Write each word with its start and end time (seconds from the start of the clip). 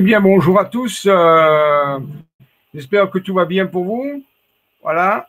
Eh 0.00 0.02
bien, 0.02 0.22
bonjour 0.22 0.58
à 0.58 0.64
tous. 0.64 1.06
Euh, 1.06 1.98
j'espère 2.72 3.10
que 3.10 3.18
tout 3.18 3.34
va 3.34 3.44
bien 3.44 3.66
pour 3.66 3.84
vous. 3.84 4.24
Voilà. 4.82 5.28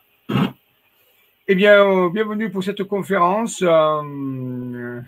Eh 1.46 1.54
bien, 1.54 1.86
euh, 1.86 2.08
bienvenue 2.08 2.50
pour 2.50 2.64
cette 2.64 2.82
conférence. 2.84 3.60
Euh, 3.60 5.02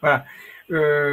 voilà. 0.00 0.24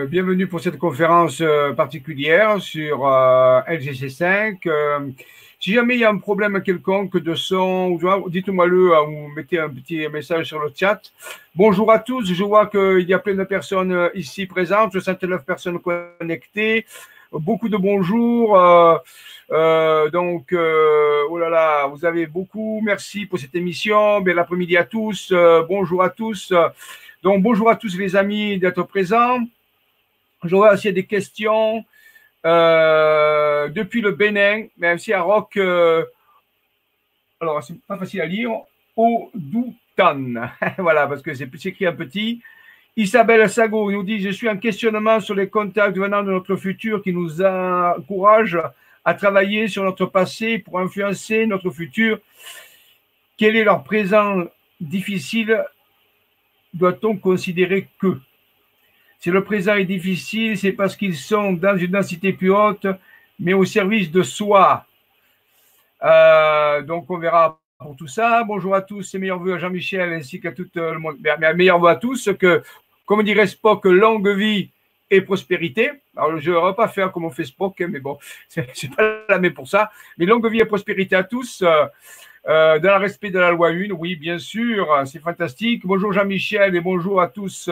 bienvenue 0.06 0.46
pour 0.46 0.60
cette 0.60 0.78
conférence 0.78 1.42
particulière 1.76 2.62
sur 2.62 3.08
LGC5. 3.08 5.16
Si 5.68 5.74
jamais 5.74 5.96
il 5.96 6.00
y 6.00 6.06
a 6.06 6.10
un 6.10 6.18
problème 6.18 6.64
quelconque 6.64 7.18
de 7.18 7.36
son, 7.36 8.00
dites-moi 8.30 8.68
le 8.68 8.96
hein, 8.96 9.02
ou 9.02 9.28
mettez 9.36 9.60
un 9.60 9.68
petit 9.68 10.08
message 10.08 10.46
sur 10.46 10.60
le 10.60 10.72
chat. 10.74 11.02
Bonjour 11.56 11.92
à 11.92 12.00
tous, 12.00 12.26
je 12.26 12.42
vois 12.42 12.68
qu'il 12.68 13.02
y 13.02 13.14
a 13.14 13.20
plein 13.20 13.34
de 13.34 13.44
personnes 13.44 13.92
euh, 13.92 14.08
ici 14.16 14.46
présentes, 14.46 14.94
69 14.94 15.44
personnes 15.44 15.80
connectées, 15.80 16.86
beaucoup 17.34 17.68
de 17.68 17.76
bonjours. 17.76 18.58
Euh, 18.58 18.96
euh, 19.52 20.10
donc, 20.10 20.54
oh 20.54 21.38
là 21.38 21.50
là, 21.50 21.88
vous 21.88 22.06
avez 22.06 22.28
beaucoup. 22.28 22.80
Merci 22.82 23.26
pour 23.26 23.38
cette 23.38 23.54
émission. 23.54 24.22
Bel 24.22 24.40
après-midi 24.40 24.78
à 24.78 24.86
tous. 24.86 25.34
bonjour 25.68 26.02
à 26.02 26.10
tous. 26.10 26.54
Donc, 27.22 27.44
bonjour 27.44 27.70
à 27.70 27.76
tous 27.76 27.98
les 27.98 28.16
amis 28.16 28.58
d'être 28.58 28.84
présents. 28.84 29.42
J'aurais 30.46 30.72
aussi 30.72 30.94
des 30.94 31.06
questions. 31.06 31.84
Euh, 32.48 33.68
depuis 33.68 34.00
le 34.00 34.12
Bénin, 34.12 34.68
même 34.78 34.98
si 34.98 35.12
à 35.12 35.22
Rock, 35.22 35.58
euh, 35.58 36.06
alors 37.42 37.62
c'est 37.62 37.78
pas 37.86 37.98
facile 37.98 38.22
à 38.22 38.26
lire, 38.26 38.52
Odoutan, 38.96 40.48
voilà, 40.78 41.08
parce 41.08 41.22
que 41.22 41.34
c'est 41.34 41.54
écrit 41.66 41.88
en 41.88 41.96
petit. 41.96 42.42
Isabelle 42.96 43.50
Sago 43.50 43.92
nous 43.92 44.02
dit 44.02 44.22
Je 44.22 44.30
suis 44.30 44.48
en 44.48 44.58
questionnement 44.58 45.20
sur 45.20 45.36
les 45.36 45.50
contacts 45.50 45.98
venant 45.98 46.24
de 46.24 46.32
notre 46.32 46.56
futur 46.56 47.04
qui 47.04 47.12
nous 47.12 47.42
encouragent 47.42 48.64
à 49.04 49.14
travailler 49.14 49.68
sur 49.68 49.84
notre 49.84 50.06
passé 50.06 50.60
pour 50.60 50.80
influencer 50.80 51.46
notre 51.46 51.70
futur. 51.70 52.20
Quel 53.36 53.58
est 53.58 53.66
leur 53.66 53.84
présent 53.84 54.46
difficile? 54.80 55.64
Doit-on 56.74 57.18
considérer 57.18 57.90
que? 58.00 58.18
Si 59.20 59.32
le 59.32 59.44
présent 59.44 59.76
est 59.76 59.86
difficile, 59.86 60.58
c'est 60.58 60.74
parce 60.74 60.96
qu'ils 60.96 61.16
sont 61.16 61.54
dans 61.54 61.76
une 61.76 61.92
densité 61.92 62.34
plus 62.34 62.52
haute, 62.52 62.86
mais 63.40 63.54
au 63.54 63.66
service 63.66 64.12
de 64.12 64.22
soi. 64.22 64.86
Euh, 66.04 66.82
donc, 66.84 67.10
on 67.10 67.18
verra 67.18 67.60
pour 67.80 67.96
tout 67.96 68.08
ça. 68.08 68.44
Bonjour 68.44 68.76
à 68.76 68.82
tous 68.82 69.16
et 69.16 69.18
meilleurs 69.18 69.40
voeux 69.40 69.56
à 69.56 69.58
Jean-Michel 69.58 70.14
ainsi 70.14 70.40
qu'à 70.40 70.52
tout 70.52 70.68
le 70.76 71.00
monde. 71.00 71.18
Meilleurs 71.56 71.80
voeux 71.80 71.90
à 71.90 71.96
tous, 71.96 72.30
que, 72.40 72.62
comme 73.06 73.24
dirait 73.24 73.48
Spock, 73.48 73.86
longue 73.86 74.30
vie 74.30 74.70
et 75.10 75.22
prospérité. 75.22 75.92
Alors, 76.16 76.40
je 76.40 76.52
ne 76.52 76.68
vais 76.68 76.76
pas 76.76 76.88
faire 76.88 77.12
comme 77.12 77.26
on 77.26 77.32
fait 77.32 77.46
Spock, 77.46 77.82
hein, 77.82 77.88
mais 77.90 78.00
bon, 78.00 78.20
c'est 78.48 78.96
pas 78.96 79.24
la 79.30 79.40
même 79.40 79.54
pour 79.54 79.68
ça. 79.68 79.90
Mais 80.20 80.26
longue 80.26 80.48
vie 80.48 80.60
et 80.60 80.66
prospérité 80.66 81.16
à 81.16 81.24
tous. 81.24 81.64
Euh, 81.64 81.86
euh, 82.48 82.80
dans 82.80 82.92
le 82.92 83.02
respect 83.02 83.32
de 83.32 83.40
la 83.40 83.52
loi 83.52 83.70
1, 83.70 83.90
oui, 83.92 84.16
bien 84.16 84.38
sûr, 84.38 84.88
c'est 85.06 85.20
fantastique. 85.20 85.86
Bonjour 85.86 86.14
Jean-Michel 86.14 86.76
et 86.76 86.82
bonjour 86.82 87.20
à 87.20 87.28
tous. 87.28 87.70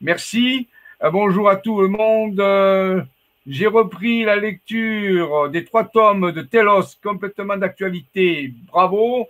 Merci. 0.00 0.68
Euh, 1.02 1.10
bonjour 1.10 1.48
à 1.48 1.56
tout 1.56 1.80
le 1.80 1.88
monde. 1.88 2.38
Euh, 2.38 3.02
j'ai 3.46 3.66
repris 3.66 4.24
la 4.24 4.36
lecture 4.36 5.48
des 5.48 5.64
trois 5.64 5.84
tomes 5.84 6.32
de 6.32 6.42
Telos, 6.42 6.96
complètement 7.02 7.56
d'actualité. 7.56 8.52
Bravo. 8.70 9.26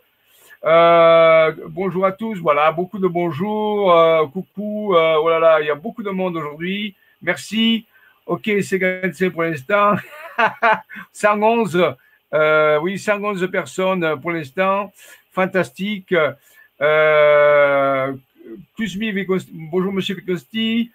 Euh, 0.65 1.53
bonjour 1.69 2.05
à 2.05 2.11
tous. 2.11 2.39
Voilà, 2.39 2.73
beaucoup 2.73 2.99
de 2.99 3.07
bonjours. 3.07 3.95
coucou. 4.33 4.95
oh 4.97 5.31
il 5.61 5.67
y 5.67 5.71
a 5.71 5.75
beaucoup 5.77 6.03
de 6.03 6.11
monde 6.11 6.37
aujourd'hui. 6.37 6.97
Merci. 7.23 7.87
Ok, 8.27 8.51
c'est 8.63 8.81
gagné 8.81 9.31
pour 9.31 9.45
l'instant. 9.45 9.95
111. 11.13 11.95
oui, 12.83 12.99
111 12.99 13.49
personnes 13.53 14.21
pour 14.21 14.33
l'instant. 14.33 14.93
Fantastique. 15.31 16.13
Bonjour, 19.53 19.93
monsieur 19.93 20.15
Picosti. 20.15 20.91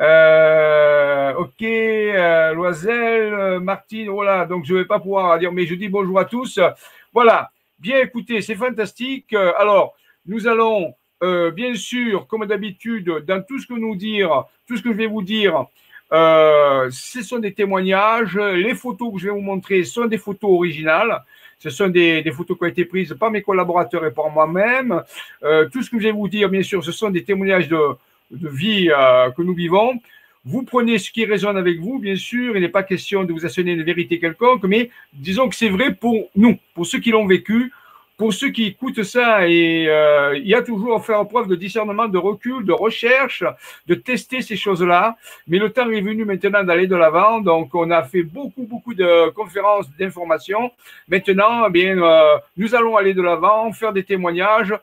Euh, 0.00 1.34
ok, 1.34 1.62
euh, 1.62 2.54
Loisel, 2.54 3.34
euh, 3.34 3.60
Martine, 3.60 4.08
voilà, 4.08 4.46
donc 4.46 4.64
je 4.64 4.74
ne 4.74 4.78
vais 4.78 4.84
pas 4.86 4.98
pouvoir 4.98 5.38
dire, 5.38 5.52
mais 5.52 5.66
je 5.66 5.74
dis 5.74 5.88
bonjour 5.88 6.18
à 6.18 6.24
tous. 6.24 6.58
Voilà, 7.12 7.50
bien 7.78 7.98
écoutez, 8.00 8.40
c'est 8.40 8.54
fantastique. 8.54 9.34
Alors, 9.34 9.94
nous 10.26 10.48
allons, 10.48 10.94
bien 11.52 11.74
sûr, 11.74 12.26
comme 12.26 12.46
d'habitude, 12.46 13.24
dans 13.26 13.42
tout 13.42 13.58
ce 13.58 13.66
que 13.66 13.74
nous 13.74 13.94
dire, 13.94 14.44
tout 14.66 14.76
ce 14.76 14.82
que 14.82 14.92
je 14.92 14.96
vais 14.96 15.06
vous 15.06 15.22
dire, 15.22 15.66
ce 16.10 17.22
sont 17.22 17.38
des 17.38 17.52
témoignages. 17.52 18.36
Les 18.36 18.74
photos 18.74 19.12
que 19.12 19.18
je 19.18 19.26
vais 19.26 19.32
vous 19.32 19.40
montrer 19.40 19.84
sont 19.84 20.06
des 20.06 20.18
photos 20.18 20.50
originales. 20.50 21.22
Ce 21.60 21.68
sont 21.68 21.88
des, 21.88 22.24
photos 22.32 22.56
qui 22.56 22.64
ont 22.64 22.68
été 22.68 22.84
prises 22.86 23.14
par 23.20 23.30
mes 23.30 23.42
collaborateurs 23.42 24.06
et 24.06 24.10
par 24.10 24.30
moi-même. 24.30 25.02
Euh, 25.42 25.68
tout 25.68 25.82
ce 25.82 25.90
que 25.90 25.98
je 25.98 26.04
vais 26.04 26.12
vous 26.12 26.26
dire, 26.26 26.48
bien 26.48 26.62
sûr, 26.62 26.82
ce 26.82 26.90
sont 26.90 27.10
des 27.10 27.22
témoignages 27.22 27.68
de, 27.68 27.78
vie 28.30 28.90
euh, 28.90 29.30
que 29.30 29.42
nous 29.42 29.54
vivons. 29.54 30.00
Vous 30.42 30.62
prenez 30.62 30.96
ce 30.96 31.10
qui 31.10 31.26
résonne 31.26 31.58
avec 31.58 31.78
vous, 31.78 31.98
bien 31.98 32.16
sûr. 32.16 32.56
Il 32.56 32.62
n'est 32.62 32.70
pas 32.70 32.82
question 32.82 33.24
de 33.24 33.32
vous 33.34 33.44
assurer 33.44 33.72
une 33.72 33.82
vérité 33.82 34.18
quelconque, 34.18 34.64
mais 34.64 34.88
disons 35.12 35.50
que 35.50 35.54
c'est 35.54 35.68
vrai 35.68 35.94
pour 35.94 36.30
nous, 36.34 36.58
pour 36.74 36.86
ceux 36.86 36.98
qui 36.98 37.10
l'ont 37.10 37.26
vécu, 37.26 37.70
pour 38.20 38.34
ceux 38.34 38.50
qui 38.50 38.66
écoutent 38.66 39.02
ça, 39.02 39.40
euh, 39.44 40.34
il 40.36 40.46
y 40.46 40.54
a 40.54 40.60
toujours 40.60 40.94
à 40.94 41.00
faire 41.00 41.26
preuve 41.26 41.48
de 41.48 41.56
discernement, 41.56 42.06
de 42.06 42.18
recul, 42.18 42.66
de 42.66 42.72
recherche, 42.74 43.42
de 43.86 43.94
tester 43.94 44.42
ces 44.42 44.56
choses-là. 44.56 45.16
Mais 45.48 45.56
le 45.56 45.70
temps 45.70 45.88
est 45.88 46.02
venu 46.02 46.26
maintenant 46.26 46.62
d'aller 46.62 46.86
de 46.86 46.96
l'avant. 46.96 47.40
Donc, 47.40 47.74
on 47.74 47.90
a 47.90 48.02
fait 48.02 48.22
beaucoup, 48.22 48.64
beaucoup 48.64 48.92
de 48.92 49.30
conférences 49.30 49.86
d'information. 49.98 50.70
Maintenant, 51.08 51.64
eh 51.66 51.70
bien, 51.70 51.96
euh, 51.96 52.36
nous 52.58 52.74
allons 52.74 52.94
aller 52.98 53.14
de 53.14 53.22
l'avant, 53.22 53.72
faire 53.72 53.94
des 53.94 54.04
témoignages, 54.04 54.74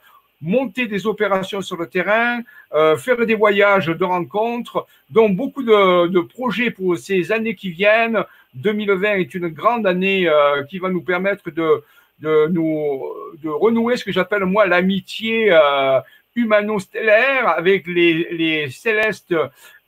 monter 0.42 0.88
des 0.88 1.06
opérations 1.06 1.62
sur 1.62 1.78
le 1.78 1.86
terrain, 1.86 2.40
euh, 2.74 2.98
faire 2.98 3.24
des 3.24 3.36
voyages 3.36 3.86
de 3.86 4.04
rencontres, 4.04 4.88
donc 5.12 5.36
beaucoup 5.36 5.62
de, 5.62 6.22
projets 6.22 6.72
pour 6.72 6.98
ces 6.98 7.31
années 7.31 7.54
qui 7.54 7.69
viennent. 7.69 8.24
2020 8.56 9.13
est 9.18 9.36
une 9.36 9.50
grande 9.50 9.86
année 9.86 10.28
qui 10.68 10.80
va 10.80 10.90
nous 10.90 11.04
permettre 11.04 11.51
de 11.51 11.83
de 12.19 12.48
nous 12.48 13.02
de 13.44 13.50
renouer 13.50 13.98
ce 13.98 14.04
que 14.04 14.12
j'appelle 14.12 14.46
moi 14.46 14.66
l'amitié 14.66 15.50
euh, 15.52 16.00
humano-stellaire 16.36 17.48
avec 17.50 17.88
les, 17.88 18.28
les 18.31 18.69
célestes 18.69 19.36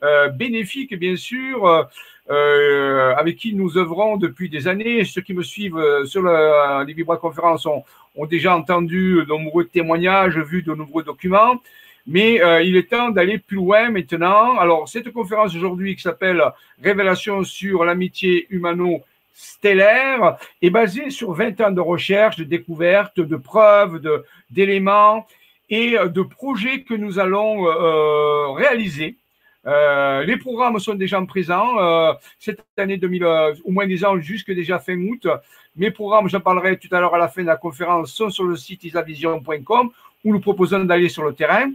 euh, 0.02 0.28
bénéfiques, 0.28 0.96
bien 0.98 1.16
sûr, 1.16 1.88
euh, 2.30 3.14
avec 3.16 3.36
qui 3.36 3.54
nous 3.54 3.76
œuvrons 3.76 4.16
depuis 4.16 4.48
des 4.48 4.68
années. 4.68 5.04
Ceux 5.04 5.20
qui 5.20 5.34
me 5.34 5.42
suivent 5.42 6.04
sur 6.04 6.22
le, 6.22 6.84
les 6.86 6.92
vibra-conférences 6.92 7.66
ont, 7.66 7.84
ont, 8.16 8.26
déjà 8.26 8.56
entendu 8.56 9.16
de 9.24 9.28
nombreux 9.28 9.64
témoignages, 9.64 10.38
vu 10.38 10.62
de 10.62 10.74
nombreux 10.74 11.02
documents. 11.02 11.60
Mais 12.06 12.40
il 12.64 12.76
est 12.76 12.90
temps 12.90 13.10
d'aller 13.10 13.38
plus 13.38 13.56
loin 13.56 13.90
maintenant. 13.90 14.56
Alors, 14.56 14.88
cette 14.88 15.12
conférence 15.12 15.54
aujourd'hui 15.54 15.94
qui 15.94 16.02
s'appelle 16.02 16.42
Révélation 16.82 17.44
sur 17.44 17.84
l'amitié 17.84 18.46
humano 18.50 19.02
stellaire 19.34 20.38
est 20.62 20.70
basé 20.70 21.10
sur 21.10 21.32
20 21.32 21.60
ans 21.60 21.70
de 21.70 21.80
recherche, 21.80 22.36
de 22.36 22.44
découvertes, 22.44 23.20
de 23.20 23.36
preuves, 23.36 24.00
d'éléments 24.50 25.26
et 25.70 25.96
de 25.96 26.22
projets 26.22 26.82
que 26.82 26.94
nous 26.94 27.18
allons 27.18 27.66
euh, 27.66 27.70
euh, 27.70 28.50
réaliser. 28.52 29.16
Euh, 29.66 30.24
les 30.24 30.36
programmes 30.36 30.78
sont 30.78 30.94
déjà 30.94 31.20
présents 31.22 31.76
cette 32.38 32.64
année 32.76 32.96
2000, 32.96 33.24
au 33.64 33.70
moins 33.70 33.86
des 33.86 34.04
ans 34.04 34.18
jusque 34.18 34.52
déjà 34.52 34.78
fin 34.78 34.98
août. 34.98 35.26
Mes 35.76 35.90
programmes, 35.90 36.28
j'en 36.28 36.40
parlerai 36.40 36.78
tout 36.78 36.88
à 36.94 37.00
l'heure 37.00 37.14
à 37.14 37.18
la 37.18 37.28
fin 37.28 37.42
de 37.42 37.46
la 37.46 37.56
conférence, 37.56 38.12
sont 38.12 38.30
sur 38.30 38.44
le 38.44 38.56
site 38.56 38.84
isavision.com 38.84 39.90
où 40.24 40.32
nous 40.32 40.40
proposons 40.40 40.84
d'aller 40.84 41.08
sur 41.08 41.22
le 41.22 41.34
terrain 41.34 41.70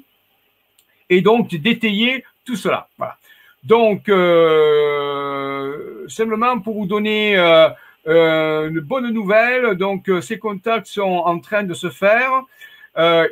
et 1.10 1.22
donc 1.22 1.56
d'étayer 1.56 2.26
tout 2.44 2.56
cela. 2.56 2.90
Voilà. 2.98 3.18
Donc, 3.66 4.08
euh, 4.10 5.74
simplement 6.08 6.60
pour 6.60 6.76
vous 6.76 6.86
donner 6.86 7.36
euh, 7.38 8.70
une 8.70 8.80
bonne 8.80 9.10
nouvelle. 9.12 9.76
Donc, 9.76 10.10
ces 10.22 10.38
contacts 10.38 10.88
sont 10.88 11.02
en 11.26 11.40
train 11.40 11.64
de 11.64 11.74
se 11.74 11.90
faire. 11.90 12.44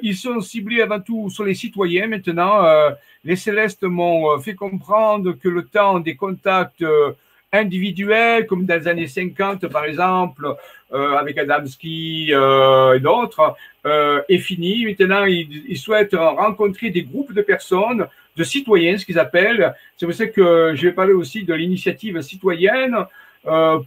ils 0.02 0.16
sont 0.16 0.42
ciblés 0.42 0.82
avant 0.82 1.00
tout 1.00 1.30
sur 1.30 1.44
les 1.44 1.54
citoyens 1.54 2.08
maintenant. 2.08 2.64
les 3.24 3.36
Célestes 3.36 3.84
m'ont 3.84 4.40
fait 4.40 4.56
comprendre 4.56 5.34
que 5.34 5.50
le 5.50 5.64
temps 5.66 6.00
des 6.00 6.16
contacts 6.16 6.84
individuels, 7.54 8.48
comme 8.48 8.66
dans 8.66 8.80
les 8.80 8.88
années 8.88 9.08
50 9.08 9.68
par 9.68 9.86
exemple, 9.86 10.56
euh, 10.94 11.16
avec 11.16 11.38
Adamski 11.38 12.34
euh, 12.34 12.96
et 12.96 13.00
d'autres, 13.00 13.56
euh, 13.86 14.22
est 14.28 14.40
fini. 14.40 14.86
Maintenant, 14.86 15.26
ils, 15.26 15.78
souhaitent 15.78 16.16
rencontrer 16.16 16.90
des 16.90 17.04
groupes 17.04 17.34
de 17.34 17.42
personnes, 17.42 18.08
de 18.36 18.44
citoyens, 18.44 18.98
ce 18.98 19.06
qu'ils 19.06 19.20
appellent. 19.20 19.74
C'est 19.98 20.06
pour 20.06 20.16
ça 20.16 20.28
que 20.28 20.74
je 20.76 20.88
vais 20.88 20.94
parler 20.94 21.14
aussi 21.14 21.44
de 21.44 21.54
l'initiative 21.54 22.22
citoyenne 22.22 22.96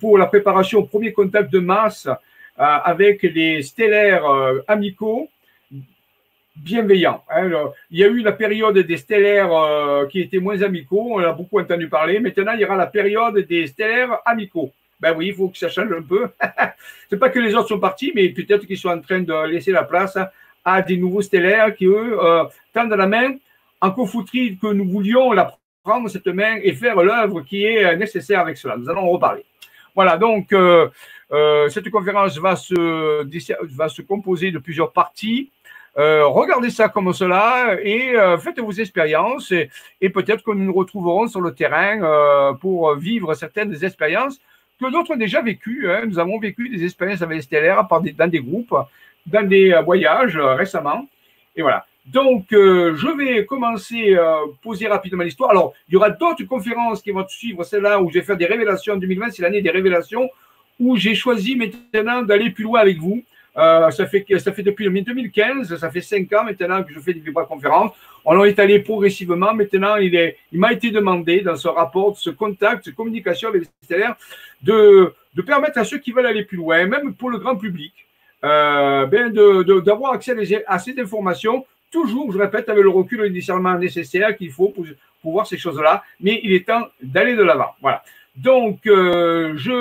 pour 0.01 0.19
la 0.19 0.27
préparation 0.27 0.81
au 0.81 0.85
premier 0.85 1.13
contact 1.13 1.53
de 1.53 1.59
masse 1.59 2.09
avec 2.57 3.23
les 3.23 3.63
stellaires 3.63 4.25
amicaux 4.69 5.29
bienveillant. 6.57 7.23
Hein, 7.31 7.51
il 7.91 7.99
y 7.99 8.05
a 8.05 8.09
eu 8.09 8.23
la 8.23 8.33
période 8.33 8.79
des 8.79 8.97
stellaires 8.97 9.53
euh, 9.53 10.07
qui 10.07 10.21
étaient 10.21 10.39
moins 10.39 10.61
amicaux, 10.63 11.09
on 11.13 11.19
a 11.19 11.33
beaucoup 11.33 11.61
entendu 11.61 11.89
parler. 11.89 12.19
Maintenant, 12.19 12.53
il 12.53 12.61
y 12.61 12.65
aura 12.65 12.77
la 12.77 12.87
période 12.87 13.39
des 13.39 13.67
stellaires 13.67 14.19
amicaux. 14.25 14.73
Ben 14.99 15.15
oui, 15.17 15.29
il 15.29 15.35
faut 15.35 15.49
que 15.49 15.59
ça 15.59 15.69
change 15.69 15.93
un 15.93 16.03
peu. 16.03 16.29
C'est 17.11 17.19
pas 17.19 17.29
que 17.29 17.39
les 17.39 17.55
autres 17.55 17.69
sont 17.69 17.79
partis, 17.79 18.13
mais 18.15 18.29
peut-être 18.31 18.67
qu'ils 18.67 18.79
sont 18.79 18.89
en 18.89 19.01
train 19.01 19.21
de 19.21 19.47
laisser 19.47 19.71
la 19.71 19.85
place 19.85 20.19
à 20.65 20.83
des 20.83 20.97
nouveaux 20.97 21.23
stellaires 21.23 21.75
qui, 21.75 21.85
eux, 21.85 22.19
euh, 22.19 22.45
tendent 22.73 22.95
la 22.95 23.07
main 23.07 23.35
en 23.81 23.91
confouterie 23.91 24.59
que 24.59 24.69
nous 24.69 24.89
voulions 24.89 25.33
la 25.33 25.57
prendre, 25.83 26.09
cette 26.09 26.27
main, 26.27 26.59
et 26.63 26.73
faire 26.75 26.97
l'œuvre 26.97 27.43
qui 27.43 27.65
est 27.65 27.97
nécessaire 27.97 28.41
avec 28.41 28.57
cela. 28.57 28.77
Nous 28.77 28.89
allons 28.89 29.03
en 29.03 29.11
reparler. 29.11 29.45
Voilà, 29.95 30.19
donc 30.19 30.53
euh, 30.53 30.89
cette 31.69 31.91
conférence 31.91 32.39
va 32.39 32.57
se, 32.57 33.75
va 33.75 33.89
se 33.89 34.03
composer 34.03 34.51
de 34.51 34.59
plusieurs 34.59 34.93
parties. 34.93 35.51
Euh, 35.99 36.27
regardez 36.27 36.69
ça 36.69 36.91
comme 36.91 37.11
cela 37.15 37.79
et 37.83 38.15
euh, 38.15 38.37
faites 38.37 38.61
vos 38.61 38.73
expériences 38.73 39.51
et, 39.51 40.11
peut-être 40.11 40.45
que 40.45 40.51
nous 40.51 40.65
nous 40.65 40.75
retrouverons 40.75 41.27
sur 41.27 41.41
le 41.41 41.55
terrain 41.55 42.03
euh, 42.03 42.53
pour 42.53 42.95
vivre 42.97 43.33
certaines 43.33 43.83
expériences 43.83 44.39
que 44.79 44.91
d'autres 44.91 45.15
ont 45.15 45.17
déjà 45.17 45.41
vécues. 45.41 45.91
Hein. 45.91 46.03
Nous 46.07 46.19
avons 46.19 46.39
vécu 46.39 46.69
des 46.69 46.85
expériences 46.85 47.23
avec 47.23 47.37
les 47.37 47.43
stellaires 47.43 47.89
dans 47.89 48.29
des 48.29 48.41
groupes, 48.41 48.77
dans 49.25 49.49
des 49.49 49.81
voyages 49.87 50.37
récemment. 50.37 51.09
Et 51.55 51.63
voilà. 51.63 51.87
Donc, 52.07 52.47
je 52.51 53.17
vais 53.17 53.45
commencer 53.45 54.15
à 54.15 54.39
poser 54.63 54.87
rapidement 54.87 55.25
l'histoire. 55.25 55.51
Alors, 55.51 55.75
il 55.89 55.95
y 55.95 55.97
aura 55.97 56.11
d'autres 56.11 56.45
conférences 56.45 57.03
qui 57.03 57.11
vont 57.11 57.27
suivre, 57.27 57.65
celle-là 57.65 58.01
où 58.01 58.09
je 58.11 58.15
vais 58.19 58.25
faire 58.25 58.37
des 58.37 58.47
révélations 58.47 58.95
en 58.95 58.97
2020, 58.97 59.31
c'est 59.31 59.43
l'année 59.43 59.61
des 59.61 59.71
révélations, 59.71 60.29
où 60.79 60.97
j'ai 60.97 61.15
choisi 61.15 61.57
maintenant 61.57 62.23
d'aller 62.23 62.51
plus 62.51 62.65
loin 62.65 62.81
avec 62.81 62.99
vous. 62.99 63.23
Euh, 63.57 63.91
ça, 63.91 64.07
fait, 64.07 64.25
ça 64.39 64.53
fait 64.53 64.63
depuis 64.63 64.85
2015, 64.85 65.77
ça 65.77 65.91
fait 65.91 66.03
cinq 66.03 66.31
ans 66.35 66.45
maintenant 66.45 66.83
que 66.83 66.93
je 66.93 67.01
fais 67.01 67.15
des 67.15 67.21
vibra-conférences. 67.21 67.93
On 68.25 68.45
est 68.45 68.59
allé 68.59 68.81
progressivement. 68.81 69.55
Maintenant, 69.55 69.97
il, 69.97 70.15
est, 70.15 70.37
il 70.53 70.61
m'a 70.61 70.73
été 70.73 70.91
demandé 70.91 71.41
dans 71.41 71.57
ce 71.57 71.69
rapport, 71.69 72.19
ce 72.19 72.31
contact, 72.31 72.85
cette 72.85 72.95
communication 72.95 73.49
avec 73.49 73.63
les 73.63 73.69
stellaires, 73.83 74.17
de, 74.63 75.15
de 75.35 75.43
permettre 75.43 75.79
à 75.79 75.85
ceux 75.85 75.99
qui 75.99 76.13
veulent 76.13 76.27
aller 76.27 76.45
plus 76.45 76.59
loin, 76.59 76.85
même 76.87 77.15
pour 77.15 77.31
le 77.31 77.39
grand 77.39 77.57
public, 77.57 77.95
euh, 78.45 79.07
ben 79.07 79.33
d'avoir 79.33 80.13
accès 80.13 80.35
à, 80.67 80.79
ces 80.79 81.01
informations, 81.01 81.65
toujours, 81.97 82.31
je 82.33 82.39
répète, 82.39 82.69
avec 82.69 82.83
le 82.83 82.91
recul 82.91 83.25
initialement 83.27 83.77
nécessaire 83.79 84.37
qu'il 84.37 84.53
faut 84.57 84.69
pour, 84.69 84.85
voir 85.37 85.47
ces 85.47 85.59
choses-là. 85.65 86.03
Mais 86.21 86.41
il 86.45 86.53
est 86.53 86.67
temps 86.67 86.87
d'aller 87.03 87.35
de 87.35 87.43
l'avant. 87.43 87.73
Voilà. 87.81 88.03
Donc, 88.37 88.87
euh, 88.87 89.55
je 89.57 89.77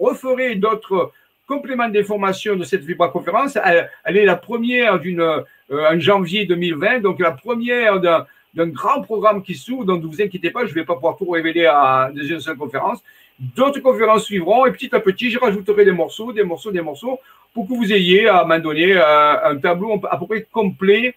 referai 0.00 0.54
d'autres 0.54 1.12
complément 1.46 1.88
d'information 1.88 2.56
de 2.56 2.64
cette 2.64 2.84
vibra-conférence. 2.84 3.58
Elle, 4.04 4.16
est 4.16 4.24
la 4.24 4.36
première 4.36 4.98
d'une 4.98 5.20
euh, 5.20 5.44
en 5.70 5.98
janvier 5.98 6.44
2020, 6.44 7.00
donc 7.00 7.20
la 7.20 7.32
première 7.32 8.00
d'un 8.00 8.68
grand 8.68 9.02
programme 9.02 9.42
qui 9.42 9.54
s'ouvre, 9.54 9.84
donc 9.84 10.02
ne 10.02 10.08
vous 10.08 10.22
inquiétez 10.22 10.50
pas, 10.50 10.64
je 10.64 10.70
ne 10.70 10.74
vais 10.74 10.84
pas 10.84 10.94
pouvoir 10.94 11.16
tout 11.16 11.28
révéler 11.28 11.66
à 11.66 12.10
une 12.14 12.40
seule 12.40 12.56
conférence. 12.56 12.98
D'autres 13.38 13.80
conférences 13.80 14.24
suivront 14.24 14.66
et 14.66 14.72
petit 14.72 14.92
à 14.94 15.00
petit, 15.00 15.30
je 15.30 15.38
rajouterai 15.38 15.84
des 15.84 15.92
morceaux, 15.92 16.32
des 16.32 16.42
morceaux, 16.42 16.72
des 16.72 16.80
morceaux 16.80 17.18
pour 17.52 17.68
que 17.68 17.74
vous 17.74 17.92
ayez 17.92 18.28
à 18.28 18.42
moment 18.42 18.58
donné 18.58 18.96
euh, 18.96 19.50
un 19.50 19.56
tableau 19.58 20.00
à 20.10 20.16
peu 20.18 20.26
près 20.26 20.46
complet 20.50 21.14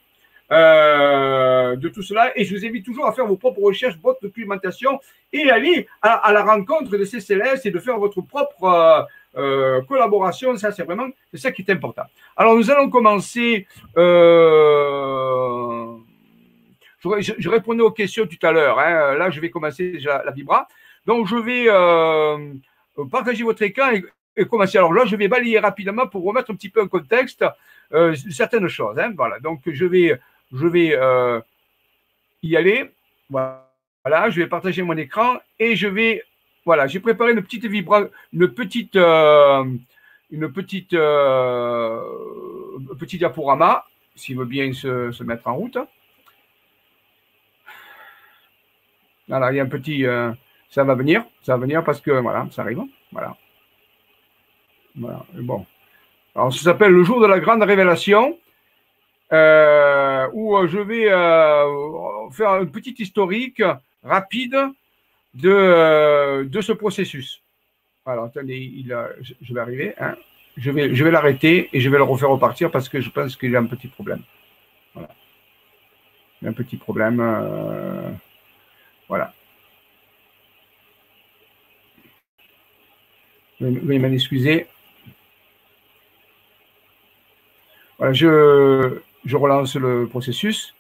euh, 0.52 1.76
de 1.76 1.90
tout 1.90 2.02
cela. 2.02 2.38
Et 2.38 2.46
je 2.46 2.56
vous 2.56 2.66
invite 2.66 2.86
toujours 2.86 3.08
à 3.08 3.14
faire 3.14 3.26
vos 3.26 3.38
propres 3.38 3.62
recherches, 3.62 3.98
votre 4.02 4.22
documentation 4.22 5.00
et 5.32 5.50
aller 5.50 5.88
à, 6.02 6.32
la 6.34 6.44
rencontre 6.44 6.98
de 6.98 7.04
ces 7.04 7.20
célestes 7.20 7.66
et 7.66 7.72
de 7.72 7.80
faire 7.80 8.00
votre 8.00 8.22
propre 8.22 9.08
euh, 9.38 9.82
collaboration, 9.84 10.58
ça 10.58 10.72
c'est 10.72 10.84
vraiment 10.84 11.08
ça 11.36 11.52
qui 11.52 11.62
est 11.62 11.72
important. 11.72 12.04
Alors 12.36 12.56
nous 12.56 12.72
allons 12.72 12.90
commencer. 12.90 13.68
Euh, 13.96 15.86
je, 17.04 17.50
répondais 17.50 17.84
aux 17.84 17.92
questions 17.92 18.26
tout 18.26 18.46
à 18.46 18.52
l'heure. 18.52 18.80
Hein. 18.80 19.16
Là, 19.16 19.30
je 19.30 19.40
vais 19.40 19.52
commencer 19.52 19.92
déjà 19.92 20.24
la 20.26 20.32
vibra. 20.32 20.68
Donc 21.06 21.28
je 21.28 21.36
vais 21.36 21.66
euh, 21.68 22.54
partager 23.12 23.44
votre 23.44 23.62
écran 23.62 23.92
et, 24.36 24.46
commencer. 24.46 24.80
Alors 24.80 24.94
là, 24.94 25.06
je 25.06 25.16
vais 25.16 25.28
balayer 25.28 25.60
rapidement 25.60 26.08
pour 26.08 26.24
remettre 26.24 26.52
un 26.52 26.56
petit 26.56 26.70
peu 26.70 26.82
en 26.82 26.88
contexte 26.88 27.46
certaines 28.32 28.68
choses. 28.68 28.98
Hein. 28.98 29.14
Voilà. 29.16 29.40
Donc 29.40 29.62
je 29.66 29.86
vais 29.86 30.20
je 30.54 30.68
vais 30.68 30.98
y 32.44 32.56
aller. 32.56 32.92
Voilà, 33.30 34.30
je 34.30 34.42
vais 34.42 34.48
partager 34.48 34.82
mon 34.82 34.98
écran 34.98 35.38
et 35.60 35.76
je 35.76 35.88
vais 35.88 36.24
voilà, 36.70 36.86
j'ai 36.86 37.00
préparé 37.00 37.32
une 37.32 37.42
petite 37.42 37.66
vibra, 37.66 38.04
une 38.32 38.48
petite, 38.50 38.96
euh, 38.96 39.64
une 40.30 40.52
petite, 40.52 40.94
euh, 40.94 42.00
diaporama, 43.14 43.86
s'il 44.16 44.38
veut 44.38 44.46
bien 44.46 44.72
se, 44.74 45.24
mettre 45.24 45.48
en 45.48 45.56
route. 45.56 45.80
Voilà, 49.28 49.52
il 49.52 49.56
y 49.56 49.60
a 49.60 49.64
un 49.64 49.68
petit, 49.68 50.06
euh, 50.06 50.32
ça 50.70 50.84
va 50.84 50.96
venir, 50.96 51.24
ça 51.42 51.54
va 51.54 51.62
venir 51.62 51.84
parce 51.84 52.02
que 52.02 52.12
voilà, 52.12 52.48
ça 52.52 52.62
arrive, 52.62 52.84
voilà. 53.12 53.36
Voilà, 54.96 55.26
bon. 55.34 55.66
Alors, 56.36 56.54
ça 56.54 56.62
s'appelle 56.62 56.92
le 56.92 57.04
jour 57.04 57.20
de 57.22 57.26
la 57.26 57.40
grande 57.40 57.64
révélation, 57.64 58.38
où 59.32 60.68
je 60.68 60.80
vais 60.80 61.06
faire 62.32 62.52
un 62.52 62.66
petit 62.66 62.96
historique 62.98 63.62
rapide 64.04 64.58
de, 65.34 65.50
euh, 65.50 66.44
de 66.46 66.62
ce 66.62 66.72
processus. 66.72 67.44
Alors, 68.06 68.26
attendez, 68.26 68.58
il 68.58 68.92
a, 68.94 69.10
je 69.42 69.54
vais 69.54 69.60
arriver. 69.60 69.94
Hein. 70.00 70.16
Je 70.58 70.72
vais, 70.72 70.94
je 70.96 71.04
vais 71.04 71.12
l'arrêter 71.12 71.70
et 71.72 71.80
je 71.80 71.90
vais 71.90 71.98
le 71.98 72.04
refaire 72.04 72.30
repartir 72.30 72.72
parce 72.72 72.90
que 72.90 73.00
je 73.00 73.10
pense 73.10 73.36
qu'il 73.36 73.56
a 73.56 73.60
un 73.60 73.66
petit 73.66 73.88
problème. 73.88 74.24
Voilà. 74.94 75.10
Il 76.42 76.48
a 76.48 76.52
un 76.52 76.54
petit 76.54 76.78
problème. 76.78 77.20
Euh, 77.22 78.10
voilà. 79.08 79.34
Veuillez 83.60 84.00
m'en 84.00 84.12
excuser. 84.12 84.68
Voilà, 87.98 88.14
je, 88.14 89.02
je 89.26 89.38
relance 89.38 89.76
le 89.76 90.08
processus. 90.08 90.76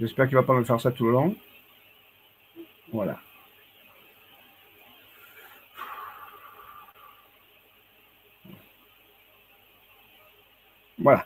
J'espère 0.00 0.26
qu'il 0.26 0.36
va 0.36 0.42
pas 0.42 0.54
me 0.54 0.64
faire 0.64 0.80
ça 0.80 0.90
tout 0.90 1.06
le 1.06 1.12
long. 1.12 1.36
Voilà. 2.92 3.18
Voilà. 10.98 11.24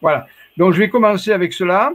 Voilà. 0.00 0.26
Donc, 0.56 0.72
je 0.72 0.78
vais 0.78 0.88
commencer 0.88 1.32
avec 1.32 1.52
cela. 1.52 1.92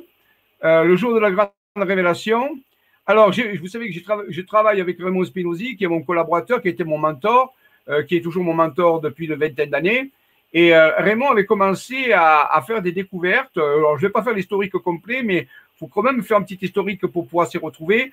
Euh, 0.65 0.83
le 0.83 0.95
jour 0.97 1.13
de 1.13 1.19
la 1.19 1.31
grande 1.31 1.51
révélation, 1.77 2.57
alors, 3.05 3.31
vous 3.31 3.67
savez 3.67 3.89
que 3.91 3.99
je, 4.29 4.41
travaille 4.41 4.81
avec 4.81 5.01
Raymond 5.01 5.23
Spinozzi, 5.23 5.75
qui 5.75 5.83
est 5.83 5.87
mon 5.87 6.03
collaborateur, 6.03 6.61
qui 6.61 6.67
était 6.67 6.83
mon 6.83 6.99
mentor, 6.99 7.55
euh, 7.87 8.03
qui 8.03 8.17
est 8.17 8.21
toujours 8.21 8.43
mon 8.43 8.53
mentor 8.53 9.01
depuis 9.01 9.25
une 9.25 9.33
vingtaine 9.33 9.71
d'années. 9.71 10.11
Et 10.53 10.75
euh, 10.75 10.91
Raymond 10.97 11.31
avait 11.31 11.45
commencé 11.45 12.11
à, 12.13 12.63
faire 12.67 12.81
des 12.83 12.91
découvertes. 12.91 13.57
Alors, 13.57 13.97
je 13.97 14.03
ne 14.03 14.07
vais 14.09 14.11
pas 14.11 14.21
faire 14.21 14.33
l'historique 14.33 14.73
complet, 14.73 15.23
mais 15.23 15.47
il 15.47 15.77
faut 15.79 15.87
quand 15.87 16.03
même 16.03 16.21
faire 16.21 16.37
un 16.37 16.43
petit 16.43 16.59
historique 16.61 17.07
pour 17.07 17.25
pouvoir 17.25 17.47
s'y 17.47 17.57
retrouver. 17.57 18.11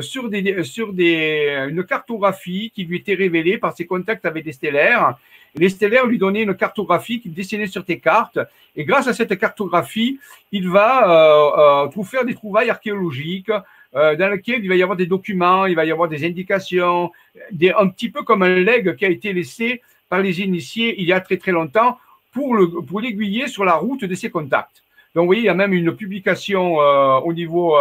Sur, 0.00 0.28
une 0.28 1.84
cartographie 1.88 2.70
qui 2.74 2.84
lui 2.84 2.98
était 2.98 3.14
révélée 3.14 3.56
par 3.56 3.74
ses 3.74 3.86
contacts 3.86 4.26
avec 4.26 4.44
des 4.44 4.52
stellaires. 4.52 5.16
Les 5.58 5.68
stellaires 5.68 6.06
lui 6.06 6.18
donnaient 6.18 6.42
une 6.42 6.54
cartographie 6.54 7.20
qu'il 7.20 7.32
dessinait 7.32 7.66
sur 7.66 7.84
tes 7.84 7.98
cartes. 7.98 8.38
Et 8.74 8.84
grâce 8.84 9.08
à 9.08 9.14
cette 9.14 9.38
cartographie, 9.38 10.18
il 10.52 10.68
va 10.68 11.86
euh, 11.86 12.02
faire 12.04 12.24
des 12.24 12.34
trouvailles 12.34 12.70
archéologiques, 12.70 13.50
dans 13.94 14.30
lequel 14.30 14.62
il 14.62 14.68
va 14.68 14.74
y 14.74 14.82
avoir 14.82 14.98
des 14.98 15.06
documents, 15.06 15.64
il 15.64 15.74
va 15.74 15.86
y 15.86 15.90
avoir 15.90 16.06
des 16.06 16.26
indications, 16.26 17.12
un 17.50 17.88
petit 17.88 18.10
peu 18.10 18.24
comme 18.24 18.42
un 18.42 18.56
leg 18.56 18.94
qui 18.94 19.06
a 19.06 19.08
été 19.08 19.32
laissé 19.32 19.80
par 20.10 20.20
les 20.20 20.42
initiés 20.42 20.96
il 20.98 21.06
y 21.06 21.14
a 21.14 21.20
très 21.20 21.38
très 21.38 21.50
longtemps 21.50 21.98
pour, 22.30 22.54
le, 22.54 22.68
pour 22.68 23.00
l'aiguiller 23.00 23.48
sur 23.48 23.64
la 23.64 23.72
route 23.72 24.04
de 24.04 24.14
ses 24.14 24.28
contacts. 24.28 24.82
Donc, 25.14 25.22
vous 25.22 25.28
voyez, 25.28 25.40
il 25.40 25.46
y 25.46 25.48
a 25.48 25.54
même 25.54 25.72
une 25.72 25.96
publication 25.96 26.74
au 26.76 27.32
niveau 27.32 27.74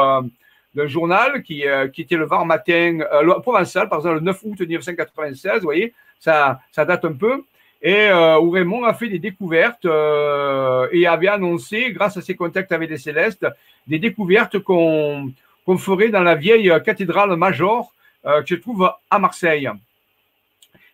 d'un 0.74 0.88
journal 0.88 1.44
qui, 1.44 1.64
était 1.98 2.16
le 2.16 2.26
Var 2.26 2.46
Matin, 2.46 3.00
le 3.22 3.42
Provençal, 3.42 3.90
par 3.90 4.00
exemple, 4.00 4.16
le 4.16 4.22
9 4.22 4.40
août 4.46 4.62
1996, 4.62 5.56
vous 5.56 5.64
voyez, 5.64 5.94
ça 6.18 6.62
date 6.78 7.04
un 7.04 7.12
peu 7.12 7.44
et 7.86 8.08
euh, 8.10 8.40
où 8.40 8.50
Raymond 8.50 8.84
a 8.84 8.96
fait 8.96 9.10
des 9.10 9.20
découvertes 9.20 9.86
euh, 9.86 10.88
et 10.92 11.06
avait 11.06 11.28
annoncé, 11.28 11.92
grâce 11.92 12.18
à 12.18 12.22
ses 12.22 12.36
contacts 12.36 12.72
avec 12.72 12.90
les 12.90 12.98
Célestes, 12.98 13.46
des 13.86 14.00
découvertes 14.00 14.58
qu'on 14.58 15.32
ferait 15.78 16.10
dans 16.10 16.24
la 16.24 16.34
vieille 16.34 16.74
cathédrale 16.84 17.36
Major 17.36 17.94
euh, 18.26 18.42
que 18.42 18.48
je 18.48 18.56
trouve 18.56 18.92
à 19.12 19.20
Marseille. 19.20 19.70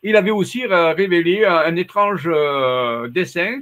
Il 0.03 0.17
avait 0.17 0.31
aussi 0.31 0.65
révélé 0.65 1.45
un, 1.45 1.75
étrange 1.77 2.29
dessin 3.09 3.61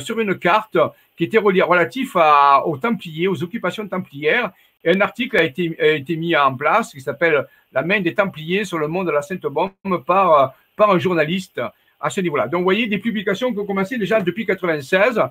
sur 0.00 0.18
une 0.18 0.36
carte 0.36 0.76
qui 1.16 1.24
était 1.24 1.38
relatif 1.38 2.16
aux 2.16 2.76
Templiers, 2.76 3.28
aux 3.28 3.42
occupations 3.42 3.86
templières. 3.86 4.50
Et 4.82 4.90
un 4.90 5.00
article 5.00 5.36
a 5.36 5.44
été, 5.44 5.76
a 5.80 5.86
été 5.92 6.16
mis 6.16 6.34
en 6.34 6.56
place 6.56 6.90
qui 6.90 7.00
s'appelle 7.00 7.46
La 7.72 7.82
main 7.82 8.00
des 8.00 8.14
Templiers 8.14 8.64
sur 8.64 8.78
le 8.78 8.88
monde 8.88 9.06
de 9.06 9.12
la 9.12 9.22
Sainte-Bombe 9.22 10.04
par, 10.04 10.56
par 10.74 10.90
un 10.90 10.98
journaliste 10.98 11.60
à 12.00 12.10
ce 12.10 12.20
niveau-là. 12.20 12.46
Donc, 12.46 12.60
vous 12.60 12.64
voyez, 12.64 12.86
des 12.86 12.98
publications 12.98 13.52
qui 13.52 13.58
ont 13.58 13.66
commencé 13.66 13.98
déjà 13.98 14.20
depuis 14.20 14.42
1996. 14.44 15.22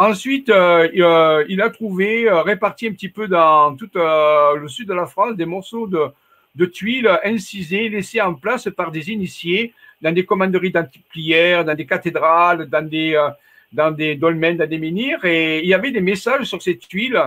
Ensuite, 0.00 0.48
euh, 0.48 0.88
euh, 0.96 1.44
il 1.48 1.60
a 1.60 1.70
trouvé, 1.70 2.28
euh, 2.28 2.42
réparti 2.42 2.86
un 2.86 2.92
petit 2.92 3.08
peu 3.08 3.26
dans 3.26 3.74
tout 3.74 3.90
le 3.94 4.68
sud 4.68 4.88
de 4.88 4.94
la 4.94 5.06
France, 5.06 5.34
des 5.36 5.44
morceaux 5.44 5.88
de, 5.88 6.66
tuiles 6.66 7.10
incisés, 7.24 7.88
laissés 7.88 8.20
en 8.20 8.34
place 8.34 8.68
par 8.76 8.90
des 8.92 9.10
initiés 9.10 9.72
dans 10.00 10.12
des 10.12 10.24
commanderies 10.24 10.70
d'antiplières, 10.70 11.64
dans 11.64 11.74
des 11.74 11.86
cathédrales, 11.86 12.68
dans 12.68 12.88
des, 12.88 13.20
dans 13.72 13.90
des 13.90 14.14
dolmens, 14.14 14.56
dans 14.56 14.68
des 14.68 14.78
menhirs. 14.78 15.24
Et 15.24 15.60
il 15.60 15.68
y 15.68 15.74
avait 15.74 15.90
des 15.90 16.00
messages 16.00 16.44
sur 16.44 16.62
ces 16.62 16.78
tuiles 16.78 17.20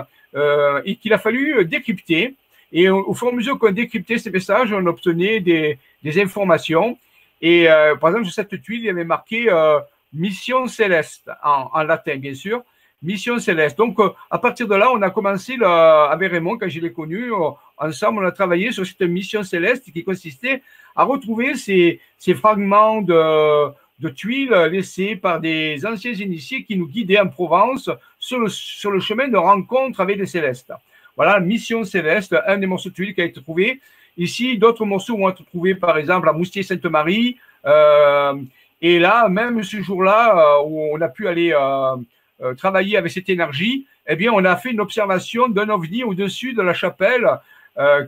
et 0.84 0.96
qu'il 0.96 1.12
a 1.12 1.18
fallu 1.18 1.64
décrypter. 1.66 2.34
Et 2.72 2.88
au, 2.88 3.12
fur 3.12 3.28
et 3.28 3.30
à 3.32 3.34
mesure 3.34 3.58
qu'on 3.58 3.70
décryptait 3.70 4.18
ces 4.18 4.30
messages, 4.30 4.72
on 4.72 4.84
obtenait 4.86 5.40
des 5.40 6.20
informations. 6.20 6.98
Et 7.42 7.68
euh, 7.68 7.96
par 7.96 8.10
exemple, 8.10 8.26
sur 8.26 8.34
cette 8.34 8.62
tuile, 8.62 8.80
il 8.80 8.86
y 8.86 8.90
avait 8.90 9.04
marqué 9.04 9.50
euh, 9.50 9.80
Mission 10.12 10.68
céleste, 10.68 11.30
en, 11.42 11.82
latin, 11.82 12.16
bien 12.16 12.34
sûr. 12.34 12.62
Mission 13.02 13.40
céleste. 13.40 13.76
Donc, 13.76 13.98
euh, 13.98 14.10
à 14.30 14.38
partir 14.38 14.68
de 14.68 14.76
là, 14.76 14.92
on 14.92 15.02
a 15.02 15.10
commencé 15.10 15.56
avec 15.60 16.30
Raymond, 16.30 16.56
quand 16.56 16.68
je 16.68 16.78
l'ai 16.78 16.92
connu, 16.92 17.32
ensemble, 17.76 18.22
on 18.22 18.26
a 18.26 18.30
travaillé 18.30 18.70
sur 18.70 18.86
cette 18.86 19.00
mission 19.02 19.42
céleste 19.42 19.90
qui 19.92 20.04
consistait 20.04 20.62
à 20.94 21.02
retrouver 21.02 21.56
ces, 21.56 22.00
ces 22.16 22.34
fragments 22.34 23.02
de, 23.02 23.72
de 23.98 24.08
tuiles 24.08 24.54
laissés 24.70 25.16
par 25.16 25.40
des 25.40 25.84
anciens 25.84 26.12
initiés 26.12 26.62
qui 26.62 26.76
nous 26.76 26.86
guidaient 26.86 27.18
en 27.18 27.28
Provence 27.28 27.90
sur 28.18 28.38
le, 28.38 28.48
sur 28.48 28.92
le 28.92 29.00
chemin 29.00 29.26
de 29.26 29.36
rencontre 29.36 30.00
avec 30.00 30.18
les 30.18 30.26
célestes. 30.26 30.72
Voilà, 31.16 31.40
mission 31.40 31.84
céleste, 31.84 32.36
un 32.46 32.58
des 32.58 32.66
morceaux 32.66 32.90
de 32.90 32.94
tuiles 32.94 33.14
qui 33.14 33.20
a 33.20 33.24
été 33.24 33.42
trouvé. 33.42 33.80
Ici, 34.16 34.58
d'autres 34.58 34.84
morceaux 34.84 35.16
vont 35.16 35.30
être 35.30 35.44
trouvés, 35.44 35.74
par 35.74 35.96
exemple, 35.96 36.28
à 36.28 36.32
Moustier-Sainte-Marie. 36.32 37.38
Euh, 37.64 38.34
et 38.80 38.98
là, 38.98 39.28
même 39.28 39.62
ce 39.62 39.80
jour-là, 39.80 40.36
euh, 40.36 40.62
où 40.66 40.94
on 40.94 41.00
a 41.00 41.08
pu 41.08 41.28
aller 41.28 41.52
euh, 41.54 42.54
travailler 42.54 42.96
avec 42.96 43.12
cette 43.12 43.28
énergie, 43.30 43.86
eh 44.06 44.16
bien, 44.16 44.32
on 44.32 44.44
a 44.44 44.56
fait 44.56 44.70
une 44.70 44.80
observation 44.80 45.48
d'un 45.48 45.68
ovni 45.68 46.04
au-dessus 46.04 46.52
de 46.52 46.62
la 46.62 46.74
chapelle 46.74 47.28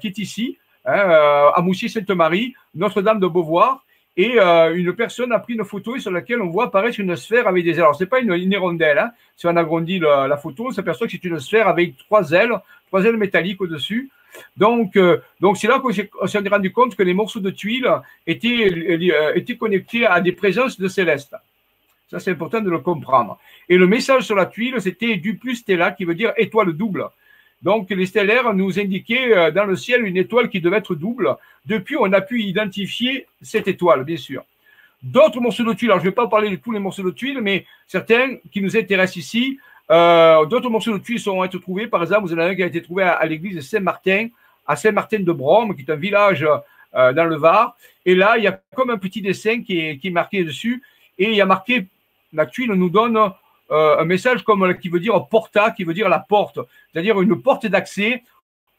qui 0.01 0.09
est 0.09 0.19
ici, 0.19 0.59
hein, 0.85 1.51
à 1.55 1.63
Moustier-Sainte-Marie, 1.63 2.55
Notre-Dame 2.75 3.21
de 3.21 3.27
Beauvoir. 3.27 3.85
Et 4.17 4.39
une 4.39 4.93
personne 4.93 5.33
a 5.33 5.39
pris 5.39 5.55
une 5.55 5.65
photo 5.65 5.99
sur 5.99 6.11
laquelle 6.11 6.43
on 6.43 6.49
voit 6.49 6.67
apparaître 6.67 7.01
une 7.01 7.17
sphère 7.17 7.49
avec 7.49 7.65
des 7.65 7.71
ailes. 7.71 7.81
Alors, 7.81 7.95
ce 7.95 8.03
n'est 8.03 8.11
pas 8.11 8.21
une, 8.21 8.33
une 8.33 8.53
hirondelle. 8.53 8.99
Hein. 8.99 9.13
Si 9.37 9.47
on 9.47 9.57
agrandit 9.57 10.01
la 10.01 10.37
photo, 10.37 10.67
on 10.67 10.71
s'aperçoit 10.73 11.07
que 11.07 11.13
c'est 11.13 11.25
une 11.25 11.39
sphère 11.39 11.69
avec 11.69 11.97
trois 11.97 12.33
ailes, 12.33 12.53
trois 12.89 13.05
ailes 13.05 13.17
métalliques 13.17 13.61
au-dessus. 13.61 14.11
Donc, 14.57 14.97
euh, 14.97 15.19
donc 15.41 15.57
c'est 15.57 15.69
là 15.69 15.81
qu'on 15.81 15.93
s'est 15.93 16.49
rendu 16.49 16.73
compte 16.73 16.97
que 16.97 17.03
les 17.03 17.15
morceaux 17.15 17.41
de 17.41 17.51
tuiles 17.51 17.89
étaient, 18.27 18.69
euh, 18.71 19.33
étaient 19.35 19.57
connectés 19.57 20.07
à 20.07 20.21
des 20.21 20.33
présences 20.33 20.79
de 20.79 20.89
célestes. 20.89 21.37
Ça, 22.11 22.21
c'est 22.21 22.31
important 22.31 22.61
de 22.61 22.71
le 22.71 22.79
comprendre. 22.79 23.39
Et 23.69 23.77
le 23.77 23.87
message 23.87 24.25
sur 24.25 24.37
la 24.37 24.47
tuile, 24.47 24.81
c'était 24.81 25.17
du 25.17 25.37
plus 25.37 25.57
stella, 25.57 25.93
qui 25.93 26.05
veut 26.05 26.15
dire 26.15 26.33
étoile 26.37 26.73
double. 26.73 27.09
Donc, 27.63 27.89
les 27.91 28.07
stellaires 28.07 28.53
nous 28.53 28.79
indiquaient 28.79 29.35
euh, 29.37 29.51
dans 29.51 29.65
le 29.65 29.75
ciel 29.75 30.05
une 30.05 30.17
étoile 30.17 30.51
qui 30.51 30.61
devait 30.61 30.77
être 30.79 30.95
double. 30.95 31.37
Depuis, 31.65 31.97
on 31.99 32.13
a 32.13 32.21
pu 32.21 32.43
identifier 32.43 33.27
cette 33.41 33.69
étoile, 33.69 34.05
bien 34.05 34.19
sûr. 34.19 34.45
D'autres 35.03 35.41
morceaux 35.41 35.65
de 35.65 35.73
tuiles, 35.73 35.91
alors 35.91 36.01
je 36.01 36.07
ne 36.07 36.11
vais 36.11 36.15
pas 36.15 36.29
parler 36.29 36.51
de 36.51 36.57
tous 36.57 36.73
les 36.73 36.79
morceaux 36.79 37.03
de 37.03 37.11
tuiles, 37.11 37.41
mais 37.41 37.67
certains 37.87 38.37
qui 38.51 38.61
nous 38.63 38.77
intéressent 38.77 39.17
ici, 39.17 39.59
euh, 39.91 40.47
d'autres 40.47 40.71
morceaux 40.71 40.93
de 40.93 41.03
tuiles 41.03 41.21
sont 41.21 41.45
été 41.45 41.61
trouvés. 41.61 41.87
Par 41.87 42.03
exemple, 42.03 42.23
vous 42.23 42.35
en 42.35 42.39
avez 42.39 42.53
un 42.53 42.55
qui 42.55 42.63
a 42.63 42.67
été 42.67 42.83
trouvé 42.83 43.03
à, 43.03 43.25
l'église 43.27 43.61
Saint-Martin, 43.69 44.29
à 44.67 44.77
Saint-Martin 44.77 45.21
de 45.21 45.33
Brome, 45.33 45.75
qui 45.77 45.83
est 45.83 45.91
un 45.91 45.97
village 45.97 46.47
euh, 46.95 47.13
dans 47.13 47.25
le 47.25 47.37
Var. 47.37 47.77
Et 48.07 48.15
là, 48.15 48.39
il 48.39 48.45
y 48.45 48.47
a 48.47 48.61
comme 48.75 48.91
un 48.91 48.99
petit 48.99 49.21
dessin 49.21 49.63
qui 49.63 49.79
est, 49.79 49.99
qui 49.99 50.09
est 50.09 50.13
marqué 50.13 50.45
dessus. 50.45 50.83
Et 51.19 51.27
il 51.31 51.35
y 51.35 51.41
a 51.41 51.47
marqué, 51.47 51.87
la 52.33 52.47
tuile 52.47 52.73
nous 52.73 52.91
donne 52.91 53.19
euh, 53.71 53.99
un 53.99 54.05
message 54.05 54.43
comme 54.43 54.75
qui 54.79 54.89
veut 54.89 55.01
dire 55.01 55.27
porta, 55.29 55.71
qui 55.71 55.85
veut 55.85 55.95
dire 55.95 56.09
la 56.09 56.19
porte, 56.19 56.59
c'est-à-dire 56.93 57.21
une 57.21 57.41
porte 57.41 57.67
d'accès, 57.67 58.23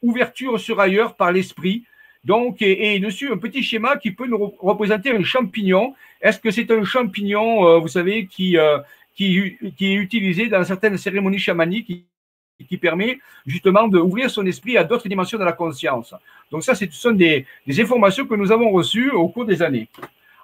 ouverture 0.02 0.60
sur 0.60 0.80
ailleurs 0.80 1.16
par 1.16 1.32
l'esprit. 1.32 1.84
Donc, 2.24 2.64
et, 2.64 3.00
dessus, 3.00 3.32
un 3.32 3.38
petit 3.38 3.62
schéma 3.62 3.98
qui 3.98 4.10
peut 4.10 4.26
nous 4.26 4.56
représenter 4.60 5.12
un 5.12 5.24
champignon. 5.24 5.94
Est-ce 6.22 6.40
que 6.40 6.50
c'est 6.50 6.72
un 6.72 6.84
champignon, 6.84 7.80
vous 7.80 7.88
savez, 7.88 8.26
qui, 8.26 8.58
qui, 9.16 9.58
est 9.62 9.94
utilisé 9.94 10.48
dans 10.48 10.64
certaines 10.64 10.98
cérémonies 10.98 11.40
chamaniques 11.40 11.88
qui, 12.68 12.78
permet 12.78 13.20
justement 13.46 13.88
d'ouvrir 13.88 14.30
son 14.30 14.46
esprit 14.46 14.78
à 14.78 14.84
d'autres 14.84 15.08
dimensions 15.08 15.38
de 15.38 15.44
la 15.44 15.54
conscience. 15.54 16.14
Donc 16.52 16.64
ça, 16.64 16.76
ce 16.76 16.86
sont 16.92 17.12
des, 17.12 17.46
informations 17.80 18.26
que 18.26 18.36
nous 18.36 18.52
avons 18.52 18.72
reçues 18.72 19.12
au 19.12 19.28
cours 19.30 19.46
des 19.46 19.62
années. 19.62 19.88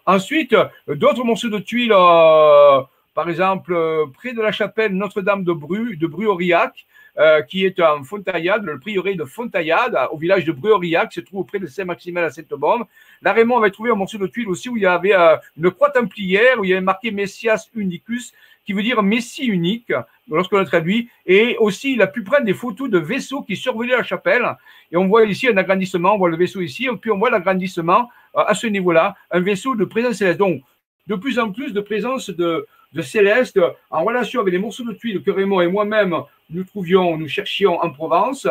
Ensuite, 0.06 0.56
d'autres 0.88 1.24
morceaux 1.24 1.50
de 1.50 1.60
tuiles, 1.60 1.94
euh, 1.94 2.82
par 3.14 3.30
exemple, 3.30 3.74
euh, 3.74 4.06
près 4.14 4.34
de 4.34 4.42
la 4.42 4.52
chapelle 4.52 4.94
Notre-Dame 4.94 5.44
de 5.44 5.54
Bru, 5.54 5.96
de 5.96 6.08
Bru-Aurillac, 6.08 6.86
euh, 7.20 7.42
qui 7.44 7.66
est 7.66 7.80
en 7.82 8.04
Fontaillade, 8.04 8.64
le 8.64 8.80
prieuré 8.80 9.16
de 9.16 9.26
Fontaillade, 9.26 9.98
au 10.12 10.18
village 10.18 10.46
de 10.46 10.52
Bru-Aurillac, 10.54 11.10
qui 11.10 11.16
se 11.16 11.26
trouve 11.26 11.46
près 11.46 11.60
de 11.60 11.68
Saint-Maximin 11.68 12.24
à 12.24 12.30
Sainte-Bombe. 12.32 12.86
Là, 13.22 13.34
Raymond 13.34 13.58
avait 13.58 13.70
trouvé 13.70 13.92
un 13.92 13.96
morceau 13.96 14.18
de 14.18 14.28
tuile 14.28 14.48
aussi 14.48 14.70
où 14.70 14.78
il 14.78 14.84
y 14.84 14.88
avait 14.88 15.14
une 15.58 15.70
croix 15.72 15.92
templière, 15.92 16.60
où 16.60 16.64
il 16.64 16.70
y 16.70 16.74
avait 16.74 16.82
marqué 16.82 17.12
Messias 17.12 17.70
Unicus, 17.76 18.34
qui 18.66 18.74
veut 18.74 18.84
dire 18.84 19.02
Messie 19.04 19.46
unique, 19.46 19.92
lorsqu'on 20.30 20.60
le 20.60 20.66
traduit. 20.66 21.10
Et 21.26 21.58
aussi, 21.60 21.94
il 21.94 22.02
a 22.02 22.08
pu 22.08 22.24
prendre 22.24 22.46
des 22.46 22.54
photos 22.54 22.90
de 22.90 23.00
vaisseaux 23.00 23.42
qui 23.42 23.56
survolaient 23.56 23.96
la 23.96 24.04
chapelle. 24.04 24.46
Et 24.92 24.98
on 24.98 25.08
voit 25.08 25.26
ici 25.26 25.48
un 25.48 25.58
agrandissement, 25.58 26.16
on 26.16 26.18
voit 26.18 26.30
le 26.30 26.38
vaisseau 26.38 26.62
ici, 26.62 26.86
et 26.86 26.98
puis 26.98 27.12
on 27.12 27.18
voit 27.18 27.30
l'agrandissement 27.30 28.10
euh, 28.36 28.44
à 28.46 28.54
ce 28.54 28.68
niveau-là, 28.68 29.16
un 29.32 29.40
vaisseau 29.40 29.76
de 29.76 29.86
présence 29.86 30.18
céleste. 30.18 30.40
Donc, 30.40 30.62
de 31.08 31.16
plus 31.16 31.40
en 31.40 31.52
plus 31.52 31.74
de 31.74 31.82
présence 31.82 32.30
de, 32.30 32.66
céleste 33.02 33.60
en 33.90 34.04
relation 34.04 34.42
avec 34.42 34.54
les 34.54 34.60
morceaux 34.60 34.84
de 34.84 34.94
tuiles 34.94 35.24
que 35.24 35.32
Raymond 35.32 35.62
et 35.62 35.68
moi-même 35.68 36.16
nous 36.50 36.66
trouvions, 36.66 37.18
nous 37.18 37.30
cherchions 37.30 37.80
en 37.80 37.90
Provence, 37.90 38.48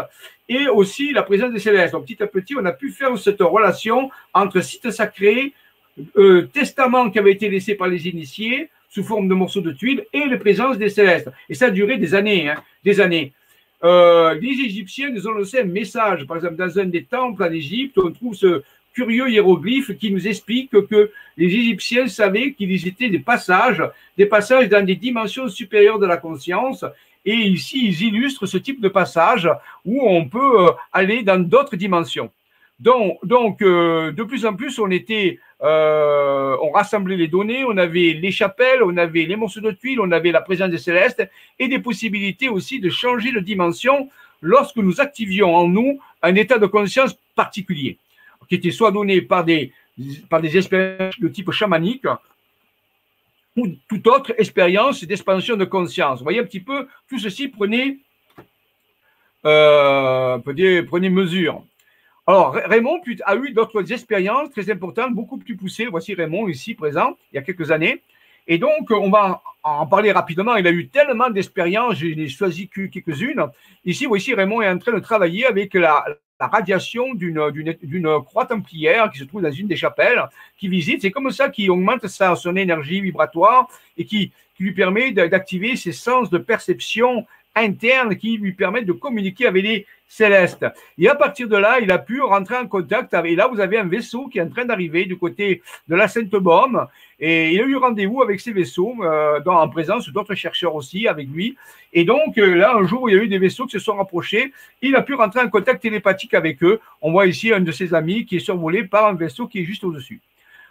et 0.49 0.67
aussi 0.69 1.13
la 1.13 1.23
présence 1.23 1.53
des 1.53 1.59
célestes. 1.59 1.93
Donc, 1.93 2.07
petit 2.07 2.23
à 2.23 2.27
petit, 2.27 2.55
on 2.57 2.65
a 2.65 2.73
pu 2.73 2.91
faire 2.91 3.17
cette 3.19 3.41
relation 3.41 4.11
entre 4.33 4.61
site 4.61 4.91
sacré, 4.91 5.53
euh, 6.17 6.49
testament 6.53 7.11
qui 7.11 7.19
avait 7.19 7.33
été 7.33 7.51
laissé 7.51 7.75
par 7.75 7.89
les 7.89 8.09
initiés, 8.09 8.71
sous 8.91 9.05
forme 9.05 9.29
de 9.29 9.35
morceaux 9.35 9.61
de 9.61 9.73
tuiles 9.73 10.05
et 10.13 10.27
la 10.27 10.37
présence 10.37 10.77
des 10.77 10.91
célestes. 10.91 11.31
Et 11.49 11.55
ça 11.55 11.67
a 11.67 11.71
duré 11.71 11.97
des 11.97 12.15
années, 12.15 12.51
hein, 12.51 12.63
des 12.85 13.01
années. 13.01 13.33
Euh, 13.83 14.35
les 14.35 14.61
Égyptiens 14.67 15.11
nous 15.11 15.27
ont 15.27 15.33
laissé 15.33 15.61
un 15.61 15.65
message. 15.65 16.27
Par 16.27 16.37
exemple, 16.37 16.57
dans 16.57 16.79
un 16.79 16.87
des 16.87 17.05
temples 17.05 17.43
en 17.43 17.53
Égypte, 17.53 17.97
on 17.99 18.11
trouve 18.11 18.35
ce 18.35 18.63
curieux 18.93 19.31
hiéroglyphe 19.31 19.97
qui 19.97 20.11
nous 20.11 20.27
explique 20.27 20.71
que 20.71 21.11
les 21.37 21.47
Égyptiens 21.47 22.09
savaient 22.09 22.53
qu'il 22.53 22.73
existait 22.73 23.09
des 23.09 23.21
passages, 23.21 23.83
des 24.19 24.27
passages 24.27 24.69
dans 24.69 24.85
des 24.85 24.97
dimensions 24.97 25.49
supérieures 25.49 26.01
de 26.01 26.07
la 26.07 26.17
conscience. 26.17 26.85
Et 27.25 27.35
ici, 27.35 27.87
ils 27.87 28.03
illustrent 28.09 28.47
ce 28.47 28.59
type 28.59 28.81
de 28.81 28.89
passage 28.89 29.49
où 29.85 30.03
on 30.07 30.29
peut 30.29 30.67
euh, 30.67 30.71
aller 30.93 31.23
dans 31.23 31.39
d'autres 31.39 31.77
dimensions. 31.77 32.31
Donc, 32.81 33.19
donc 33.23 33.63
euh, 33.63 34.11
de 34.11 34.23
plus 34.23 34.45
en 34.47 34.55
plus, 34.55 34.79
on 34.79 34.91
était 34.91 35.39
euh, 35.63 36.57
on 36.63 36.71
rassemblait 36.71 37.17
les 37.17 37.29
données, 37.29 37.65
on 37.65 37.77
avait 37.77 38.15
les 38.15 38.31
chapelles, 38.31 38.83
on 38.83 38.97
avait 38.97 39.25
les 39.25 39.37
morceaux 39.37 39.61
de 39.61 39.73
tuiles, 39.73 40.01
on 40.01 40.11
avait 40.11 40.33
la 40.33 40.41
présence 40.41 40.71
des 40.71 40.79
célestes 40.79 41.29
et 41.59 41.69
des 41.69 41.79
possibilités 41.79 42.49
aussi 42.49 42.81
de 42.81 42.89
changer 42.89 43.31
de 43.31 43.41
dimension 43.41 44.09
lorsque 44.41 44.77
nous 44.77 45.01
activions 45.01 45.55
en 45.55 45.69
nous 45.69 46.01
un 46.23 46.35
état 46.35 46.59
de 46.59 46.67
conscience 46.67 47.15
particulier, 47.35 47.99
qui 48.49 48.55
était 48.55 48.71
soit 48.71 48.91
donné 48.91 49.21
par 49.21 49.45
des, 49.45 49.73
par 50.31 50.43
expériences 50.43 51.21
de 51.21 51.29
type 51.29 51.51
chamanique 51.51 52.07
ou 53.57 53.69
toute 53.89 54.07
autre 54.07 54.33
expérience 54.39 55.05
d'expansion 55.05 55.57
de 55.57 55.67
conscience. 55.67 56.21
Vous 56.21 56.25
voyez 56.25 56.41
un 56.41 56.45
petit 56.45 56.61
peu, 56.61 56.89
tout 57.09 57.19
ceci 57.19 57.49
prenait, 57.49 57.99
euh, 59.45 60.39
prenez 60.39 61.11
mesure. 61.11 61.65
Alors, 62.31 62.53
Raymond 62.53 63.01
a 63.25 63.35
eu 63.35 63.51
d'autres 63.51 63.93
expériences 63.93 64.53
très 64.53 64.71
importantes, 64.71 65.13
beaucoup 65.13 65.37
plus 65.37 65.57
poussées. 65.57 65.87
Voici 65.87 66.15
Raymond 66.15 66.47
ici 66.47 66.77
présent, 66.77 67.17
il 67.33 67.35
y 67.35 67.39
a 67.41 67.43
quelques 67.43 67.73
années. 67.73 68.03
Et 68.47 68.57
donc, 68.57 68.89
on 68.93 69.11
va 69.11 69.43
en 69.65 69.85
parler 69.89 70.13
rapidement. 70.13 70.55
Il 70.55 70.65
a 70.69 70.71
eu 70.71 70.87
tellement 70.87 71.29
d'expériences, 71.29 71.97
j'ai 71.97 72.29
choisi 72.29 72.69
quelques-unes. 72.69 73.47
Ici, 73.85 74.07
voici 74.07 74.33
Raymond 74.33 74.63
est 74.63 74.69
en 74.69 74.79
train 74.79 74.93
de 74.93 75.01
travailler 75.01 75.45
avec 75.45 75.75
la, 75.75 76.05
radiation 76.39 77.15
d'une 77.15 78.23
croix 78.25 78.47
templière 78.47 79.11
qui 79.11 79.19
se 79.19 79.25
trouve 79.25 79.43
dans 79.43 79.51
une 79.51 79.67
des 79.67 79.75
chapelles 79.75 80.23
qui 80.57 80.69
visite. 80.69 81.03
C'est 81.03 81.11
comme 81.11 81.33
ça 81.33 81.49
qu'il 81.49 81.69
augmente 81.69 82.07
sa, 82.07 82.37
son 82.37 82.55
énergie 82.55 83.01
vibratoire 83.01 83.69
et 83.99 84.05
qui, 84.05 84.31
qui 84.57 84.63
lui 84.63 84.73
permet 84.73 85.11
d'activer 85.11 85.75
ses 85.75 85.93
sens 85.93 86.31
de 86.31 86.39
perception 86.39 87.27
interne 87.57 88.17
qui 88.17 88.37
lui 88.37 88.53
permettent 88.53 88.87
de 88.87 88.93
communiquer 88.93 89.47
avec 89.47 89.65
les 89.65 89.87
célestes. 90.11 90.67
Et 90.99 91.09
à 91.09 91.15
partir 91.15 91.49
de 91.49 91.57
là, 91.57 91.79
il 91.81 91.91
a 91.93 91.99
pu 91.99 92.21
rentrer 92.21 92.57
en 92.57 92.67
contact 92.67 93.15
avec, 93.15 93.33
et 93.33 93.37
là, 93.37 93.47
vous 93.47 93.61
avez 93.61 93.79
un 93.79 93.87
vaisseau 93.87 94.27
qui 94.27 94.39
est 94.39 94.43
en 94.43 94.49
train 94.49 94.65
d'arriver 94.65 95.05
du 95.05 95.17
côté 95.17 95.63
de 95.87 95.95
la 95.95 96.09
Sainte-Baume, 96.09 96.89
et 97.21 97.53
il 97.55 97.61
a 97.61 97.65
eu 97.65 97.77
rendez-vous 97.77 98.21
avec 98.21 98.41
ces 98.41 98.53
vaisseaux, 98.53 98.97
euh, 99.03 99.41
en 99.47 99.69
présence 99.69 100.09
d'autres 100.09 100.35
chercheurs 100.35 100.75
aussi 100.75 101.07
avec 101.07 101.29
lui. 101.29 101.57
Et 101.93 102.05
donc, 102.05 102.39
euh, 102.39 102.57
là, 102.57 102.75
un 102.75 102.87
jour, 102.89 103.09
il 103.09 103.17
y 103.17 103.19
a 103.19 103.23
eu 103.23 103.29
des 103.29 103.39
vaisseaux 103.39 103.67
qui 103.67 103.73
se 103.73 103.79
sont 103.79 103.97
rapprochés, 103.97 104.53
il 104.83 104.97
a 104.97 105.03
pu 105.03 105.15
rentrer 105.15 105.41
en 105.43 105.49
contact 105.49 105.81
télépathique 105.81 106.35
avec 106.35 106.61
eux. 106.65 106.81
On 107.03 107.13
voit 107.13 107.27
ici 107.27 107.53
un 107.53 107.61
de 107.61 107.71
ses 107.71 107.95
amis 107.95 108.27
qui 108.27 108.37
est 108.37 108.41
survolé 108.41 108.83
par 108.83 109.07
un 109.07 109.15
vaisseau 109.15 109.47
qui 109.47 109.61
est 109.61 109.65
juste 109.65 109.85
au-dessus. 109.85 110.21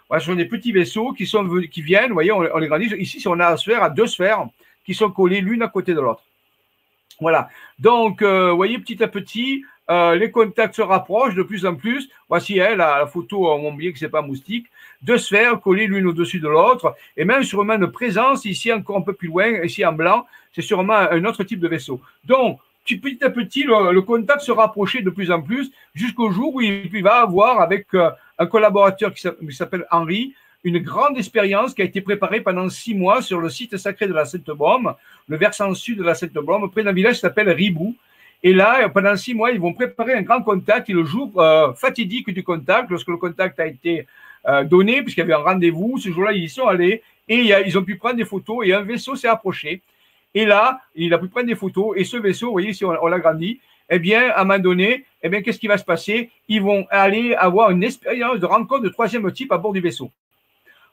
Voilà, 0.08 0.20
ce 0.20 0.26
sont 0.26 0.36
des 0.36 0.44
petits 0.44 0.72
vaisseaux 0.72 1.12
qui, 1.12 1.24
sont, 1.24 1.48
qui 1.70 1.80
viennent, 1.80 2.08
vous 2.08 2.14
voyez, 2.14 2.32
on, 2.32 2.58
les 2.58 2.66
grandit. 2.66 2.92
Ici, 2.98 3.26
on 3.26 3.40
a 3.40 3.56
sphère 3.56 3.82
à 3.82 3.88
deux 3.88 4.06
sphères 4.06 4.46
qui 4.84 4.92
sont 4.92 5.10
collées 5.10 5.40
l'une 5.40 5.62
à 5.62 5.68
côté 5.68 5.94
de 5.94 6.00
l'autre. 6.00 6.24
Voilà. 7.20 7.48
Donc, 7.78 8.22
euh, 8.22 8.50
vous 8.50 8.56
voyez, 8.56 8.78
petit 8.78 9.02
à 9.02 9.08
petit, 9.08 9.64
euh, 9.90 10.14
les 10.14 10.30
contacts 10.30 10.76
se 10.76 10.82
rapprochent 10.82 11.34
de 11.34 11.42
plus 11.42 11.66
en 11.66 11.74
plus. 11.74 12.08
Voici 12.28 12.58
elle, 12.58 12.78
la, 12.78 13.06
photo, 13.06 13.50
on 13.50 13.60
voit 13.60 13.72
bien 13.72 13.92
que 13.92 13.98
c'est 13.98 14.08
pas 14.08 14.22
moustique. 14.22 14.66
Deux 15.02 15.18
sphères 15.18 15.60
collées 15.60 15.86
l'une 15.86 16.06
au-dessus 16.06 16.40
de 16.40 16.48
l'autre. 16.48 16.94
Et 17.16 17.24
même 17.24 17.42
sûrement 17.42 17.74
une 17.74 17.90
présence, 17.90 18.44
ici 18.44 18.72
encore 18.72 18.98
un 18.98 19.02
peu 19.02 19.14
plus 19.14 19.28
loin, 19.28 19.62
ici 19.64 19.84
en 19.84 19.92
blanc, 19.92 20.26
c'est 20.52 20.62
sûrement 20.62 20.94
un 20.94 21.24
autre 21.24 21.44
type 21.44 21.60
de 21.60 21.68
vaisseau. 21.68 22.00
Donc, 22.24 22.60
petit 22.98 23.22
à 23.24 23.30
petit, 23.30 23.64
le, 23.64 24.00
contact 24.00 24.42
se 24.42 24.52
rapprochait 24.52 25.02
de 25.02 25.10
plus 25.10 25.30
en 25.30 25.42
plus 25.42 25.70
jusqu'au 25.94 26.30
jour 26.30 26.54
où 26.54 26.60
il, 26.60 27.02
va 27.02 27.22
avoir 27.22 27.60
avec 27.60 27.86
euh, 27.94 28.10
un 28.38 28.46
collaborateur 28.46 29.12
qui 29.12 29.22
s'appelle 29.50 29.86
Henri, 29.90 30.34
une 30.64 30.78
grande 30.78 31.16
expérience 31.16 31.74
qui 31.74 31.82
a 31.82 31.84
été 31.84 32.00
préparée 32.00 32.40
pendant 32.40 32.68
six 32.68 32.94
mois 32.94 33.22
sur 33.22 33.40
le 33.40 33.48
site 33.48 33.76
sacré 33.76 34.06
de 34.06 34.12
la 34.12 34.24
Sainte-Baume, 34.24 34.94
le 35.28 35.36
versant 35.36 35.74
sud 35.74 35.98
de 35.98 36.02
la 36.02 36.14
Sainte-Baume, 36.14 36.70
près 36.70 36.82
d'un 36.82 36.92
village 36.92 37.14
qui 37.14 37.20
s'appelle 37.20 37.48
Ribou. 37.50 37.96
Et 38.42 38.52
là, 38.52 38.88
pendant 38.88 39.16
six 39.16 39.34
mois, 39.34 39.50
ils 39.50 39.60
vont 39.60 39.72
préparer 39.72 40.14
un 40.14 40.22
grand 40.22 40.42
contact. 40.42 40.88
Et 40.90 40.92
le 40.92 41.04
jour 41.04 41.32
euh, 41.36 41.72
fatidique 41.74 42.30
du 42.30 42.42
contact, 42.42 42.90
lorsque 42.90 43.08
le 43.08 43.16
contact 43.16 43.60
a 43.60 43.66
été 43.66 44.06
euh, 44.48 44.64
donné, 44.64 45.02
puisqu'il 45.02 45.20
y 45.20 45.22
avait 45.22 45.34
un 45.34 45.38
rendez-vous, 45.38 45.98
ce 45.98 46.10
jour-là, 46.10 46.32
ils 46.32 46.44
y 46.44 46.48
sont 46.48 46.66
allés 46.66 47.02
et 47.28 47.52
ils 47.66 47.78
ont 47.78 47.84
pu 47.84 47.96
prendre 47.96 48.16
des 48.16 48.24
photos 48.24 48.66
et 48.66 48.72
un 48.72 48.82
vaisseau 48.82 49.14
s'est 49.14 49.28
approché. 49.28 49.82
Et 50.34 50.44
là, 50.44 50.80
il 50.94 51.12
a 51.14 51.18
pu 51.18 51.28
prendre 51.28 51.46
des 51.46 51.54
photos 51.54 51.94
et 51.96 52.04
ce 52.04 52.16
vaisseau, 52.16 52.46
vous 52.46 52.52
voyez, 52.52 52.72
si 52.72 52.84
on, 52.84 53.06
l'a 53.06 53.18
grandi, 53.18 53.60
eh 53.88 53.98
bien, 53.98 54.30
à 54.30 54.40
un 54.40 54.44
moment 54.44 54.58
donné, 54.58 55.04
eh 55.22 55.28
bien, 55.28 55.42
qu'est-ce 55.42 55.58
qui 55.58 55.66
va 55.66 55.78
se 55.78 55.84
passer? 55.84 56.30
Ils 56.48 56.62
vont 56.62 56.86
aller 56.90 57.34
avoir 57.34 57.70
une 57.70 57.82
expérience 57.82 58.38
de 58.38 58.46
rencontre 58.46 58.82
de 58.82 58.88
troisième 58.88 59.30
type 59.32 59.52
à 59.52 59.58
bord 59.58 59.72
du 59.72 59.80
vaisseau. 59.80 60.10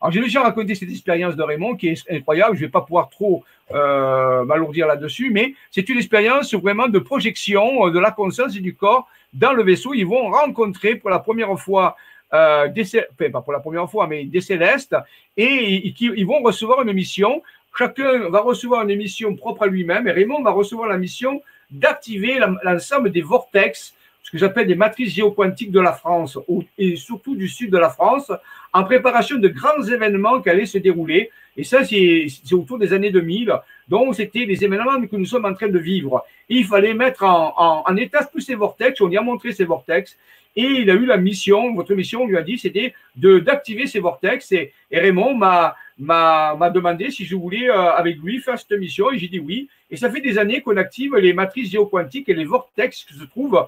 Alors, 0.01 0.11
j'ai 0.11 0.21
déjà 0.21 0.43
raconté 0.43 0.75
cette 0.75 0.89
expérience 0.89 1.35
de 1.35 1.43
Raymond 1.43 1.75
qui 1.75 1.89
est 1.89 2.11
incroyable. 2.11 2.55
Je 2.55 2.61
ne 2.61 2.67
vais 2.67 2.71
pas 2.71 2.81
pouvoir 2.81 3.09
trop 3.09 3.43
euh, 3.73 4.45
m'alourdir 4.45 4.87
là-dessus, 4.87 5.31
mais 5.31 5.53
c'est 5.71 5.89
une 5.89 5.97
expérience 5.97 6.53
vraiment 6.53 6.87
de 6.87 6.99
projection 6.99 7.87
euh, 7.87 7.91
de 7.91 7.99
la 7.99 8.11
conscience 8.11 8.55
et 8.55 8.59
du 8.59 8.75
corps 8.75 9.07
dans 9.33 9.53
le 9.53 9.63
vaisseau. 9.63 9.93
Ils 9.93 10.05
vont 10.05 10.29
rencontrer 10.29 10.95
pour 10.95 11.09
la 11.09 11.19
première 11.19 11.57
fois, 11.59 11.95
euh, 12.33 12.67
des, 12.67 12.83
pour 13.31 13.51
la 13.51 13.59
première 13.59 13.89
fois, 13.89 14.07
mais 14.07 14.25
des 14.25 14.41
célestes, 14.41 14.95
et, 15.35 15.93
ils 15.99 16.25
vont 16.25 16.41
recevoir 16.41 16.81
une 16.83 16.93
mission. 16.93 17.41
Chacun 17.75 18.29
va 18.29 18.41
recevoir 18.41 18.87
une 18.87 18.95
mission 18.95 19.35
propre 19.35 19.63
à 19.63 19.67
lui-même, 19.67 20.07
et 20.07 20.11
Raymond 20.11 20.43
va 20.43 20.51
recevoir 20.51 20.87
la 20.87 20.97
mission 20.97 21.41
d'activer 21.69 22.39
l'ensemble 22.63 23.11
des 23.11 23.21
vortex 23.21 23.93
ce 24.27 24.31
que 24.31 24.37
j'appelle 24.37 24.67
des 24.67 24.75
matrices 24.75 25.13
géoquantiques 25.13 25.71
de 25.71 25.79
la 25.79 25.93
France 25.93 26.37
et 26.77 26.97
surtout 26.97 27.33
du 27.33 27.47
sud 27.47 27.71
de 27.71 27.77
la 27.77 27.89
France, 27.89 28.29
en 28.73 28.83
préparation 28.83 29.37
de 29.37 29.47
grands 29.47 29.83
événements 29.83 30.41
qui 30.41 30.49
allaient 30.49 30.65
se 30.65 30.77
dérouler. 30.77 31.29
Et 31.55 31.63
ça, 31.63 31.83
c'est 31.83 32.27
autour 32.51 32.77
des 32.77 32.93
années 32.93 33.11
2000. 33.11 33.53
Donc, 33.87 34.15
c'était 34.15 34.45
des 34.45 34.63
événements 34.63 35.01
que 35.05 35.15
nous 35.15 35.25
sommes 35.25 35.45
en 35.45 35.53
train 35.53 35.69
de 35.69 35.79
vivre. 35.79 36.23
il 36.49 36.65
fallait 36.65 36.93
mettre 36.93 37.23
en, 37.23 37.95
état 37.97 38.23
tous 38.25 38.41
ces 38.41 38.55
vortex. 38.55 39.01
On 39.01 39.09
y 39.09 39.17
a 39.17 39.21
montré 39.21 39.51
ces 39.53 39.65
vortex. 39.65 40.17
Et 40.55 40.63
il 40.63 40.89
a 40.89 40.93
eu 40.93 41.05
la 41.05 41.17
mission, 41.17 41.73
votre 41.75 41.93
mission, 41.93 42.23
on 42.23 42.27
lui 42.27 42.37
a 42.37 42.41
dit, 42.41 42.57
c'était 42.57 42.93
d'activer 43.15 43.85
ces 43.85 43.99
vortex. 43.99 44.51
Et, 44.51 44.73
Raymond 44.91 45.35
m'a 45.35 46.69
demandé 46.73 47.11
si 47.11 47.25
je 47.25 47.35
voulais, 47.35 47.69
euh, 47.69 47.91
avec 47.91 48.17
lui, 48.17 48.39
faire 48.39 48.57
cette 48.59 48.77
mission. 48.79 49.11
Et 49.11 49.17
j'ai 49.17 49.27
dit 49.27 49.39
oui. 49.39 49.69
Et 49.89 49.97
ça 49.97 50.11
fait 50.11 50.21
des 50.21 50.37
années 50.37 50.61
qu'on 50.61 50.77
active 50.77 51.15
les 51.15 51.33
matrices 51.33 51.71
géoquantiques 51.71 52.29
et 52.29 52.33
les 52.33 52.45
vortex 52.45 53.03
qui 53.05 53.13
se 53.13 53.23
trouvent 53.23 53.65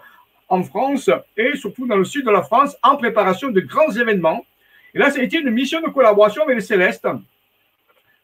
en 0.50 0.64
France 0.64 1.10
et 1.38 1.56
surtout 1.56 1.88
dans 1.88 1.96
le 1.96 2.04
sud 2.04 2.26
de 2.26 2.32
la 2.32 2.42
France 2.42 2.76
en 2.84 2.98
préparation 2.98 3.50
de 3.50 3.62
grands 3.62 3.92
événements. 3.92 4.44
Et 4.94 5.00
là, 5.00 5.10
été 5.18 5.40
une 5.40 5.52
mission 5.52 5.82
de 5.82 5.88
collaboration 5.88 6.44
avec 6.44 6.56
les 6.56 6.62
Célestes. 6.62 7.08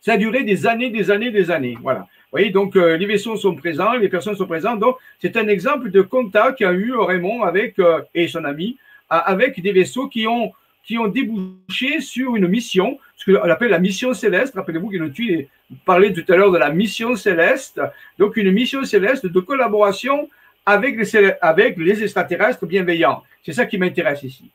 Ça 0.02 0.14
a 0.14 0.18
duré 0.18 0.44
des 0.44 0.68
années, 0.68 0.90
des 0.90 1.10
années, 1.12 1.32
des 1.32 1.52
années. 1.52 1.78
Voilà. 1.82 2.02
Vous 2.02 2.40
voyez, 2.40 2.50
donc 2.50 2.76
euh, 2.76 2.98
les 2.98 3.06
vaisseaux 3.06 3.38
sont 3.38 3.56
présents, 3.56 3.94
les 3.94 4.10
personnes 4.10 4.36
sont 4.36 4.46
présentes. 4.46 4.80
Donc, 4.80 4.98
c'est 5.20 5.38
un 5.38 5.48
exemple 5.48 5.90
de 5.90 6.02
contact 6.02 6.60
qu'a 6.60 6.74
eu 6.74 6.94
Raymond 6.94 7.44
avec, 7.44 7.80
euh, 7.80 8.02
et 8.14 8.28
son 8.28 8.44
ami, 8.44 8.78
avec 9.10 9.62
des 9.62 9.72
vaisseaux 9.72 10.08
qui 10.08 10.28
ont, 10.28 10.52
qui 10.84 10.98
ont 10.98 11.08
débouché 11.08 12.02
sur 12.02 12.36
une 12.36 12.48
mission, 12.48 13.00
ce 13.16 13.32
qu'on 13.32 13.50
appelle 13.50 13.72
la 13.72 13.80
mission 13.80 14.14
céleste. 14.14 14.56
Rappelez-vous 14.56 14.90
qu'il 14.90 15.48
parlait 15.86 16.14
tout 16.14 16.26
à 16.32 16.36
l'heure 16.36 16.52
de 16.52 16.58
la 16.58 16.72
mission 16.72 17.16
céleste. 17.16 17.80
Donc, 18.20 18.38
une 18.38 18.52
mission 18.52 18.84
céleste 18.84 19.26
de 19.28 19.40
collaboration 19.40 20.30
avec 20.66 20.98
les, 20.98 21.34
avec 21.42 21.78
les 21.78 22.04
extraterrestres 22.04 22.66
bienveillants. 22.66 23.24
C'est 23.44 23.54
ça 23.54 23.66
qui 23.66 23.78
m'intéresse 23.78 24.24
ici. 24.24 24.50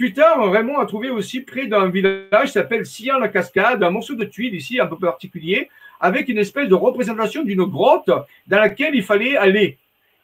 Plus 0.00 0.14
tard, 0.14 0.50
Raymond 0.50 0.78
a 0.78 0.86
trouvé 0.86 1.10
aussi 1.10 1.42
près 1.42 1.66
d'un 1.66 1.90
village 1.90 2.46
qui 2.46 2.52
s'appelle 2.52 2.86
Sillon-la-Cascade, 2.86 3.82
un 3.82 3.90
morceau 3.90 4.14
de 4.14 4.24
tuile 4.24 4.54
ici 4.54 4.80
un 4.80 4.86
peu 4.86 4.96
particulier, 4.96 5.68
avec 6.00 6.30
une 6.30 6.38
espèce 6.38 6.70
de 6.70 6.74
représentation 6.74 7.44
d'une 7.44 7.64
grotte 7.64 8.06
dans 8.06 8.58
laquelle 8.58 8.94
il 8.94 9.02
fallait 9.02 9.36
aller. 9.36 9.76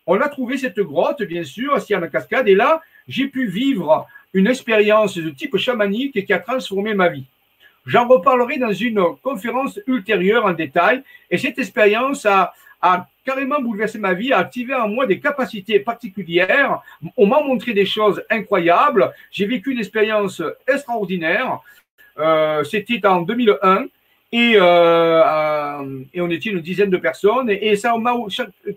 On 0.06 0.18
a 0.18 0.30
trouvé 0.30 0.56
cette 0.56 0.80
grotte, 0.80 1.22
bien 1.24 1.44
sûr, 1.44 1.74
à 1.74 1.80
Sillon-la-Cascade, 1.80 2.48
et 2.48 2.54
là, 2.54 2.80
j'ai 3.06 3.28
pu 3.28 3.48
vivre 3.48 4.06
une 4.32 4.46
expérience 4.46 5.18
de 5.18 5.28
type 5.28 5.58
chamanique 5.58 6.24
qui 6.24 6.32
a 6.32 6.38
transformé 6.38 6.94
ma 6.94 7.10
vie. 7.10 7.26
J'en 7.84 8.08
reparlerai 8.08 8.56
dans 8.56 8.72
une 8.72 9.04
conférence 9.22 9.78
ultérieure 9.86 10.46
en 10.46 10.54
détail, 10.54 11.02
et 11.30 11.36
cette 11.36 11.58
expérience 11.58 12.24
a, 12.24 12.54
a 12.80 13.06
carrément 13.24 13.60
bouleversé 13.60 13.98
ma 13.98 14.14
vie, 14.14 14.32
a 14.32 14.38
activé 14.38 14.74
en 14.74 14.88
moi 14.88 15.06
des 15.06 15.18
capacités 15.18 15.80
particulières. 15.80 16.80
On 17.16 17.26
m'a 17.26 17.40
montré 17.40 17.72
des 17.72 17.86
choses 17.86 18.22
incroyables. 18.30 19.12
J'ai 19.30 19.46
vécu 19.46 19.72
une 19.72 19.78
expérience 19.78 20.42
extraordinaire. 20.66 21.60
Euh, 22.18 22.62
C'était 22.64 23.04
en 23.06 23.22
2001 23.22 23.86
et, 24.32 24.54
euh, 24.56 26.00
et 26.14 26.20
on 26.20 26.30
était 26.30 26.50
une 26.50 26.60
dizaine 26.60 26.90
de 26.90 26.96
personnes 26.96 27.50
et, 27.50 27.76
ça 27.76 27.96
m'a 27.98 28.14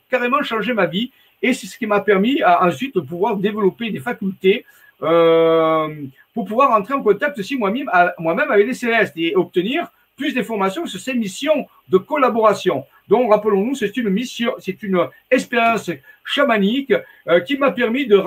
carrément 0.09 0.41
changé 0.41 0.73
ma 0.73 0.85
vie. 0.85 1.11
Et 1.41 1.53
c'est 1.53 1.67
ce 1.67 1.77
qui 1.77 1.87
m'a 1.87 2.01
permis 2.01 2.43
ensuite 2.43 2.95
de 2.95 3.01
pouvoir 3.01 3.37
développer 3.37 3.91
des 3.91 3.99
facultés 3.99 4.65
euh, 5.01 5.87
pour 6.33 6.45
pouvoir 6.45 6.71
entrer 6.71 6.93
en 6.93 7.01
contact 7.01 7.39
aussi 7.39 7.55
moi-même 7.55 7.89
moi 8.17 8.41
avec 8.41 8.67
les 8.67 8.73
célestes 8.73 9.13
et 9.15 9.33
obtenir 9.35 9.89
plus 10.19 10.33
d'informations 10.35 10.85
sur 10.85 10.99
ces 10.99 11.13
missions 11.13 11.65
de 11.87 11.97
collaboration. 11.97 12.83
Donc, 13.07 13.31
rappelons-nous, 13.31 13.75
c'est 13.81 13.95
une 13.97 14.09
mission, 14.09 14.51
c'est 14.59 14.83
une 14.83 14.99
expérience 15.31 15.89
chamanique 16.23 16.93
euh, 17.27 17.39
qui 17.39 17.57
m'a 17.57 17.71
permis 17.71 18.05
de 18.05 18.17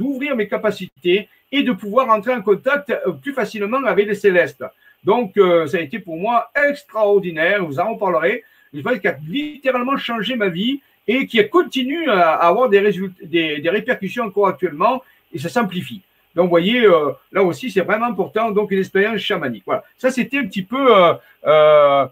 d'ouvrir 0.00 0.36
mes 0.36 0.48
capacités 0.48 1.28
et 1.50 1.62
de 1.62 1.72
pouvoir 1.72 2.08
entrer 2.16 2.32
en 2.32 2.42
contact 2.42 2.88
euh, 2.90 3.12
plus 3.22 3.34
facilement 3.34 3.84
avec 3.84 4.06
les 4.06 4.14
célestes. 4.14 4.64
Donc, 5.04 5.36
euh, 5.36 5.66
ça 5.66 5.78
a 5.78 5.80
été 5.80 5.98
pour 5.98 6.16
moi 6.16 6.36
extraordinaire. 6.68 7.66
Vous 7.66 7.80
en 7.80 7.96
parlerez. 7.96 8.44
Je 8.72 8.80
pense 8.80 8.98
qu'il 9.00 9.10
a 9.10 9.16
littéralement 9.28 9.98
changé 9.98 10.36
ma 10.36 10.48
vie 10.48 10.80
et 11.08 11.26
qui 11.26 11.46
continue 11.48 12.08
à 12.08 12.34
avoir 12.50 12.68
des 12.68 12.78
résultats, 12.78 13.26
des, 13.26 13.58
des 13.58 13.70
répercussions 13.78 14.24
encore 14.24 14.46
actuellement 14.46 15.02
et 15.34 15.38
ça 15.38 15.48
s'amplifie. 15.48 16.02
Donc, 16.34 16.44
vous 16.44 16.50
voyez, 16.50 16.86
là 17.30 17.42
aussi, 17.42 17.70
c'est 17.70 17.82
vraiment 17.82 18.06
important. 18.06 18.50
Donc, 18.50 18.70
une 18.70 18.78
expérience 18.78 19.20
chamanique. 19.20 19.64
Voilà. 19.66 19.84
Ça, 19.98 20.10
c'était 20.10 20.38
un 20.38 20.46
petit 20.46 20.62
peu 20.62 21.14
euh, 21.46 22.06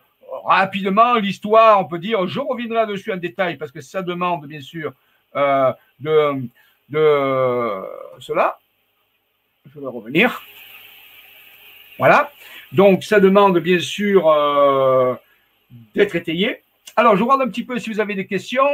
rapidement 0.45 1.15
l'histoire, 1.15 1.81
on 1.81 1.85
peut 1.85 1.99
dire, 1.99 2.27
je 2.27 2.41
reviendrai 2.41 2.87
dessus 2.87 3.13
en 3.13 3.17
détail 3.17 3.57
parce 3.57 3.73
que 3.73 3.81
ça 3.81 4.03
demande 4.03 4.47
bien 4.47 4.61
sûr 4.61 4.93
euh, 5.37 5.73
de, 5.99 6.49
cela. 8.19 8.59
Je 9.73 9.81
vais 9.81 9.87
revenir. 9.87 10.43
Voilà. 11.99 12.31
Donc 12.73 13.05
ça 13.05 13.21
demande 13.21 13.59
bien 13.59 13.79
sûr 13.79 14.29
euh, 14.29 15.15
d'être 15.95 16.17
étayé. 16.17 16.63
Alors 16.97 17.17
je 17.17 17.23
regarde 17.23 17.43
un 17.43 17.49
petit 17.49 17.65
peu 17.65 17.79
si 17.79 17.91
vous 17.91 18.01
avez 18.01 18.15
des 18.15 18.27
questions. 18.27 18.69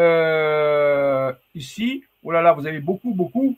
Euh, 0.00 1.32
ici, 1.54 2.02
oh 2.24 2.30
là 2.30 2.40
là, 2.40 2.52
vous 2.52 2.66
avez 2.66 2.80
beaucoup, 2.80 3.12
beaucoup. 3.12 3.56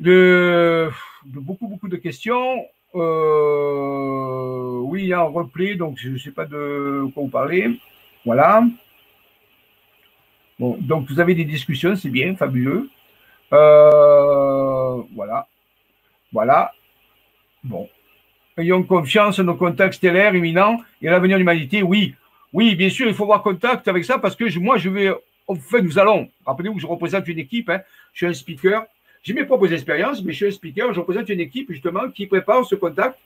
De, 0.00 0.90
beaucoup, 1.24 1.68
beaucoup 1.68 1.88
de 1.88 1.96
questions. 1.96 2.64
Euh, 2.94 4.78
oui, 4.84 5.02
il 5.02 5.08
y 5.08 5.12
a 5.12 5.20
un 5.20 5.24
replay, 5.24 5.74
donc 5.74 5.98
je 5.98 6.10
ne 6.10 6.18
sais 6.18 6.30
pas 6.30 6.46
de 6.46 7.08
quoi 7.12 7.22
vous 7.22 7.28
parlez. 7.28 7.78
Voilà. 8.24 8.64
Bon, 10.58 10.76
donc 10.80 11.08
vous 11.08 11.20
avez 11.20 11.34
des 11.34 11.44
discussions, 11.44 11.94
c'est 11.96 12.10
bien, 12.10 12.34
fabuleux. 12.34 12.90
Euh, 13.52 15.02
voilà. 15.14 15.46
Voilà. 16.32 16.72
Bon. 17.64 17.88
Ayons 18.56 18.82
confiance 18.82 19.38
en 19.38 19.44
nos 19.44 19.54
contacts 19.54 19.94
stellaires 19.94 20.34
imminents 20.34 20.80
et 21.00 21.08
à 21.08 21.12
l'avenir 21.12 21.36
de 21.36 21.40
l'humanité. 21.40 21.82
Oui, 21.82 22.14
oui, 22.52 22.74
bien 22.74 22.90
sûr, 22.90 23.06
il 23.06 23.14
faut 23.14 23.24
avoir 23.24 23.42
contact 23.42 23.86
avec 23.86 24.04
ça 24.04 24.18
parce 24.18 24.34
que 24.34 24.58
moi, 24.58 24.78
je 24.78 24.88
vais. 24.88 25.12
Enfin, 25.46 25.80
nous 25.80 25.98
allons. 25.98 26.28
Rappelez-vous 26.44 26.74
que 26.74 26.80
je 26.80 26.86
représente 26.86 27.28
une 27.28 27.38
équipe. 27.38 27.70
Hein, 27.70 27.80
je 28.12 28.18
suis 28.18 28.26
un 28.26 28.34
speaker. 28.34 28.84
J'ai 29.28 29.34
mes 29.34 29.44
propres 29.44 29.70
expériences, 29.74 30.24
mais 30.24 30.32
je 30.32 30.38
suis 30.38 30.46
un 30.46 30.50
speaker. 30.50 30.94
Je 30.94 31.00
représente 31.00 31.28
une 31.28 31.40
équipe 31.40 31.70
justement 31.70 32.08
qui 32.08 32.24
prépare 32.26 32.64
ce 32.64 32.76
contact 32.76 33.18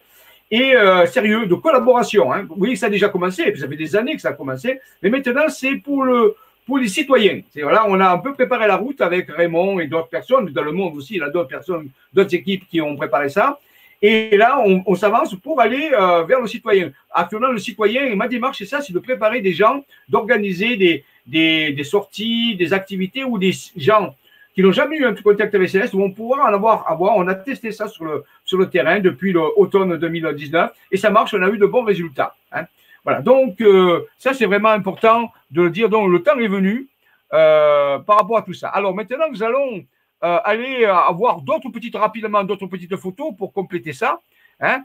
et 0.51 0.75
euh, 0.75 1.07
sérieux 1.07 1.47
de 1.47 1.55
collaboration. 1.55 2.33
Hein. 2.33 2.45
Oui, 2.57 2.77
ça 2.77 2.87
a 2.87 2.91
déjà 2.91 3.09
commencé. 3.09 3.53
Puis 3.53 3.61
ça 3.61 3.69
fait 3.69 3.77
des 3.77 3.95
années 3.95 4.17
que 4.17 4.21
ça 4.21 4.31
a 4.31 4.33
commencé. 4.33 4.81
Mais 5.01 5.11
maintenant, 5.11 5.49
c'est 5.49 5.77
pour 5.77 6.03
le 6.03 6.35
pour 6.67 6.79
les 6.79 6.89
citoyens. 6.89 7.43
Voilà, 7.55 7.85
on 7.87 8.01
a 8.01 8.11
un 8.11 8.19
peu 8.19 8.35
préparé 8.35 8.67
la 8.67 8.75
route 8.75 9.01
avec 9.01 9.31
Raymond 9.31 9.79
et 9.79 9.87
d'autres 9.87 10.09
personnes, 10.09 10.47
dans 10.47 10.65
le 10.65 10.73
monde 10.73 10.97
aussi, 10.97 11.15
il 11.15 11.19
y 11.19 11.23
a 11.23 11.29
d'autres 11.29 11.49
personnes, 11.49 11.89
d'autres 12.13 12.35
équipes 12.35 12.67
qui 12.69 12.81
ont 12.81 12.97
préparé 12.97 13.29
ça. 13.29 13.61
Et 14.01 14.37
là, 14.37 14.61
on, 14.65 14.95
s'avance 14.97 15.37
pour 15.37 15.61
aller 15.61 15.91
euh, 15.93 16.25
vers 16.25 16.41
le 16.41 16.49
citoyen. 16.49 16.91
Actuellement, 17.13 17.53
le 17.53 17.59
citoyen, 17.59 18.13
ma 18.17 18.27
démarche, 18.27 18.59
c'est 18.59 18.67
ça, 18.67 18.81
c'est 18.81 18.93
de 18.93 18.99
préparer 18.99 19.41
des 19.41 19.53
gens, 19.53 19.85
d'organiser 20.09 20.77
des, 20.77 21.05
des, 21.29 21.73
des, 21.73 21.85
sorties, 21.85 22.57
des 22.57 22.73
activités 22.73 23.23
où 23.23 23.39
des 23.39 23.53
gens 23.77 24.17
qui 24.55 24.63
n'ont 24.63 24.73
jamais 24.73 24.99
eu 24.99 25.05
un 25.05 25.15
contact 25.15 25.55
avec 25.55 25.69
Céleste 25.69 25.95
vont 25.95 26.11
pouvoir 26.11 26.47
en 26.47 26.53
avoir, 26.53 26.91
avoir. 26.91 27.17
On 27.17 27.27
a 27.27 27.35
testé 27.35 27.73
ça 27.73 27.89
sur 27.89 28.05
le, 28.05 28.25
sur 28.45 28.59
le 28.59 28.69
terrain 28.69 29.01
depuis 29.01 29.33
l'automne 29.33 29.97
2019 29.97 30.73
et 30.91 30.97
ça 30.97 31.11
marche, 31.11 31.35
on 31.35 31.43
a 31.43 31.49
eu 31.49 31.59
de 31.59 31.67
bons 31.67 31.85
résultats. 31.85 32.35
Hein. 32.53 32.65
Voilà, 33.05 33.21
donc 33.21 33.61
euh, 33.61 34.07
ça 34.19 34.33
c'est 34.35 34.47
vraiment 34.47 34.69
important 34.69 35.33
de 35.51 35.63
le 35.63 35.71
dire. 35.71 35.89
Donc 35.89 36.11
le 36.11 36.23
temps 36.23 36.39
est 36.39 36.49
venu 36.49 36.89
euh, 37.33 37.99
par 38.01 38.19
rapport 38.19 38.39
à 38.39 38.43
tout 38.43 38.55
ça. 38.55 38.69
Alors 38.69 38.95
maintenant, 38.95 39.27
nous 39.31 39.43
allons 39.43 39.85
euh, 40.23 40.39
aller 40.45 40.85
avoir 40.85 41.41
d'autres 41.41 41.71
petites, 41.71 41.97
rapidement, 41.97 42.45
d'autres 42.45 42.67
petites 42.67 42.97
photos 42.97 43.35
pour 43.37 43.53
compléter 43.53 43.93
ça. 43.93 44.21
Hein, 44.65 44.85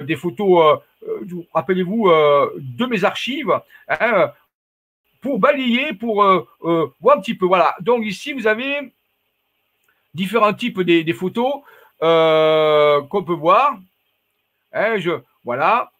des 0.00 0.16
photos, 0.16 0.80
rappelez-vous, 1.52 2.08
de 2.08 2.86
mes 2.86 3.04
archives, 3.04 3.52
hein, 3.86 4.32
pour 5.20 5.38
balayer, 5.38 5.92
pour 5.92 6.24
voir 6.62 7.18
un 7.18 7.20
petit 7.20 7.34
peu. 7.34 7.44
Voilà. 7.44 7.74
Donc 7.80 8.06
ici, 8.06 8.32
vous 8.32 8.46
avez 8.46 8.90
différents 10.14 10.54
types 10.54 10.80
des, 10.80 11.12
photos 11.12 11.52
qu'on 12.00 13.24
peut 13.24 13.34
voir. 13.34 13.78
Hein, 14.72 14.96
voilà. 15.44 15.90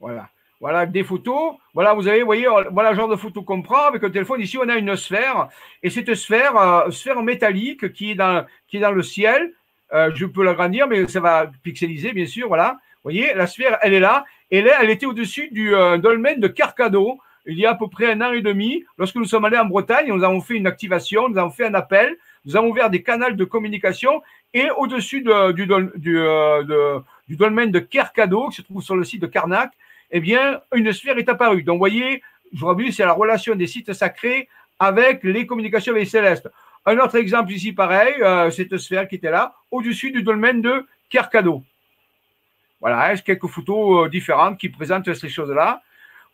Voilà. 0.00 0.28
Voilà 0.60 0.86
des 0.86 1.04
photos. 1.04 1.56
Voilà, 1.74 1.94
vous 1.94 2.08
avez, 2.08 2.22
voyez, 2.22 2.46
voilà 2.70 2.90
le 2.90 2.96
genre 2.96 3.08
de 3.08 3.16
photo 3.16 3.42
qu'on 3.42 3.62
prend 3.62 3.86
avec 3.86 4.02
un 4.04 4.10
téléphone. 4.10 4.40
Ici, 4.40 4.56
on 4.58 4.68
a 4.68 4.76
une 4.76 4.96
sphère. 4.96 5.48
Et 5.82 5.90
cette 5.90 6.14
sphère, 6.14 6.56
euh, 6.56 6.90
sphère 6.90 7.22
métallique 7.22 7.92
qui 7.92 8.12
est 8.12 8.14
dans, 8.14 8.46
le 8.72 9.02
ciel. 9.02 9.52
Euh, 9.92 10.10
je 10.14 10.26
peux 10.26 10.42
l'agrandir, 10.42 10.88
mais 10.88 11.06
ça 11.06 11.20
va 11.20 11.50
pixeliser, 11.62 12.12
bien 12.12 12.26
sûr. 12.26 12.48
Voilà. 12.48 12.78
Vous 12.96 13.10
voyez, 13.10 13.34
la 13.34 13.46
sphère, 13.46 13.78
elle 13.82 13.94
est 13.94 14.00
là. 14.00 14.24
Et 14.50 14.58
elle 14.58 14.90
était 14.90 15.06
au-dessus 15.06 15.48
du 15.50 15.74
euh, 15.74 15.98
dolmen 15.98 16.40
de 16.40 16.48
Carcado 16.48 17.18
il 17.46 17.58
y 17.58 17.66
a 17.66 17.70
à 17.70 17.74
peu 17.74 17.88
près 17.88 18.12
un 18.12 18.20
an 18.20 18.32
et 18.32 18.42
demi. 18.42 18.84
Lorsque 18.98 19.16
nous 19.16 19.24
sommes 19.24 19.44
allés 19.44 19.58
en 19.58 19.66
Bretagne, 19.66 20.12
nous 20.12 20.24
avons 20.24 20.40
fait 20.40 20.54
une 20.54 20.66
activation, 20.66 21.28
nous 21.28 21.38
avons 21.38 21.50
fait 21.50 21.66
un 21.66 21.74
appel, 21.74 22.16
nous 22.44 22.56
avons 22.56 22.68
ouvert 22.68 22.90
des 22.90 23.02
canaux 23.02 23.30
de 23.30 23.44
communication 23.44 24.22
et 24.52 24.70
au-dessus 24.76 25.22
du, 25.22 25.66
du, 25.66 27.36
dolmen 27.36 27.70
de 27.70 27.78
Kercado, 27.80 28.48
qui 28.48 28.56
se 28.56 28.62
trouve 28.62 28.82
sur 28.82 28.96
le 28.96 29.04
site 29.04 29.22
de 29.22 29.26
Carnac, 29.26 29.72
eh 30.10 30.20
bien, 30.20 30.60
une 30.74 30.92
sphère 30.92 31.18
est 31.18 31.28
apparue. 31.28 31.62
Donc, 31.62 31.74
vous 31.74 31.80
voyez, 31.80 32.22
je 32.52 32.60
vous 32.60 32.66
rappelle, 32.66 32.92
c'est 32.92 33.04
la 33.04 33.12
relation 33.12 33.54
des 33.56 33.66
sites 33.66 33.92
sacrés 33.92 34.48
avec 34.78 35.24
les 35.24 35.46
communications 35.46 35.92
avec 35.92 36.04
les 36.04 36.10
célestes. 36.10 36.48
Un 36.86 36.98
autre 36.98 37.16
exemple 37.16 37.50
ici, 37.52 37.72
pareil, 37.72 38.14
euh, 38.20 38.50
cette 38.50 38.76
sphère 38.78 39.08
qui 39.08 39.16
était 39.16 39.30
là, 39.30 39.54
au-dessus 39.70 40.10
du 40.10 40.22
dolmen 40.22 40.60
de 40.60 40.86
Kercado. 41.08 41.64
Voilà, 42.80 43.10
hein, 43.10 43.16
quelques 43.16 43.46
photos 43.46 44.06
euh, 44.06 44.08
différentes 44.10 44.58
qui 44.58 44.68
présentent 44.68 45.12
ces 45.14 45.28
choses-là. 45.28 45.82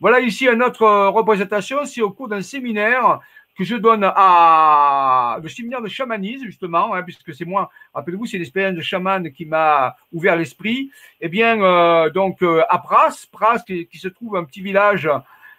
Voilà 0.01 0.19
ici 0.19 0.47
une 0.47 0.63
autre 0.63 0.81
euh, 0.81 1.09
représentation, 1.11 1.85
c'est 1.85 2.01
au 2.01 2.09
cours 2.09 2.27
d'un 2.27 2.41
séminaire 2.41 3.19
que 3.55 3.63
je 3.63 3.75
donne 3.75 4.03
à 4.03 5.37
le 5.43 5.47
séminaire 5.47 5.79
de 5.79 5.87
chamanisme, 5.87 6.45
justement, 6.45 6.95
hein, 6.95 7.03
puisque 7.03 7.35
c'est 7.35 7.45
moi, 7.45 7.69
rappelez-vous, 7.93 8.25
c'est 8.25 8.39
l'expérience 8.39 8.75
de 8.75 8.81
chaman 8.81 9.31
qui 9.31 9.45
m'a 9.45 9.95
ouvert 10.11 10.35
l'esprit. 10.35 10.89
Eh 11.19 11.29
bien, 11.29 11.61
euh, 11.61 12.09
donc, 12.09 12.41
euh, 12.41 12.63
à 12.67 12.79
Pras, 12.79 13.13
Pras 13.31 13.59
qui, 13.59 13.87
se 13.93 14.07
trouve 14.07 14.37
un 14.37 14.43
petit 14.43 14.61
village 14.61 15.07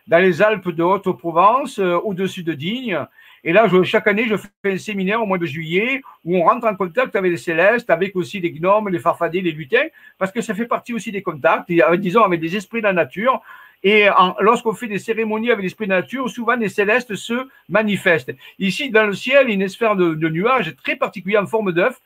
dans 0.09 0.19
les 0.19 0.43
Alpes 0.43 0.71
de 0.71 0.83
Haute-Provence, 0.83 1.79
au-dessus 1.79 2.43
de 2.43 2.55
Digne. 2.55 2.99
Et 3.45 3.53
là, 3.53 3.69
chaque 3.85 4.09
année, 4.09 4.27
je 4.27 4.35
fais 4.37 4.73
un 4.73 4.79
séminaire 4.79 5.23
au 5.23 5.27
mois 5.27 5.39
de 5.39 5.47
juillet 5.47 6.03
où 6.25 6.37
on 6.37 6.43
rentre 6.43 6.67
en 6.67 6.75
contact 6.75 7.15
avec 7.15 7.31
les 7.31 7.37
célestes, 7.37 7.91
avec 7.91 8.17
aussi 8.17 8.41
les 8.41 8.51
gnomes, 8.51 8.89
les 8.89 8.99
farfadets, 8.99 9.41
les 9.41 9.53
lutins, 9.53 9.87
parce 10.19 10.33
que 10.33 10.41
ça 10.41 10.53
fait 10.53 10.67
partie 10.67 10.95
aussi 10.95 11.13
des 11.13 11.23
contacts, 11.23 11.71
disons, 11.99 12.25
avec 12.25 12.41
des 12.41 12.57
esprits 12.57 12.81
de 12.81 12.87
la 12.87 12.93
nature. 12.93 13.41
Et 13.85 14.07
lorsqu'on 14.39 14.75
fait 14.75 14.87
des 14.87 14.99
cérémonies 14.99 15.51
avec 15.51 15.65
l'esprit 15.65 15.87
de 15.87 15.91
nature, 15.91 16.31
souvent 16.31 16.55
les 16.55 16.69
célestes 16.69 17.17
se 17.17 17.49
manifestent. 17.69 18.33
Ici, 18.59 18.91
dans 18.91 19.07
le 19.07 19.13
ciel, 19.13 19.47
il 19.49 19.49
y 19.49 19.53
a 19.53 19.65
une 19.65 19.69
sphère 19.69 19.97
de, 19.97 20.29
nuages 20.29 20.75
très 20.85 20.95
particulière 20.95 21.43
en 21.43 21.47
forme 21.47 21.73
d'œuf. 21.73 22.01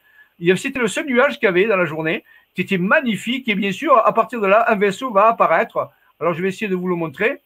C'était 0.57 0.79
le 0.79 0.89
seul 0.89 1.07
nuage 1.07 1.35
qu'il 1.35 1.45
y 1.45 1.49
avait 1.49 1.67
dans 1.67 1.77
la 1.77 1.85
journée, 1.85 2.25
qui 2.55 2.63
était 2.63 2.79
magnifique. 2.79 3.47
Et 3.49 3.55
bien 3.55 3.73
sûr, 3.73 3.99
à 3.99 4.13
partir 4.15 4.41
de 4.41 4.47
là, 4.47 4.65
un 4.69 4.77
vaisseau 4.77 5.11
va 5.11 5.29
apparaître. 5.29 5.91
Alors, 6.19 6.33
je 6.33 6.43
vais 6.43 6.49
essayer 6.49 6.69
de 6.69 6.75
vous 6.75 6.89
le 6.89 6.97
montrer. 6.97 7.43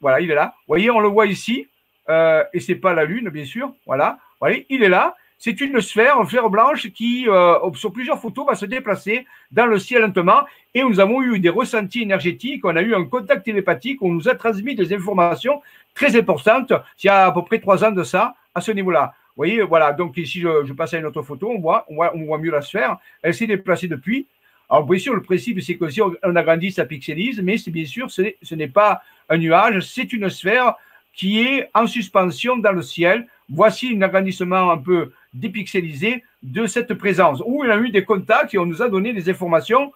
Voilà, 0.00 0.20
il 0.20 0.30
est 0.30 0.34
là. 0.34 0.54
Vous 0.60 0.72
voyez, 0.72 0.90
on 0.90 1.00
le 1.00 1.08
voit 1.08 1.26
ici. 1.26 1.66
Euh, 2.10 2.44
et 2.52 2.60
c'est 2.60 2.74
pas 2.74 2.92
la 2.92 3.04
Lune, 3.04 3.30
bien 3.30 3.46
sûr. 3.46 3.72
Voilà. 3.86 4.18
Vous 4.32 4.46
voyez, 4.46 4.66
il 4.68 4.82
est 4.82 4.88
là. 4.90 5.16
C'est 5.38 5.60
une 5.60 5.80
sphère, 5.80 6.20
une 6.20 6.28
sphère 6.28 6.48
blanche 6.48 6.88
qui, 6.90 7.28
euh, 7.28 7.58
sur 7.74 7.92
plusieurs 7.92 8.20
photos, 8.20 8.46
va 8.46 8.54
se 8.54 8.66
déplacer 8.66 9.26
dans 9.50 9.66
le 9.66 9.78
ciel 9.78 10.02
lentement. 10.02 10.42
Et 10.74 10.82
nous 10.82 11.00
avons 11.00 11.22
eu 11.22 11.38
des 11.38 11.50
ressentis 11.50 12.02
énergétiques, 12.02 12.64
on 12.64 12.76
a 12.76 12.82
eu 12.82 12.94
un 12.94 13.04
contact 13.04 13.44
télépathique, 13.44 14.00
on 14.02 14.12
nous 14.12 14.28
a 14.28 14.34
transmis 14.34 14.74
des 14.74 14.94
informations 14.94 15.60
très 15.94 16.16
importantes. 16.16 16.72
Il 17.02 17.06
y 17.06 17.10
a 17.10 17.26
à 17.26 17.32
peu 17.32 17.42
près 17.42 17.58
trois 17.58 17.84
ans 17.84 17.92
de 17.92 18.04
ça, 18.04 18.34
à 18.54 18.60
ce 18.60 18.72
niveau-là. 18.72 19.14
Vous 19.36 19.40
voyez, 19.40 19.62
voilà. 19.62 19.92
Donc 19.92 20.16
ici, 20.16 20.40
je, 20.40 20.72
passe 20.72 20.94
à 20.94 20.98
une 20.98 21.06
autre 21.06 21.22
photo, 21.22 21.50
on 21.50 21.60
voit, 21.60 21.84
on 21.88 21.96
voit, 21.96 22.14
on 22.14 22.24
voit 22.24 22.38
mieux 22.38 22.52
la 22.52 22.62
sphère. 22.62 22.98
Elle 23.22 23.34
s'est 23.34 23.46
déplacée 23.46 23.88
depuis. 23.88 24.26
Alors, 24.70 24.86
bien 24.86 24.98
sûr, 24.98 25.14
le 25.14 25.22
principe, 25.22 25.60
c'est 25.60 25.76
que 25.76 25.88
si 25.90 26.00
on 26.00 26.36
agrandit, 26.36 26.72
ça 26.72 26.86
pixelise, 26.86 27.40
mais 27.42 27.58
c'est 27.58 27.70
bien 27.70 27.84
sûr, 27.84 28.10
ce 28.10 28.54
n'est 28.54 28.68
pas 28.68 29.02
un 29.28 29.36
nuage, 29.36 29.80
c'est 29.80 30.12
une 30.12 30.30
sphère 30.30 30.74
qui 31.12 31.40
est 31.40 31.68
en 31.74 31.86
suspension 31.86 32.56
dans 32.56 32.72
le 32.72 32.82
ciel. 32.82 33.26
Voici 33.48 33.94
un 33.96 34.02
agrandissement 34.02 34.70
un 34.70 34.78
peu 34.78 35.12
dépixelisé 35.34 36.22
de 36.42 36.66
cette 36.66 36.94
présence, 36.94 37.42
où 37.44 37.64
il 37.64 37.70
a 37.70 37.76
eu 37.76 37.90
des 37.90 38.04
contacts 38.04 38.54
et 38.54 38.58
on 38.58 38.66
nous 38.66 38.82
a 38.82 38.88
donné 38.88 39.12
des 39.12 39.28
informations 39.28 39.92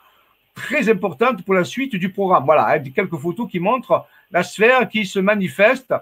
très 0.54 0.88
importantes 0.88 1.44
pour 1.44 1.54
la 1.54 1.64
suite 1.64 1.96
du 1.96 2.10
programme. 2.10 2.44
Voilà, 2.44 2.64
avec 2.64 2.92
quelques 2.92 3.16
photos 3.16 3.48
qui 3.50 3.60
montrent 3.60 4.04
la 4.30 4.42
sphère 4.42 4.88
qui 4.88 5.06
se 5.06 5.18
manifeste. 5.18 5.94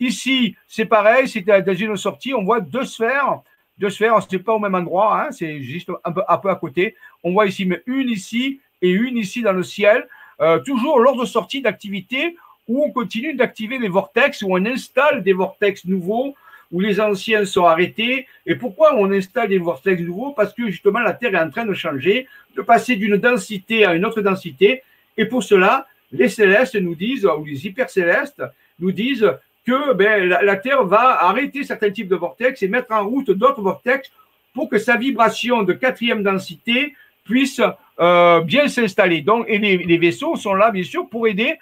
Ici, 0.00 0.56
c'est 0.66 0.86
pareil, 0.86 1.28
c'est 1.28 1.42
dans 1.42 1.74
une 1.74 1.96
sortie, 1.96 2.32
on 2.32 2.44
voit 2.44 2.60
deux 2.60 2.84
sphères, 2.84 3.40
deux 3.78 3.90
sphères, 3.90 4.18
n'est 4.30 4.38
pas 4.38 4.54
au 4.54 4.58
même 4.58 4.74
endroit, 4.74 5.22
hein, 5.22 5.32
c'est 5.32 5.60
juste 5.60 5.90
un 6.04 6.12
peu, 6.12 6.22
à 6.26 6.56
côté. 6.56 6.96
On 7.22 7.32
voit 7.32 7.46
ici, 7.46 7.66
mais 7.66 7.82
une 7.86 8.08
ici 8.08 8.60
et 8.80 8.90
une 8.90 9.16
ici 9.16 9.42
dans 9.42 9.52
le 9.52 9.62
ciel, 9.62 10.08
euh, 10.40 10.60
toujours 10.60 11.00
lors 11.00 11.16
de 11.16 11.24
sortie 11.24 11.60
d'activité 11.60 12.36
où 12.68 12.84
on 12.84 12.90
continue 12.92 13.34
d'activer 13.34 13.78
les 13.78 13.88
vortex, 13.88 14.42
où 14.42 14.48
on 14.50 14.64
installe 14.66 15.22
des 15.22 15.32
vortex 15.32 15.84
nouveaux, 15.84 16.36
où 16.70 16.80
les 16.80 17.00
anciens 17.00 17.44
sont 17.44 17.64
arrêtés. 17.64 18.26
Et 18.46 18.54
pourquoi 18.54 18.94
on 18.96 19.10
installe 19.10 19.48
des 19.48 19.58
vortex 19.58 20.00
nouveaux? 20.02 20.32
Parce 20.32 20.52
que 20.52 20.66
justement, 20.66 21.00
la 21.00 21.12
Terre 21.12 21.34
est 21.34 21.40
en 21.40 21.50
train 21.50 21.64
de 21.64 21.74
changer, 21.74 22.26
de 22.56 22.62
passer 22.62 22.96
d'une 22.96 23.16
densité 23.16 23.84
à 23.84 23.94
une 23.94 24.04
autre 24.04 24.20
densité. 24.20 24.82
Et 25.16 25.24
pour 25.24 25.42
cela, 25.42 25.86
les 26.12 26.28
célestes 26.28 26.76
nous 26.76 26.94
disent, 26.94 27.26
ou 27.26 27.44
les 27.44 27.66
hypercélestes 27.66 28.42
nous 28.80 28.92
disent 28.92 29.30
que 29.66 29.92
ben, 29.92 30.28
la, 30.28 30.56
Terre 30.56 30.84
va 30.84 31.24
arrêter 31.24 31.64
certains 31.64 31.90
types 31.90 32.08
de 32.08 32.16
vortex 32.16 32.62
et 32.62 32.68
mettre 32.68 32.92
en 32.92 33.06
route 33.06 33.30
d'autres 33.30 33.60
vortex 33.60 34.10
pour 34.54 34.68
que 34.68 34.78
sa 34.78 34.96
vibration 34.96 35.62
de 35.62 35.72
quatrième 35.74 36.22
densité 36.22 36.94
puisse 37.24 37.60
euh, 38.00 38.40
bien 38.40 38.68
s'installer. 38.68 39.20
Donc, 39.20 39.44
et 39.48 39.58
les, 39.58 39.76
les, 39.76 39.98
vaisseaux 39.98 40.36
sont 40.36 40.54
là, 40.54 40.70
bien 40.70 40.84
sûr, 40.84 41.08
pour 41.08 41.28
aider 41.28 41.58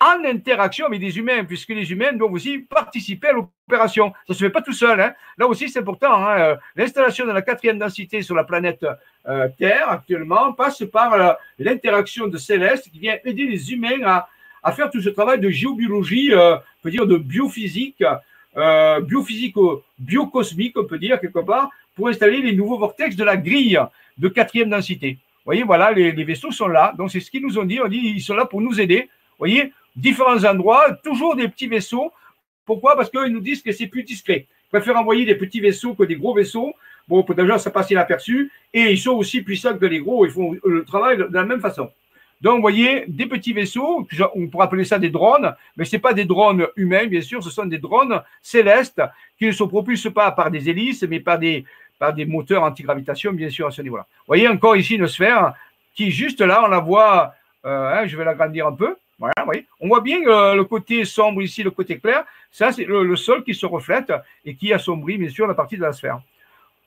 en 0.00 0.24
interaction 0.24 0.86
avec 0.86 1.00
des 1.00 1.18
humains, 1.18 1.44
puisque 1.44 1.70
les 1.70 1.90
humains 1.90 2.12
doivent 2.12 2.32
aussi 2.32 2.58
participer 2.58 3.28
à 3.28 3.32
l'opération. 3.32 4.12
Ça 4.12 4.18
ne 4.30 4.34
se 4.34 4.44
fait 4.44 4.50
pas 4.50 4.62
tout 4.62 4.72
seul. 4.72 5.00
Hein. 5.00 5.14
Là 5.38 5.46
aussi, 5.46 5.68
c'est 5.68 5.78
important. 5.78 6.14
Hein. 6.14 6.38
Euh, 6.38 6.56
l'installation 6.76 7.26
de 7.26 7.32
la 7.32 7.42
quatrième 7.42 7.78
densité 7.78 8.22
sur 8.22 8.34
la 8.34 8.44
planète 8.44 8.84
euh, 9.28 9.48
Terre, 9.58 9.88
actuellement, 9.88 10.52
passe 10.52 10.82
par 10.92 11.14
euh, 11.14 11.32
l'interaction 11.58 12.26
de 12.26 12.36
Céleste 12.36 12.90
qui 12.90 12.98
vient 12.98 13.16
aider 13.24 13.46
les 13.46 13.72
humains 13.72 14.24
à, 14.62 14.72
faire 14.72 14.90
tout 14.90 15.00
ce 15.00 15.10
travail 15.10 15.40
de 15.40 15.50
géobiologie, 15.50 16.32
on 16.34 16.58
peut 16.82 16.90
dire 16.90 17.06
de 17.06 17.18
biophysique, 17.18 18.02
biophysique 19.02 19.56
biocosmique, 19.98 20.78
on 20.78 20.84
peut 20.84 20.98
dire 20.98 21.20
quelque 21.20 21.40
part, 21.40 21.68
pour 21.94 22.08
installer 22.08 22.40
les 22.40 22.54
nouveaux 22.54 22.78
vortex 22.78 23.14
de 23.14 23.24
la 23.24 23.36
grille 23.36 23.78
de 24.16 24.28
quatrième 24.28 24.70
densité. 24.70 25.18
Vous 25.44 25.50
voyez, 25.50 25.62
voilà, 25.64 25.92
les, 25.92 26.24
vaisseaux 26.24 26.50
sont 26.50 26.68
là. 26.68 26.94
Donc, 26.96 27.10
c'est 27.10 27.20
ce 27.20 27.30
qu'ils 27.30 27.42
nous 27.42 27.58
ont 27.58 27.64
dit. 27.64 27.78
On 27.78 27.88
dit, 27.88 27.98
ils 27.98 28.22
sont 28.22 28.34
là 28.34 28.46
pour 28.46 28.62
nous 28.62 28.80
aider. 28.80 29.10
Vous 29.32 29.40
voyez, 29.40 29.74
différents 29.96 30.44
endroits, 30.44 30.92
toujours 31.02 31.36
des 31.36 31.48
petits 31.48 31.66
vaisseaux. 31.66 32.12
Pourquoi? 32.66 32.96
Parce 32.96 33.10
qu'ils 33.10 33.32
nous 33.32 33.40
disent 33.40 33.62
que 33.62 33.72
c'est 33.72 33.86
plus 33.86 34.02
discret. 34.02 34.46
Ils 34.48 34.70
préfèrent 34.70 34.96
envoyer 34.96 35.24
des 35.24 35.34
petits 35.34 35.60
vaisseaux 35.60 35.94
que 35.94 36.04
des 36.04 36.16
gros 36.16 36.34
vaisseaux. 36.34 36.74
Bon, 37.06 37.22
pour 37.22 37.34
déjà, 37.34 37.58
ça 37.58 37.70
passe 37.70 37.90
inaperçu. 37.90 38.50
Et 38.72 38.92
ils 38.92 38.98
sont 38.98 39.12
aussi 39.12 39.42
puissants 39.42 39.76
que 39.76 39.86
les 39.86 40.00
gros. 40.00 40.24
Ils 40.24 40.32
font 40.32 40.56
le 40.64 40.84
travail 40.84 41.18
de 41.18 41.28
la 41.30 41.44
même 41.44 41.60
façon. 41.60 41.90
Donc, 42.40 42.56
vous 42.56 42.60
voyez, 42.60 43.04
des 43.08 43.26
petits 43.26 43.52
vaisseaux, 43.52 44.06
on 44.34 44.48
pourrait 44.48 44.64
appeler 44.64 44.84
ça 44.84 44.98
des 44.98 45.08
drones, 45.08 45.54
mais 45.76 45.84
ce 45.84 45.96
pas 45.96 46.12
des 46.12 46.26
drones 46.26 46.66
humains, 46.76 47.06
bien 47.06 47.22
sûr, 47.22 47.42
ce 47.42 47.48
sont 47.48 47.64
des 47.64 47.78
drones 47.78 48.20
célestes 48.42 49.00
qui 49.38 49.46
ne 49.46 49.52
se 49.52 49.64
propulsent 49.64 50.12
pas 50.12 50.30
par 50.32 50.50
des 50.50 50.68
hélices, 50.68 51.04
mais 51.04 51.20
par 51.20 51.38
des, 51.38 51.64
par 51.98 52.12
des 52.12 52.26
moteurs 52.26 52.62
anti-gravitation, 52.62 53.32
bien 53.32 53.48
sûr, 53.48 53.68
à 53.68 53.70
ce 53.70 53.80
niveau-là. 53.80 54.06
Vous 54.10 54.24
voyez 54.26 54.46
encore 54.46 54.76
ici 54.76 54.96
une 54.96 55.06
sphère 55.06 55.54
qui, 55.94 56.10
juste 56.10 56.40
là, 56.40 56.62
on 56.64 56.68
la 56.68 56.80
voit, 56.80 57.34
euh, 57.64 57.94
hein, 57.94 58.06
je 58.06 58.14
vais 58.14 58.24
l'agrandir 58.24 58.66
un 58.66 58.72
peu. 58.72 58.94
Voilà, 59.18 59.34
vous 59.38 59.44
voyez. 59.44 59.66
On 59.80 59.88
voit 59.88 60.00
bien 60.00 60.20
euh, 60.26 60.54
le 60.54 60.64
côté 60.64 61.04
sombre 61.04 61.42
ici, 61.42 61.62
le 61.62 61.70
côté 61.70 61.98
clair. 61.98 62.24
Ça, 62.50 62.72
c'est 62.72 62.84
le, 62.84 63.16
sol 63.16 63.44
qui 63.44 63.54
se 63.54 63.66
reflète 63.66 64.12
et 64.44 64.54
qui 64.54 64.72
assombrit, 64.72 65.18
bien 65.18 65.28
sûr, 65.28 65.46
la 65.46 65.54
partie 65.54 65.76
de 65.76 65.82
la 65.82 65.92
sphère. 65.92 66.20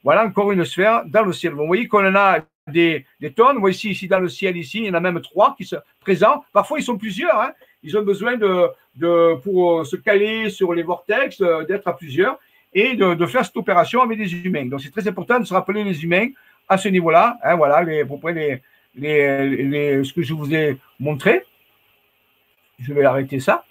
Voilà 0.04 0.26
encore 0.26 0.52
une 0.52 0.66
sphère 0.66 1.04
dans 1.06 1.24
le 1.24 1.34
ciel. 1.34 1.54
Vous 1.54 1.66
voyez 1.66 1.88
qu'on 1.88 2.06
en 2.06 2.16
a 2.16 2.40
des, 2.68 3.06
tonnes. 3.36 3.58
Vous 3.58 3.68
ici, 3.68 4.08
dans 4.08 4.20
le 4.20 4.30
ciel, 4.30 4.58
ici, 4.58 4.80
il 4.80 4.86
y 4.86 4.90
en 4.90 4.94
a 4.94 5.00
même 5.00 5.22
trois 5.22 5.56
qui 5.56 5.66
sont 5.66 5.80
présents. 6.00 6.44
Parfois, 6.54 6.80
ils 6.80 6.84
sont 6.84 6.98
plusieurs. 6.98 7.40
Hein. 7.40 7.52
Ils 7.84 7.98
ont 7.98 8.04
besoin 8.04 8.38
de, 8.38 9.36
pour 9.44 9.86
se 9.86 9.96
caler 9.96 10.50
sur 10.50 10.74
les 10.74 10.84
vortex, 10.84 11.42
euh, 11.42 11.64
d'être 11.64 11.88
à 11.88 11.96
plusieurs 11.96 12.40
et 12.74 12.96
de, 12.96 13.26
faire 13.26 13.46
cette 13.46 13.58
opération 13.58 14.02
avec 14.02 14.18
des 14.18 14.32
humains. 14.34 14.66
Donc, 14.66 14.82
c'est 14.82 14.92
très 14.92 15.08
important 15.08 15.40
de 15.40 15.46
se 15.46 15.54
rappeler 15.54 15.84
les 15.84 16.04
humains 16.04 16.28
à 16.68 16.78
ce 16.78 16.90
niveau-là. 16.90 17.38
Hein, 17.44 17.56
voilà, 17.56 17.84
vous 18.04 18.20
les, 18.28 18.62
les, 18.96 20.04
ce 20.04 20.14
que 20.14 20.22
je 20.22 20.34
vous 20.34 20.54
ai 20.54 20.78
montré. 21.00 21.44
Je 22.80 22.94
vais 22.94 23.04
arrêter 23.04 23.40
ça. 23.40 23.66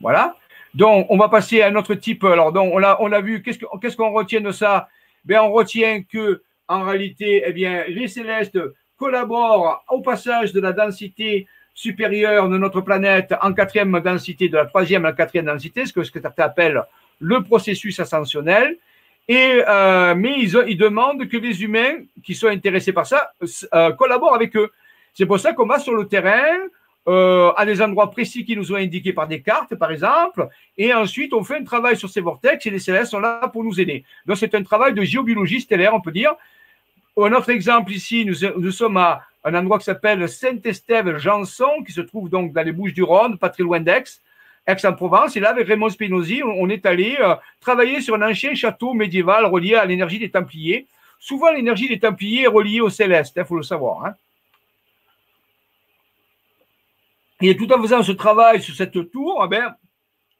Voilà. 0.00 0.36
Donc, 0.74 1.06
on 1.10 1.16
va 1.16 1.28
passer 1.28 1.62
à 1.62 1.68
un 1.68 1.76
autre 1.76 1.94
type. 1.94 2.24
Alors, 2.24 2.52
donc, 2.52 2.72
on 2.74 3.12
a, 3.12 3.20
vu, 3.20 3.42
qu'est-ce 3.42 3.96
qu'on 3.96 4.12
retient 4.12 4.40
de 4.40 4.52
ça? 4.52 4.88
Ben, 5.24 5.40
On 5.40 5.52
retient 5.52 6.02
que 6.02 6.42
en 6.68 6.84
réalité, 6.84 7.42
eh 7.46 7.52
bien, 7.52 7.84
les 7.88 8.08
célestes 8.08 8.58
collaborent 8.96 9.84
au 9.90 10.00
passage 10.00 10.52
de 10.52 10.60
la 10.60 10.72
densité 10.72 11.46
supérieure 11.74 12.48
de 12.48 12.56
notre 12.56 12.80
planète 12.80 13.34
en 13.42 13.52
quatrième 13.52 13.98
densité, 14.00 14.48
de 14.48 14.56
la 14.56 14.66
troisième 14.66 15.04
à 15.04 15.08
la 15.08 15.14
quatrième 15.14 15.46
densité, 15.46 15.86
ce 15.86 15.92
que, 15.92 16.02
ce 16.02 16.10
que 16.10 16.20
le 17.20 17.42
processus 17.42 18.00
ascensionnel. 18.00 18.76
Et, 19.28 19.62
euh, 19.68 20.14
mais 20.14 20.34
ils, 20.38 20.56
ils, 20.66 20.76
demandent 20.76 21.28
que 21.28 21.36
les 21.36 21.62
humains 21.62 21.98
qui 22.24 22.34
sont 22.34 22.48
intéressés 22.48 22.92
par 22.92 23.06
ça 23.06 23.32
euh, 23.74 23.92
collaborent 23.92 24.34
avec 24.34 24.56
eux. 24.56 24.70
C'est 25.14 25.26
pour 25.26 25.38
ça 25.38 25.52
qu'on 25.52 25.66
va 25.66 25.78
sur 25.78 25.94
le 25.94 26.08
terrain, 26.08 26.56
euh, 27.08 27.52
à 27.56 27.66
des 27.66 27.82
endroits 27.82 28.10
précis 28.10 28.44
qui 28.44 28.56
nous 28.56 28.72
ont 28.72 28.76
indiqués 28.76 29.12
par 29.12 29.26
des 29.26 29.40
cartes, 29.40 29.74
par 29.74 29.90
exemple, 29.90 30.48
et 30.78 30.94
ensuite 30.94 31.32
on 31.32 31.42
fait 31.42 31.56
un 31.56 31.64
travail 31.64 31.96
sur 31.96 32.08
ces 32.08 32.20
vortex 32.20 32.64
et 32.66 32.70
les 32.70 32.78
célestes 32.78 33.10
sont 33.10 33.20
là 33.20 33.48
pour 33.52 33.64
nous 33.64 33.80
aider. 33.80 34.04
Donc 34.26 34.36
c'est 34.36 34.54
un 34.54 34.62
travail 34.62 34.94
de 34.94 35.02
géobiologie 35.02 35.60
stellaire, 35.60 35.94
on 35.94 36.00
peut 36.00 36.12
dire, 36.12 36.34
un 37.16 37.32
autre 37.32 37.50
exemple 37.50 37.92
ici, 37.92 38.24
nous, 38.24 38.70
sommes 38.70 38.96
à 38.96 39.22
un 39.44 39.54
endroit 39.54 39.78
qui 39.78 39.84
s'appelle 39.84 40.28
Saint-Estève-Janson, 40.28 41.82
qui 41.84 41.92
se 41.92 42.00
trouve 42.00 42.30
donc 42.30 42.52
dans 42.52 42.62
les 42.62 42.72
Bouches-du-Rhône, 42.72 43.36
pas 43.36 43.50
très 43.50 43.62
loin 43.62 43.80
d'Aix, 43.80 44.04
Aix-en-Provence. 44.66 45.36
Et 45.36 45.40
là, 45.40 45.50
avec 45.50 45.66
Raymond 45.66 45.90
Spinozzi, 45.90 46.42
on 46.42 46.68
est 46.68 46.86
allé 46.86 47.18
euh, 47.20 47.34
travailler 47.60 48.00
sur 48.00 48.14
un 48.14 48.30
ancien 48.30 48.54
château 48.54 48.94
médiéval 48.94 49.44
relié 49.44 49.74
à 49.74 49.84
l'énergie 49.84 50.18
des 50.18 50.30
Templiers. 50.30 50.86
Souvent, 51.18 51.52
l'énergie 51.52 51.88
des 51.88 51.98
Templiers 51.98 52.44
est 52.44 52.48
reliée 52.48 52.80
au 52.80 52.88
céleste, 52.88 53.34
il 53.36 53.40
hein, 53.40 53.44
faut 53.44 53.56
le 53.56 53.62
savoir. 53.62 54.06
Hein. 54.06 54.14
Et 57.42 57.56
tout 57.56 57.70
en 57.72 57.82
faisant 57.82 58.02
ce 58.02 58.12
travail 58.12 58.62
sur 58.62 58.74
cette 58.74 59.10
tour, 59.10 59.42
eh 59.44 59.48
ben, 59.48 59.74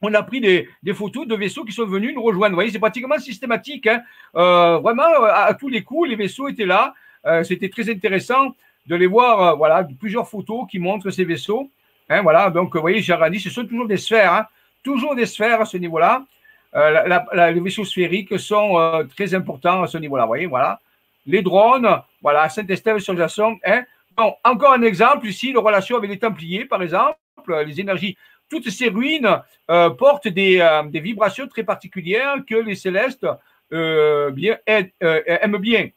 on 0.03 0.15
a 0.15 0.23
pris 0.23 0.41
des, 0.41 0.69
photos 0.95 1.27
de 1.27 1.35
vaisseaux 1.35 1.65
qui 1.65 1.73
sont 1.73 1.87
venus 1.87 2.15
nous 2.15 2.23
rejoindre. 2.23 2.51
Vous 2.51 2.57
voyez, 2.57 2.71
c'est 2.71 2.79
pratiquement 2.79 3.19
systématique. 3.19 3.87
Hein. 3.87 4.03
Euh, 4.37 4.79
vraiment, 4.79 5.05
à, 5.25 5.53
tous 5.55 5.69
les 5.69 5.83
coups, 5.83 6.11
les 6.11 6.17
vaisseaux 6.17 6.49
étaient 6.49 6.67
là. 6.67 6.95
Euh, 7.27 7.43
c'était 7.45 7.69
très 7.69 7.91
intéressant 7.91 8.55
de 8.87 8.97
les 8.97 9.07
voir. 9.07 9.41
Euh, 9.43 9.55
voilà, 9.55 9.87
plusieurs 9.99 10.29
photos 10.29 10.67
qui 10.71 10.79
montrent 10.79 11.11
ces 11.11 11.25
vaisseaux. 11.25 11.71
Hein, 12.09 12.23
voilà, 12.23 12.51
donc, 12.51 12.75
vous 12.75 12.81
voyez, 12.81 13.01
j'ai 13.01 13.15
regardé, 13.15 13.39
ce 13.39 13.51
sont 13.51 13.65
toujours 13.65 13.87
des 13.87 13.97
sphères. 13.97 14.33
Hein. 14.33 14.47
toujours 14.85 15.15
des 15.15 15.27
sphères 15.27 15.61
à 15.61 15.65
ce 15.65 15.77
niveau-là. 15.77 16.25
les 16.75 17.61
vaisseaux 17.61 17.85
sphériques 17.85 18.39
sont 18.39 19.07
très 19.17 19.35
importants 19.35 19.83
à 19.83 19.87
ce 19.89 19.99
niveau-là. 19.99 20.25
Vous 20.25 20.29
voyez, 20.29 20.47
voilà. 20.47 20.81
Les 21.27 21.43
drones, 21.43 22.01
voilà, 22.21 22.49
Saint-Estève 22.49 22.99
sur 22.99 23.17
Jasson. 23.17 23.57
Bon, 24.17 24.35
encore 24.45 24.73
un 24.73 24.83
exemple 24.83 25.27
ici, 25.27 25.53
la 25.53 25.61
relation 25.61 25.97
avec 25.97 26.11
les 26.11 26.19
Templiers, 26.19 26.65
par 26.65 26.83
exemple, 26.83 27.19
les 27.65 27.81
énergies 27.81 28.17
toutes 28.53 28.69
ces 28.69 28.89
ruines 28.89 29.41
euh, 29.71 29.91
portent 29.91 30.27
euh, 30.27 30.83
des, 30.83 31.01
vibrations 31.01 31.49
très 31.49 31.65
particulières 31.65 32.37
que 32.47 32.57
les 32.57 32.75
célestes 32.75 33.27
euh, 33.73 34.31
aiment 34.67 35.57
bien. 35.57 35.89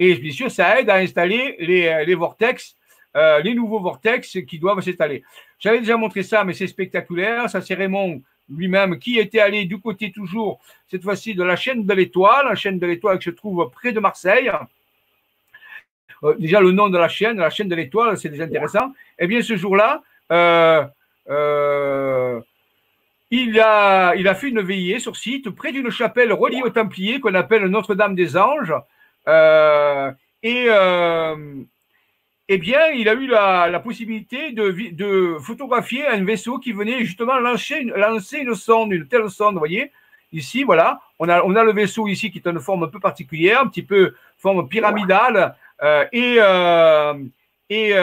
Et 0.00 0.14
bien 0.16 0.32
sûr, 0.32 0.50
ça 0.50 0.80
aide 0.80 0.90
à 0.90 0.96
installer 0.96 1.56
les, 1.60 2.14
vortex, 2.14 2.74
les 3.14 3.54
nouveaux 3.54 3.80
vortex 3.80 4.38
qui 4.48 4.58
doivent 4.58 4.80
s'installer. 4.80 5.22
J'avais 5.58 5.78
déjà 5.80 5.96
montré 5.96 6.22
ça, 6.24 6.42
mais 6.42 6.54
c'est 6.54 6.66
spectaculaire. 6.66 7.48
Ça, 7.50 7.60
c'est 7.60 7.74
Raymond 7.74 8.22
lui-même 8.48 8.98
qui 8.98 9.18
était 9.18 9.38
allé 9.38 9.66
du 9.66 9.78
côté 9.78 10.10
toujours, 10.10 10.58
cette 10.90 11.04
fois-ci, 11.04 11.34
de 11.34 11.44
la 11.44 11.54
chaîne 11.54 11.84
de 11.84 11.94
l'étoile, 11.94 12.46
la 12.46 12.56
chaîne 12.56 12.78
de 12.78 12.86
l'étoile 12.86 13.18
qui 13.18 13.26
se 13.26 13.30
trouve 13.30 13.70
près 13.70 13.92
de 13.92 14.00
Marseille. 14.00 14.50
Déjà, 16.38 16.60
le 16.60 16.72
nom 16.72 16.88
de 16.88 16.98
la 16.98 17.08
chaîne, 17.08 17.38
la 17.38 17.50
chaîne 17.50 17.68
de 17.68 17.74
l'étoile, 17.74 18.16
c'est 18.16 18.28
déjà 18.28 18.44
intéressant. 18.44 18.92
Eh 19.18 19.26
bien, 19.26 19.42
ce 19.42 19.56
jour-là, 19.56 20.02
euh, 20.32 20.84
il, 23.30 23.60
a, 23.60 24.14
il 24.16 24.26
a 24.26 24.34
fait 24.34 24.48
une 24.48 24.60
veillée 24.60 24.98
sur 24.98 25.16
site 25.16 25.50
près 25.50 25.72
d'une 25.72 25.90
chapelle 25.90 26.32
reliée 26.32 26.62
aux 26.62 26.70
Templiers 26.70 27.20
qu'on 27.20 27.34
appelle 27.34 27.64
Notre-Dame 27.66 28.14
des 28.14 28.36
Anges. 28.36 28.74
Euh, 29.28 30.10
et 30.42 30.66
euh, 30.68 31.36
eh 32.48 32.58
bien, 32.58 32.88
il 32.88 33.08
a 33.08 33.14
eu 33.14 33.26
la, 33.26 33.80
possibilité 33.80 34.52
de, 34.52 35.36
photographier 35.40 36.06
un 36.06 36.24
vaisseau 36.24 36.58
qui 36.58 36.72
venait 36.72 37.04
justement 37.04 37.38
lancer 37.38 37.76
une, 37.76 37.92
lancer 37.92 38.38
une 38.38 38.54
sonde, 38.54 38.92
une 38.92 39.06
telle 39.06 39.28
sonde, 39.30 39.54
vous 39.54 39.60
voyez. 39.60 39.92
Ici, 40.32 40.62
voilà, 40.62 41.00
on 41.18 41.28
a, 41.28 41.42
on 41.42 41.56
a 41.56 41.64
le 41.64 41.72
vaisseau 41.72 42.06
ici 42.06 42.30
qui 42.30 42.38
est 42.38 42.46
une 42.46 42.60
forme 42.60 42.84
un 42.84 42.88
peu 42.88 43.00
particulière, 43.00 43.62
un 43.62 43.66
petit 43.66 43.82
peu 43.82 44.14
forme 44.38 44.68
pyramidale, 44.68 45.56
et, 46.12 46.38
et, 47.70 47.94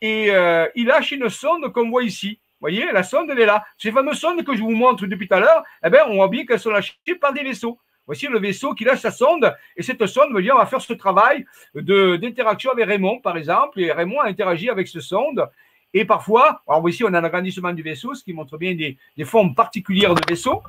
et 0.00 0.26
euh, 0.30 0.68
il 0.74 0.86
lâche 0.86 1.12
une 1.12 1.30
sonde 1.30 1.72
qu'on 1.72 1.88
voit 1.88 2.02
ici. 2.02 2.38
Vous 2.60 2.68
voyez, 2.70 2.92
la 2.92 3.02
sonde, 3.02 3.30
elle 3.30 3.40
est 3.40 3.46
là. 3.46 3.64
Ces 3.78 3.90
fameuses 3.90 4.18
sondes 4.18 4.44
que 4.44 4.54
je 4.54 4.60
vous 4.60 4.70
montre 4.70 5.06
depuis 5.06 5.26
tout 5.26 5.34
à 5.34 5.40
l'heure, 5.40 5.62
eh 5.82 5.88
bien, 5.88 6.04
on 6.08 6.16
voit 6.16 6.28
bien 6.28 6.44
qu'elles 6.44 6.60
sont 6.60 6.70
lâchées 6.70 6.94
par 7.20 7.32
des 7.32 7.42
vaisseaux. 7.42 7.78
Voici 8.06 8.26
le 8.26 8.38
vaisseau 8.38 8.74
qui 8.74 8.84
lâche 8.84 9.00
sa 9.00 9.10
sonde, 9.10 9.56
et 9.74 9.82
cette 9.82 10.06
sonde 10.06 10.28
on 10.34 10.56
va 10.58 10.66
faire 10.66 10.80
ce 10.82 10.92
travail 10.92 11.46
d'interaction 11.74 12.70
avec 12.72 12.86
Raymond, 12.86 13.20
par 13.20 13.38
exemple, 13.38 13.80
et 13.80 13.92
Raymond 13.92 14.20
a 14.20 14.28
interagi 14.28 14.68
avec 14.68 14.88
ce 14.88 15.00
sonde. 15.00 15.48
Et 15.94 16.04
parfois, 16.04 16.60
alors 16.68 16.86
ici, 16.86 17.02
on 17.02 17.14
a 17.14 17.18
un 17.18 17.24
agrandissement 17.24 17.72
du 17.72 17.82
vaisseau, 17.82 18.14
ce 18.14 18.22
qui 18.22 18.34
montre 18.34 18.58
bien 18.58 18.74
des, 18.74 18.98
des 19.16 19.24
formes 19.24 19.54
particulières 19.54 20.14
de 20.14 20.20
vaisseau. 20.28 20.62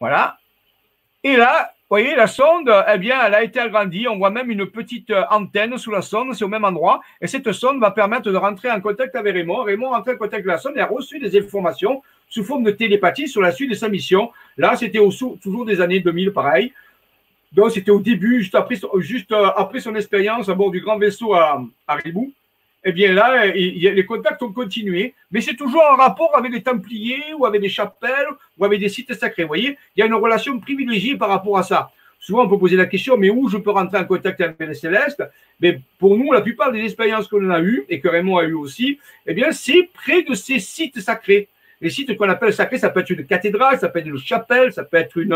Voilà. 0.00 0.36
Et 1.22 1.36
là, 1.36 1.72
voyez, 1.92 2.14
la 2.16 2.26
sonde, 2.26 2.72
eh 2.90 2.96
bien, 2.96 3.20
elle 3.22 3.34
a 3.34 3.42
été 3.42 3.60
agrandie. 3.60 4.08
On 4.08 4.16
voit 4.16 4.30
même 4.30 4.50
une 4.50 4.64
petite 4.64 5.10
euh, 5.10 5.24
antenne 5.30 5.76
sous 5.76 5.90
la 5.90 6.00
sonde, 6.00 6.32
c'est 6.32 6.42
au 6.44 6.48
même 6.48 6.64
endroit. 6.64 7.02
Et 7.20 7.26
cette 7.26 7.52
sonde 7.52 7.80
va 7.80 7.90
permettre 7.90 8.30
de 8.30 8.36
rentrer 8.36 8.70
en 8.70 8.80
contact 8.80 9.14
avec 9.14 9.34
Raymond. 9.34 9.62
Raymond 9.62 9.90
rentre 9.90 10.10
en 10.10 10.16
contact 10.16 10.34
avec 10.34 10.46
la 10.46 10.56
sonde 10.56 10.72
et 10.76 10.80
a 10.80 10.86
reçu 10.86 11.18
des 11.18 11.38
informations 11.38 12.02
sous 12.30 12.44
forme 12.44 12.64
de 12.64 12.70
télépathie 12.70 13.28
sur 13.28 13.42
la 13.42 13.52
suite 13.52 13.68
de 13.68 13.74
sa 13.74 13.90
mission. 13.90 14.30
Là, 14.56 14.74
c'était 14.74 15.00
toujours 15.42 15.66
des 15.66 15.82
années 15.82 16.00
2000, 16.00 16.32
pareil. 16.32 16.72
Donc, 17.52 17.72
c'était 17.72 17.90
au 17.90 18.00
début, 18.00 18.40
juste 18.40 18.54
après, 18.54 18.76
juste 19.00 19.30
euh, 19.32 19.50
après 19.54 19.80
son 19.80 19.94
expérience 19.94 20.48
à 20.48 20.54
bord 20.54 20.70
du 20.70 20.80
grand 20.80 20.96
vaisseau 20.96 21.34
à, 21.34 21.62
à 21.86 21.94
Ribou 21.96 22.32
eh 22.84 22.92
bien 22.92 23.12
là, 23.12 23.46
les 23.46 24.04
contacts 24.06 24.42
ont 24.42 24.52
continué, 24.52 25.14
mais 25.30 25.40
c'est 25.40 25.54
toujours 25.54 25.82
en 25.90 25.96
rapport 25.96 26.36
avec 26.36 26.52
les 26.52 26.62
Templiers 26.62 27.34
ou 27.38 27.46
avec 27.46 27.60
des 27.60 27.68
chapelles 27.68 28.26
ou 28.58 28.64
avec 28.64 28.80
des 28.80 28.88
sites 28.88 29.14
sacrés. 29.14 29.42
Vous 29.42 29.48
voyez, 29.48 29.78
il 29.96 30.00
y 30.00 30.02
a 30.02 30.06
une 30.06 30.14
relation 30.14 30.58
privilégiée 30.58 31.16
par 31.16 31.28
rapport 31.28 31.58
à 31.58 31.62
ça. 31.62 31.90
Souvent, 32.18 32.44
on 32.44 32.48
peut 32.48 32.58
poser 32.58 32.76
la 32.76 32.86
question, 32.86 33.16
mais 33.16 33.30
où 33.30 33.48
je 33.48 33.58
peux 33.58 33.70
rentrer 33.70 33.98
en 33.98 34.04
contact 34.04 34.40
avec 34.40 34.56
les 34.60 34.74
célestes? 34.74 35.22
Mais 35.60 35.80
pour 35.98 36.16
nous, 36.16 36.32
la 36.32 36.40
plupart 36.40 36.70
des 36.70 36.80
expériences 36.80 37.26
qu'on 37.26 37.50
a 37.50 37.60
eues, 37.60 37.84
et 37.88 38.00
que 38.00 38.08
Raymond 38.08 38.38
a 38.38 38.44
eues 38.44 38.54
aussi, 38.54 38.98
eh 39.26 39.34
bien, 39.34 39.50
c'est 39.50 39.88
près 39.92 40.22
de 40.22 40.34
ces 40.34 40.60
sites 40.60 41.00
sacrés. 41.00 41.48
Les 41.80 41.90
sites 41.90 42.16
qu'on 42.16 42.28
appelle 42.28 42.52
sacrés, 42.52 42.78
ça 42.78 42.90
peut 42.90 43.00
être 43.00 43.10
une 43.10 43.26
cathédrale, 43.26 43.78
ça 43.80 43.88
peut 43.88 43.98
être 43.98 44.06
une 44.06 44.18
chapelle, 44.18 44.72
ça 44.72 44.84
peut 44.84 44.98
être 44.98 45.16
une, 45.16 45.34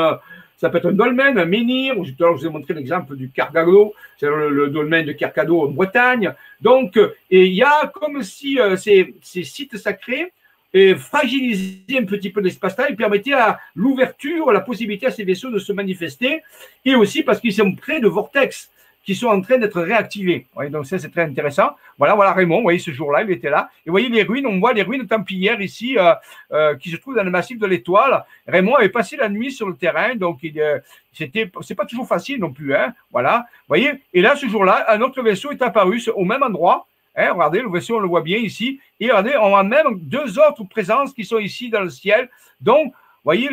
ça 0.57 0.71
peut 0.71 0.79
être 0.79 0.88
un 0.88 0.92
dolmen, 0.92 1.38
un 1.38 1.45
menhir. 1.45 1.95
Tout 1.95 2.01
à 2.01 2.27
l'heure, 2.27 2.37
je 2.37 2.42
vous 2.42 2.47
ai 2.47 2.51
montré 2.51 2.75
l'exemple 2.75 3.16
du 3.16 3.31
Cargado, 3.31 3.95
c'est 4.19 4.27
le, 4.27 4.69
dolmen 4.69 5.05
de 5.05 5.12
Carcado 5.12 5.62
en 5.62 5.71
Bretagne. 5.71 6.33
Donc, 6.61 6.97
et 7.31 7.47
il 7.47 7.55
y 7.55 7.62
a 7.62 7.87
comme 7.88 8.23
si 8.23 8.59
euh, 8.59 8.77
ces, 8.77 9.14
sites 9.23 9.77
sacrés 9.77 10.33
et 10.73 10.95
fragiliser 10.95 11.99
un 11.99 12.05
petit 12.05 12.31
peu 12.31 12.40
l'espace-temps 12.40 12.87
et 12.88 12.97
permettait 12.97 13.33
à 13.33 13.59
l'ouverture, 13.75 14.53
la 14.53 14.61
possibilité 14.61 15.07
à 15.07 15.11
ces 15.11 15.25
vaisseaux 15.25 15.51
de 15.51 15.59
se 15.59 15.73
manifester, 15.73 16.42
et 16.85 16.95
aussi 16.95 17.23
parce 17.23 17.40
qu'ils 17.40 17.55
sont 17.55 17.75
près 17.75 18.01
de 18.01 18.09
vortex 18.09 18.71
qui 19.07 19.14
sont 19.14 19.29
en 19.29 19.40
train 19.40 19.57
d'être 19.57 19.81
réactivés. 19.81 20.47
donc 20.69 20.85
ça, 20.85 20.99
c'est 20.99 21.11
très 21.11 21.23
intéressant. 21.23 21.71
Voilà, 21.97 22.16
voilà 22.16 22.33
Raymond, 22.33 22.57
vous 22.57 22.62
voyez, 22.64 22.81
ce 22.81 22.90
jour-là, 22.90 23.23
il 23.23 23.31
était 23.31 23.49
là. 23.49 23.71
Et 23.87 23.88
vous 23.88 23.92
voyez 23.92 24.09
les 24.09 24.25
ruines, 24.25 24.47
on 24.49 24.59
voit 24.59 24.73
les 24.73 24.83
ruines 24.83 25.07
templières 25.07 25.61
ici, 25.61 25.97
euh, 25.97 26.12
euh, 26.53 26.75
qui 26.75 26.90
se 26.90 26.97
trouvent 26.97 27.14
dans 27.14 27.23
le 27.23 27.31
massif 27.31 27.57
de 27.57 27.66
l'Étoile. 27.66 28.25
Raymond 28.49 28.75
avait 28.75 28.88
passé 28.88 29.16
la 29.16 29.29
nuit 29.29 29.53
sur 29.53 29.69
le 29.69 29.77
terrain, 29.77 30.16
donc 30.16 30.40
il, 30.42 30.61
euh, 30.61 30.81
c'était, 31.12 31.49
c'est 31.62 31.77
pas 31.77 31.87
toujours 31.87 32.09
facile 32.09 32.40
non 32.40 32.53
plus, 32.53 32.75
hein. 32.75 32.92
Voilà, 33.12 33.47
vous 33.49 33.69
voyez. 33.69 33.92
Et 34.12 34.21
là, 34.21 34.35
ce 34.35 34.47
jour-là, 34.49 34.85
un 34.88 35.01
autre 35.01 35.23
vaisseau 35.23 35.53
est 35.53 35.62
apparu 35.62 36.03
au 36.14 36.25
même 36.25 36.42
endroit, 36.42 36.87
Hein, 37.19 37.33
regardez, 37.33 37.62
le 37.62 37.71
vaisseau, 37.71 37.97
on 37.97 38.01
le 38.01 38.09
voit 38.09 38.21
bien 38.21 38.37
ici. 38.37 38.79
Et 39.01 39.07
regardez, 39.07 39.37
on 39.40 39.57
a 39.57 39.62
même 39.62 39.99
deux 40.01 40.38
autres 40.38 40.64
présences 40.64 41.14
qui 41.14 41.25
sont 41.25 41.38
ici 41.38 41.71
dans 41.71 41.81
le 41.81 41.88
ciel. 41.88 42.29
Donc, 42.61 42.92
voyez, 43.27 43.49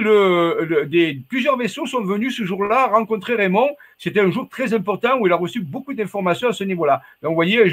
plusieurs 1.28 1.58
vaisseaux 1.58 1.88
sont 1.88 2.04
venus 2.04 2.38
ce 2.38 2.44
jour-là 2.44 2.88
rencontrer 2.88 3.34
Raymond. 3.34 3.76
C'était 3.98 4.20
un 4.20 4.30
jour 4.30 4.48
très 4.48 4.74
important 4.74 5.18
où 5.18 5.26
il 5.26 5.34
a 5.34 5.36
reçu 5.36 5.62
beaucoup 5.62 5.94
d'informations 5.96 6.50
à 6.50 6.54
ce 6.54 6.64
niveau-là. 6.64 7.02
Donc, 7.22 7.32
vous 7.32 7.36
voyez, 7.36 7.64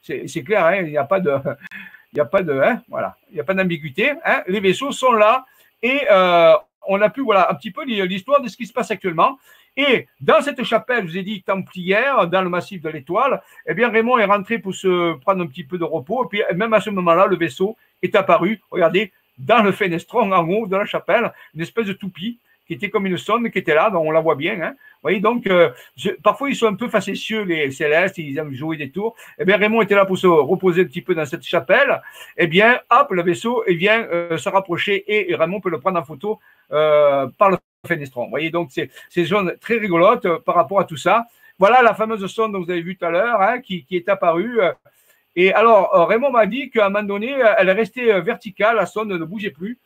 c'est, 0.00 0.42
clair, 0.44 0.64
hein, 0.64 0.76
il 0.76 0.90
n'y 0.90 0.96
a 0.96 1.04
pas 1.04 1.18
de, 1.18 1.30
il 2.12 2.14
n'y 2.16 2.20
a 2.20 2.24
pas 2.24 2.42
de, 2.42 2.52
hein, 2.52 2.80
voilà, 2.88 3.16
il 3.30 3.34
n'y 3.34 3.40
a 3.40 3.44
pas 3.44 3.54
d'ambiguïté. 3.54 4.12
Hein, 4.24 4.42
les 4.46 4.60
vaisseaux 4.60 4.92
sont 4.92 5.12
là 5.12 5.46
et 5.82 6.02
euh, 6.10 6.54
on 6.86 7.00
a 7.00 7.10
pu, 7.10 7.22
voilà, 7.22 7.50
un 7.50 7.54
petit 7.54 7.72
peu 7.72 7.84
l'histoire 7.84 8.40
de 8.40 8.48
ce 8.48 8.56
qui 8.56 8.66
se 8.66 8.72
passe 8.72 8.92
actuellement. 8.92 9.38
Et 9.76 10.06
dans 10.20 10.40
cette 10.40 10.62
chapelle, 10.64 11.06
je 11.06 11.12
vous 11.12 11.18
ai 11.18 11.22
dit, 11.22 11.42
templière, 11.42 12.28
dans 12.28 12.42
le 12.42 12.48
massif 12.48 12.82
de 12.82 12.88
l'Étoile, 12.88 13.42
eh 13.66 13.74
bien, 13.74 13.90
Raymond 13.90 14.18
est 14.18 14.24
rentré 14.24 14.58
pour 14.58 14.74
se 14.74 15.14
prendre 15.18 15.42
un 15.42 15.46
petit 15.46 15.64
peu 15.64 15.78
de 15.78 15.84
repos. 15.84 16.24
Et 16.24 16.28
puis, 16.28 16.42
même 16.56 16.72
à 16.72 16.80
ce 16.80 16.90
moment-là, 16.90 17.26
le 17.26 17.36
vaisseau 17.36 17.76
est 18.02 18.14
apparu, 18.14 18.60
regardez, 18.70 19.12
dans 19.38 19.62
le 19.62 19.72
fenestron 19.72 20.32
en 20.32 20.48
haut 20.48 20.66
de 20.66 20.76
la 20.76 20.84
chapelle, 20.84 21.32
une 21.54 21.62
espèce 21.62 21.86
de 21.86 21.92
toupie 21.92 22.38
qui 22.68 22.74
était 22.74 22.90
comme 22.90 23.06
une 23.06 23.16
sonde 23.16 23.48
qui 23.50 23.58
était 23.58 23.74
là, 23.74 23.88
donc 23.88 24.04
on 24.04 24.10
la 24.10 24.20
voit 24.20 24.34
bien. 24.34 24.60
Hein. 24.60 24.70
Vous 24.72 25.02
voyez, 25.02 25.20
donc, 25.20 25.46
euh, 25.46 25.70
parfois, 26.22 26.50
ils 26.50 26.54
sont 26.54 26.66
un 26.66 26.74
peu 26.74 26.88
facétieux, 26.88 27.42
les 27.42 27.70
célestes, 27.70 28.18
ils 28.18 28.36
aiment 28.36 28.52
jouer 28.52 28.76
des 28.76 28.90
tours. 28.90 29.16
Eh 29.38 29.46
bien, 29.46 29.56
Raymond 29.56 29.80
était 29.80 29.94
là 29.94 30.04
pour 30.04 30.18
se 30.18 30.26
reposer 30.26 30.82
un 30.82 30.84
petit 30.84 31.00
peu 31.00 31.14
dans 31.14 31.24
cette 31.24 31.44
chapelle. 31.44 32.02
Eh 32.36 32.46
bien, 32.46 32.78
hop, 32.90 33.10
le 33.12 33.22
vaisseau 33.22 33.64
il 33.66 33.78
vient 33.78 34.02
euh, 34.02 34.36
se 34.36 34.50
rapprocher 34.50 35.02
et, 35.06 35.34
Raymond 35.34 35.60
peut 35.60 35.70
le 35.70 35.80
prendre 35.80 35.98
en 35.98 36.04
photo 36.04 36.40
euh, 36.72 37.26
par 37.38 37.50
le 37.50 37.56
fenestron. 37.86 38.24
Vous 38.24 38.30
voyez, 38.30 38.50
donc 38.50 38.68
c'est 38.70 38.90
une 39.16 39.24
zone 39.24 39.56
très 39.60 39.78
rigolote 39.78 40.26
euh, 40.26 40.38
par 40.38 40.54
rapport 40.54 40.78
à 40.78 40.84
tout 40.84 40.98
ça. 40.98 41.24
Voilà 41.58 41.80
la 41.82 41.94
fameuse 41.94 42.26
sonde 42.26 42.52
dont 42.52 42.62
vous 42.62 42.70
avez 42.70 42.82
vu 42.82 42.96
tout 42.96 43.06
à 43.06 43.10
l'heure, 43.10 43.40
hein, 43.40 43.60
qui, 43.60 43.86
est 43.90 44.08
apparue. 44.10 44.60
Euh. 45.38 45.40
Et 45.40 45.52
alors, 45.52 45.94
euh, 45.94 46.04
Raymond 46.04 46.30
m'a 46.30 46.46
dit 46.46 46.70
qu'à 46.70 46.86
un 46.86 46.90
moment 46.90 47.04
donné, 47.04 47.36
elle 47.58 47.68
est 47.68 47.72
restée 47.72 48.20
verticale, 48.20 48.76
la 48.76 48.86
sonde 48.86 49.08
ne 49.08 49.24
bougeait 49.24 49.50
plus, 49.50 49.78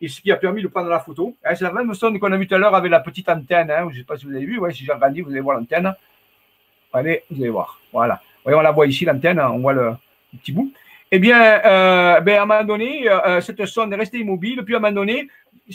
et 0.00 0.08
ce 0.08 0.20
qui 0.20 0.32
a 0.32 0.36
permis 0.36 0.62
de 0.62 0.68
prendre 0.68 0.88
la 0.88 1.00
photo. 1.00 1.36
Hein, 1.44 1.54
c'est 1.54 1.64
la 1.64 1.72
même 1.72 1.92
sonde 1.94 2.18
qu'on 2.18 2.32
a 2.32 2.36
vu 2.36 2.46
tout 2.46 2.54
à 2.54 2.58
l'heure 2.58 2.74
avec 2.74 2.90
la 2.90 3.00
petite 3.00 3.28
antenne. 3.28 3.70
Hein, 3.70 3.88
je 3.90 3.94
ne 3.94 4.00
sais 4.00 4.04
pas 4.04 4.16
si 4.16 4.26
vous 4.26 4.34
avez 4.34 4.44
vu, 4.44 4.58
ouais, 4.58 4.72
si 4.72 4.84
j'ai 4.84 4.92
agrandi, 4.92 5.20
vous 5.20 5.30
allez 5.30 5.40
voir 5.40 5.58
l'antenne. 5.58 5.94
Allez, 6.92 7.22
vous 7.30 7.42
allez 7.42 7.50
voir. 7.50 7.80
Voilà. 7.92 8.20
On 8.44 8.60
la 8.60 8.70
voit 8.72 8.86
ici, 8.86 9.04
l'antenne, 9.04 9.40
on 9.40 9.58
voit 9.58 9.72
le, 9.72 9.92
petit 10.38 10.52
bout. 10.52 10.72
Eh 11.10 11.18
bien, 11.18 11.40
euh, 11.64 12.20
ben, 12.20 12.38
à 12.38 12.42
un 12.42 12.46
moment 12.46 12.64
donné, 12.64 13.08
cette 13.40 13.64
sonde 13.66 13.92
est 13.92 13.96
restée 13.96 14.18
immobile. 14.18 14.62
Puis 14.64 14.74
à 14.74 14.78
un 14.78 14.80
moment 14.80 14.92
donné, 14.92 15.28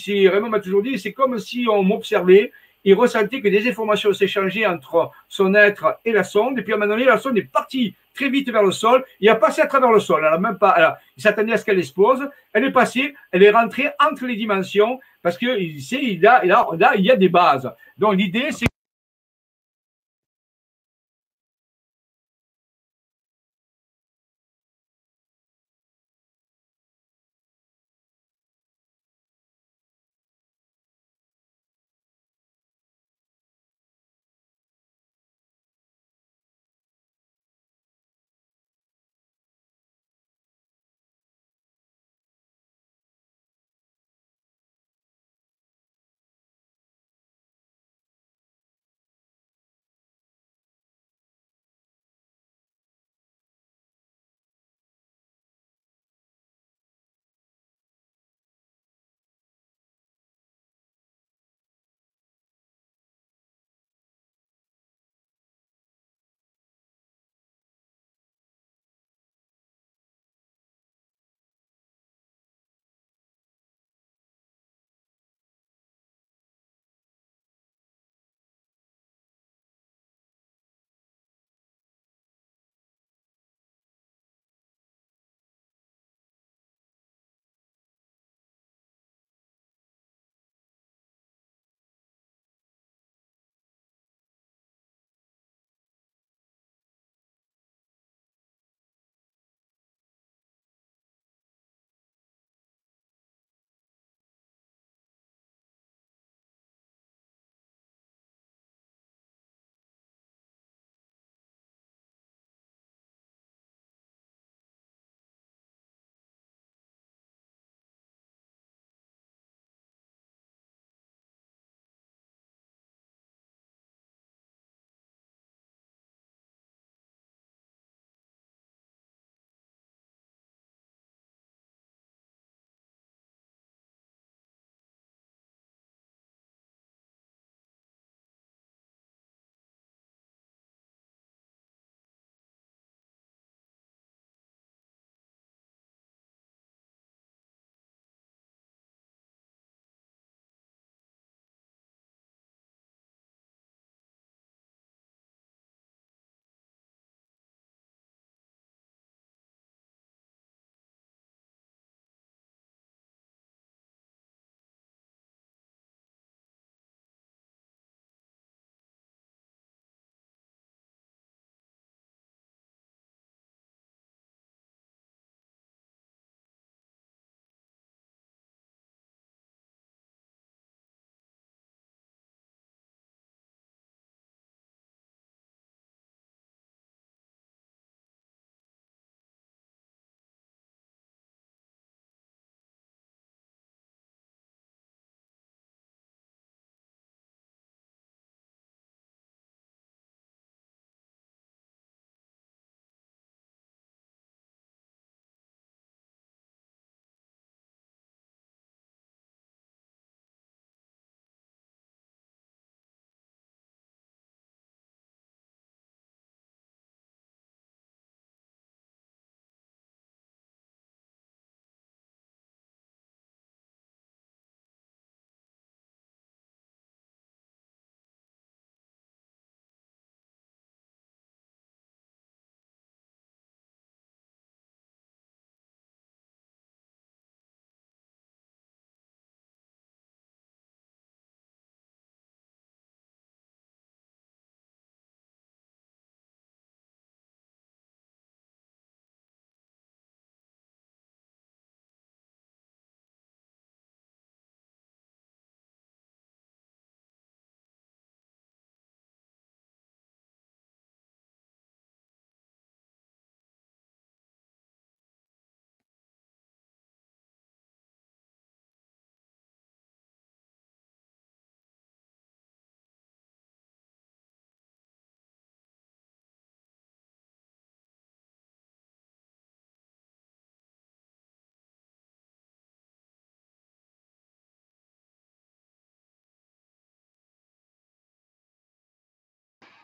Raymond 0.06 0.50
m'a 0.50 0.60
toujours 0.60 0.84
dit, 0.84 1.00
c'est 1.00 1.13
comme 1.13 1.39
si 1.39 1.65
on 1.70 1.82
m'observait, 1.84 2.52
il 2.84 2.94
ressentait 2.94 3.42
que 3.42 3.48
des 3.48 3.68
informations 3.70 4.13
s'échangeaient 4.13 4.65
entre 4.65 5.12
son 5.28 5.54
être 5.56 6.00
et 6.06 6.12
la 6.12 6.24
sonde, 6.24 6.60
et 6.60 6.62
puis 6.62 6.74
à 6.74 6.76
un 6.76 6.80
moment 6.80 6.94
donné, 6.94 7.06
la 7.06 7.18
sonde 7.18 7.38
est 7.38 7.52
partie 7.52 7.96
très 8.13 8.30
vite 8.30 8.50
vers 8.52 8.63
le 8.63 8.72
sol, 8.72 9.06
il 9.19 9.30
a 9.30 9.36
passé 9.36 9.62
à 9.62 9.67
travers 9.67 9.91
le 9.91 10.00
sol, 10.00 10.24
elle 10.26 10.34
a 10.34 10.38
même 10.38 10.58
pas, 10.58 11.00
il 11.15 11.22
s'attendait 11.22 11.54
à 11.54 11.58
ce 11.58 11.65
qu'elle 11.65 11.80
explose, 11.80 12.28
elle 12.54 12.65
est 12.65 12.72
passée, 12.72 13.13
elle 13.32 13.43
est 13.43 13.52
rentrée 13.52 13.89
entre 14.00 14.26
les 14.26 14.36
dimensions, 14.36 15.00
parce 15.22 15.38
sait, 15.38 16.00
il 16.04 16.26
a, 16.28 16.43
il 16.43 16.52
a, 16.52 16.95
il 16.95 17.06
y 17.06 17.12
a 17.12 17.15
des 17.15 17.30
bases. 17.30 17.72
Donc 17.98 18.15
l'idée, 18.15 18.50
c'est 18.52 18.65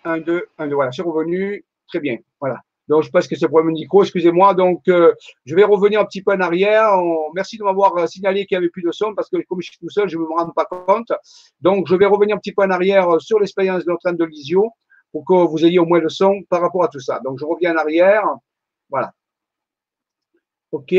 1, 0.06 0.20
2, 0.20 0.48
1, 0.58 0.68
2. 0.68 0.76
Voilà, 0.76 0.92
c'est 0.92 1.02
revenu. 1.02 1.66
Très 1.88 2.00
bien. 2.00 2.18
Voilà. 2.40 2.62
Donc, 2.88 3.02
je 3.02 3.10
pense 3.10 3.28
que 3.28 3.36
c'est 3.36 3.48
pour 3.48 3.62
le 3.62 3.72
micro, 3.72 4.04
excusez-moi. 4.04 4.54
Donc, 4.54 4.88
euh, 4.88 5.14
je 5.46 5.56
vais 5.56 5.64
revenir 5.64 6.00
un 6.00 6.06
petit 6.06 6.22
peu 6.22 6.32
en 6.34 6.40
arrière. 6.40 6.92
Merci 7.34 7.58
de 7.58 7.64
m'avoir 7.64 7.98
euh, 7.98 8.06
signalé 8.06 8.46
qu'il 8.46 8.58
n'y 8.58 8.60
avait 8.60 8.70
plus 8.70 8.84
de 8.84 8.92
son 8.92 9.16
parce 9.16 9.30
que 9.30 9.38
comme 9.48 9.62
je 9.62 9.70
suis 9.70 9.80
tout 9.80 9.90
seul, 9.90 10.08
je 10.08 10.18
ne 10.18 10.22
me 10.24 10.28
rends 10.28 10.50
pas 10.52 10.66
compte. 10.66 11.12
Donc, 11.62 11.88
je 11.88 11.96
vais 11.96 12.06
revenir 12.06 12.36
un 12.36 12.40
petit 12.40 12.54
peu 12.54 12.64
en 12.64 12.70
arrière 12.70 13.10
euh, 13.10 13.20
sur 13.20 13.40
l'expérience 13.40 13.86
de 13.86 13.92
notre 13.92 14.12
de 14.12 14.26
Lisio 14.26 14.72
pour 15.12 15.26
que 15.26 15.34
vous 15.34 15.66
ayez 15.66 15.80
au 15.80 15.86
moins 15.86 16.00
le 16.00 16.10
son 16.10 16.44
par 16.50 16.62
rapport 16.62 16.84
à 16.84 16.88
tout 16.88 17.00
ça. 17.00 17.20
Donc, 17.24 17.40
je 17.40 17.46
reviens 17.46 17.74
en 17.74 17.78
arrière. 17.78 18.24
Voilà. 18.90 19.14
OK. 20.72 20.94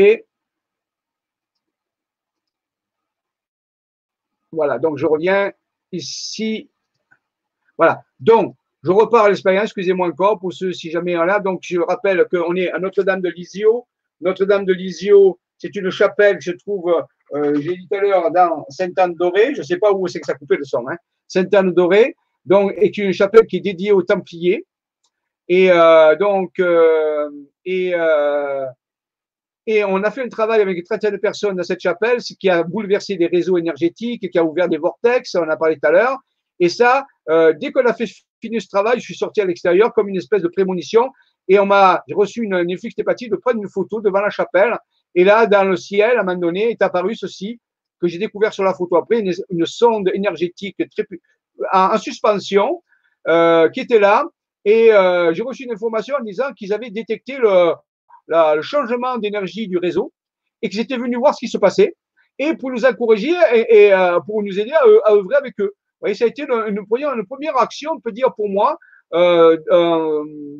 Voilà. 4.51 4.77
Donc, 4.79 4.97
je 4.97 5.05
reviens 5.05 5.51
ici. 5.93 6.69
Voilà. 7.77 8.03
Donc, 8.19 8.55
je 8.87 8.91
repars 8.93 9.25
à 9.25 9.29
l'expérience, 9.29 9.65
excusez-moi 9.65 10.07
encore 10.07 10.39
pour 10.39 10.53
ceux 10.53 10.71
si 10.71 10.89
jamais 10.89 11.17
en 11.17 11.25
là. 11.25 11.41
Donc, 11.41 11.59
je 11.61 11.77
rappelle 11.77 12.25
qu'on 12.31 12.55
est 12.55 12.71
à 12.71 12.79
Notre-Dame 12.79 13.19
de 13.19 13.27
Lisieux. 13.27 13.67
Notre-Dame 14.21 14.63
de 14.63 14.71
Lisieux, 14.71 15.33
c'est 15.57 15.75
une 15.75 15.89
chapelle, 15.89 16.37
je 16.39 16.51
trouve, 16.51 16.95
euh, 17.33 17.59
j'ai 17.59 17.75
dit 17.75 17.85
tout 17.89 17.97
à 17.97 17.99
l'heure, 17.99 18.31
dans 18.31 18.65
Sainte-Anne-Dorée. 18.69 19.55
Je 19.55 19.59
ne 19.59 19.65
sais 19.65 19.77
pas 19.77 19.91
où 19.91 20.07
c'est 20.07 20.21
que 20.21 20.25
ça 20.25 20.35
coupait 20.35 20.55
le 20.55 20.63
son. 20.63 20.87
Hein. 20.87 20.95
Sainte-Anne-Dorée, 21.27 22.15
donc, 22.45 22.75
est 22.77 22.97
une 22.97 23.11
chapelle 23.11 23.45
qui 23.45 23.57
est 23.57 23.59
dédiée 23.59 23.91
aux 23.91 24.03
Templiers. 24.03 24.65
Et 25.49 25.69
euh, 25.69 26.15
donc, 26.15 26.57
euh, 26.59 27.29
et, 27.65 27.93
on 29.83 30.01
a 30.01 30.11
fait 30.11 30.23
un 30.23 30.29
travail 30.29 30.61
avec 30.61 30.77
une 30.77 30.83
trentaine 30.85 31.11
de 31.11 31.17
personnes 31.17 31.57
dans 31.57 31.63
cette 31.63 31.81
chapelle, 31.81 32.21
ce 32.21 32.35
qui 32.35 32.49
a 32.49 32.63
bouleversé 32.63 33.17
des 33.17 33.27
réseaux 33.27 33.57
énergétiques, 33.57 34.31
qui 34.31 34.39
a 34.39 34.45
ouvert 34.45 34.69
des 34.69 34.77
vortex, 34.77 35.35
on 35.35 35.49
a 35.49 35.57
parlé 35.57 35.75
tout 35.75 35.87
à 35.87 35.91
l'heure. 35.91 36.17
Et 36.61 36.69
ça, 36.69 37.05
dès 37.27 37.73
qu'on 37.73 37.85
a 37.85 37.93
fait 37.93 38.07
fini 38.41 38.61
ce 38.61 38.67
travail, 38.67 38.99
je 38.99 39.05
suis 39.05 39.15
sorti 39.15 39.41
à 39.41 39.45
l'extérieur 39.45 39.93
comme 39.93 40.09
une 40.09 40.17
espèce 40.17 40.41
de 40.41 40.47
prémonition 40.47 41.09
et 41.47 41.59
on 41.59 41.65
m'a 41.65 42.03
reçu 42.13 42.43
une, 42.43 42.55
une 42.55 42.67
de 42.67 43.35
prendre 43.35 43.61
une 43.61 43.69
photo 43.69 44.01
devant 44.01 44.21
la 44.21 44.29
chapelle. 44.29 44.77
Et 45.15 45.23
là, 45.23 45.47
dans 45.47 45.63
le 45.63 45.75
ciel, 45.75 46.17
à 46.17 46.21
un 46.21 46.23
moment 46.23 46.37
donné, 46.37 46.71
est 46.71 46.81
apparu 46.81 47.15
ceci 47.15 47.59
que 47.99 48.07
j'ai 48.07 48.17
découvert 48.17 48.53
sur 48.53 48.63
la 48.63 48.73
photo 48.73 48.97
après, 48.97 49.19
une, 49.19 49.65
sonde 49.65 50.11
énergétique 50.13 50.77
très, 50.77 51.05
en, 51.71 51.97
suspension 51.97 52.83
euh, 53.27 53.69
qui 53.69 53.79
était 53.79 53.99
là. 53.99 54.25
Et 54.65 54.91
euh, 54.91 55.33
j'ai 55.33 55.43
reçu 55.43 55.63
une 55.63 55.71
information 55.71 56.15
en 56.19 56.23
disant 56.23 56.53
qu'ils 56.53 56.73
avaient 56.73 56.91
détecté 56.91 57.37
le, 57.37 57.73
changement 58.61 59.17
d'énergie 59.17 59.67
du 59.69 59.77
réseau 59.77 60.11
et 60.61 60.69
qu'ils 60.69 60.81
étaient 60.81 60.97
venus 60.97 61.17
voir 61.17 61.33
ce 61.33 61.39
qui 61.39 61.47
se 61.47 61.57
passait 61.57 61.95
et 62.37 62.53
pour 62.55 62.71
nous 62.71 62.83
encourager 62.83 63.33
et, 63.53 63.93
euh, 63.93 64.19
pour 64.19 64.43
nous 64.43 64.59
aider 64.59 64.73
à 64.73 65.13
œuvrer 65.13 65.35
avec 65.37 65.53
eux 65.61 65.73
voyez, 66.01 66.15
ça 66.15 66.25
a 66.25 66.27
été 66.27 66.43
une, 66.43 66.85
première 66.85 67.57
action, 67.57 67.91
on 67.95 67.99
peut 67.99 68.11
dire 68.11 68.33
pour 68.35 68.49
moi, 68.49 68.77
euh, 69.13 69.57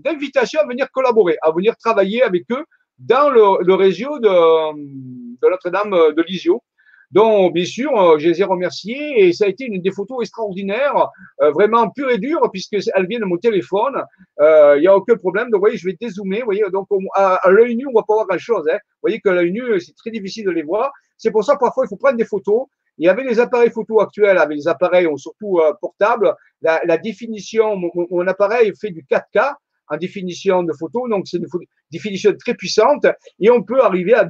d'invitation 0.04 0.62
à 0.62 0.68
venir 0.68 0.90
collaborer, 0.92 1.38
à 1.42 1.52
venir 1.52 1.76
travailler 1.76 2.24
avec 2.24 2.46
eux 2.52 2.64
dans 2.98 3.30
le, 3.30 3.74
réseau 3.74 4.20
de, 4.20 5.50
Notre-Dame 5.50 6.14
de 6.16 6.22
Lisio. 6.24 6.64
Donc, 7.12 7.54
bien 7.54 7.66
sûr, 7.66 7.98
euh, 7.98 8.18
je 8.18 8.28
les 8.28 8.42
ai 8.42 8.44
remerciés 8.44 9.26
et 9.26 9.32
ça 9.32 9.46
a 9.46 9.48
été 9.48 9.66
une 9.66 9.82
des 9.82 9.92
photos 9.92 10.20
extraordinaires, 10.22 11.10
euh, 11.42 11.52
vraiment 11.52 11.90
pure 11.90 12.10
et 12.10 12.18
dure, 12.18 12.42
puisqu'elle 12.52 13.08
vient 13.08 13.20
de 13.20 13.26
mon 13.26 13.38
téléphone. 13.38 14.04
Il 14.40 14.80
n'y 14.80 14.88
a 14.88 14.96
aucun 14.96 15.16
problème. 15.16 15.46
Donc, 15.46 15.60
vous 15.60 15.62
voyez, 15.62 15.78
je 15.78 15.86
vais 15.86 15.98
dézoomer. 16.00 16.40
Vous 16.40 16.46
voyez, 16.46 16.64
donc, 16.72 16.88
à, 17.16 17.36
à 17.36 17.50
l'œil 17.50 17.76
nu, 17.78 17.86
on 17.86 17.92
ne 17.92 17.96
va 17.96 18.04
pas 18.04 18.14
voir 18.14 18.28
grand-chose. 18.28 18.68
Hein. 18.72 18.78
Vous 18.78 19.04
voyez 19.04 19.22
que 19.22 19.30
l'œil 19.30 19.52
nu, 19.52 19.80
c'est 19.80 19.96
très 19.96 20.12
difficile 20.12 20.46
de 20.46 20.52
les 20.52 20.64
voir. 20.64 20.92
C'est 21.18 21.32
pour 21.32 21.44
ça, 21.44 21.56
parfois, 21.56 21.86
il 21.86 21.88
faut 21.88 21.96
prendre 21.98 22.18
des 22.18 22.26
photos 22.26 22.66
il 22.98 23.06
y 23.06 23.10
avait 23.10 23.24
les 23.24 23.40
appareils 23.40 23.72
photo 23.72 24.02
actuels 24.02 24.38
avec 24.38 24.58
les 24.58 24.68
appareils 24.68 25.08
surtout 25.18 25.60
euh, 25.60 25.74
portables. 25.80 26.34
La, 26.62 26.98
définition, 26.98 27.76
mon, 27.76 28.28
appareil 28.28 28.74
fait 28.80 28.90
du 28.90 29.04
4K 29.04 29.54
en 29.90 29.98
définition 29.98 30.64
de 30.64 30.74
photo, 30.74 31.08
donc 31.08 31.28
c'est 31.28 31.38
une 31.38 31.46
définition 31.92 32.34
très 32.38 32.56
puissante 32.56 33.06
et 33.40 33.50
on 33.50 33.64
peut 33.64 33.82
arriver 33.82 34.16
à, 34.16 34.30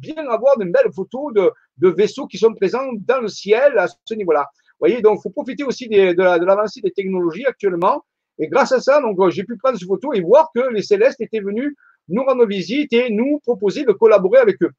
bien 0.00 0.26
avoir 0.28 0.58
de 0.58 0.64
belles 0.64 0.92
photos 0.94 1.32
de, 1.34 1.88
vaisseaux 1.88 2.26
qui 2.26 2.38
sont 2.38 2.52
présents 2.54 2.88
dans 2.94 3.20
le 3.20 3.28
ciel 3.28 3.78
à 3.78 3.86
ce 3.86 4.14
niveau-là. 4.14 4.46
Vous 4.50 4.86
voyez, 4.86 5.02
donc 5.02 5.18
il 5.20 5.22
faut 5.22 5.30
profiter 5.30 5.62
aussi 5.62 5.88
de, 5.88 6.20
l'avancée 6.20 6.80
des 6.80 6.90
technologies 6.90 7.46
actuellement. 7.46 8.04
Et 8.38 8.48
grâce 8.48 8.72
à 8.72 8.80
ça, 8.80 9.00
donc 9.00 9.18
j'ai 9.30 9.44
pu 9.44 9.56
prendre 9.56 9.78
ces 9.78 9.86
photos 9.86 10.16
et 10.16 10.20
voir 10.20 10.50
que 10.54 10.68
les 10.70 10.82
célestes 10.82 11.20
étaient 11.20 11.40
venus 11.40 11.74
nous 12.08 12.24
rendre 12.24 12.46
visite 12.46 12.92
et 12.92 13.10
nous 13.10 13.40
proposer 13.40 13.84
de 13.84 13.92
collaborer 13.92 14.40
avec 14.40 14.60
eux. 14.62 14.70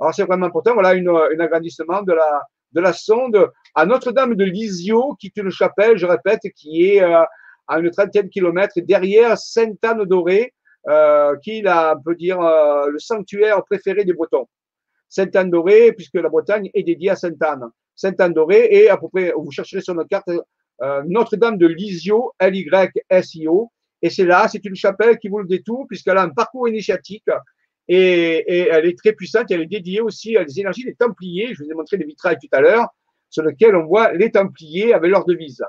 Alors, 0.00 0.14
c'est 0.14 0.24
vraiment 0.24 0.46
important. 0.46 0.74
Voilà 0.74 0.94
une, 0.94 1.08
un 1.08 1.40
agrandissement 1.40 2.02
de 2.02 2.12
la, 2.12 2.42
de 2.72 2.80
la 2.80 2.92
sonde 2.92 3.50
à 3.74 3.86
Notre-Dame 3.86 4.34
de 4.34 4.44
Lisieux, 4.44 5.14
qui 5.18 5.28
est 5.28 5.40
une 5.40 5.50
chapelle, 5.50 5.96
je 5.96 6.06
répète, 6.06 6.40
qui 6.56 6.86
est 6.86 7.02
euh, 7.02 7.22
à 7.68 7.78
une 7.78 7.90
trentaine 7.90 8.26
de 8.26 8.28
kilomètres 8.28 8.78
derrière 8.80 9.38
Sainte-Anne-d'Orée, 9.38 10.52
euh, 10.88 11.36
qui 11.42 11.58
est, 11.58 11.68
on 11.68 12.02
peut 12.02 12.14
dire, 12.14 12.40
euh, 12.40 12.88
le 12.90 12.98
sanctuaire 12.98 13.64
préféré 13.64 14.04
des 14.04 14.12
Bretons. 14.12 14.46
Sainte-Anne-d'Orée, 15.08 15.92
puisque 15.92 16.14
la 16.14 16.28
Bretagne 16.28 16.70
est 16.74 16.82
dédiée 16.82 17.10
à 17.10 17.16
Sainte-Anne. 17.16 17.70
Sainte-Anne-d'Orée 17.94 18.68
et 18.70 18.90
à 18.90 18.96
peu 18.96 19.08
près, 19.08 19.32
vous 19.36 19.50
chercherez 19.50 19.80
sur 19.80 19.94
notre 19.94 20.08
carte, 20.08 20.28
euh, 20.82 21.02
Notre-Dame 21.06 21.56
de 21.56 21.66
Lisieux, 21.66 22.14
L-Y-S-I-O. 22.38 23.70
Et 24.02 24.10
c'est 24.10 24.24
là, 24.24 24.48
c'est 24.48 24.64
une 24.64 24.74
chapelle 24.74 25.18
qui 25.18 25.28
vous 25.28 25.38
le 25.38 25.46
détour, 25.46 25.86
puisqu'elle 25.88 26.18
a 26.18 26.22
un 26.22 26.30
parcours 26.30 26.68
initiatique 26.68 27.24
et, 27.88 28.68
elle 28.70 28.86
est 28.86 28.98
très 28.98 29.12
puissante. 29.12 29.50
Elle 29.50 29.62
est 29.62 29.66
dédiée 29.66 30.00
aussi 30.00 30.36
à 30.36 30.44
des 30.44 30.60
énergies 30.60 30.84
des 30.84 30.94
Templiers. 30.94 31.54
Je 31.54 31.62
vous 31.62 31.70
ai 31.70 31.74
montré 31.74 31.96
les 31.96 32.06
vitrails 32.06 32.38
tout 32.40 32.48
à 32.52 32.60
l'heure, 32.60 32.88
sur 33.30 33.42
lesquels 33.42 33.76
on 33.76 33.84
voit 33.84 34.12
les 34.12 34.30
Templiers 34.30 34.94
avec 34.94 35.10
leur 35.10 35.24
devise. 35.24 35.62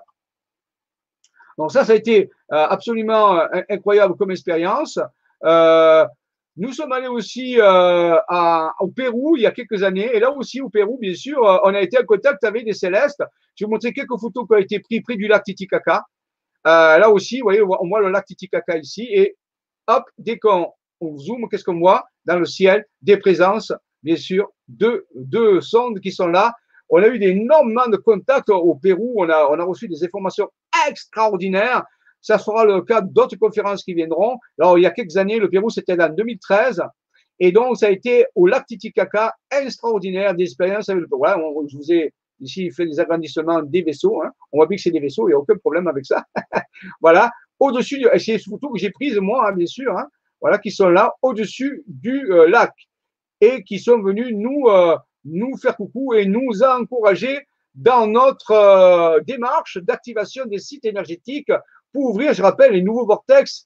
Donc 1.57 1.71
ça, 1.71 1.85
ça 1.85 1.93
a 1.93 1.95
été 1.95 2.29
euh, 2.51 2.55
absolument 2.67 3.39
euh, 3.39 3.61
incroyable 3.69 4.15
comme 4.17 4.31
expérience. 4.31 4.99
Euh, 5.43 6.05
nous 6.57 6.71
sommes 6.71 6.93
allés 6.93 7.07
aussi 7.07 7.57
au 7.59 8.87
Pérou 8.87 9.35
il 9.35 9.41
y 9.41 9.45
a 9.45 9.51
quelques 9.51 9.83
années. 9.83 10.09
Et 10.13 10.19
là 10.21 10.31
aussi, 10.31 10.61
au 10.61 10.69
Pérou, 10.69 10.97
bien 10.97 11.13
sûr, 11.13 11.39
on 11.41 11.73
a 11.73 11.81
été 11.81 11.99
en 11.99 12.05
contact 12.05 12.45
avec 12.45 12.63
des 12.63 12.73
célestes. 12.73 13.21
Je 13.55 13.63
vais 13.63 13.67
vous 13.67 13.71
montrer 13.71 13.91
quelques 13.91 14.17
photos 14.17 14.45
qui 14.47 14.53
ont 14.53 14.57
été 14.57 14.79
prises 14.79 15.01
près 15.03 15.17
du 15.17 15.27
lac 15.27 15.43
Titicaca. 15.43 16.05
là 16.63 17.09
aussi, 17.09 17.39
vous 17.39 17.47
voyez, 17.47 17.61
on 17.61 17.87
voit 17.89 17.99
le 17.99 18.09
lac 18.09 18.25
Titicaca 18.25 18.77
ici. 18.77 19.05
Et 19.11 19.35
hop, 19.87 20.05
dès 20.17 20.39
qu'on 20.39 20.71
on 21.01 21.17
zoom, 21.17 21.47
qu'est-ce 21.49 21.63
qu'on 21.63 21.79
voit 21.79 22.05
dans 22.25 22.39
le 22.39 22.45
ciel 22.45 22.85
Des 23.01 23.17
présences, 23.17 23.71
bien 24.03 24.15
sûr, 24.15 24.49
deux, 24.67 25.05
sondes 25.61 25.99
qui 25.99 26.11
sont 26.11 26.27
là. 26.27 26.53
On 26.89 27.01
a 27.01 27.07
eu 27.07 27.19
d'énormément 27.19 27.87
de 27.87 27.97
contacts 27.97 28.49
au 28.49 28.75
Pérou. 28.75 29.15
On 29.17 29.29
a, 29.29 29.47
on 29.49 29.67
reçu 29.67 29.87
des 29.87 30.03
informations 30.03 30.49
extraordinaires. 30.87 31.83
Ça 32.21 32.37
sera 32.37 32.65
le 32.65 32.81
cas 32.81 33.01
d'autres 33.01 33.37
conférences 33.37 33.83
qui 33.83 33.93
viendront. 33.93 34.37
Alors, 34.59 34.77
il 34.77 34.81
y 34.81 34.85
a 34.85 34.91
quelques 34.91 35.17
années, 35.17 35.39
le 35.39 35.49
Pérou, 35.49 35.69
c'était 35.69 35.99
en 36.01 36.09
2013. 36.09 36.83
Et 37.39 37.51
donc, 37.51 37.77
ça 37.77 37.87
a 37.87 37.89
été 37.89 38.25
au 38.35 38.47
lac 38.47 38.65
Titicaca, 38.65 39.33
extraordinaire, 39.51 40.33
des 40.33 40.43
expériences 40.43 40.89
avec 40.89 41.01
le 41.01 41.07
Pérou. 41.07 41.19
Voilà, 41.19 41.37
je 41.67 41.77
vous 41.77 41.91
ai 41.91 42.13
ici 42.39 42.69
fait 42.71 42.85
des 42.85 42.99
agrandissements 42.99 43.61
des 43.61 43.81
vaisseaux. 43.81 44.21
Hein. 44.21 44.31
On 44.51 44.57
voit 44.57 44.67
bien 44.67 44.75
que 44.75 44.81
c'est 44.81 44.91
des 44.91 44.99
vaisseaux, 44.99 45.27
il 45.27 45.31
n'y 45.31 45.35
a 45.35 45.39
aucun 45.39 45.55
problème 45.57 45.87
avec 45.87 46.05
ça. 46.05 46.23
voilà. 47.01 47.31
Au-dessus, 47.59 48.05
c'est 48.17 48.37
surtout 48.37 48.69
que 48.71 48.79
j'ai 48.79 48.91
prise 48.91 49.17
moi, 49.17 49.49
hein, 49.49 49.53
bien 49.53 49.65
sûr. 49.65 49.97
Hein 49.97 50.07
voilà, 50.45 50.59
qui 50.59 50.69
sont 50.69 50.89
là 50.89 51.11
au-dessus 51.23 51.83
du 51.87 52.31
euh, 52.31 52.47
lac 52.47 52.71
et 53.41 53.63
qui 53.63 53.79
sont 53.79 53.99
venus 53.99 54.31
nous, 54.31 54.67
euh, 54.67 54.95
nous 55.23 55.57
faire 55.57 55.75
coucou 55.75 56.13
et 56.13 56.27
nous 56.27 56.61
encourager 56.61 57.47
dans 57.73 58.05
notre 58.05 58.51
euh, 58.51 59.19
démarche 59.21 59.79
d'activation 59.79 60.45
des 60.45 60.59
sites 60.59 60.85
énergétiques 60.85 61.51
pour 61.91 62.11
ouvrir, 62.11 62.35
je 62.35 62.43
rappelle, 62.43 62.73
les 62.73 62.83
nouveaux 62.83 63.07
vortex 63.07 63.65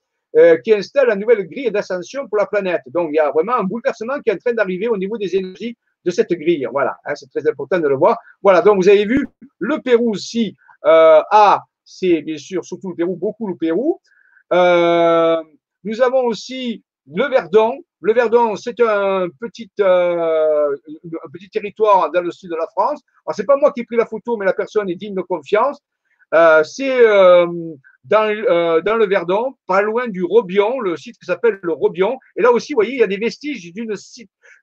qui 0.63 0.71
installent 0.71 1.09
la 1.09 1.17
nouvelle 1.17 1.49
grille 1.49 1.69
d'ascension 1.69 2.30
pour 2.30 2.38
la 2.38 2.45
planète. 2.45 2.84
Donc, 2.86 3.09
il 3.11 3.15
y 3.15 3.19
a 3.19 3.30
vraiment 3.32 3.55
un 3.55 3.63
bouleversement 3.63 4.21
qui 4.21 4.30
est 4.30 4.34
en 4.34 4.38
train 4.38 4.53
d'arriver 4.53 4.88
au 4.88 4.95
niveau 4.95 5.17
des 5.17 5.36
énergies 5.36 5.75
de 6.05 6.11
cette 6.11 6.32
grille. 6.32 6.65
Voilà, 6.71 6.95
hein, 7.03 7.15
c'est 7.15 7.30
très 7.30 7.45
important 7.49 7.80
de 7.80 7.88
le 7.89 7.95
voir. 7.95 8.15
Voilà, 8.41 8.61
donc 8.61 8.82
vous 8.82 8.88
avez 8.88 9.05
vu, 9.05 9.27
le 9.57 9.82
Pérou 9.82 10.11
aussi 10.11 10.55
a, 10.84 11.63
c'est 11.84 12.21
bien 12.21 12.38
sûr 12.38 12.63
surtout 12.63 12.89
le 12.89 12.95
Pérou, 12.95 13.17
beaucoup 13.17 13.47
le 13.47 13.55
Pérou. 13.55 13.99
Nous 15.84 16.01
avons 16.01 16.25
aussi 16.25 16.84
le 17.07 17.25
Verdon. 17.27 17.77
Le 18.01 18.13
Verdon, 18.13 18.55
c'est 18.55 18.80
un 18.82 19.27
petit, 19.39 19.69
euh, 19.82 20.75
un 20.75 21.30
petit 21.34 21.49
territoire 21.49 22.11
dans 22.11 22.21
le 22.21 22.32
sud 22.32 22.49
de 22.49 22.55
la 22.55 22.67
France. 22.67 23.01
Alors, 23.25 23.36
c'est 23.36 23.45
pas 23.45 23.57
moi 23.57 23.71
qui 23.71 23.82
ai 23.82 23.86
pris 23.86 23.97
la 23.97 24.05
photo, 24.05 24.38
mais 24.38 24.45
la 24.45 24.53
personne 24.53 24.89
est 24.89 24.95
digne 24.95 25.15
de 25.15 25.21
confiance. 25.21 25.80
Euh, 26.34 26.63
c'est 26.63 27.05
euh, 27.05 27.47
dans, 28.03 28.82
dans 28.84 28.95
le 28.95 29.07
Verdon, 29.07 29.55
pas 29.65 29.82
loin 29.82 30.07
du 30.07 30.23
Robion, 30.23 30.80
le 30.80 30.95
site 30.95 31.17
qui 31.17 31.25
s'appelle 31.25 31.59
le 31.61 31.73
Robion. 31.73 32.17
Et 32.38 32.41
là 32.41 32.51
aussi, 32.51 32.73
vous 32.73 32.77
voyez, 32.77 32.93
il 32.93 32.99
y 32.99 33.03
a 33.03 33.07
des 33.07 33.17
vestiges 33.17 33.73
d'une 33.73 33.95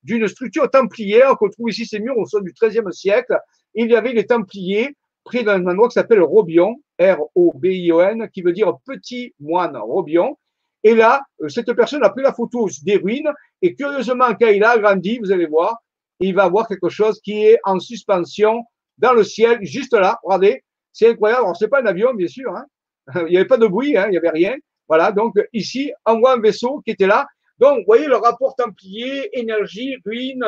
d'une 0.02 0.28
structure 0.28 0.70
templière 0.70 1.36
qu'on 1.36 1.50
trouve 1.50 1.70
ici, 1.70 1.84
ces 1.84 1.98
murs 1.98 2.16
au 2.16 2.26
sein 2.26 2.40
du 2.40 2.52
XIIIe 2.52 2.92
siècle. 2.92 3.38
Il 3.74 3.90
y 3.90 3.96
avait 3.96 4.12
les 4.12 4.26
Templiers 4.26 4.96
près 5.24 5.42
d'un 5.42 5.66
endroit 5.66 5.88
qui 5.88 5.94
s'appelle 5.94 6.22
Robion, 6.22 6.76
R-O-B-I-O-N, 7.00 8.30
qui 8.32 8.42
veut 8.42 8.52
dire 8.52 8.72
petit 8.86 9.34
moine, 9.40 9.76
Robion. 9.76 10.38
Et 10.86 10.94
là, 10.94 11.20
euh, 11.42 11.48
cette 11.48 11.72
personne 11.72 12.04
a 12.04 12.10
pris 12.10 12.22
la 12.22 12.32
photo 12.32 12.68
des 12.84 12.96
ruines 12.98 13.32
et 13.60 13.74
curieusement, 13.74 14.32
quand 14.40 14.46
il 14.46 14.62
a 14.62 14.70
agrandi, 14.70 15.18
vous 15.18 15.32
allez 15.32 15.46
voir, 15.46 15.78
il 16.20 16.32
va 16.32 16.48
voir 16.48 16.68
quelque 16.68 16.88
chose 16.88 17.20
qui 17.20 17.44
est 17.44 17.58
en 17.64 17.80
suspension 17.80 18.62
dans 18.96 19.12
le 19.12 19.24
ciel, 19.24 19.58
juste 19.62 19.94
là. 19.94 20.16
Regardez, 20.22 20.62
c'est 20.92 21.08
incroyable. 21.10 21.42
Alors, 21.42 21.56
c'est 21.56 21.66
pas 21.66 21.82
un 21.82 21.86
avion, 21.86 22.14
bien 22.14 22.28
sûr. 22.28 22.54
Hein. 22.54 22.66
Il 23.26 23.30
n'y 23.30 23.36
avait 23.36 23.48
pas 23.48 23.56
de 23.56 23.66
bruit, 23.66 23.96
hein, 23.96 24.06
il 24.06 24.12
n'y 24.12 24.16
avait 24.16 24.30
rien. 24.30 24.54
Voilà, 24.88 25.10
donc 25.10 25.34
ici, 25.52 25.92
on 26.06 26.20
voit 26.20 26.34
un 26.34 26.40
vaisseau 26.40 26.80
qui 26.84 26.92
était 26.92 27.08
là. 27.08 27.26
Donc, 27.58 27.78
vous 27.78 27.84
voyez 27.86 28.06
le 28.06 28.16
rapport 28.16 28.54
templier, 28.54 29.28
énergie, 29.36 29.96
ruine, 30.04 30.44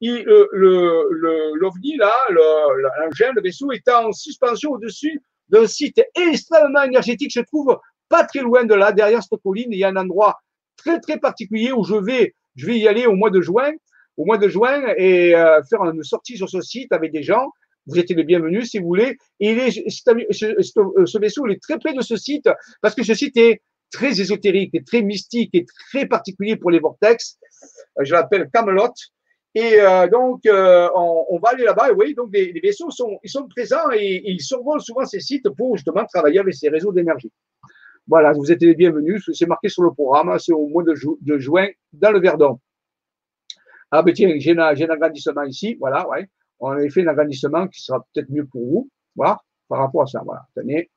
l'OVNI, 0.00 1.96
là, 1.98 2.14
l'engin, 2.30 3.32
le, 3.34 3.42
vaisseau 3.42 3.70
est 3.72 3.86
en 3.90 4.12
suspension 4.12 4.72
au-dessus 4.72 5.20
d'un 5.50 5.66
site 5.66 6.00
extrêmement 6.14 6.84
énergétique. 6.84 7.32
Je 7.34 7.40
trouve 7.40 7.78
pas 8.08 8.24
très 8.24 8.40
loin 8.40 8.64
de 8.64 8.74
là, 8.74 8.92
derrière 8.92 9.22
cette 9.22 9.40
colline, 9.42 9.72
il 9.72 9.78
y 9.78 9.84
a 9.84 9.88
un 9.88 9.96
endroit 9.96 10.40
très, 10.76 11.00
très 11.00 11.18
particulier 11.18 11.72
où 11.72 11.84
je 11.84 11.94
vais, 11.94 12.34
je 12.56 12.66
vais 12.66 12.78
y 12.78 12.88
aller 12.88 13.06
au 13.06 13.14
mois 13.14 13.30
de 13.30 13.40
juin, 13.40 13.72
au 14.16 14.24
mois 14.24 14.38
de 14.38 14.48
juin 14.48 14.82
et 14.96 15.34
euh, 15.34 15.62
faire 15.68 15.82
une 15.84 16.02
sortie 16.02 16.36
sur 16.36 16.48
ce 16.48 16.60
site 16.60 16.92
avec 16.92 17.12
des 17.12 17.22
gens. 17.22 17.50
Vous 17.86 17.98
êtes 17.98 18.10
les 18.10 18.24
bienvenus 18.24 18.70
si 18.70 18.78
vous 18.78 18.86
voulez. 18.86 19.16
Et 19.40 19.70
ce 19.70 21.18
vaisseau 21.18 21.46
il 21.46 21.52
est 21.52 21.62
très 21.62 21.78
près 21.78 21.94
de 21.94 22.02
ce 22.02 22.16
site 22.16 22.48
parce 22.82 22.94
que 22.94 23.02
ce 23.02 23.14
site 23.14 23.36
est 23.36 23.62
très 23.90 24.20
ésotérique 24.20 24.74
et 24.74 24.84
très 24.84 25.02
mystique 25.02 25.50
et 25.54 25.64
très 25.90 26.06
particulier 26.06 26.56
pour 26.56 26.70
les 26.70 26.80
vortex. 26.80 27.38
Je 28.00 28.12
l'appelle 28.12 28.48
Camelot. 28.52 28.92
Et 29.54 29.80
euh, 29.80 30.06
donc, 30.08 30.44
euh, 30.46 30.88
on, 30.94 31.38
va 31.42 31.50
aller 31.50 31.64
là-bas. 31.64 31.88
Et 31.90 31.92
oui, 31.92 32.14
donc 32.14 32.28
les, 32.32 32.60
vaisseaux 32.62 32.90
sont, 32.90 33.18
ils 33.24 33.30
sont 33.30 33.48
présents 33.48 33.90
et, 33.92 34.22
ils 34.24 34.40
survolent 34.40 34.82
souvent 34.82 35.04
ces 35.06 35.20
sites 35.20 35.48
pour 35.56 35.76
justement 35.76 36.04
travailler 36.04 36.38
avec 36.38 36.54
ces 36.54 36.68
réseaux 36.68 36.92
d'énergie. 36.92 37.32
Voilà, 38.08 38.32
vous 38.32 38.50
êtes 38.50 38.62
les 38.62 38.74
bienvenus. 38.74 39.28
C'est 39.34 39.46
marqué 39.46 39.68
sur 39.68 39.82
le 39.82 39.92
programme. 39.92 40.38
C'est 40.38 40.52
au 40.52 40.66
mois 40.66 40.82
de, 40.82 40.94
juin 41.38 41.68
dans 41.92 42.10
le 42.10 42.20
Verdon. 42.20 42.58
Ah, 43.90 44.02
ben 44.02 44.14
tiens, 44.14 44.34
j'ai 44.38 44.52
un, 44.52 44.58
agrandissement 44.58 45.42
ici. 45.42 45.76
Voilà, 45.78 46.08
ouais. 46.08 46.26
On 46.58 46.70
a 46.70 46.88
fait 46.88 47.02
un 47.02 47.08
agrandissement 47.08 47.68
qui 47.68 47.82
sera 47.82 48.00
peut-être 48.12 48.30
mieux 48.30 48.46
pour 48.46 48.66
vous. 48.66 48.90
Voilà, 49.14 49.38
par 49.68 49.80
rapport 49.80 50.02
à 50.02 50.06
ça. 50.06 50.22
Voilà, 50.24 50.46
tenez. 50.54 50.90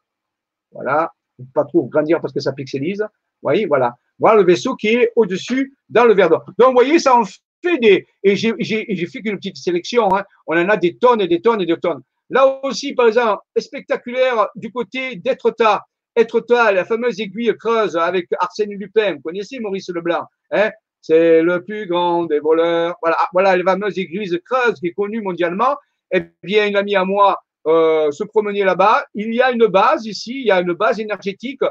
Voilà. 0.71 1.11
Pas 1.53 1.65
trop 1.65 1.83
grandir 1.83 2.21
parce 2.21 2.33
que 2.33 2.39
ça 2.39 2.53
pixelise. 2.53 3.01
Vous 3.01 3.07
voyez, 3.47 3.65
voilà. 3.65 3.93
Voilà 4.17 4.37
le 4.37 4.45
vaisseau 4.45 4.75
qui 4.75 4.87
est 4.87 5.11
au-dessus 5.17 5.75
dans 5.89 6.05
le 6.05 6.13
Verdon. 6.13 6.39
Donc, 6.57 6.69
vous 6.69 6.73
voyez, 6.73 6.97
ça 6.97 7.17
en 7.17 7.25
fait 7.25 7.77
des. 7.79 8.07
Et 8.23 8.37
j'ai 8.37 9.05
fait 9.07 9.21
qu'une 9.21 9.35
petite 9.35 9.57
sélection. 9.57 10.13
Hein. 10.15 10.23
On 10.47 10.57
en 10.57 10.69
a 10.69 10.77
des 10.77 10.97
tonnes 10.97 11.19
et 11.19 11.27
des 11.27 11.41
tonnes 11.41 11.61
et 11.61 11.65
des 11.65 11.77
tonnes. 11.77 12.01
Là 12.29 12.63
aussi, 12.63 12.93
par 12.93 13.07
exemple, 13.07 13.43
spectaculaire 13.57 14.47
du 14.55 14.71
côté 14.71 15.17
d'Etretat. 15.17 15.83
Etretat, 16.15 16.71
la 16.71 16.85
fameuse 16.85 17.19
aiguille 17.19 17.55
creuse 17.57 17.95
avec 17.95 18.27
Arsène 18.39 18.71
Lupin. 18.71 19.15
Vous 19.15 19.21
connaissez 19.21 19.59
Maurice 19.59 19.89
Leblanc 19.89 20.25
hein? 20.51 20.71
C'est 21.01 21.41
le 21.41 21.63
plus 21.63 21.87
grand 21.87 22.25
des 22.25 22.39
voleurs. 22.39 22.95
Voilà, 23.01 23.17
voilà 23.33 23.57
la 23.57 23.63
fameuse 23.63 23.97
aiguille 23.97 24.39
creuse 24.45 24.79
qui 24.79 24.87
est 24.87 24.93
connue 24.93 25.21
mondialement. 25.21 25.75
Eh 26.11 26.23
bien, 26.43 26.67
une 26.67 26.75
amie 26.75 26.95
à 26.95 27.05
moi 27.05 27.39
euh, 27.67 28.11
se 28.11 28.23
promener 28.23 28.63
là-bas. 28.63 29.05
Il 29.15 29.33
y 29.33 29.41
a 29.41 29.51
une 29.51 29.65
base 29.67 30.05
ici, 30.05 30.41
il 30.41 30.47
y 30.47 30.51
a 30.51 30.59
une 30.59 30.73
base 30.73 30.99
énergétique 30.99 31.61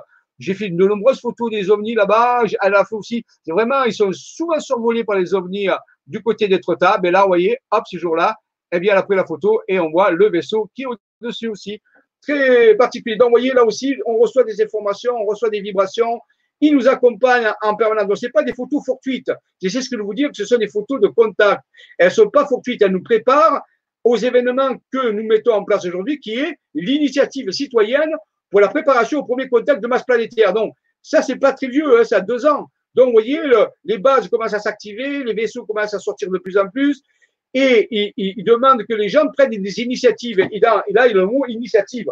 j'ai 0.41 0.55
fait 0.55 0.70
de 0.70 0.86
nombreuses 0.86 1.20
photos 1.20 1.51
des 1.51 1.70
ovnis 1.70 1.95
là-bas. 1.95 2.45
Elle 2.62 2.74
a 2.74 2.84
fait 2.84 2.97
aussi, 2.97 3.24
vraiment, 3.47 3.84
ils 3.84 3.93
sont 3.93 4.11
souvent 4.12 4.59
survolés 4.59 5.05
par 5.05 5.16
les 5.16 5.34
ovnis 5.34 5.68
euh, 5.68 5.76
du 6.07 6.22
côté 6.22 6.49
d'Etretat. 6.49 6.99
Et 7.05 7.11
là, 7.11 7.22
vous 7.22 7.28
voyez, 7.28 7.59
hop, 7.70 7.84
ce 7.86 7.99
jour-là, 7.99 8.34
eh 8.72 8.80
bien, 8.80 8.93
elle 8.93 8.99
a 8.99 9.03
pris 9.03 9.16
la 9.16 9.26
photo 9.26 9.61
et 9.68 9.78
on 9.78 9.91
voit 9.91 10.11
le 10.11 10.30
vaisseau 10.30 10.70
qui 10.74 10.82
est 10.82 10.86
au-dessus 10.86 11.49
aussi. 11.49 11.80
Très 12.23 12.75
particulier. 12.77 13.16
Donc, 13.16 13.29
vous 13.29 13.35
voyez, 13.35 13.53
là 13.53 13.64
aussi, 13.64 13.97
on 14.07 14.18
reçoit 14.18 14.45
des 14.45 14.61
informations, 14.62 15.14
on 15.16 15.25
reçoit 15.25 15.51
des 15.51 15.61
vibrations. 15.61 16.21
Il 16.61 16.75
nous 16.75 16.89
accompagne 16.89 17.51
en 17.62 17.75
permanence. 17.75 18.07
Donc, 18.07 18.18
ce 18.18 18.27
pas 18.27 18.43
des 18.43 18.53
photos 18.53 18.85
fortuites. 18.85 19.31
Sais 19.62 19.81
ce 19.81 19.89
que 19.89 19.97
je 19.97 20.03
vous 20.03 20.14
dire, 20.14 20.29
que 20.29 20.37
ce 20.37 20.45
sont 20.45 20.59
des 20.59 20.68
photos 20.68 21.01
de 21.01 21.09
contact. 21.09 21.62
Elles 21.99 22.09
ne 22.09 22.12
sont 22.12 22.29
pas 22.29 22.47
fortuites. 22.47 22.83
Elles 22.83 22.93
nous 22.93 23.03
préparent 23.03 23.62
aux 24.05 24.16
événements 24.16 24.77
que 24.93 25.11
nous 25.11 25.25
mettons 25.25 25.55
en 25.55 25.64
place 25.64 25.85
aujourd'hui, 25.87 26.21
qui 26.21 26.35
est 26.35 26.59
l'initiative 26.75 27.51
citoyenne 27.51 28.11
pour 28.51 28.61
la 28.61 28.68
préparation 28.68 29.21
au 29.21 29.25
premier 29.25 29.49
contact 29.49 29.83
de 29.83 29.87
masse 29.87 30.05
planétaire. 30.05 30.53
Donc, 30.53 30.75
ça, 31.03 31.23
c'est 31.23 31.37
pas 31.37 31.53
très 31.53 31.68
vieux, 31.68 31.99
hein, 31.99 32.05
ça 32.05 32.16
a 32.16 32.21
deux 32.21 32.45
ans. 32.47 32.66
Donc, 32.95 33.07
vous 33.07 33.12
voyez, 33.12 33.41
les 33.85 33.99
bases 33.99 34.29
commencent 34.29 34.55
à 34.55 34.59
s'activer, 34.59 35.23
les 35.23 35.33
vaisseaux 35.33 35.64
commencent 35.64 35.95
à 35.95 35.99
sortir 35.99 36.31
de 36.31 36.39
plus 36.39 36.59
en 36.59 36.68
plus, 36.68 37.03
et 37.55 38.12
il, 38.16 38.44
demande 38.44 38.84
que 38.86 38.94
les 38.94 39.09
gens 39.09 39.26
prennent 39.36 39.51
des 39.51 39.80
initiatives. 39.80 40.40
Et 40.53 40.61
là, 40.61 40.84
il 40.88 40.98
a 40.98 41.09
le 41.09 41.26
mot 41.26 41.46
initiative. 41.46 42.11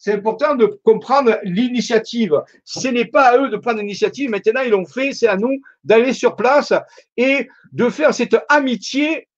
C'est 0.00 0.12
important 0.12 0.54
de 0.54 0.66
comprendre 0.84 1.38
l'initiative. 1.42 2.40
Ce 2.64 2.86
n'est 2.86 3.04
pas 3.04 3.30
à 3.30 3.38
eux 3.38 3.48
de 3.48 3.56
prendre 3.56 3.80
l'initiative. 3.80 4.30
Maintenant, 4.30 4.60
ils 4.60 4.70
l'ont 4.70 4.86
fait. 4.86 5.12
C'est 5.12 5.26
à 5.26 5.36
nous 5.36 5.60
d'aller 5.82 6.12
sur 6.12 6.36
place 6.36 6.72
et 7.16 7.48
de 7.72 7.88
faire 7.88 8.14
cette 8.14 8.36
amitié 8.48 9.28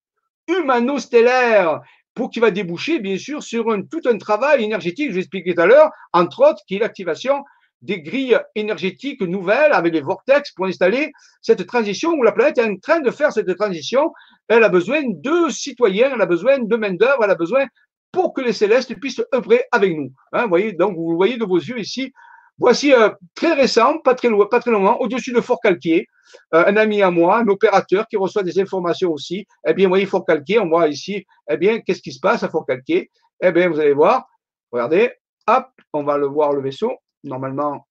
humano-stellaire 0.46 1.80
pour 2.14 2.30
qui 2.30 2.40
va 2.40 2.50
déboucher, 2.50 2.98
bien 2.98 3.16
sûr, 3.16 3.42
sur 3.42 3.70
un, 3.70 3.82
tout 3.82 4.02
un 4.04 4.18
travail 4.18 4.64
énergétique, 4.64 5.10
je 5.10 5.16
l'expliquais 5.16 5.54
tout 5.54 5.60
à 5.62 5.66
l'heure, 5.66 5.90
entre 6.12 6.50
autres, 6.50 6.62
qui 6.66 6.76
est 6.76 6.80
l'activation 6.80 7.44
des 7.82 8.00
grilles 8.00 8.38
énergétiques 8.54 9.22
nouvelles 9.22 9.72
avec 9.72 9.94
les 9.94 10.00
vortex 10.00 10.52
pour 10.52 10.66
installer 10.66 11.12
cette 11.40 11.66
transition 11.66 12.12
où 12.12 12.22
la 12.22 12.32
planète 12.32 12.58
est 12.58 12.64
en 12.64 12.76
train 12.76 13.00
de 13.00 13.10
faire 13.10 13.32
cette 13.32 13.54
transition. 13.56 14.12
Elle 14.48 14.64
a 14.64 14.68
besoin 14.68 15.00
de 15.04 15.48
citoyens, 15.50 16.10
elle 16.14 16.20
a 16.20 16.26
besoin 16.26 16.58
de 16.58 16.76
main-d'œuvre, 16.76 17.24
elle 17.24 17.30
a 17.30 17.34
besoin 17.34 17.66
pour 18.12 18.34
que 18.34 18.40
les 18.40 18.52
célestes 18.52 18.94
puissent 18.98 19.22
œuvrer 19.34 19.64
avec 19.72 19.96
nous. 19.96 20.12
Hein, 20.32 20.46
voyez, 20.46 20.72
donc 20.72 20.96
vous 20.96 21.16
voyez 21.16 21.36
de 21.36 21.44
vos 21.44 21.58
yeux 21.58 21.78
ici. 21.78 22.12
Voici 22.58 22.92
euh, 22.92 23.08
très 23.34 23.54
récent, 23.54 23.98
pas 24.00 24.14
très 24.14 24.28
loin, 24.28 24.46
pas 24.46 24.60
très 24.60 24.70
loin, 24.70 24.94
au-dessus 25.00 25.32
de 25.32 25.40
Fort 25.40 25.60
Calquier, 25.62 26.06
euh, 26.54 26.64
un 26.66 26.76
ami 26.76 27.00
à 27.00 27.10
moi, 27.10 27.38
un 27.38 27.48
opérateur 27.48 28.06
qui 28.06 28.18
reçoit 28.18 28.42
des 28.42 28.60
informations 28.60 29.10
aussi. 29.10 29.46
Eh 29.66 29.72
bien, 29.72 29.86
vous 29.86 29.92
voyez, 29.92 30.04
Fort 30.04 30.26
Calquier, 30.26 30.58
on 30.58 30.68
voit 30.68 30.86
ici, 30.88 31.24
eh 31.48 31.56
bien, 31.56 31.80
qu'est-ce 31.80 32.02
qui 32.02 32.12
se 32.12 32.20
passe 32.20 32.42
à 32.42 32.50
Fort 32.50 32.66
Calquier? 32.66 33.10
Eh 33.40 33.50
bien, 33.50 33.70
vous 33.70 33.80
allez 33.80 33.94
voir, 33.94 34.26
regardez, 34.70 35.10
hop, 35.46 35.68
on 35.94 36.02
va 36.02 36.18
le 36.18 36.26
voir 36.26 36.52
le 36.52 36.60
vaisseau. 36.60 36.92
Normalement, 37.24 37.86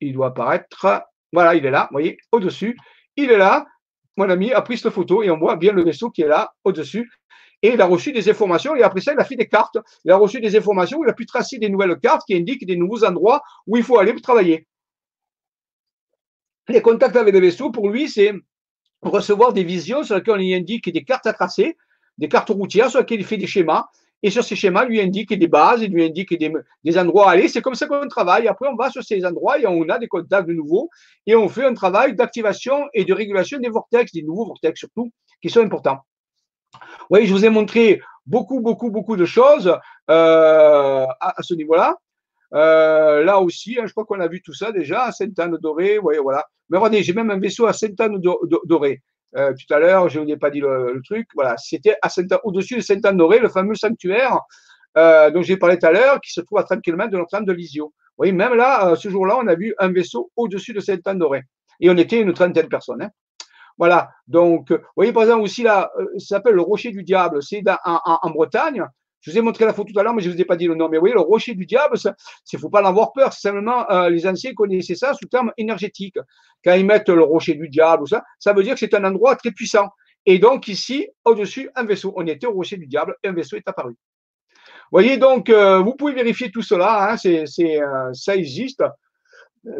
il 0.00 0.12
doit 0.12 0.28
apparaître. 0.28 1.04
Voilà, 1.32 1.54
il 1.54 1.64
est 1.66 1.70
là, 1.70 1.88
vous 1.90 1.94
voyez, 1.94 2.18
au-dessus. 2.32 2.76
Il 3.16 3.30
est 3.30 3.38
là. 3.38 3.66
Mon 4.16 4.28
ami 4.30 4.52
a 4.52 4.62
pris 4.62 4.78
cette 4.78 4.92
photo 4.92 5.22
et 5.22 5.30
on 5.30 5.38
voit 5.38 5.56
bien 5.56 5.72
le 5.72 5.84
vaisseau 5.84 6.10
qui 6.10 6.22
est 6.22 6.28
là, 6.28 6.52
au-dessus. 6.64 7.10
Et 7.62 7.72
il 7.72 7.80
a 7.80 7.86
reçu 7.86 8.12
des 8.12 8.28
informations 8.30 8.76
et 8.76 8.82
après 8.82 9.00
ça, 9.00 9.12
il 9.12 9.20
a 9.20 9.24
fait 9.24 9.36
des 9.36 9.48
cartes. 9.48 9.78
Il 10.04 10.10
a 10.10 10.16
reçu 10.16 10.40
des 10.40 10.56
informations, 10.56 11.02
il 11.04 11.10
a 11.10 11.12
pu 11.12 11.26
tracer 11.26 11.58
des 11.58 11.68
nouvelles 11.68 11.98
cartes 11.98 12.22
qui 12.26 12.34
indiquent 12.34 12.66
des 12.66 12.76
nouveaux 12.76 13.04
endroits 13.04 13.42
où 13.66 13.76
il 13.76 13.82
faut 13.82 13.98
aller 13.98 14.12
pour 14.12 14.22
travailler 14.22 14.66
les 16.68 16.82
contacts 16.82 17.16
avec 17.16 17.34
les 17.34 17.40
vaisseaux, 17.40 17.70
pour 17.70 17.88
lui, 17.88 18.08
c'est 18.08 18.32
recevoir 19.02 19.52
des 19.52 19.64
visions 19.64 20.02
sur 20.02 20.16
lesquelles 20.16 20.34
on 20.34 20.38
lui 20.38 20.54
indique 20.54 20.92
des 20.92 21.04
cartes 21.04 21.26
à 21.26 21.32
tracer, 21.32 21.76
des 22.18 22.28
cartes 22.28 22.50
routières 22.50 22.90
sur 22.90 23.00
lesquelles 23.00 23.20
il 23.20 23.26
fait 23.26 23.36
des 23.36 23.46
schémas. 23.46 23.86
Et 24.22 24.30
sur 24.30 24.42
ces 24.42 24.56
schémas, 24.56 24.84
lui 24.84 25.00
indique 25.00 25.32
des 25.32 25.46
bases, 25.46 25.82
il 25.82 25.92
lui 25.92 26.04
indique 26.04 26.36
des, 26.36 26.98
endroits 26.98 27.28
à 27.28 27.32
aller. 27.32 27.48
C'est 27.48 27.62
comme 27.62 27.76
ça 27.76 27.86
qu'on 27.86 28.08
travaille. 28.08 28.48
Après, 28.48 28.68
on 28.68 28.74
va 28.74 28.90
sur 28.90 29.02
ces 29.02 29.24
endroits 29.24 29.60
et 29.60 29.66
on 29.66 29.88
a 29.88 29.98
des 29.98 30.08
contacts 30.08 30.48
de 30.48 30.54
nouveau. 30.54 30.90
Et 31.26 31.36
on 31.36 31.48
fait 31.48 31.64
un 31.64 31.74
travail 31.74 32.16
d'activation 32.16 32.86
et 32.94 33.04
de 33.04 33.14
régulation 33.14 33.58
des 33.58 33.68
vortex, 33.68 34.12
des 34.12 34.22
nouveaux 34.22 34.46
vortex 34.46 34.78
surtout, 34.78 35.12
qui 35.40 35.50
sont 35.50 35.60
importants. 35.60 35.98
Oui, 37.10 37.26
je 37.26 37.32
vous 37.32 37.44
ai 37.44 37.48
montré 37.48 38.00
beaucoup, 38.26 38.60
beaucoup, 38.60 38.90
beaucoup 38.90 39.16
de 39.16 39.24
choses 39.24 39.68
euh, 40.10 41.06
à, 41.20 41.34
ce 41.40 41.54
niveau-là. 41.54 41.94
Euh, 42.54 43.24
là 43.24 43.40
aussi, 43.40 43.78
hein, 43.78 43.84
je 43.86 43.92
crois 43.92 44.04
qu'on 44.04 44.20
a 44.20 44.28
vu 44.28 44.42
tout 44.42 44.52
ça 44.52 44.72
déjà, 44.72 45.04
à 45.04 45.12
Sainte-Anne-Dorée, 45.12 45.98
voyez, 45.98 46.18
voilà. 46.18 46.44
Mais 46.70 46.78
regardez, 46.78 47.02
j'ai 47.02 47.12
même 47.12 47.30
un 47.30 47.38
vaisseau 47.38 47.66
à 47.66 47.72
Sainte-Anne-Dorée. 47.72 49.02
Euh, 49.36 49.52
tout 49.52 49.74
à 49.74 49.78
l'heure, 49.78 50.08
je 50.08 50.18
vous 50.18 50.28
ai 50.28 50.36
pas 50.36 50.50
dit 50.50 50.60
le, 50.60 51.00
truc. 51.04 51.28
Voilà, 51.34 51.56
c'était 51.56 51.96
au-dessus 52.44 52.76
de 52.76 52.80
Sainte-Anne-Dorée, 52.80 53.38
le 53.38 53.48
fameux 53.48 53.74
sanctuaire 53.74 54.40
euh, 54.96 55.30
dont 55.30 55.42
j'ai 55.42 55.56
parlé 55.56 55.78
tout 55.78 55.86
à 55.86 55.92
l'heure, 55.92 56.20
qui 56.20 56.32
se 56.32 56.40
trouve 56.40 56.58
à 56.58 56.64
30 56.64 56.82
km 56.82 57.10
de 57.10 57.18
Notre-Dame 57.18 57.44
de. 57.44 57.52
Vous 57.52 57.92
voyez, 58.16 58.32
même 58.32 58.54
là, 58.54 58.88
euh, 58.88 58.96
ce 58.96 59.08
jour-là, 59.08 59.38
on 59.40 59.46
a 59.46 59.54
vu 59.54 59.74
un 59.78 59.92
vaisseau 59.92 60.30
au-dessus 60.36 60.72
de 60.72 60.80
Sainte-Anne-Dorée. 60.80 61.42
Et 61.80 61.90
on 61.90 61.96
était 61.96 62.20
une 62.20 62.32
trentaine 62.32 62.64
de 62.64 62.68
personnes. 62.68 63.02
Hein. 63.02 63.10
Voilà. 63.76 64.10
Donc, 64.26 64.72
vous 64.72 64.78
voyez, 64.96 65.12
par 65.12 65.22
exemple, 65.22 65.42
aussi 65.42 65.62
là, 65.62 65.92
ça 66.16 66.36
s'appelle 66.36 66.54
le 66.54 66.62
Rocher 66.62 66.90
du 66.90 67.04
Diable. 67.04 67.42
C'est 67.42 67.62
en, 67.84 68.00
en, 68.04 68.30
Bretagne. 68.30 68.84
Je 69.20 69.30
vous 69.30 69.38
ai 69.38 69.40
montré 69.40 69.64
la 69.64 69.72
photo 69.72 69.92
tout 69.92 69.98
à 69.98 70.02
l'heure, 70.02 70.14
mais 70.14 70.22
je 70.22 70.28
ne 70.28 70.34
vous 70.34 70.40
ai 70.40 70.44
pas 70.44 70.56
dit 70.56 70.66
le 70.66 70.74
nom. 70.74 70.88
Mais 70.88 70.96
vous 70.96 71.02
voyez, 71.02 71.14
le 71.14 71.20
rocher 71.20 71.54
du 71.54 71.66
diable, 71.66 71.96
il 72.04 72.10
ne 72.52 72.58
faut 72.58 72.70
pas 72.70 72.82
en 72.82 72.86
avoir 72.86 73.12
peur. 73.12 73.32
Simplement, 73.32 73.90
euh, 73.90 74.08
les 74.08 74.26
anciens 74.26 74.54
connaissaient 74.54 74.94
ça 74.94 75.14
sous 75.14 75.26
terme 75.26 75.52
énergétique. 75.56 76.16
Quand 76.64 76.74
ils 76.74 76.86
mettent 76.86 77.08
le 77.08 77.22
rocher 77.22 77.54
du 77.54 77.68
diable 77.68 78.06
ça, 78.08 78.22
ça 78.38 78.52
veut 78.52 78.62
dire 78.62 78.74
que 78.74 78.80
c'est 78.80 78.94
un 78.94 79.04
endroit 79.04 79.34
très 79.36 79.50
puissant. 79.50 79.88
Et 80.24 80.38
donc 80.38 80.68
ici, 80.68 81.08
au-dessus, 81.24 81.70
un 81.74 81.84
vaisseau. 81.84 82.12
On 82.16 82.26
était 82.26 82.46
au 82.46 82.52
rocher 82.52 82.76
du 82.76 82.86
diable 82.86 83.16
et 83.24 83.28
un 83.28 83.32
vaisseau 83.32 83.56
est 83.56 83.66
apparu. 83.66 83.92
Vous 83.92 84.96
voyez, 84.96 85.16
donc, 85.18 85.50
euh, 85.50 85.80
vous 85.80 85.94
pouvez 85.94 86.14
vérifier 86.14 86.50
tout 86.50 86.62
cela. 86.62 87.12
Hein, 87.12 87.16
euh, 87.26 88.12
ça 88.12 88.36
existe. 88.36 88.82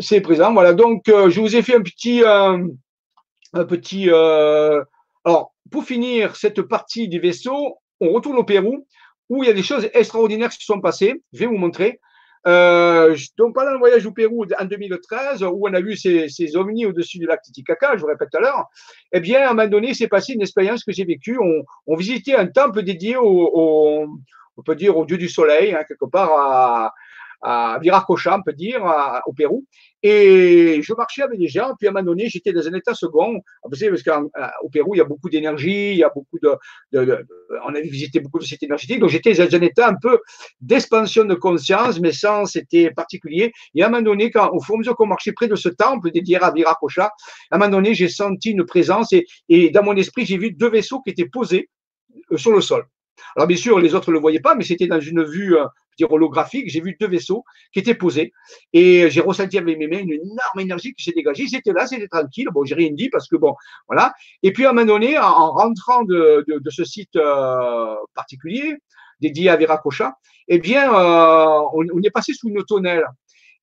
C'est 0.01 0.20
présent. 0.20 0.53
Voilà. 0.53 0.74
Donc, 0.74 1.05
je 1.07 1.41
vous 1.41 1.55
ai 1.55 1.62
fait 1.62 1.76
un 1.76 1.82
petit, 1.82 2.22
un 2.24 3.64
petit. 3.64 4.11
alors, 4.11 5.55
pour 5.70 5.84
finir 5.84 6.34
cette 6.34 6.62
partie 6.62 7.09
du 7.09 7.20
vaisseau, 7.20 7.78
on 8.01 8.12
retourne 8.12 8.36
au 8.36 8.45
Pérou 8.45 8.86
où 9.29 9.43
il 9.43 9.47
y 9.47 9.51
a 9.51 9.55
des 9.55 9.62
choses 9.62 9.89
extraordinaires 9.93 10.51
qui 10.51 10.59
se 10.59 10.64
sont 10.64 10.81
passées. 10.81 11.22
Je 11.33 11.41
vais 11.41 11.47
vous 11.47 11.57
montrer. 11.57 12.01
Euh, 12.47 13.16
donc, 13.37 13.55
pendant 13.55 13.72
le 13.72 13.79
voyage 13.79 14.07
au 14.07 14.12
Pérou 14.12 14.47
en 14.59 14.64
2013, 14.64 15.43
où 15.43 15.68
on 15.68 15.74
a 15.74 15.81
vu 15.81 15.97
ces, 15.97 16.29
ces 16.29 16.57
ovnis 16.57 16.87
au-dessus 16.87 17.18
du 17.18 17.26
lac 17.26 17.43
Titicaca, 17.43 17.97
je 17.97 18.01
vous 18.01 18.07
répète 18.07 18.31
tout 18.31 18.39
à 18.39 18.41
l'heure, 18.41 18.66
eh 19.12 19.20
bien, 19.20 19.41
à 19.41 19.51
un 19.51 19.55
moment 19.55 19.68
donné, 19.68 19.93
c'est 19.93 20.09
passé 20.09 20.35
une 20.35 20.43
expérience 20.43 20.85
que 20.85 20.93
j'ai 20.93 21.05
vécue. 21.05 21.39
On, 21.87 21.97
visitait 21.97 22.37
un 22.37 22.47
temple 22.47 22.83
dédié 22.83 23.16
au, 23.16 23.26
au, 23.26 24.07
on 24.57 24.62
peut 24.62 24.76
dire 24.76 24.97
au 24.97 25.05
dieu 25.05 25.18
du 25.18 25.29
soleil, 25.29 25.74
hein, 25.74 25.85
quelque 25.87 26.07
part 26.07 26.33
à, 26.33 26.95
à 27.41 27.78
Viracocha, 27.80 28.36
on 28.36 28.43
peut 28.43 28.53
dire, 28.53 28.82
au 29.26 29.32
Pérou. 29.32 29.64
Et 30.03 30.80
je 30.82 30.95
marchais 30.95 31.22
avec 31.22 31.39
des 31.39 31.49
gens, 31.49 31.72
puis 31.78 31.89
à 31.89 31.91
un 31.91 31.93
moment 31.93 32.05
donné, 32.05 32.28
j'étais 32.28 32.53
dans 32.53 32.66
un 32.66 32.72
état 32.74 32.95
second. 32.95 33.41
Parce 33.62 33.80
qu'au 34.03 34.68
Pérou, 34.70 34.95
il 34.95 34.99
y 34.99 35.01
a 35.01 35.05
beaucoup 35.05 35.28
d'énergie, 35.28 35.93
il 35.93 35.99
y 35.99 36.05
a 36.05 36.11
beaucoup 36.14 36.39
de, 36.41 36.57
On 37.64 37.74
a 37.74 37.80
visité 37.80 38.20
beaucoup 38.20 38.39
de 38.39 38.45
sites 38.45 38.62
énergétiques, 38.62 39.01
donc 39.01 39.11
j'étais 39.11 39.34
dans 39.34 39.55
un 39.55 39.61
état 39.61 39.89
un 39.89 39.97
peu 40.01 40.18
d'expansion 40.61 41.24
de 41.24 41.34
conscience, 41.34 42.01
mais 42.01 42.12
sans, 42.12 42.47
c'était 42.47 42.91
particulier. 42.91 43.53
Et 43.74 43.82
à 43.82 43.86
un 43.86 43.91
moment 43.91 44.03
donné, 44.03 44.30
quand, 44.30 44.51
au 44.53 44.61
fur 44.61 44.74
et 44.74 44.76
à 44.76 44.78
mesure 44.78 44.97
qu'on 44.97 45.07
marchait 45.07 45.32
près 45.32 45.49
de 45.49 45.57
ce 45.57 45.68
temple 45.68 46.11
dédié 46.11 46.36
à 46.36 46.51
Viracocha, 46.51 47.11
à 47.51 47.57
un 47.57 47.59
moment 47.59 47.70
donné, 47.70 47.95
j'ai 47.95 48.09
senti 48.09 48.51
une 48.51 48.64
présence 48.64 49.12
et, 49.12 49.26
et 49.49 49.70
dans 49.70 49.82
mon 49.82 49.97
esprit, 49.97 50.24
j'ai 50.26 50.39
vu 50.39 50.53
deux 50.53 50.70
vaisseaux 50.70 51.01
qui 51.01 51.11
étaient 51.11 51.28
posés 51.28 51.68
euh, 52.32 52.36
sur 52.36 52.53
le 52.53 52.61
sol. 52.61 52.84
Alors 53.36 53.47
bien 53.49 53.57
sûr, 53.57 53.78
les 53.78 53.95
autres 53.95 54.11
ne 54.11 54.14
le 54.14 54.20
voyaient 54.20 54.41
pas, 54.41 54.55
mais 54.55 54.64
c'était 54.64 54.86
dans 54.86 55.01
une 55.01 55.24
vue 55.24 55.57
euh, 55.57 55.64
dire 55.99 56.11
holographique. 56.11 56.70
J'ai 56.70 56.80
vu 56.80 56.96
deux 56.99 57.09
vaisseaux 57.09 57.44
qui 57.72 57.80
étaient 57.80 57.94
posés 57.94 58.32
et 58.72 59.11
j'ai 59.11 59.20
ressenti 59.20 59.59
avec 59.59 59.76
mes 59.76 59.86
mains 59.86 59.99
une 59.99 60.12
énorme 60.12 60.61
énergie 60.61 60.94
qui 60.94 61.03
s'est 61.03 61.12
dégagée. 61.12 61.46
C'était 61.46 61.72
là, 61.72 61.86
c'était 61.86 62.09
tranquille. 62.09 62.49
Bon, 62.53 62.64
j'ai 62.64 62.74
rien 62.74 62.90
dit 62.92 63.11
parce 63.11 63.28
que 63.28 63.36
bon, 63.36 63.55
voilà. 63.86 64.14
Et 64.42 64.53
puis 64.53 64.64
à 64.64 64.70
un 64.70 64.72
moment 64.72 64.86
donné, 64.86 65.18
en, 65.18 65.53
rentrant 65.53 66.05
de, 66.05 66.44
de, 66.46 66.70
ce 66.70 66.84
site 66.84 67.16
euh, 67.16 67.94
particulier 68.14 68.76
dédié 69.20 69.51
à 69.51 69.57
Viracocha, 69.57 70.14
eh 70.46 70.59
bien, 70.59 70.94
euh, 70.94 71.61
on, 71.74 71.84
on, 71.92 72.03
est 72.03 72.11
passé 72.11 72.32
sous 72.32 72.49
une 72.49 72.64
tonnelle. 72.64 73.05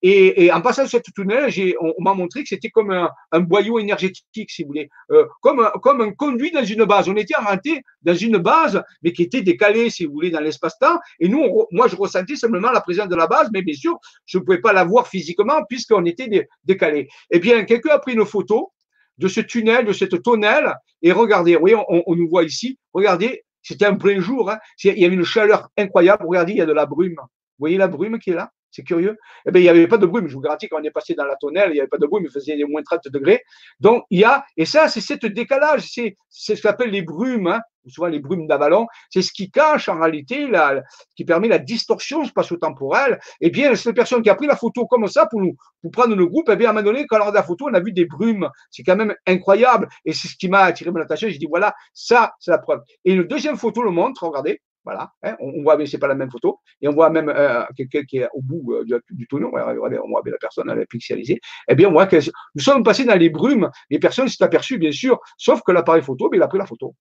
Et, 0.01 0.51
en 0.51 0.61
passant 0.61 0.85
cette 0.87 1.11
tunnel, 1.13 1.51
on, 1.79 2.03
m'a 2.03 2.13
montré 2.13 2.43
que 2.43 2.49
c'était 2.49 2.69
comme 2.69 2.91
un, 2.91 3.39
boyau 3.39 3.79
énergétique, 3.79 4.51
si 4.51 4.63
vous 4.63 4.67
voulez, 4.67 4.89
euh, 5.11 5.25
comme, 5.41 5.59
un, 5.59 6.11
conduit 6.11 6.51
dans 6.51 6.63
une 6.63 6.85
base. 6.85 7.09
On 7.09 7.15
était 7.15 7.35
rentré 7.35 7.81
dans 8.01 8.13
une 8.13 8.37
base, 8.37 8.83
mais 9.01 9.13
qui 9.13 9.23
était 9.23 9.41
décalée, 9.41 9.89
si 9.89 10.05
vous 10.05 10.13
voulez, 10.13 10.29
dans 10.29 10.41
l'espace-temps. 10.41 10.99
Et 11.19 11.27
nous, 11.27 11.65
moi, 11.71 11.87
je 11.87 11.95
ressentais 11.95 12.35
simplement 12.35 12.71
la 12.71 12.81
présence 12.81 13.09
de 13.09 13.15
la 13.15 13.27
base, 13.27 13.49
mais 13.51 13.61
bien 13.61 13.73
sûr, 13.73 13.97
je 14.25 14.37
ne 14.37 14.43
pouvais 14.43 14.61
pas 14.61 14.73
la 14.73 14.83
voir 14.83 15.07
physiquement 15.07 15.63
puisqu'on 15.67 16.05
était 16.05 16.27
dé, 16.27 16.47
décalé. 16.63 17.07
Eh 17.31 17.39
bien, 17.39 17.63
quelqu'un 17.63 17.95
a 17.95 17.99
pris 17.99 18.13
une 18.13 18.25
photo 18.25 18.71
de 19.17 19.27
ce 19.27 19.39
tunnel, 19.39 19.85
de 19.85 19.93
cette 19.93 20.21
tonnelle, 20.21 20.75
et 21.01 21.11
regardez, 21.13 21.55
oui, 21.55 21.73
on, 21.73 22.03
on 22.05 22.15
nous 22.15 22.27
voit 22.27 22.43
ici, 22.43 22.77
regardez, 22.93 23.43
c'était 23.65 23.85
un 23.85 23.95
plein 23.95 24.19
jour, 24.19 24.51
hein, 24.51 24.59
il 24.83 24.99
y 24.99 25.05
avait 25.05 25.15
une 25.15 25.23
chaleur 25.23 25.69
incroyable, 25.77 26.25
regardez, 26.27 26.51
il 26.53 26.57
y 26.57 26.61
a 26.61 26.65
de 26.65 26.73
la 26.73 26.85
brume. 26.85 27.15
Vous 27.17 27.59
voyez 27.59 27.77
la 27.77 27.87
brume 27.87 28.19
qui 28.19 28.29
est 28.29 28.35
là? 28.35 28.51
C'est 28.76 28.84
curieux. 28.84 29.17
Eh 29.47 29.51
bien, 29.51 29.61
il 29.61 29.63
n'y 29.63 29.69
avait 29.69 29.88
pas 29.88 29.97
de 29.97 30.05
brume. 30.05 30.28
Je 30.28 30.34
vous 30.34 30.41
garantis, 30.41 30.67
quand 30.67 30.80
on 30.80 30.84
est 30.84 30.91
passé 30.91 31.13
dans 31.13 31.26
la 31.26 31.36
tonnelle, 31.36 31.69
il 31.69 31.73
n'y 31.73 31.80
avait 31.80 31.88
pas 31.88 31.97
de 31.97 32.05
brume, 32.05 32.26
il 32.26 32.32
faisait 32.32 32.55
moins 32.67 32.84
30 32.84 33.07
degrés. 33.07 33.41
Donc, 33.80 34.03
il 34.09 34.19
y 34.19 34.23
a, 34.23 34.45
et 34.57 34.65
ça, 34.65 34.88
c'est 34.89 35.01
cette 35.01 35.26
décalage, 35.26 35.84
c'est 35.88 36.17
ce 36.30 36.61
qu'on 36.61 36.69
appelle 36.69 36.91
les 36.91 37.01
brumes, 37.01 37.47
hein, 37.47 37.61
souvent 37.88 38.07
les 38.07 38.19
brumes 38.19 38.47
d'Avalon, 38.47 38.88
c'est 39.09 39.21
ce 39.21 39.32
qui 39.32 39.51
cache 39.51 39.89
en 39.89 39.99
réalité, 39.99 40.47
la, 40.47 40.82
qui 41.15 41.23
permet 41.23 41.47
la 41.47 41.59
distorsion 41.59 42.26
spatio-temporelle. 42.26 43.19
Eh 43.41 43.49
bien, 43.49 43.76
cette 43.76 43.95
personne 43.95 44.21
qui 44.21 44.30
a 44.30 44.36
pris 44.36 44.47
la 44.47 44.55
photo 44.55 44.86
comme 44.88 45.07
ça 45.07 45.28
pour 45.28 45.41
nous, 45.41 45.55
prendre 45.91 46.15
le 46.15 46.26
groupe, 46.26 46.49
eh 46.51 46.55
bien, 46.55 46.67
à 46.67 46.71
un 46.71 46.73
moment 46.73 46.86
donné, 46.86 47.05
quand 47.07 47.17
on 47.17 47.19
regarde 47.19 47.36
la 47.36 47.43
photo, 47.43 47.67
on 47.69 47.73
a 47.73 47.80
vu 47.80 47.91
des 47.93 48.05
brumes. 48.05 48.49
C'est 48.71 48.84
quand 48.84 48.95
même 48.95 49.15
incroyable. 49.28 49.88
Et 50.03 50.13
c'est 50.13 50.28
ce 50.28 50.36
qui 50.36 50.49
m'a 50.49 50.61
attiré 50.61 50.91
mon 50.91 50.99
attention. 50.99 51.30
J'ai 51.30 51.38
dit, 51.38 51.47
voilà, 51.47 51.73
ça, 51.93 52.34
c'est 52.39 52.51
la 52.51 52.57
preuve. 52.57 52.82
Et 53.05 53.13
une 53.13 53.23
deuxième 53.23 53.57
photo 53.57 53.84
le 53.84 53.91
montre, 53.91 54.23
regardez. 54.23 54.61
Voilà, 54.86 55.11
hein, 55.23 55.36
on, 55.39 55.63
voit, 55.63 55.77
mais 55.77 55.88
c'est 55.88 55.97
pas 55.97 56.07
la 56.07 56.15
même 56.15 56.29
photo. 56.29 56.59
Et 56.79 56.88
on 56.88 56.93
voit 56.93 57.09
même 57.09 57.29
euh, 57.29 57.63
quelqu'un 57.75 58.03
qui 58.03 58.19
est 58.19 58.27
au 58.33 58.41
bout 58.41 58.73
euh, 58.73 58.83
du, 58.86 58.93
du, 59.17 59.27
tunnel. 59.27 59.47
on 59.47 60.09
voit 60.09 60.21
la 60.25 60.38
personne, 60.39 60.69
elle 60.69 60.79
est 60.79 60.86
pixelisée. 60.86 61.39
Eh 61.67 61.75
bien, 61.75 61.89
on 61.89 61.93
voit 61.93 62.05
que 62.05 62.17
nous 62.17 62.61
sommes 62.61 62.83
passés 62.83 63.03
dans 63.03 63.17
les 63.17 63.29
brumes. 63.29 63.69
Les 63.89 63.97
personnes 63.99 64.27
s'est 64.27 64.43
aperçues, 64.43 64.77
bien 64.77 64.91
sûr, 64.91 65.19
sauf 65.38 65.61
que 65.63 65.71
l'appareil 65.71 66.03
photo, 66.03 66.29
mais 66.31 66.38
il 66.38 66.43
a 66.43 66.47
pris 66.47 66.59
la 66.59 66.67
photo. 66.67 66.95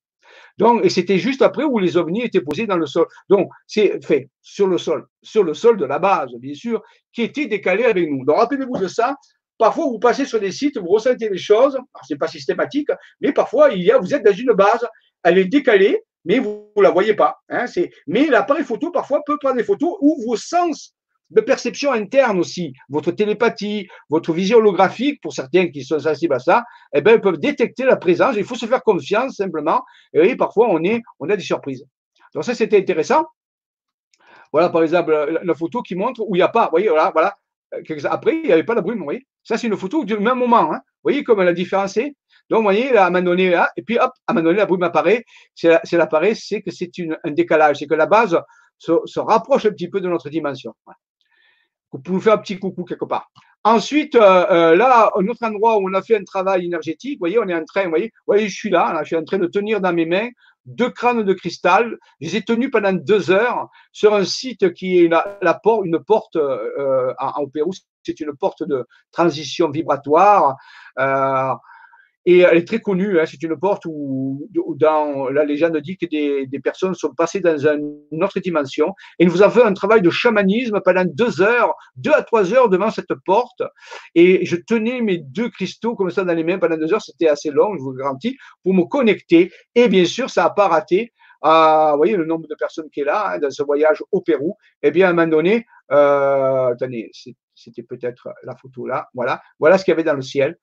Et 0.82 0.88
c'était 0.88 1.18
juste 1.18 1.42
après 1.42 1.64
où 1.64 1.78
les 1.78 1.96
ovnis 1.96 2.22
étaient 2.22 2.40
posés 2.40 2.66
dans 2.66 2.76
le 2.76 2.86
sol. 2.86 3.06
Donc, 3.28 3.50
c'est 3.66 4.04
fait 4.04 4.30
sur 4.40 4.66
le 4.66 4.78
sol, 4.78 5.06
sur 5.22 5.42
le 5.42 5.52
sol 5.52 5.76
de 5.76 5.84
la 5.84 5.98
base, 5.98 6.30
bien 6.38 6.54
sûr, 6.54 6.82
qui 7.12 7.22
était 7.22 7.46
décalé 7.46 7.84
avec 7.84 8.08
nous. 8.08 8.24
Donc, 8.24 8.36
rappelez-vous 8.36 8.78
de 8.78 8.88
ça. 8.88 9.16
Parfois, 9.58 9.86
vous 9.86 9.98
passez 9.98 10.24
sur 10.24 10.40
des 10.40 10.52
sites, 10.52 10.78
vous 10.78 10.88
ressentez 10.88 11.28
des 11.28 11.38
choses. 11.38 11.78
C'est 12.08 12.18
pas 12.18 12.28
systématique, 12.28 12.88
mais 13.20 13.32
parfois, 13.32 13.70
il 13.70 13.82
y 13.82 13.90
a, 13.90 13.98
vous 13.98 14.14
êtes 14.14 14.24
dans 14.24 14.32
une 14.32 14.52
base, 14.52 14.86
elle 15.22 15.38
est 15.38 15.44
décalée, 15.44 16.02
mais 16.24 16.38
vous 16.38 16.70
ne 16.76 16.82
la 16.82 16.90
voyez 16.90 17.14
pas. 17.14 17.38
Hein, 17.48 17.66
mais 18.06 18.26
l'appareil 18.26 18.64
photo, 18.64 18.90
parfois, 18.90 19.22
peut 19.24 19.38
prendre 19.38 19.56
des 19.56 19.64
photos 19.64 19.96
où 20.00 20.22
vos 20.26 20.36
sens 20.36 20.94
de 21.30 21.40
perception 21.40 21.92
interne 21.92 22.38
aussi, 22.38 22.74
votre 22.88 23.10
télépathie, 23.10 23.88
votre 24.08 24.32
vision 24.32 24.58
holographique, 24.58 25.20
pour 25.20 25.32
certains 25.32 25.68
qui 25.68 25.82
sont 25.82 25.98
sensibles 25.98 26.34
à 26.34 26.38
ça, 26.38 26.64
eh 26.94 27.00
ben, 27.00 27.20
peuvent 27.20 27.38
détecter 27.38 27.84
la 27.84 27.96
présence. 27.96 28.36
Il 28.36 28.44
faut 28.44 28.54
se 28.54 28.66
faire 28.66 28.82
confiance 28.82 29.36
simplement. 29.36 29.82
Et 30.12 30.36
parfois, 30.36 30.68
on, 30.70 30.82
est, 30.84 31.02
on 31.18 31.28
a 31.30 31.36
des 31.36 31.42
surprises. 31.42 31.84
Donc 32.34 32.44
ça, 32.44 32.54
c'était 32.54 32.78
intéressant. 32.78 33.24
Voilà, 34.52 34.68
par 34.68 34.82
exemple, 34.82 35.40
la, 35.42 35.54
photo 35.54 35.82
qui 35.82 35.96
montre 35.96 36.20
où 36.20 36.36
il 36.36 36.38
n'y 36.38 36.42
a 36.42 36.48
pas. 36.48 36.66
Vous 36.66 36.72
voyez, 36.72 36.88
voilà, 36.88 37.10
voilà. 37.12 37.36
Après, 38.04 38.36
il 38.36 38.42
n'y 38.42 38.52
avait 38.52 38.62
pas 38.62 38.74
la 38.74 38.82
brume. 38.82 38.98
Vous 38.98 39.04
voyez 39.04 39.26
ça, 39.44 39.58
c'est 39.58 39.66
une 39.66 39.76
photo 39.76 40.04
du 40.04 40.16
même 40.18 40.38
moment. 40.38 40.72
Hein. 40.72 40.78
Vous 40.78 41.10
voyez 41.10 41.22
comment 41.22 41.42
la 41.42 41.52
différence 41.52 41.98
est 41.98 42.16
donc, 42.50 42.58
vous 42.58 42.64
voyez, 42.64 42.96
à 42.96 43.06
un 43.06 43.10
moment 43.10 43.24
donné, 43.24 43.50
là, 43.50 43.70
et 43.76 43.82
puis 43.82 43.98
hop, 43.98 44.12
à 44.26 44.32
un 44.32 44.34
moment 44.34 44.44
donné, 44.44 44.58
la 44.58 44.66
brume 44.66 44.82
apparaît. 44.82 45.24
C'est 45.54 45.92
l'apparaît, 45.92 46.34
c'est 46.34 46.60
que 46.62 46.70
c'est 46.70 46.90
un 47.24 47.30
décalage, 47.30 47.78
c'est 47.78 47.86
que 47.86 47.94
la 47.94 48.06
base 48.06 48.38
se, 48.78 49.18
rapproche 49.18 49.66
un 49.66 49.70
petit 49.70 49.88
peu 49.88 50.00
de 50.00 50.08
notre 50.08 50.28
dimension. 50.28 50.74
Vous 51.92 52.00
pouvez 52.00 52.20
faire 52.20 52.34
un 52.34 52.38
petit 52.38 52.58
coucou 52.58 52.84
quelque 52.84 53.04
part. 53.04 53.30
Ensuite, 53.62 54.14
euh, 54.14 54.46
euh, 54.50 54.76
là, 54.76 55.10
un 55.16 55.26
autre 55.26 55.42
endroit 55.42 55.78
où 55.78 55.88
on 55.88 55.94
a 55.94 56.02
fait 56.02 56.16
un 56.16 56.24
travail 56.24 56.66
énergétique, 56.66 57.14
vous 57.14 57.20
voyez, 57.20 57.38
on 57.38 57.48
est 57.48 57.54
en 57.54 57.64
train, 57.64 57.84
vous 57.84 57.90
voyez, 57.90 58.06
vous 58.08 58.34
voyez 58.34 58.48
je 58.48 58.54
suis 58.54 58.68
là, 58.68 58.92
là, 58.92 59.02
je 59.04 59.06
suis 59.06 59.16
en 59.16 59.24
train 59.24 59.38
de 59.38 59.46
tenir 59.46 59.80
dans 59.80 59.94
mes 59.94 60.04
mains 60.04 60.28
deux 60.66 60.90
crânes 60.90 61.22
de 61.22 61.32
cristal. 61.32 61.98
Je 62.20 62.26
les 62.26 62.36
ai 62.36 62.42
tenus 62.42 62.70
pendant 62.70 62.92
deux 62.92 63.30
heures 63.30 63.68
sur 63.92 64.14
un 64.14 64.24
site 64.24 64.72
qui 64.72 65.04
est 65.04 65.08
la, 65.08 65.38
la 65.42 65.60
une 65.84 65.98
porte 65.98 66.36
euh, 66.36 67.14
en, 67.18 67.42
au 67.42 67.48
Pérou, 67.48 67.72
c'est 68.02 68.20
une 68.20 68.34
porte 68.36 68.62
de 68.62 68.86
transition 69.12 69.70
vibratoire. 69.70 70.56
Euh, 70.98 71.52
et 72.26 72.38
elle 72.38 72.56
est 72.56 72.66
très 72.66 72.80
connue, 72.80 73.20
hein, 73.20 73.24
c'est 73.26 73.42
une 73.42 73.56
porte 73.56 73.84
où, 73.86 74.48
dans 74.76 75.28
la 75.28 75.44
légende 75.44 75.76
dit 75.78 75.98
que 75.98 76.06
des, 76.06 76.46
des, 76.46 76.58
personnes 76.58 76.94
sont 76.94 77.12
passées 77.12 77.40
dans 77.40 77.58
une 77.58 78.24
autre 78.24 78.40
dimension. 78.40 78.94
Et 79.18 79.26
nous 79.26 79.42
avons 79.42 79.64
un 79.64 79.74
travail 79.74 80.00
de 80.00 80.08
chamanisme 80.08 80.80
pendant 80.82 81.04
deux 81.04 81.42
heures, 81.42 81.74
deux 81.96 82.12
à 82.12 82.22
trois 82.22 82.54
heures 82.54 82.70
devant 82.70 82.90
cette 82.90 83.12
porte. 83.26 83.62
Et 84.14 84.46
je 84.46 84.56
tenais 84.56 85.02
mes 85.02 85.18
deux 85.18 85.50
cristaux 85.50 85.94
comme 85.94 86.10
ça 86.10 86.24
dans 86.24 86.32
les 86.32 86.44
mains 86.44 86.58
pendant 86.58 86.78
deux 86.78 86.92
heures, 86.94 87.02
c'était 87.02 87.28
assez 87.28 87.50
long, 87.50 87.76
je 87.76 87.82
vous 87.82 87.92
garantis, 87.92 88.38
pour 88.62 88.72
me 88.72 88.84
connecter. 88.84 89.52
Et 89.74 89.88
bien 89.88 90.06
sûr, 90.06 90.30
ça 90.30 90.44
n'a 90.44 90.50
pas 90.50 90.68
raté. 90.68 91.12
Ah, 91.42 91.90
vous 91.92 91.98
voyez 91.98 92.16
le 92.16 92.24
nombre 92.24 92.48
de 92.48 92.54
personnes 92.54 92.88
qui 92.88 93.00
est 93.00 93.04
là 93.04 93.32
hein, 93.32 93.38
dans 93.38 93.50
ce 93.50 93.62
voyage 93.62 94.02
au 94.12 94.22
Pérou. 94.22 94.56
Eh 94.82 94.90
bien, 94.90 95.08
à 95.08 95.10
un 95.10 95.12
moment 95.12 95.28
donné, 95.28 95.66
euh, 95.92 96.68
attendez, 96.68 97.10
c'était 97.54 97.82
peut-être 97.82 98.30
la 98.44 98.56
photo 98.56 98.86
là. 98.86 99.08
Voilà, 99.12 99.42
voilà 99.58 99.76
ce 99.76 99.84
qu'il 99.84 99.92
y 99.92 99.94
avait 99.94 100.04
dans 100.04 100.14
le 100.14 100.22
ciel 100.22 100.56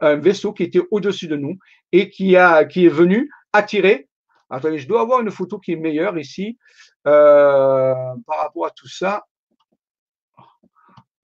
un 0.00 0.16
vaisseau 0.16 0.52
qui 0.52 0.62
était 0.62 0.82
au-dessus 0.90 1.28
de 1.28 1.36
nous 1.36 1.58
et 1.92 2.10
qui, 2.10 2.36
a, 2.36 2.64
qui 2.64 2.86
est 2.86 2.90
venu 2.90 3.30
attirer. 3.52 4.08
Attendez, 4.50 4.78
je 4.78 4.88
dois 4.88 5.00
avoir 5.00 5.20
une 5.20 5.30
photo 5.30 5.58
qui 5.58 5.72
est 5.72 5.76
meilleure 5.76 6.18
ici 6.18 6.58
euh, 7.06 7.94
par 8.26 8.38
rapport 8.38 8.66
à 8.66 8.70
tout 8.70 8.88
ça. 8.88 9.24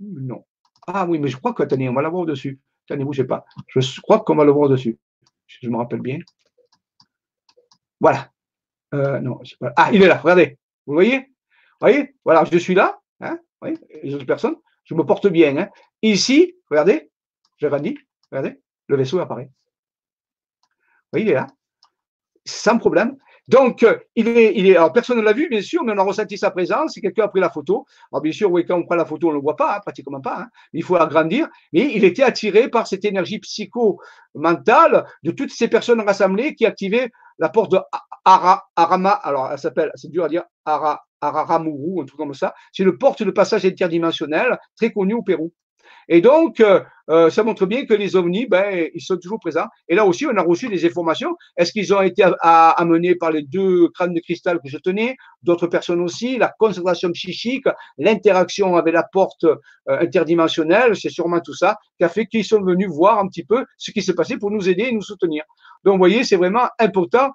Non. 0.00 0.44
Ah 0.86 1.06
oui, 1.06 1.18
mais 1.18 1.28
je 1.28 1.36
crois 1.36 1.52
que, 1.52 1.62
attendez, 1.62 1.88
on 1.88 1.94
va 1.94 2.02
l'avoir 2.02 2.22
au-dessus. 2.22 2.60
Attendez, 2.86 3.04
bougez 3.04 3.24
pas. 3.24 3.44
Je 3.68 4.00
crois 4.00 4.20
qu'on 4.20 4.34
va 4.34 4.44
le 4.44 4.50
voir 4.50 4.68
au-dessus. 4.68 4.98
Je 5.46 5.68
me 5.68 5.76
rappelle 5.76 6.00
bien. 6.00 6.18
Voilà. 8.00 8.30
Euh, 8.94 9.20
non, 9.20 9.40
Ah, 9.76 9.90
il 9.92 10.02
est 10.02 10.08
là, 10.08 10.18
regardez. 10.18 10.58
Vous 10.86 10.94
voyez? 10.94 11.18
Vous 11.18 11.88
voyez? 11.88 12.14
Voilà, 12.24 12.44
je 12.44 12.58
suis 12.58 12.74
là. 12.74 13.00
Hein? 13.20 13.38
Vous 13.40 13.68
voyez 13.68 13.78
Les 14.02 14.14
autres 14.14 14.26
personnes. 14.26 14.56
Je 14.84 14.94
me 14.94 15.04
porte 15.04 15.28
bien. 15.28 15.56
Hein 15.56 15.68
Ici, 16.02 16.56
regardez, 16.68 17.10
dit, 17.80 17.98
Regardez, 18.32 18.60
le 18.88 18.96
vaisseau 18.96 19.20
apparaît. 19.20 19.50
Voyez, 21.12 21.26
il 21.26 21.30
est 21.30 21.34
là. 21.34 21.46
Sans 22.44 22.78
problème. 22.78 23.16
Donc, 23.48 23.82
euh, 23.82 23.98
il 24.16 24.28
est, 24.28 24.76
alors 24.76 24.92
personne 24.92 25.18
ne 25.18 25.22
l'a 25.22 25.32
vu, 25.32 25.48
bien 25.48 25.60
sûr, 25.60 25.82
mais 25.84 25.92
on 25.92 25.98
a 25.98 26.02
ressenti 26.02 26.38
sa 26.38 26.50
présence. 26.50 26.94
Quelqu'un 26.94 27.24
a 27.24 27.28
pris 27.28 27.40
la 27.40 27.50
photo, 27.50 27.84
alors 28.10 28.22
bien 28.22 28.32
sûr, 28.32 28.50
oui, 28.50 28.64
quand 28.64 28.78
on 28.78 28.84
prend 28.84 28.94
la 28.94 29.04
photo, 29.04 29.28
on 29.28 29.30
ne 29.30 29.36
le 29.36 29.42
voit 29.42 29.56
pas, 29.56 29.76
hein, 29.76 29.80
pratiquement 29.80 30.20
pas. 30.20 30.42
Hein, 30.42 30.48
il 30.72 30.82
faut 30.82 30.96
agrandir. 30.96 31.48
Mais 31.72 31.92
il 31.92 32.04
était 32.04 32.22
attiré 32.22 32.68
par 32.68 32.86
cette 32.86 33.04
énergie 33.04 33.40
psycho-mentale 33.40 35.06
de 35.22 35.30
toutes 35.32 35.50
ces 35.50 35.68
personnes 35.68 36.00
rassemblées 36.00 36.54
qui 36.54 36.64
activaient 36.64 37.10
la 37.38 37.50
porte 37.50 37.72
de 37.72 37.80
Ara, 38.24 38.64
Arama. 38.76 39.10
Alors, 39.10 39.50
elle 39.52 39.58
s'appelle, 39.58 39.90
c'est 39.96 40.10
dur 40.10 40.24
à 40.24 40.28
dire, 40.28 40.44
Ara, 40.64 41.04
Araramuru, 41.20 42.00
un 42.00 42.06
truc 42.06 42.18
comme 42.18 42.34
ça. 42.34 42.54
C'est 42.72 42.84
le 42.84 42.96
porte 42.96 43.22
de 43.22 43.30
passage 43.30 43.66
interdimensionnel 43.66 44.58
très 44.76 44.92
connu 44.92 45.14
au 45.14 45.22
Pérou. 45.22 45.52
Et 46.08 46.20
donc, 46.20 46.60
euh, 46.60 46.80
euh, 47.10 47.30
ça 47.30 47.42
montre 47.42 47.66
bien 47.66 47.84
que 47.86 47.94
les 47.94 48.16
ovnis, 48.16 48.46
ben, 48.46 48.88
ils 48.94 49.00
sont 49.00 49.16
toujours 49.16 49.38
présents. 49.40 49.66
Et 49.88 49.94
là 49.94 50.04
aussi, 50.04 50.26
on 50.26 50.36
a 50.36 50.42
reçu 50.42 50.68
des 50.68 50.84
informations. 50.84 51.36
Est-ce 51.56 51.72
qu'ils 51.72 51.92
ont 51.94 52.00
été 52.00 52.24
amenés 52.42 53.14
par 53.14 53.30
les 53.30 53.42
deux 53.42 53.88
crânes 53.88 54.14
de 54.14 54.20
cristal 54.20 54.60
que 54.60 54.68
je 54.68 54.78
tenais 54.78 55.16
D'autres 55.42 55.66
personnes 55.66 56.00
aussi, 56.00 56.38
la 56.38 56.52
concentration 56.58 57.10
psychique, 57.12 57.66
l'interaction 57.98 58.76
avec 58.76 58.94
la 58.94 59.04
porte 59.04 59.44
euh, 59.44 59.56
interdimensionnelle, 59.86 60.96
c'est 60.96 61.10
sûrement 61.10 61.40
tout 61.40 61.54
ça 61.54 61.76
qui 61.98 62.04
a 62.04 62.08
fait 62.08 62.26
qu'ils 62.26 62.44
sont 62.44 62.62
venus 62.62 62.88
voir 62.88 63.18
un 63.18 63.28
petit 63.28 63.44
peu 63.44 63.64
ce 63.78 63.90
qui 63.90 64.02
s'est 64.02 64.14
passé 64.14 64.36
pour 64.36 64.50
nous 64.50 64.68
aider 64.68 64.84
et 64.84 64.92
nous 64.92 65.02
soutenir. 65.02 65.44
Donc, 65.84 65.94
vous 65.94 65.98
voyez, 65.98 66.24
c'est 66.24 66.36
vraiment 66.36 66.68
important. 66.78 67.30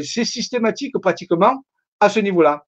c'est 0.00 0.24
systématique 0.24 0.94
pratiquement 1.00 1.64
à 2.00 2.08
ce 2.08 2.20
niveau-là. 2.20 2.64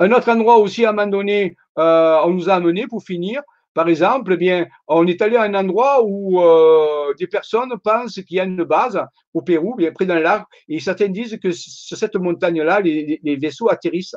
Un 0.00 0.12
autre 0.12 0.30
endroit 0.30 0.58
aussi, 0.58 0.84
à 0.84 0.90
un 0.90 0.92
moment 0.92 1.08
donné, 1.08 1.56
on 1.76 2.30
nous 2.30 2.48
a 2.48 2.54
amené 2.54 2.86
pour 2.86 3.02
finir. 3.02 3.42
Par 3.74 3.88
exemple, 3.88 4.32
eh 4.34 4.36
bien, 4.36 4.66
on 4.86 5.06
est 5.06 5.20
allé 5.22 5.36
à 5.36 5.42
un 5.42 5.54
endroit 5.54 6.02
où 6.04 6.40
euh, 6.40 7.14
des 7.18 7.26
personnes 7.26 7.72
pensent 7.82 8.14
qu'il 8.14 8.36
y 8.36 8.40
a 8.40 8.44
une 8.44 8.64
base 8.64 9.00
au 9.34 9.42
Pérou, 9.42 9.74
bien 9.76 9.92
près 9.92 10.06
d'un 10.06 10.20
lac, 10.20 10.44
et 10.68 10.80
certains 10.80 11.08
disent 11.08 11.38
que 11.40 11.50
sur 11.52 11.96
cette 11.96 12.16
montagne-là, 12.16 12.80
les, 12.80 13.36
vaisseaux 13.40 13.70
atterrissent. 13.70 14.16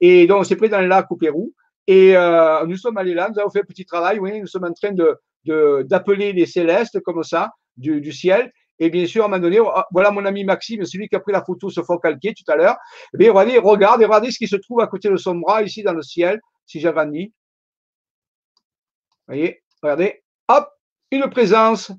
Et 0.00 0.26
donc, 0.26 0.46
c'est 0.46 0.56
près 0.56 0.68
d'un 0.68 0.86
lac 0.86 1.10
au 1.10 1.16
Pérou. 1.16 1.52
Et 1.86 2.16
euh, 2.16 2.64
nous 2.66 2.76
sommes 2.76 2.98
allés 2.98 3.14
là, 3.14 3.30
nous 3.32 3.38
avons 3.40 3.50
fait 3.50 3.60
un 3.60 3.64
petit 3.64 3.84
travail, 3.84 4.18
oui, 4.18 4.40
nous 4.40 4.46
sommes 4.46 4.64
en 4.64 4.72
train 4.72 4.92
d'appeler 5.84 6.32
les 6.32 6.46
célestes 6.46 7.00
comme 7.00 7.22
ça, 7.22 7.52
du, 7.76 8.12
ciel, 8.12 8.52
et 8.78 8.90
bien 8.90 9.06
sûr, 9.06 9.22
à 9.22 9.26
un 9.26 9.28
moment 9.28 9.42
donné, 9.42 9.58
voilà 9.90 10.10
mon 10.10 10.24
ami 10.24 10.44
Maxime, 10.44 10.84
celui 10.84 11.08
qui 11.08 11.16
a 11.16 11.20
pris 11.20 11.32
la 11.32 11.42
photo 11.42 11.70
sur 11.70 11.84
fond 11.84 11.98
calqué 11.98 12.34
tout 12.34 12.50
à 12.50 12.56
l'heure. 12.56 12.76
Eh 13.18 13.28
regardez, 13.28 13.58
regarde, 13.58 14.02
regardez 14.02 14.30
ce 14.30 14.38
qui 14.38 14.48
se 14.48 14.56
trouve 14.56 14.80
à 14.80 14.86
côté 14.86 15.08
de 15.08 15.16
son 15.16 15.36
bras, 15.36 15.62
ici 15.62 15.82
dans 15.82 15.94
le 15.94 16.02
ciel, 16.02 16.40
si 16.66 16.80
j'agrandis. 16.80 17.26
Vous 17.28 17.45
voyez, 19.28 19.62
regardez, 19.82 20.22
hop, 20.48 20.68
une 21.10 21.28
présence. 21.30 21.92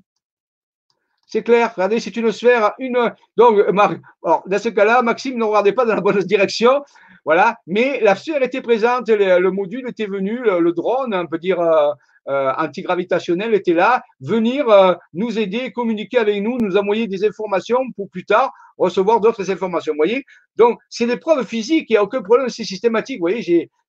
C'est 1.26 1.42
clair, 1.42 1.74
regardez, 1.74 2.00
c'est 2.00 2.16
une 2.16 2.32
sphère, 2.32 2.72
une. 2.78 3.12
Donc, 3.36 3.58
dans 3.74 4.58
ce 4.58 4.68
cas-là, 4.70 5.02
Maxime 5.02 5.36
ne 5.36 5.44
regardait 5.44 5.72
pas 5.72 5.84
dans 5.84 5.94
la 5.94 6.00
bonne 6.00 6.18
direction, 6.20 6.82
voilà, 7.26 7.58
mais 7.66 8.00
la 8.00 8.14
sphère 8.16 8.42
était 8.42 8.62
présente, 8.62 9.10
le, 9.10 9.50
module 9.50 9.86
était 9.86 10.06
venu, 10.06 10.38
le, 10.38 10.72
drone, 10.72 11.14
on 11.14 11.26
peut 11.26 11.38
dire, 11.38 11.60
euh, 11.60 11.92
euh, 12.28 12.52
antigravitationnel 12.56 13.54
était 13.54 13.74
là, 13.74 14.02
venir 14.20 14.68
euh, 14.70 14.94
nous 15.12 15.38
aider, 15.38 15.70
communiquer 15.72 16.18
avec 16.18 16.42
nous, 16.42 16.56
nous 16.58 16.76
envoyer 16.78 17.06
des 17.06 17.26
informations 17.26 17.80
pour 17.96 18.08
plus 18.08 18.24
tard 18.24 18.52
recevoir 18.78 19.20
d'autres 19.20 19.50
informations. 19.50 19.92
Vous 19.92 19.98
voyez 19.98 20.24
Donc, 20.56 20.78
c'est 20.88 21.06
des 21.06 21.16
preuves 21.18 21.44
physiques, 21.46 21.86
il 21.90 21.94
n'y 21.94 21.96
a 21.98 22.02
aucun 22.02 22.22
problème, 22.22 22.48
c'est 22.48 22.64
systématique. 22.64 23.18
Vous 23.18 23.24
voyez, 23.24 23.42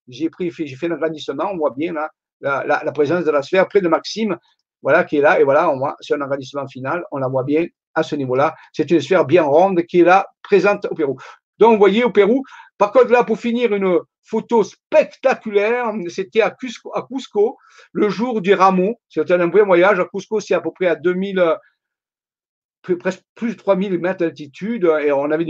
j'ai, 0.07 0.29
pris, 0.29 0.51
j'ai 0.51 0.75
fait 0.75 0.89
on 0.91 1.57
voit 1.57 1.73
bien 1.77 1.93
là 1.93 2.09
la, 2.41 2.91
présence 2.93 3.25
de 3.25 3.31
la 3.31 3.41
sphère 3.41 3.67
près 3.67 3.81
de 3.81 3.87
Maxime, 3.87 4.37
voilà, 4.81 5.03
qui 5.03 5.17
est 5.17 5.21
là, 5.21 5.39
et 5.39 5.43
voilà, 5.43 5.69
on 5.69 5.77
voit, 5.77 5.95
c'est 5.99 6.13
un 6.13 6.21
agrandissement 6.21 6.67
final, 6.67 7.03
on 7.11 7.17
la 7.17 7.27
voit 7.27 7.43
bien 7.43 7.65
à 7.93 8.03
ce 8.03 8.15
niveau-là. 8.15 8.55
C'est 8.71 8.89
une 8.91 9.01
sphère 9.01 9.25
bien 9.25 9.43
ronde 9.43 9.83
qui 9.83 10.01
est 10.01 10.05
là, 10.05 10.27
présente 10.41 10.85
au 10.89 10.95
Pérou. 10.95 11.17
Donc, 11.57 11.73
vous 11.73 11.77
voyez, 11.79 12.03
au 12.03 12.11
Pérou, 12.11 12.43
par 12.77 12.91
contre, 12.91 13.11
là, 13.11 13.23
pour 13.23 13.37
finir, 13.37 13.73
une 13.73 13.99
photo 14.23 14.63
spectaculaire, 14.63 15.91
c'était 16.07 16.41
à 16.41 16.51
Cusco, 16.51 16.91
à 16.95 17.05
Cusco, 17.11 17.57
le 17.91 18.09
jour 18.09 18.41
du 18.41 18.53
Rameau. 18.53 18.95
C'était 19.09 19.33
un 19.33 19.47
vrai 19.47 19.63
voyage. 19.63 19.99
À 19.99 20.05
Cusco, 20.05 20.39
c'est 20.39 20.53
à 20.53 20.61
peu 20.61 20.71
près 20.71 20.87
à 20.87 20.95
2000, 20.95 21.57
presque 22.81 23.21
plus 23.35 23.51
de 23.51 23.57
3000 23.57 23.99
mètres 23.99 24.19
d'altitude 24.19 24.89
et 25.03 25.11
on 25.11 25.31
avait 25.31 25.45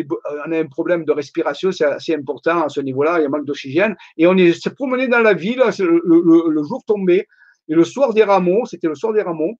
on 0.45 0.51
un 0.51 0.65
problème 0.65 1.05
de 1.05 1.11
respiration, 1.11 1.71
c'est 1.71 1.85
assez 1.85 2.15
important 2.15 2.63
à 2.63 2.69
ce 2.69 2.81
niveau-là, 2.81 3.19
il 3.19 3.23
y 3.23 3.25
a 3.25 3.29
manque 3.29 3.45
d'oxygène. 3.45 3.95
Et 4.17 4.27
on 4.27 4.35
s'est 4.53 4.73
promené 4.73 5.07
dans 5.07 5.21
la 5.21 5.33
ville, 5.33 5.61
le, 5.79 6.63
jour 6.63 6.83
tombé, 6.85 7.27
et 7.67 7.75
le 7.75 7.83
soir 7.83 8.13
des 8.13 8.23
rameaux, 8.23 8.65
c'était 8.65 8.87
le 8.87 8.95
soir 8.95 9.13
des 9.13 9.21
rameaux, 9.21 9.55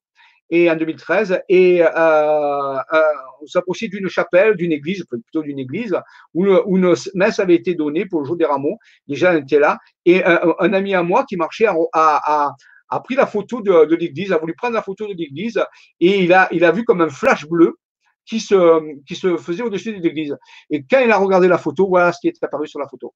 et 0.52 0.70
en 0.70 0.76
2013, 0.76 1.42
et 1.48 1.84
euh, 1.84 1.88
euh, 1.88 3.02
on 3.42 3.46
s'approchait 3.46 3.88
d'une 3.88 4.08
chapelle, 4.08 4.56
d'une 4.56 4.72
église, 4.72 5.06
plutôt 5.06 5.44
d'une 5.44 5.60
église, 5.60 5.96
où, 6.34 6.46
une 6.46 6.96
messe 7.14 7.40
avait 7.40 7.56
été 7.56 7.76
donnée 7.76 8.08
pour 8.08 8.22
le 8.22 8.26
jour 8.26 8.36
des 8.36 8.46
rameaux. 8.46 8.80
Les 9.08 9.16
gens 9.16 9.34
étaient 9.34 9.60
là, 9.60 9.78
et 10.06 10.24
un, 10.26 10.74
ami 10.74 10.96
à 10.96 11.04
moi 11.04 11.24
qui 11.24 11.38
marchait 11.38 11.68
a, 11.68 12.52
a 12.90 13.00
pris 13.00 13.16
la 13.16 13.28
photo 13.28 13.62
de, 13.62 13.96
l'église, 13.96 14.32
a 14.32 14.38
voulu 14.38 14.56
prendre 14.56 14.74
la 14.74 14.82
photo 14.82 15.08
de 15.08 15.14
l'église, 15.14 15.64
et 16.00 16.24
il 16.24 16.34
a, 16.34 16.48
il 16.52 16.64
a 16.64 16.72
vu 16.72 16.84
comme 16.84 17.02
un 17.02 17.10
flash 17.10 17.48
bleu 17.48 17.78
qui 18.26 18.40
se, 18.40 19.04
qui 19.06 19.16
se 19.16 19.38
faisait 19.38 19.64
au-dessus 19.64 19.98
de 19.98 20.02
l'église. 20.02 20.38
Et 20.70 20.84
quand 20.84 21.00
il 21.00 21.12
a 21.12 21.18
regardé 21.18 21.48
la 21.48 21.58
photo, 21.58 21.88
voilà 21.88 22.12
ce 22.12 22.20
qui 22.20 22.28
est 22.28 22.44
apparu 22.44 22.68
sur 22.68 22.80
la 22.80 22.88
photo. 22.88 23.14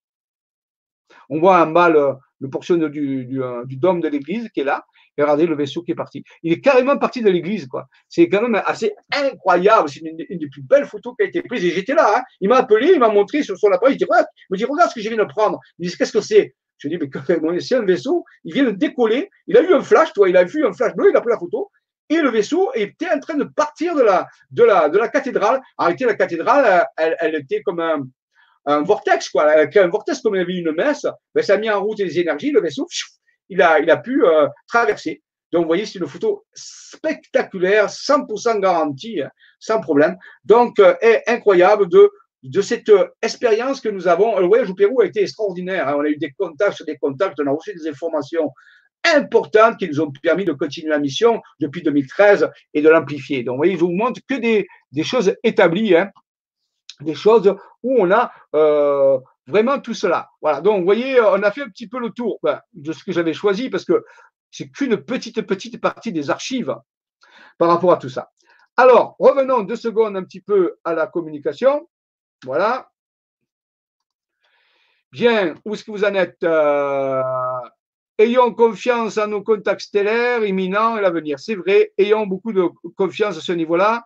On 1.30 1.39
voit 1.39 1.61
en 1.61 1.67
bas 1.67 1.89
le, 1.89 2.13
le 2.43 2.49
portion 2.49 2.76
du, 2.76 3.41
euh, 3.41 3.65
du, 3.65 3.78
dôme 3.78 4.01
de 4.01 4.09
l'église 4.09 4.49
qui 4.49 4.59
est 4.59 4.65
là, 4.65 4.84
et 5.17 5.21
regardez 5.21 5.45
le 5.45 5.55
vaisseau 5.55 5.82
qui 5.82 5.91
est 5.91 5.95
parti. 5.95 6.24
Il 6.41 6.51
est 6.51 6.59
carrément 6.59 6.97
parti 6.97 7.21
de 7.21 7.30
l'église, 7.30 7.67
quoi. 7.67 7.88
C'est 8.09 8.28
quand 8.28 8.41
même 8.41 8.61
assez 8.65 8.93
incroyable. 9.13 9.88
C'est 9.88 10.01
une, 10.01 10.17
des 10.17 10.49
plus 10.49 10.61
belles 10.63 10.86
photos 10.86 11.13
qui 11.17 11.24
a 11.24 11.28
été 11.28 11.41
prise. 11.41 11.63
Et 11.63 11.69
j'étais 11.69 11.93
là, 11.93 12.17
hein. 12.17 12.24
Il 12.41 12.49
m'a 12.49 12.57
appelé, 12.57 12.91
il 12.93 12.99
m'a 12.99 13.09
montré 13.09 13.43
sur 13.43 13.57
son 13.57 13.71
appareil. 13.71 13.95
Il 13.95 13.97
dit, 13.97 14.05
il 14.09 14.26
me 14.49 14.57
dit, 14.57 14.65
regarde 14.65 14.89
ce 14.89 14.95
que 14.95 15.01
je 15.01 15.09
viens 15.09 15.17
de 15.17 15.30
prendre. 15.30 15.59
Il 15.80 15.86
me 15.86 15.89
dit, 15.89 15.97
qu'est-ce 15.97 16.11
que 16.11 16.21
c'est? 16.21 16.55
Je 16.78 16.88
dis, 16.88 16.97
mais 16.97 17.59
c'est 17.59 17.76
un 17.76 17.86
vaisseau. 17.86 18.26
Il 18.43 18.53
vient 18.53 18.65
de 18.65 18.71
décoller. 18.71 19.30
Il 19.47 19.57
a 19.57 19.61
eu 19.61 19.74
un 19.74 19.82
flash, 19.82 20.11
toi. 20.13 20.30
Il 20.30 20.38
a 20.38 20.43
vu 20.43 20.65
un 20.65 20.74
flash 20.74 20.93
bleu. 20.95 21.09
Il 21.11 21.17
a 21.17 21.21
pris 21.21 21.32
la 21.32 21.39
photo. 21.39 21.71
Et 22.09 22.17
le 22.17 22.30
vaisseau 22.30 22.71
était 22.76 23.09
en 23.09 23.19
train 23.19 23.36
de 23.36 23.45
partir 23.45 23.95
de 23.95 24.01
la, 24.01 24.28
de 24.51 24.63
la, 24.63 24.89
de 24.89 24.97
la 24.97 25.07
cathédrale. 25.07 25.61
Réalité, 25.78 26.05
la 26.05 26.15
cathédrale, 26.15 26.86
elle, 26.97 27.15
elle 27.19 27.36
était 27.36 27.61
comme 27.61 27.80
un, 27.80 28.03
un 28.65 28.82
vortex, 28.82 29.30
quoi. 29.30 29.51
Un 29.51 29.88
vortex, 29.88 30.21
comme 30.21 30.36
il 30.36 30.39
y 30.39 30.41
avait 30.41 30.57
une 30.57 30.71
messe, 30.71 31.05
ben, 31.34 31.43
ça 31.43 31.55
a 31.55 31.57
mis 31.57 31.69
en 31.69 31.84
route 31.84 31.99
les 31.99 32.19
énergies, 32.19 32.51
le 32.51 32.61
vaisseau, 32.61 32.88
il 33.49 33.61
a, 33.61 33.80
il 33.80 33.89
a 33.89 33.97
pu 33.97 34.24
euh, 34.26 34.47
traverser. 34.67 35.21
Donc, 35.51 35.63
vous 35.63 35.67
voyez, 35.67 35.86
c'est 35.86 35.99
une 35.99 36.07
photo 36.07 36.45
spectaculaire, 36.53 37.88
100% 37.88 38.59
garantie, 38.59 39.21
hein, 39.21 39.30
sans 39.59 39.80
problème. 39.82 40.17
Donc, 40.43 40.80
euh, 40.80 40.95
incroyable 41.28 41.88
de, 41.89 42.09
de 42.44 42.62
cette 42.62 42.89
euh, 42.89 43.08
expérience 43.22 43.82
que 43.82 43.89
nous 43.89 44.08
avons. 44.08 44.39
Le 44.39 44.48
voyage 44.48 44.70
au 44.70 44.76
Pérou 44.76 45.02
a 45.02 45.06
été 45.06 45.22
extraordinaire. 45.22 45.88
Hein. 45.88 45.96
On 45.98 46.02
a 46.02 46.10
eu 46.10 46.18
des 46.18 46.32
contacts 46.32 46.78
sur 46.78 46.86
des 46.86 46.98
contacts, 46.98 47.39
on 47.39 47.48
a 47.48 47.52
reçu 47.52 47.74
des 47.74 47.88
informations 47.88 48.52
importantes 49.16 49.78
qui 49.78 49.88
nous 49.88 50.00
ont 50.00 50.12
permis 50.22 50.46
de 50.46 50.54
continuer 50.54 50.89
la 50.89 51.00
mission 51.00 51.41
depuis 51.60 51.82
2013 51.82 52.50
et 52.74 52.82
de 52.82 52.89
l'amplifier. 52.89 53.44
Donc, 53.44 53.56
vous 53.56 53.58
voyez, 53.58 53.76
je 53.76 53.82
vous 53.82 53.91
montre 53.91 54.22
que 54.28 54.36
des, 54.36 54.68
des 54.91 55.04
choses 55.04 55.36
établies. 55.44 55.96
Hein 55.96 56.12
des 57.02 57.16
choses 57.16 57.56
où 57.84 57.96
on 58.00 58.12
a 58.12 58.32
euh, 58.56 59.20
vraiment 59.48 59.80
tout 59.80 59.94
cela. 59.94 60.30
Voilà, 60.41 60.62
donc 60.62 60.80
vous 60.80 60.86
voyez, 60.86 61.20
on 61.20 61.44
a 61.44 61.52
fait 61.52 61.62
un 61.62 61.70
petit 61.70 61.88
peu 61.88 62.00
le 62.00 62.10
tour 62.10 62.39
ben, 62.44 62.62
de 62.74 62.91
ce 62.94 63.04
que 63.04 63.12
j'avais 63.12 63.34
choisi 63.34 63.70
parce 63.70 63.86
que 63.86 64.04
c'est 64.52 64.70
qu'une 64.70 64.98
petite, 64.98 65.41
petite 65.41 65.82
partie 65.82 66.12
des 66.12 66.30
archives 66.30 66.76
par 67.58 67.70
rapport 67.70 67.91
à 67.91 67.98
tout 67.98 68.10
ça. 68.10 68.30
Alors, 68.78 69.16
revenons 69.20 69.62
deux 69.62 69.76
secondes 69.76 70.18
un 70.18 70.24
petit 70.24 70.41
peu 70.41 70.76
à 70.84 70.94
la 70.94 71.08
communication. 71.08 71.88
Voilà. 72.44 72.89
Bien, 75.12 75.54
où 75.64 75.74
est-ce 75.74 75.84
que 75.84 75.91
vous 75.91 76.04
en 76.04 76.16
êtes 76.16 76.44
euh, 76.44 77.22
Ayons 78.18 78.54
confiance 78.54 79.18
en 79.18 79.28
nos 79.28 79.41
contacts 79.41 79.82
stellaires 79.82 80.44
imminents 80.44 80.98
et 80.98 81.02
l'avenir. 81.02 81.39
C'est 81.39 81.56
vrai, 81.56 81.94
ayons 81.98 82.28
beaucoup 82.28 82.54
de 82.54 82.64
confiance 82.96 83.38
à 83.38 83.41
ce 83.41 83.52
niveau-là. 83.52 84.04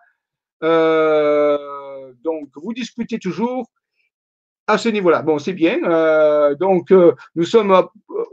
Euh, 0.62 2.12
donc, 2.22 2.48
vous 2.56 2.72
discutez 2.72 3.18
toujours 3.18 3.70
à 4.66 4.78
ce 4.78 4.88
niveau-là. 4.88 5.22
Bon, 5.22 5.38
c'est 5.38 5.52
bien. 5.52 5.78
Euh, 5.84 6.54
donc, 6.54 6.90
nous 6.90 7.44
sommes. 7.44 7.74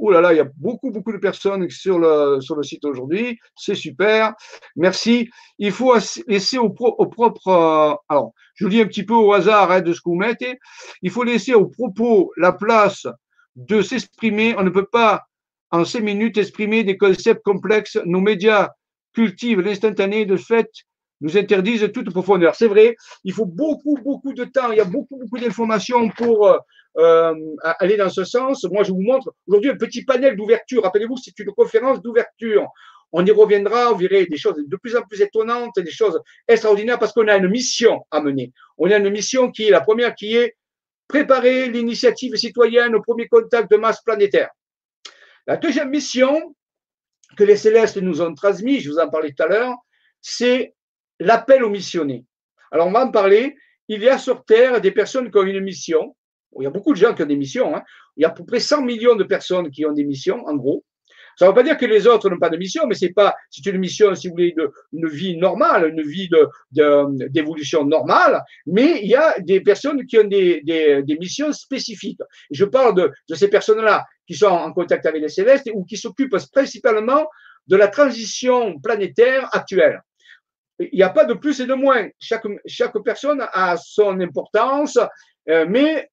Oh 0.05 0.11
là 0.11 0.21
là, 0.21 0.33
il 0.33 0.37
y 0.37 0.39
a 0.39 0.49
beaucoup, 0.57 0.91
beaucoup 0.91 1.11
de 1.11 1.17
personnes 1.17 1.69
sur 1.69 1.99
le, 1.99 2.39
sur 2.41 2.55
le 2.55 2.63
site 2.63 2.85
aujourd'hui. 2.85 3.39
C'est 3.55 3.75
super. 3.75 4.33
Merci. 4.75 5.29
Il 5.57 5.71
faut 5.71 5.95
laisser 6.27 6.57
au, 6.57 6.69
propre. 6.69 7.47
Euh, 7.47 7.93
alors, 8.09 8.33
je 8.55 8.67
lis 8.67 8.81
un 8.81 8.87
petit 8.87 9.03
peu 9.03 9.15
au 9.15 9.33
hasard 9.33 9.71
hein, 9.71 9.81
de 9.81 9.93
ce 9.93 9.99
que 9.99 10.09
vous 10.09 10.15
mettez. 10.15 10.59
Il 11.01 11.11
faut 11.11 11.23
laisser 11.23 11.53
au 11.53 11.67
propos 11.67 12.31
la 12.37 12.53
place 12.53 13.07
de 13.55 13.81
s'exprimer. 13.81 14.55
On 14.57 14.63
ne 14.63 14.69
peut 14.69 14.85
pas, 14.85 15.23
en 15.71 15.85
cinq 15.85 16.03
minutes, 16.03 16.37
exprimer 16.37 16.83
des 16.83 16.97
concepts 16.97 17.43
complexes. 17.43 17.97
Nos 18.05 18.21
médias 18.21 18.69
cultivent 19.13 19.61
l'instantané 19.61 20.25
de 20.25 20.37
fait 20.37 20.69
nous 21.21 21.37
interdisent 21.37 21.91
toute 21.93 22.11
profondeur. 22.11 22.55
C'est 22.55 22.67
vrai, 22.67 22.95
il 23.23 23.33
faut 23.33 23.45
beaucoup, 23.45 23.97
beaucoup 24.03 24.33
de 24.33 24.43
temps, 24.43 24.71
il 24.71 24.77
y 24.77 24.81
a 24.81 24.85
beaucoup, 24.85 25.17
beaucoup 25.17 25.37
d'informations 25.37 26.09
pour 26.09 26.59
euh, 26.97 27.33
aller 27.79 27.97
dans 27.97 28.09
ce 28.09 28.23
sens. 28.23 28.63
Moi, 28.65 28.83
je 28.83 28.91
vous 28.91 29.01
montre 29.01 29.33
aujourd'hui 29.47 29.71
un 29.71 29.77
petit 29.77 30.03
panel 30.03 30.35
d'ouverture. 30.35 30.83
Rappelez-vous, 30.83 31.17
c'est 31.17 31.37
une 31.39 31.51
conférence 31.51 32.01
d'ouverture. 32.01 32.67
On 33.11 33.25
y 33.25 33.31
reviendra, 33.31 33.91
vous 33.91 33.99
verrez 33.99 34.25
des 34.25 34.37
choses 34.37 34.55
de 34.57 34.75
plus 34.77 34.95
en 34.95 35.01
plus 35.03 35.21
étonnantes, 35.21 35.77
des 35.77 35.91
choses 35.91 36.19
extraordinaires 36.47 36.99
parce 36.99 37.13
qu'on 37.13 37.27
a 37.27 37.37
une 37.37 37.47
mission 37.47 38.05
à 38.11 38.21
mener. 38.21 38.51
On 38.77 38.89
a 38.89 38.97
une 38.97 39.09
mission 39.09 39.51
qui 39.51 39.67
est 39.67 39.71
la 39.71 39.81
première, 39.81 40.15
qui 40.15 40.35
est 40.35 40.55
préparer 41.07 41.69
l'initiative 41.69 42.35
citoyenne 42.35 42.95
au 42.95 43.01
premier 43.01 43.27
contact 43.27 43.69
de 43.71 43.77
masse 43.77 44.01
planétaire. 44.01 44.49
La 45.47 45.57
deuxième 45.57 45.89
mission 45.89 46.55
que 47.37 47.43
les 47.43 47.57
célestes 47.57 47.97
nous 47.97 48.21
ont 48.21 48.33
transmise, 48.33 48.83
je 48.83 48.89
vous 48.89 48.99
en 48.99 49.09
parlais 49.09 49.31
tout 49.31 49.43
à 49.43 49.47
l'heure, 49.47 49.75
c'est 50.21 50.73
l'appel 51.19 51.63
aux 51.63 51.69
missionnés. 51.69 52.25
Alors, 52.71 52.87
on 52.87 52.91
va 52.91 53.05
en 53.05 53.11
parler. 53.11 53.55
Il 53.87 54.01
y 54.01 54.09
a 54.09 54.17
sur 54.17 54.43
Terre 54.43 54.81
des 54.81 54.91
personnes 54.91 55.29
qui 55.29 55.37
ont 55.37 55.43
une 55.43 55.61
mission. 55.61 56.15
Il 56.59 56.63
y 56.63 56.67
a 56.67 56.69
beaucoup 56.69 56.93
de 56.93 56.97
gens 56.97 57.13
qui 57.13 57.23
ont 57.23 57.27
des 57.27 57.35
missions. 57.35 57.75
Hein. 57.75 57.83
Il 58.17 58.21
y 58.21 58.25
a 58.25 58.29
à 58.29 58.31
peu 58.31 58.45
près 58.45 58.59
100 58.59 58.81
millions 58.81 59.15
de 59.15 59.23
personnes 59.23 59.69
qui 59.69 59.85
ont 59.85 59.91
des 59.91 60.03
missions, 60.03 60.45
en 60.45 60.55
gros. 60.55 60.83
Ça 61.37 61.45
ne 61.45 61.49
veut 61.49 61.55
pas 61.55 61.63
dire 61.63 61.77
que 61.77 61.85
les 61.85 62.07
autres 62.07 62.29
n'ont 62.29 62.39
pas 62.39 62.49
de 62.49 62.55
mission, 62.55 62.83
mais 62.87 62.95
c'est 62.95 63.09
pas, 63.09 63.35
c'est 63.49 63.65
une 63.65 63.77
mission, 63.77 64.15
si 64.15 64.27
vous 64.27 64.35
voulez, 64.35 64.53
de, 64.57 64.71
une 64.93 65.09
vie 65.09 65.35
normale, 65.35 65.89
une 65.89 66.01
vie 66.01 66.29
d'évolution 66.71 67.83
normale, 67.83 68.41
mais 68.65 69.01
il 69.01 69.09
y 69.09 69.15
a 69.15 69.37
des 69.39 69.59
personnes 69.59 70.05
qui 70.05 70.17
ont 70.17 70.23
des, 70.23 71.03
missions 71.19 71.51
spécifiques. 71.51 72.21
je 72.51 72.63
parle 72.63 72.95
de, 72.95 73.35
ces 73.35 73.49
personnes-là 73.49 74.05
qui 74.25 74.35
sont 74.35 74.47
en 74.47 74.71
contact 74.71 75.05
avec 75.05 75.21
les 75.21 75.29
célestes 75.29 75.69
ou 75.73 75.83
qui 75.83 75.97
s'occupent 75.97 76.37
principalement 76.53 77.27
de 77.67 77.75
la 77.75 77.89
transition 77.89 78.79
planétaire 78.79 79.49
actuelle 79.51 80.01
il 80.79 80.97
n'y 80.97 81.03
a 81.03 81.09
pas 81.09 81.25
de 81.25 81.33
plus 81.33 81.59
et 81.61 81.65
de 81.65 81.73
moins. 81.73 82.07
Chaque, 82.19 82.45
chaque 82.65 82.97
personne 83.03 83.45
a 83.53 83.77
son 83.77 84.19
importance, 84.19 84.99
euh, 85.49 85.65
mais 85.67 86.09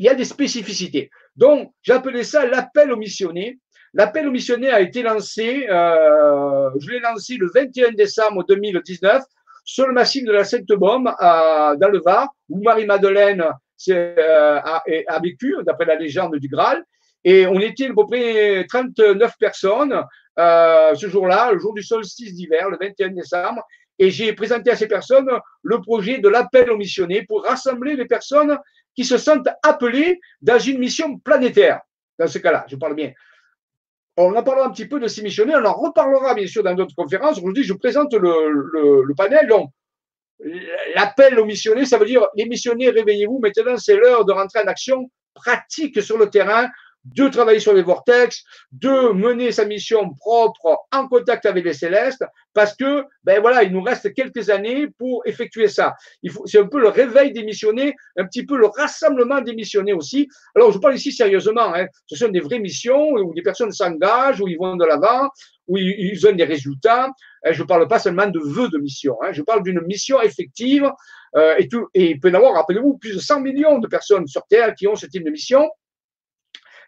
il 0.00 0.04
y 0.04 0.08
a 0.08 0.14
des 0.14 0.24
spécificités. 0.24 1.10
Donc, 1.36 1.74
j'appelais 1.82 2.24
ça 2.24 2.46
l'appel 2.46 2.90
aux 2.90 2.96
missionnaires. 2.96 3.52
L'appel 3.92 4.26
aux 4.26 4.30
missionnaires 4.30 4.74
a 4.74 4.80
été 4.80 5.02
lancé, 5.02 5.66
euh, 5.68 6.70
je 6.80 6.90
l'ai 6.90 7.00
lancé 7.00 7.36
le 7.36 7.50
21 7.54 7.92
décembre 7.92 8.42
2019 8.48 9.22
sur 9.62 9.86
le 9.86 9.92
massif 9.92 10.24
de 10.24 10.32
la 10.32 10.44
Sainte-Baume 10.44 11.04
dans 11.04 11.90
le 11.92 12.00
Var, 12.02 12.28
où 12.48 12.62
Marie-Madeleine 12.62 13.44
euh, 13.90 14.60
a, 14.64 14.82
a, 15.06 15.20
vécu, 15.20 15.54
d'après 15.66 15.84
la 15.84 15.96
légende 15.96 16.34
du 16.36 16.48
Graal. 16.48 16.82
Et 17.22 17.46
on 17.46 17.60
était 17.60 17.90
à 17.90 17.94
peu 17.94 18.06
près 18.06 18.64
39 18.70 19.34
personnes 19.38 20.02
euh, 20.38 20.94
ce 20.94 21.08
jour-là, 21.08 21.52
le 21.52 21.58
jour 21.58 21.74
du 21.74 21.82
solstice 21.82 22.32
d'hiver, 22.32 22.70
le 22.70 22.78
21 22.80 23.10
décembre. 23.10 23.62
Et 23.98 24.10
j'ai 24.10 24.32
présenté 24.32 24.70
à 24.70 24.76
ces 24.76 24.88
personnes 24.88 25.28
le 25.62 25.80
projet 25.82 26.20
de 26.20 26.28
l'appel 26.30 26.70
aux 26.70 26.78
missionnaires 26.78 27.24
pour 27.28 27.44
rassembler 27.44 27.96
les 27.96 28.06
personnes 28.06 28.58
qui 28.94 29.04
se 29.04 29.18
sentent 29.18 29.48
appelées 29.62 30.20
dans 30.40 30.58
une 30.58 30.78
mission 30.78 31.18
planétaire. 31.18 31.80
Dans 32.18 32.26
ce 32.26 32.38
cas-là, 32.38 32.66
je 32.68 32.76
parle 32.76 32.94
bien. 32.94 33.12
On 34.16 34.34
en 34.34 34.42
parlera 34.42 34.66
un 34.66 34.70
petit 34.70 34.86
peu 34.86 35.00
de 35.00 35.06
ces 35.06 35.22
missionnaires, 35.22 35.60
on 35.62 35.66
en 35.66 35.72
reparlera 35.74 36.34
bien 36.34 36.46
sûr 36.46 36.62
dans 36.62 36.74
d'autres 36.74 36.94
conférences. 36.94 37.38
Aujourd'hui, 37.38 37.64
je 37.64 37.72
présente 37.72 38.12
le, 38.12 39.02
le 39.02 39.14
panel. 39.14 39.46
Donc, 39.48 39.70
l'appel 40.94 41.38
aux 41.38 41.44
missionnaires, 41.44 41.86
ça 41.86 41.98
veut 41.98 42.06
dire 42.06 42.26
les 42.34 42.46
missionnaires, 42.46 42.92
réveillez-vous, 42.94 43.38
maintenant 43.38 43.76
c'est 43.76 43.96
l'heure 43.96 44.24
de 44.24 44.32
rentrer 44.32 44.60
en 44.60 44.66
action 44.66 45.10
pratique 45.34 46.02
sur 46.02 46.18
le 46.18 46.28
terrain 46.28 46.68
de 47.04 47.28
travailler 47.28 47.60
sur 47.60 47.72
les 47.72 47.82
vortex, 47.82 48.44
de 48.72 49.12
mener 49.12 49.52
sa 49.52 49.64
mission 49.64 50.14
propre 50.14 50.86
en 50.92 51.08
contact 51.08 51.46
avec 51.46 51.64
les 51.64 51.72
célestes, 51.72 52.24
parce 52.52 52.74
que, 52.74 53.04
ben 53.24 53.40
voilà, 53.40 53.62
il 53.62 53.72
nous 53.72 53.82
reste 53.82 54.12
quelques 54.14 54.50
années 54.50 54.88
pour 54.98 55.22
effectuer 55.26 55.68
ça. 55.68 55.94
C'est 56.44 56.58
un 56.58 56.66
peu 56.66 56.80
le 56.80 56.88
réveil 56.88 57.32
des 57.32 57.42
missionnaires, 57.42 57.92
un 58.16 58.26
petit 58.26 58.44
peu 58.44 58.56
le 58.56 58.66
rassemblement 58.66 59.40
des 59.40 59.54
missionnaires 59.54 59.96
aussi. 59.96 60.28
Alors, 60.54 60.72
je 60.72 60.78
parle 60.78 60.96
ici 60.96 61.12
sérieusement, 61.12 61.74
hein. 61.74 61.86
ce 62.06 62.16
sont 62.16 62.28
des 62.28 62.40
vraies 62.40 62.58
missions 62.58 63.12
où 63.12 63.34
des 63.34 63.42
personnes 63.42 63.72
s'engagent, 63.72 64.40
où 64.40 64.48
ils 64.48 64.58
vont 64.58 64.76
de 64.76 64.84
l'avant, 64.84 65.30
où 65.68 65.78
ils, 65.78 66.26
ont 66.26 66.32
des 66.32 66.44
résultats. 66.44 67.08
Je 67.50 67.62
ne 67.62 67.66
parle 67.66 67.88
pas 67.88 67.98
seulement 67.98 68.26
de 68.26 68.40
vœux 68.40 68.68
de 68.68 68.78
mission, 68.78 69.16
hein. 69.22 69.32
je 69.32 69.42
parle 69.42 69.62
d'une 69.62 69.80
mission 69.86 70.20
effective, 70.20 70.90
euh, 71.36 71.54
et, 71.58 71.68
tout, 71.68 71.88
et 71.94 72.10
il 72.10 72.20
peut 72.20 72.30
y 72.30 72.34
avoir, 72.34 72.54
rappelez-vous, 72.54 72.98
plus 72.98 73.14
de 73.14 73.20
100 73.20 73.40
millions 73.40 73.78
de 73.78 73.86
personnes 73.86 74.26
sur 74.26 74.44
Terre 74.46 74.74
qui 74.74 74.86
ont 74.86 74.96
ce 74.96 75.06
type 75.06 75.24
de 75.24 75.30
mission. 75.30 75.70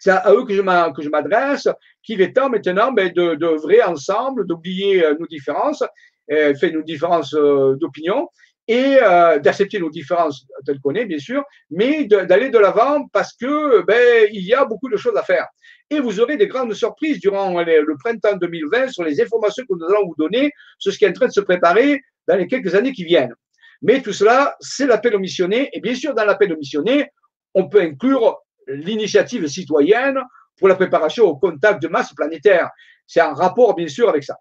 C'est 0.03 0.11
à 0.11 0.33
eux 0.33 0.45
que 0.45 0.53
je 0.53 1.09
m'adresse, 1.09 1.69
qu'il 2.03 2.21
est 2.23 2.33
temps 2.33 2.51
maintenant 2.51 2.91
ben, 2.91 3.13
de, 3.13 3.37
de 3.37 3.89
ensemble, 3.89 4.49
d'oublier 4.49 5.05
euh, 5.05 5.15
nos 5.17 5.29
différences, 5.29 5.85
euh, 6.33 6.57
fait 6.57 6.73
nos 6.73 6.83
différences 6.83 7.33
euh, 7.35 7.77
d'opinion, 7.77 8.29
et 8.67 8.99
d'accepter 9.43 9.79
nos 9.81 9.91
différences 9.91 10.47
telles 10.65 10.79
qu'on 10.81 10.95
est, 10.95 11.05
bien 11.05 11.19
sûr, 11.19 11.43
mais 11.71 12.05
d'aller 12.05 12.49
de 12.49 12.59
l'avant 12.59 13.07
parce 13.13 13.33
que 13.35 13.83
ben, 13.83 14.29
il 14.33 14.45
y 14.45 14.55
a 14.55 14.65
beaucoup 14.65 14.89
de 14.89 14.97
choses 14.97 15.17
à 15.17 15.23
faire. 15.23 15.47
Et 15.91 16.01
vous 16.01 16.21
aurez 16.21 16.37
des 16.37 16.47
grandes 16.47 16.73
surprises 16.73 17.21
durant 17.21 17.61
le 17.61 17.97
printemps 17.99 18.37
2020 18.37 18.89
sur 18.89 19.03
les 19.05 19.21
informations 19.21 19.65
que 19.69 19.75
nous 19.75 19.85
allons 19.87 20.07
vous 20.07 20.15
donner 20.17 20.53
sur 20.79 20.93
ce 20.93 20.99
qui 20.99 21.05
est 21.05 21.09
en 21.09 21.13
train 21.13 21.27
de 21.27 21.33
se 21.33 21.41
préparer 21.41 22.01
dans 22.29 22.37
les 22.37 22.47
quelques 22.47 22.75
années 22.75 22.93
qui 22.93 23.05
viennent. 23.05 23.35
Mais 23.83 24.01
tout 24.01 24.13
cela, 24.13 24.57
c'est 24.61 24.87
l'appel 24.87 25.17
aux 25.17 25.21
missionnaires. 25.21 25.67
Et 25.73 25.81
bien 25.81 25.97
sûr, 25.97 26.15
dans 26.15 26.25
l'appel 26.25 26.53
aux 26.53 26.57
missionnaires, 26.57 27.07
on 27.55 27.69
peut 27.69 27.81
inclure 27.81 28.42
l'initiative 28.69 29.47
citoyenne 29.47 30.19
pour 30.59 30.69
la 30.69 30.75
préparation 30.75 31.25
au 31.25 31.37
contact 31.37 31.83
de 31.83 31.89
masse 31.89 32.13
planétaire. 32.15 32.71
C'est 33.07 33.21
un 33.21 33.35
rapport, 33.35 33.75
bien 33.75 33.89
sûr, 33.89 34.09
avec 34.09 34.25
ça. 34.25 34.37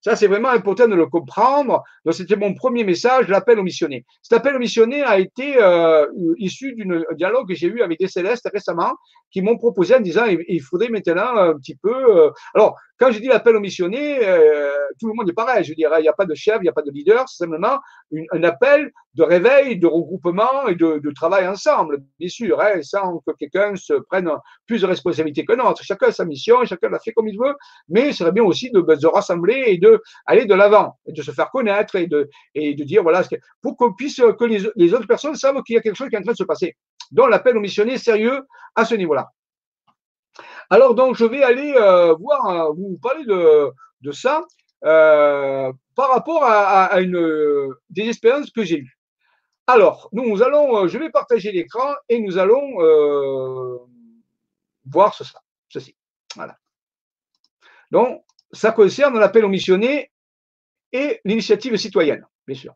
Ça, 0.00 0.16
c'est 0.16 0.26
vraiment 0.26 0.48
important 0.48 0.88
de 0.88 0.96
le 0.96 1.06
comprendre. 1.06 1.84
Donc, 2.04 2.14
c'était 2.14 2.34
mon 2.34 2.54
premier 2.54 2.82
message, 2.82 3.28
l'appel 3.28 3.60
aux 3.60 3.62
missionnaires. 3.62 4.02
Cet 4.20 4.36
appel 4.38 4.56
aux 4.56 4.58
missionnaires 4.58 5.08
a 5.08 5.20
été 5.20 5.62
euh, 5.62 6.06
issu 6.38 6.74
d'un 6.74 7.02
dialogue 7.14 7.48
que 7.48 7.54
j'ai 7.54 7.68
eu 7.68 7.82
avec 7.82 8.00
des 8.00 8.08
célestes 8.08 8.48
récemment 8.52 8.92
qui 9.30 9.42
m'ont 9.42 9.56
proposé 9.56 9.94
en 9.94 10.00
disant 10.00 10.24
il, 10.26 10.60
faudrait 10.60 10.88
maintenant 10.88 11.36
un 11.36 11.54
petit 11.54 11.76
peu. 11.76 11.94
Euh, 11.94 12.30
alors, 12.54 12.76
quand 13.02 13.10
je 13.10 13.18
dis 13.18 13.26
l'appel 13.26 13.56
aux 13.56 13.60
missionnaires, 13.60 14.20
euh, 14.22 14.70
tout 15.00 15.08
le 15.08 15.14
monde 15.14 15.28
est 15.28 15.32
pareil. 15.32 15.64
Je 15.64 15.74
dirais, 15.74 15.96
il 15.98 16.02
n'y 16.02 16.08
a 16.08 16.12
pas 16.12 16.24
de 16.24 16.36
chef, 16.36 16.58
il 16.60 16.62
n'y 16.62 16.68
a 16.68 16.72
pas 16.72 16.82
de 16.82 16.90
leader, 16.92 17.28
c'est 17.28 17.38
simplement 17.38 17.80
un 18.32 18.42
appel 18.44 18.92
de 19.14 19.24
réveil, 19.24 19.76
de 19.76 19.88
regroupement 19.88 20.68
et 20.68 20.76
de, 20.76 21.12
travail 21.12 21.48
ensemble, 21.48 22.04
bien 22.20 22.28
sûr, 22.28 22.60
hein, 22.60 22.80
sans 22.82 23.18
que 23.26 23.32
quelqu'un 23.32 23.74
se 23.74 23.94
prenne 23.94 24.30
plus 24.68 24.82
de 24.82 24.86
responsabilité 24.86 25.44
que 25.44 25.52
notre. 25.52 25.82
Chacun 25.82 26.06
a 26.06 26.12
sa 26.12 26.24
mission, 26.24 26.64
chacun 26.64 26.90
l'a 26.90 27.00
fait 27.00 27.12
comme 27.12 27.26
il 27.26 27.36
veut, 27.36 27.56
mais 27.88 28.10
il 28.10 28.14
serait 28.14 28.30
bien 28.30 28.44
aussi 28.44 28.70
de, 28.70 28.80
de 28.80 29.06
rassembler 29.08 29.64
et 29.66 29.78
de 29.78 30.00
aller 30.26 30.44
de 30.44 30.54
l'avant, 30.54 30.96
de 31.04 31.22
se 31.22 31.32
faire 31.32 31.50
connaître 31.50 31.96
et 31.96 32.06
de, 32.06 32.30
et 32.54 32.74
de 32.74 32.84
dire, 32.84 33.02
voilà, 33.02 33.24
pour 33.62 33.76
qu'on 33.76 33.94
puisse, 33.94 34.22
que 34.38 34.44
les, 34.44 34.60
les, 34.76 34.94
autres 34.94 35.08
personnes 35.08 35.34
savent 35.34 35.60
qu'il 35.64 35.74
y 35.74 35.78
a 35.78 35.82
quelque 35.82 35.96
chose 35.96 36.08
qui 36.08 36.14
est 36.14 36.18
en 36.20 36.22
train 36.22 36.32
de 36.32 36.36
se 36.36 36.44
passer. 36.44 36.76
Donc, 37.10 37.30
l'appel 37.30 37.56
aux 37.56 37.60
missionnaires 37.60 37.98
sérieux 37.98 38.42
à 38.76 38.84
ce 38.84 38.94
niveau-là. 38.94 39.28
Alors, 40.72 40.94
donc, 40.94 41.16
je 41.16 41.26
vais 41.26 41.42
aller 41.42 41.74
euh, 41.76 42.14
voir, 42.14 42.48
euh, 42.48 42.72
vous 42.72 42.96
parler 42.96 43.26
de, 43.26 44.10
ça 44.10 44.46
euh, 44.84 45.70
par 45.94 46.08
rapport 46.08 46.44
à, 46.44 46.84
à, 46.84 47.00
une, 47.02 47.74
des 47.90 48.08
expériences 48.08 48.50
que 48.50 48.64
j'ai 48.64 48.78
eues. 48.78 48.98
Alors, 49.66 50.08
nous 50.12 50.42
allons, 50.42 50.88
je 50.88 50.96
vais 50.96 51.10
partager 51.10 51.52
l'écran 51.52 51.92
et 52.08 52.18
nous 52.20 52.38
allons 52.38 53.78
voir 54.86 55.12
ce, 55.12 55.24
ceci. 55.68 55.94
Voilà. 56.36 56.56
Donc, 57.90 58.24
ça 58.50 58.72
concerne 58.72 59.18
l'appel 59.18 59.44
aux 59.44 59.50
missionnaires 59.50 60.06
et 60.90 61.20
l'initiative 61.26 61.76
citoyenne, 61.76 62.26
bien 62.46 62.56
sûr. 62.56 62.72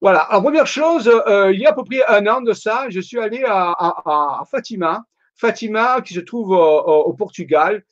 Voilà. 0.00 0.26
Première 0.30 0.66
chose, 0.66 1.08
euh, 1.08 1.52
il 1.52 1.60
y 1.60 1.66
a 1.66 1.70
à 1.70 1.72
peu 1.72 1.82
près 1.84 2.04
un 2.06 2.26
an 2.28 2.40
de 2.40 2.52
ça, 2.52 2.86
je 2.88 3.00
suis 3.00 3.18
allé 3.18 3.42
à, 3.46 4.44
Fatima. 4.50 5.04
Fatima, 5.34 6.00
qui 6.02 6.14
se 6.14 6.20
trouve 6.20 6.50
au, 6.50 7.12
Portugal. 7.14 7.82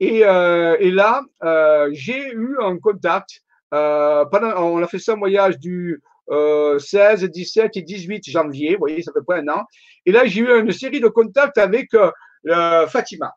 Et, 0.00 0.24
euh, 0.24 0.76
là, 0.92 1.22
euh, 1.42 1.88
j'ai 1.92 2.32
eu 2.32 2.56
un 2.60 2.78
contact. 2.78 3.40
pendant, 3.70 4.62
on 4.62 4.82
a 4.82 4.86
fait 4.86 4.98
ça 4.98 5.12
un 5.12 5.16
voyage 5.16 5.58
du 5.58 6.02
16, 6.30 7.24
17 7.24 7.76
et 7.76 7.82
18 7.82 8.30
janvier. 8.30 8.72
Vous 8.72 8.80
voyez, 8.80 9.02
ça 9.02 9.12
fait 9.12 9.24
près 9.26 9.40
un 9.40 9.48
an. 9.48 9.64
Et 10.06 10.12
là, 10.12 10.26
j'ai 10.26 10.42
eu 10.42 10.60
une 10.60 10.72
série 10.72 11.00
de 11.00 11.08
contacts 11.08 11.58
avec 11.58 11.90
Fatima 12.88 13.32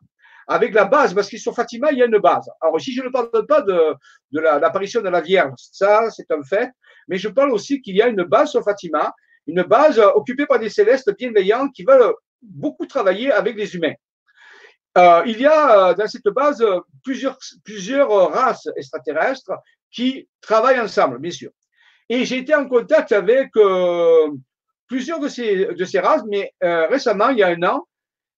avec 0.48 0.72
la 0.74 0.86
base, 0.86 1.14
parce 1.14 1.28
que 1.28 1.36
sur 1.36 1.54
Fatima, 1.54 1.92
il 1.92 1.98
y 1.98 2.02
a 2.02 2.06
une 2.06 2.18
base. 2.18 2.50
Alors, 2.60 2.80
si 2.80 2.92
je 2.92 3.02
ne 3.02 3.10
parle 3.10 3.46
pas 3.46 3.60
de, 3.60 3.94
de 4.32 4.40
l'apparition 4.40 5.02
de 5.02 5.08
la 5.10 5.20
Vierge, 5.20 5.52
ça, 5.56 6.10
c'est 6.10 6.30
un 6.30 6.42
fait, 6.42 6.70
mais 7.06 7.18
je 7.18 7.28
parle 7.28 7.52
aussi 7.52 7.82
qu'il 7.82 7.96
y 7.96 8.02
a 8.02 8.08
une 8.08 8.24
base 8.24 8.50
sur 8.50 8.64
Fatima, 8.64 9.12
une 9.46 9.62
base 9.62 9.98
occupée 9.98 10.46
par 10.46 10.58
des 10.58 10.70
célestes 10.70 11.14
bienveillants 11.16 11.68
qui 11.68 11.84
veulent 11.84 12.14
beaucoup 12.40 12.86
travailler 12.86 13.30
avec 13.30 13.56
les 13.56 13.74
humains. 13.76 13.94
Euh, 14.96 15.22
il 15.26 15.38
y 15.40 15.46
a 15.46 15.90
euh, 15.90 15.94
dans 15.94 16.06
cette 16.06 16.28
base 16.28 16.64
plusieurs, 17.04 17.38
plusieurs 17.64 18.10
races 18.30 18.68
extraterrestres 18.76 19.52
qui 19.90 20.28
travaillent 20.40 20.80
ensemble, 20.80 21.18
bien 21.18 21.30
sûr. 21.30 21.50
Et 22.08 22.24
j'ai 22.24 22.38
été 22.38 22.54
en 22.54 22.66
contact 22.66 23.12
avec 23.12 23.50
euh, 23.56 24.28
plusieurs 24.86 25.20
de 25.20 25.28
ces, 25.28 25.66
de 25.66 25.84
ces 25.84 26.00
races, 26.00 26.22
mais 26.26 26.52
récemment, 26.60 27.28
il 27.28 27.38
y 27.38 27.42
a 27.42 27.48
un 27.48 27.62
an, 27.64 27.86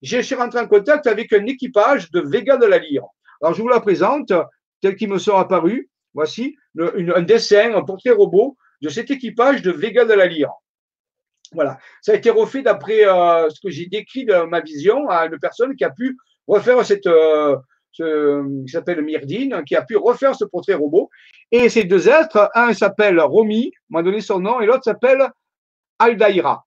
je 0.03 0.21
suis 0.21 0.35
rentré 0.35 0.61
en 0.61 0.67
contact 0.67 1.07
avec 1.07 1.33
un 1.33 1.45
équipage 1.47 2.11
de 2.11 2.21
Vega 2.21 2.57
de 2.57 2.67
la 2.67 2.79
Lyre. 2.79 3.05
Alors, 3.43 3.55
je 3.55 3.63
vous 3.63 3.69
la 3.69 3.81
présente, 3.81 4.33
tel 4.81 4.97
qu'ils 4.97 5.11
me 5.11 5.19
sont 5.19 5.37
apparus. 5.37 5.89
Voici 6.15 6.57
un 6.79 7.23
dessin, 7.23 7.75
un 7.75 7.83
portrait 7.83 8.11
robot 8.11 8.57
de 8.83 8.89
cet 8.89 9.11
équipage 9.11 9.63
de 9.63 9.71
Vega 9.71 10.05
de 10.05 10.15
la 10.15 10.27
Lyre. 10.27 10.53
Voilà. 11.53 11.79
Ça 12.01 12.13
a 12.13 12.15
été 12.15 12.31
refait 12.31 12.63
d'après 12.63 13.07
euh, 13.07 13.49
ce 13.51 13.61
que 13.61 13.71
j'ai 13.71 13.87
décrit 13.87 14.25
de 14.25 14.45
ma 14.45 14.61
vision 14.61 15.09
à 15.09 15.27
une 15.27 15.39
personne 15.39 15.75
qui 15.77 15.85
a 15.85 15.91
pu 15.91 16.17
refaire 16.47 16.85
cette, 16.85 17.07
euh, 17.07 17.57
ce, 17.93 18.65
qui 18.65 18.71
s'appelle 18.71 19.03
Myrdine, 19.03 19.63
qui 19.67 19.77
a 19.77 19.83
pu 19.83 19.97
refaire 19.97 20.35
ce 20.35 20.45
portrait 20.45 20.75
robot. 20.75 21.11
Et 21.51 21.69
ces 21.69 21.85
deux 21.85 22.09
êtres, 22.09 22.51
un 22.55 22.73
s'appelle 22.73 23.21
Romy, 23.21 23.73
m'a 23.89 24.03
donné 24.03 24.21
son 24.21 24.41
nom, 24.41 24.61
et 24.61 24.67
l'autre 24.67 24.85
s'appelle 24.85 25.29
Aldaïra. 25.99 26.65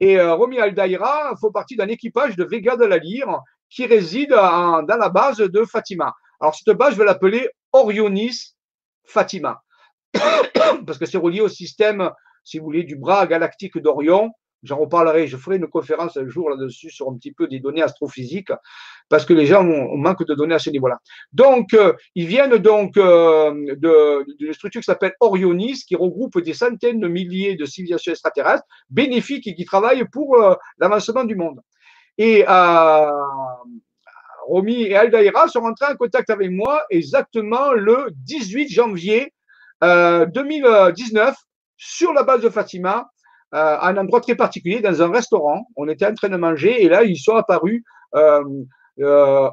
Et 0.00 0.18
euh, 0.18 0.34
Romy 0.34 0.58
Aldaïra 0.58 1.34
fait 1.40 1.52
partie 1.52 1.76
d'un 1.76 1.88
équipage 1.88 2.36
de 2.36 2.44
Vega 2.44 2.76
de 2.76 2.84
la 2.84 2.96
Lyre 2.96 3.40
qui 3.68 3.86
réside 3.86 4.30
dans 4.30 4.84
la 4.86 5.08
base 5.08 5.38
de 5.38 5.64
Fatima. 5.64 6.14
Alors, 6.40 6.54
cette 6.54 6.76
base, 6.76 6.94
je 6.94 6.98
vais 6.98 7.04
l'appeler 7.04 7.48
Orionis 7.72 8.56
Fatima, 9.04 9.62
parce 10.86 10.98
que 10.98 11.06
c'est 11.06 11.18
relié 11.18 11.40
au 11.40 11.48
système, 11.48 12.10
si 12.44 12.58
vous 12.58 12.64
voulez, 12.64 12.84
du 12.84 12.96
bras 12.96 13.26
galactique 13.26 13.78
d'Orion, 13.78 14.32
J'en 14.62 14.76
reparlerai, 14.76 15.26
je 15.26 15.38
ferai 15.38 15.56
une 15.56 15.68
conférence 15.68 16.16
un 16.18 16.28
jour 16.28 16.50
là-dessus 16.50 16.90
sur 16.90 17.08
un 17.08 17.16
petit 17.16 17.32
peu 17.32 17.46
des 17.46 17.60
données 17.60 17.82
astrophysiques, 17.82 18.52
parce 19.08 19.24
que 19.24 19.32
les 19.32 19.46
gens 19.46 19.64
ont, 19.66 19.96
manque 19.96 20.26
de 20.26 20.34
données 20.34 20.54
à 20.54 20.58
ce 20.58 20.68
niveau-là. 20.68 20.98
Donc, 21.32 21.72
euh, 21.72 21.94
ils 22.14 22.26
viennent 22.26 22.58
donc 22.58 22.96
euh, 22.98 23.74
d'une 24.38 24.52
structure 24.52 24.82
qui 24.82 24.86
s'appelle 24.86 25.14
Orionis, 25.20 25.84
qui 25.86 25.96
regroupe 25.96 26.38
des 26.40 26.52
centaines 26.52 27.00
de 27.00 27.08
milliers 27.08 27.56
de 27.56 27.64
civilisations 27.64 28.12
extraterrestres 28.12 28.64
bénéfiques 28.90 29.46
et 29.46 29.54
qui 29.54 29.64
travaillent 29.64 30.06
pour 30.12 30.36
euh, 30.36 30.54
l'avancement 30.78 31.24
du 31.24 31.36
monde. 31.36 31.60
Et 32.18 32.44
Romy 34.46 34.82
et 34.82 34.96
Aldaïra 34.96 35.48
sont 35.48 35.60
rentrés 35.60 35.86
en 35.86 35.96
contact 35.96 36.28
avec 36.28 36.50
moi 36.50 36.84
exactement 36.90 37.72
le 37.72 38.08
18 38.12 38.68
janvier 38.68 39.32
2019 39.80 41.34
sur 41.78 42.12
la 42.12 42.24
base 42.24 42.42
de 42.42 42.50
Fatima 42.50 43.10
à 43.52 43.88
un 43.88 43.96
endroit 43.96 44.20
très 44.20 44.34
particulier, 44.34 44.80
dans 44.80 45.02
un 45.02 45.10
restaurant. 45.10 45.66
On 45.76 45.88
était 45.88 46.06
en 46.06 46.14
train 46.14 46.28
de 46.28 46.36
manger 46.36 46.84
et 46.84 46.88
là, 46.88 47.02
ils 47.04 47.18
sont 47.18 47.36
apparus 47.36 47.82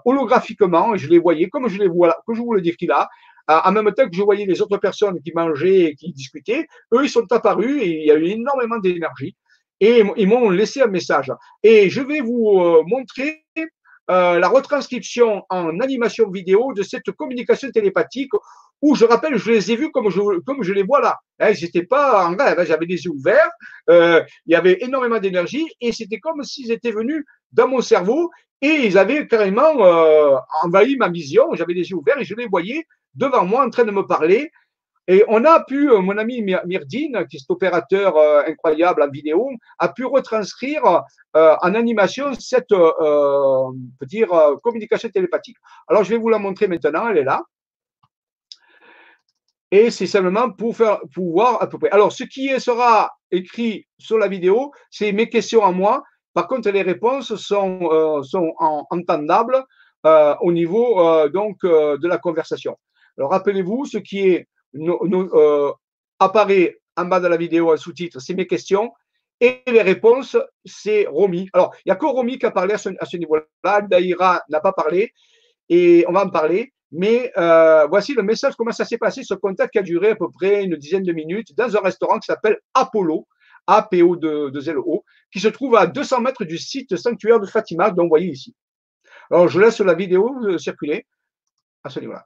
holographiquement 0.05 0.95
et 0.95 0.97
je 0.97 1.09
les 1.09 1.19
voyais 1.19 1.47
comme 1.49 1.67
je 1.67 1.77
les 1.77 1.87
vois, 1.87 2.15
que 2.27 2.33
je 2.33 2.41
vous 2.41 2.53
le 2.53 2.61
qu'il 2.61 2.91
a. 2.91 3.09
En 3.47 3.71
même 3.71 3.91
temps 3.93 4.07
que 4.09 4.15
je 4.15 4.21
voyais 4.21 4.45
les 4.45 4.61
autres 4.61 4.77
personnes 4.77 5.21
qui 5.21 5.31
mangeaient 5.33 5.85
et 5.85 5.95
qui 5.95 6.11
discutaient, 6.11 6.67
eux, 6.93 7.03
ils 7.03 7.09
sont 7.09 7.31
apparus 7.31 7.81
et 7.81 8.01
il 8.01 8.05
y 8.05 8.11
a 8.11 8.15
eu 8.15 8.25
énormément 8.25 8.77
d'énergie 8.77 9.35
et 9.79 10.03
ils 10.17 10.27
m'ont 10.27 10.49
laissé 10.49 10.81
un 10.81 10.87
message. 10.87 11.31
Et 11.63 11.89
je 11.89 12.01
vais 12.01 12.19
vous 12.19 12.83
montrer 12.87 13.45
euh, 14.09 14.39
la 14.39 14.47
retranscription 14.47 15.43
en 15.49 15.79
animation 15.79 16.29
vidéo 16.29 16.73
de 16.73 16.83
cette 16.83 17.11
communication 17.11 17.69
télépathique 17.71 18.31
où 18.81 18.95
je 18.95 19.05
rappelle, 19.05 19.37
je 19.37 19.51
les 19.51 19.71
ai 19.71 19.75
vus 19.75 19.91
comme 19.91 20.09
je, 20.09 20.39
comme 20.41 20.63
je 20.63 20.71
les 20.71 20.83
vois 20.83 21.01
là. 21.01 21.19
Hein, 21.39 21.51
ils 21.51 21.87
pas 21.87 22.27
en 22.27 22.35
rêve, 22.35 22.59
hein, 22.59 22.65
j'avais 22.65 22.85
les 22.85 23.03
yeux 23.03 23.11
ouverts, 23.11 23.49
euh, 23.89 24.23
il 24.45 24.53
y 24.53 24.55
avait 24.55 24.77
énormément 24.81 25.19
d'énergie 25.19 25.67
et 25.81 25.91
c'était 25.91 26.19
comme 26.19 26.43
s'ils 26.43 26.71
étaient 26.71 26.91
venus 26.91 27.25
dans 27.51 27.67
mon 27.67 27.81
cerveau 27.81 28.29
et 28.61 28.85
ils 28.85 28.97
avaient 28.97 29.27
carrément 29.27 29.85
euh, 29.85 30.35
envahi 30.63 30.95
ma 30.97 31.09
vision. 31.09 31.53
J'avais 31.53 31.73
les 31.73 31.89
yeux 31.89 31.97
ouverts 31.97 32.19
et 32.19 32.25
je 32.25 32.35
les 32.35 32.47
voyais 32.47 32.85
devant 33.15 33.45
moi 33.45 33.65
en 33.65 33.69
train 33.69 33.83
de 33.83 33.91
me 33.91 34.05
parler 34.05 34.51
et 35.09 35.23
on 35.29 35.45
a 35.45 35.63
pu, 35.63 35.89
euh, 35.89 36.01
mon 36.01 36.17
ami 36.17 36.41
Myrdine, 36.41 37.25
qui 37.29 37.37
est 37.37 37.49
opérateur 37.49 38.17
euh, 38.17 38.43
incroyable 38.45 39.01
en 39.01 39.09
vidéo, 39.09 39.49
a 39.79 39.87
pu 39.87 40.05
retranscrire 40.05 41.03
euh, 41.35 41.55
en 41.61 41.75
animation 41.75 42.33
cette 42.33 42.73
dire, 44.01 44.29
communication 44.63 45.09
télépathique. 45.09 45.55
Alors, 45.87 46.03
je 46.03 46.09
vais 46.09 46.17
vous 46.17 46.29
la 46.29 46.39
montrer 46.39 46.67
maintenant, 46.67 47.07
elle 47.07 47.19
est 47.19 47.23
là. 47.23 47.41
Et 49.71 49.91
c'est 49.91 50.07
simplement 50.07 50.49
pour 50.49 50.75
faire 50.75 50.99
pour 51.13 51.31
voir 51.31 51.61
à 51.61 51.67
peu 51.67 51.77
près. 51.77 51.89
Alors, 51.89 52.11
ce 52.11 52.23
qui 52.23 52.57
sera 52.59 53.11
écrit 53.31 53.85
sur 53.97 54.17
la 54.17 54.27
vidéo, 54.27 54.71
c'est 54.89 55.11
mes 55.11 55.29
questions 55.29 55.63
à 55.63 55.71
moi. 55.71 56.03
Par 56.33 56.47
contre, 56.47 56.69
les 56.69 56.83
réponses 56.83 57.35
sont, 57.35 58.23
sont 58.23 58.53
entendables 58.89 59.61
au 60.05 60.51
niveau 60.53 61.27
donc 61.27 61.57
de 61.63 62.07
la 62.07 62.17
conversation. 62.17 62.77
Alors, 63.17 63.31
rappelez-vous, 63.31 63.85
ce 63.85 63.97
qui 63.97 64.29
est 64.29 64.47
euh, 64.79 65.71
apparaît 66.19 66.79
en 66.95 67.05
bas 67.05 67.19
de 67.19 67.27
la 67.27 67.37
vidéo 67.37 67.71
un 67.71 67.77
sous-titre, 67.77 68.19
c'est 68.19 68.33
mes 68.33 68.47
questions. 68.47 68.91
Et 69.39 69.61
les 69.67 69.83
réponses, 69.83 70.35
c'est 70.65 71.05
Romy. 71.07 71.47
Alors, 71.53 71.75
il 71.85 71.89
n'y 71.89 71.91
a 71.91 71.95
que 71.95 72.05
Romy 72.05 72.39
qui 72.39 72.45
a 72.47 72.51
parlé 72.51 72.73
à 72.73 72.77
ce, 72.77 73.17
niveau-là. 73.17 73.81
Daïra 73.81 74.41
n'a 74.49 74.59
pas 74.59 74.73
parlé. 74.73 75.13
Et 75.69 76.05
on 76.07 76.13
va 76.13 76.25
en 76.25 76.29
parler. 76.29 76.73
Mais 76.91 77.31
euh, 77.37 77.85
voici 77.87 78.13
le 78.13 78.23
message, 78.23 78.55
comment 78.55 78.71
ça 78.71 78.85
s'est 78.85 78.97
passé, 78.97 79.21
ce 79.21 79.33
contact 79.33 79.73
qui 79.73 79.79
a 79.79 79.83
duré 79.83 80.11
à 80.11 80.15
peu 80.15 80.29
près 80.31 80.63
une 80.63 80.75
dizaine 80.75 81.03
de 81.03 81.11
minutes 81.11 81.55
dans 81.55 81.75
un 81.75 81.81
restaurant 81.81 82.17
qui 82.17 82.27
s'appelle 82.27 82.57
Apollo, 82.73 83.27
A-P-O-2-L-O, 83.67 85.03
qui 85.31 85.39
se 85.39 85.49
trouve 85.49 85.75
à 85.75 85.85
200 85.85 86.21
mètres 86.21 86.45
du 86.45 86.57
site 86.57 86.95
sanctuaire 86.95 87.39
de 87.39 87.45
Fatima, 87.45 87.91
dont 87.91 88.03
vous 88.03 88.09
voyez 88.09 88.29
ici. 88.29 88.55
Alors, 89.29 89.49
je 89.49 89.59
laisse 89.59 89.79
la 89.81 89.93
vidéo 89.93 90.33
euh, 90.45 90.57
circuler 90.57 91.05
à 91.83 91.89
ce 91.89 91.99
niveau-là. 91.99 92.25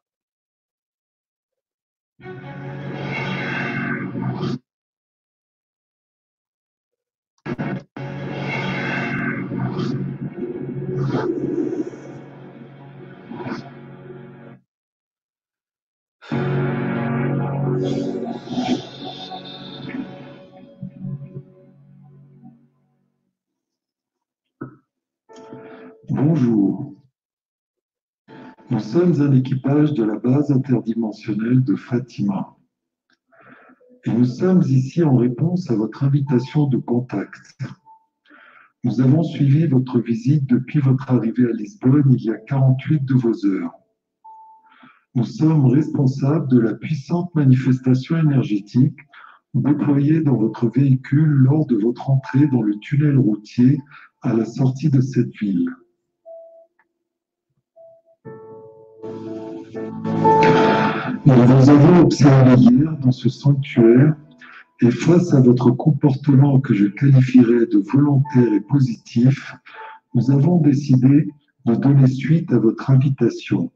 Bonjour. 26.10 27.01
Nous 28.72 28.80
sommes 28.80 29.22
un 29.22 29.34
équipage 29.34 29.94
de 29.96 30.06
la 30.06 30.18
base 30.18 30.50
interdimensionnelle 30.50 31.62
de 31.62 31.76
Fatima. 31.76 32.56
Et 34.06 34.14
nous 34.14 34.24
sommes 34.24 34.62
ici 34.62 35.04
en 35.04 35.18
réponse 35.18 35.70
à 35.70 35.76
votre 35.76 36.06
invitation 36.06 36.68
de 36.68 36.78
contact. 36.78 37.60
Nous 38.86 39.02
avons 39.02 39.24
suivi 39.24 39.68
votre 39.68 40.00
visite 40.00 40.46
depuis 40.46 40.80
votre 40.80 41.12
arrivée 41.12 41.50
à 41.50 41.52
Lisbonne 41.52 42.16
il 42.18 42.24
y 42.24 42.30
a 42.30 42.38
48 42.38 43.04
de 43.04 43.14
vos 43.14 43.46
heures. 43.46 43.74
Nous 45.16 45.26
sommes 45.26 45.66
responsables 45.66 46.48
de 46.48 46.60
la 46.62 46.74
puissante 46.74 47.36
manifestation 47.36 48.16
énergétique 48.20 49.02
déployée 49.54 50.22
dans 50.22 50.38
votre 50.38 50.70
véhicule 50.70 51.28
lors 51.28 51.66
de 51.66 51.76
votre 51.76 52.10
entrée 52.10 52.48
dans 52.48 52.62
le 52.62 52.80
tunnel 52.80 53.18
routier 53.18 53.82
à 54.22 54.32
la 54.32 54.46
sortie 54.46 54.90
de 54.90 55.02
cette 55.02 55.36
ville. 55.42 55.70
Nous 61.26 61.34
vous 61.34 61.70
avons 61.70 62.02
observé 62.02 62.56
hier 62.56 62.98
dans 62.98 63.12
ce 63.12 63.30
sanctuaire 63.30 64.16
et 64.82 64.92
face 64.92 65.34
à 65.34 65.42
votre 65.42 65.72
comportement 65.72 66.60
que 66.60 66.74
je 66.74 66.88
qualifierais 66.88 67.68
de 67.68 67.78
volontaire 67.78 68.54
et 68.54 68.62
positif, 68.62 69.56
nous 70.16 70.32
avons 70.32 70.58
décidé 70.58 71.30
de 71.66 71.76
donner 71.76 72.08
suite 72.08 72.52
à 72.52 72.58
votre 72.58 72.90
invitation. 72.90 73.72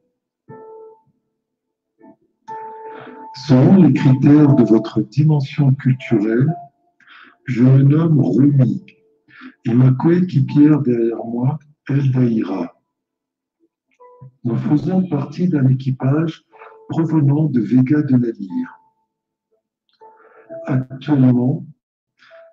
Selon 3.48 3.84
les 3.84 3.94
critères 3.94 4.56
de 4.56 4.64
votre 4.64 5.02
dimension 5.02 5.74
culturelle, 5.74 6.52
je 7.46 7.64
me 7.64 7.84
nomme 7.84 8.22
Rumi 8.22 8.84
et 9.66 9.74
ma 9.74 9.92
coéquipière 9.92 10.82
derrière 10.82 11.24
moi, 11.26 11.60
Eldaïra. 11.90 12.75
Nous 14.44 14.58
faisons 14.58 15.08
partie 15.08 15.48
d'un 15.48 15.68
équipage 15.68 16.44
provenant 16.90 17.46
de 17.46 17.62
Vega 17.62 18.02
de 18.02 18.16
la 18.16 18.32
Lyre. 18.32 18.80
Actuellement, 20.66 21.66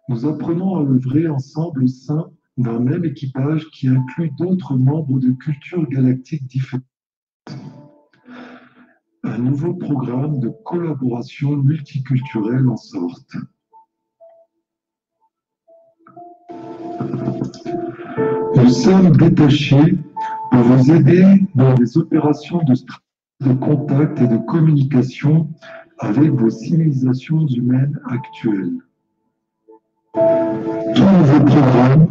nous 0.08 0.26
apprenons 0.26 0.76
à 0.76 0.80
œuvrer 0.82 1.28
ensemble 1.28 1.84
au 1.84 1.88
sein 1.88 2.30
d'un 2.56 2.78
même 2.80 3.04
équipage 3.04 3.68
qui 3.70 3.88
inclut 3.88 4.30
d'autres 4.38 4.76
membres 4.76 5.18
de 5.18 5.32
cultures 5.32 5.88
galactiques 5.88 6.46
différentes. 6.46 6.84
Un 9.24 9.38
nouveau 9.38 9.74
programme 9.74 10.40
de 10.40 10.50
collaboration 10.64 11.56
multiculturelle 11.56 12.68
en 12.68 12.76
sorte. 12.76 13.36
Nous 18.56 18.68
sommes 18.68 19.16
détachés 19.16 19.96
pour 20.52 20.60
vous 20.60 20.92
aider 20.92 21.24
dans 21.54 21.74
les 21.74 21.96
opérations 21.96 22.62
de 22.62 22.74
de 23.40 23.54
contact 23.54 24.20
et 24.20 24.28
de 24.28 24.36
communication 24.36 25.48
avec 25.98 26.30
vos 26.30 26.50
civilisations 26.50 27.46
humaines 27.48 27.98
actuelles. 28.08 28.78
Tout 30.14 31.02
nouveau 31.02 31.44
programme 31.44 32.06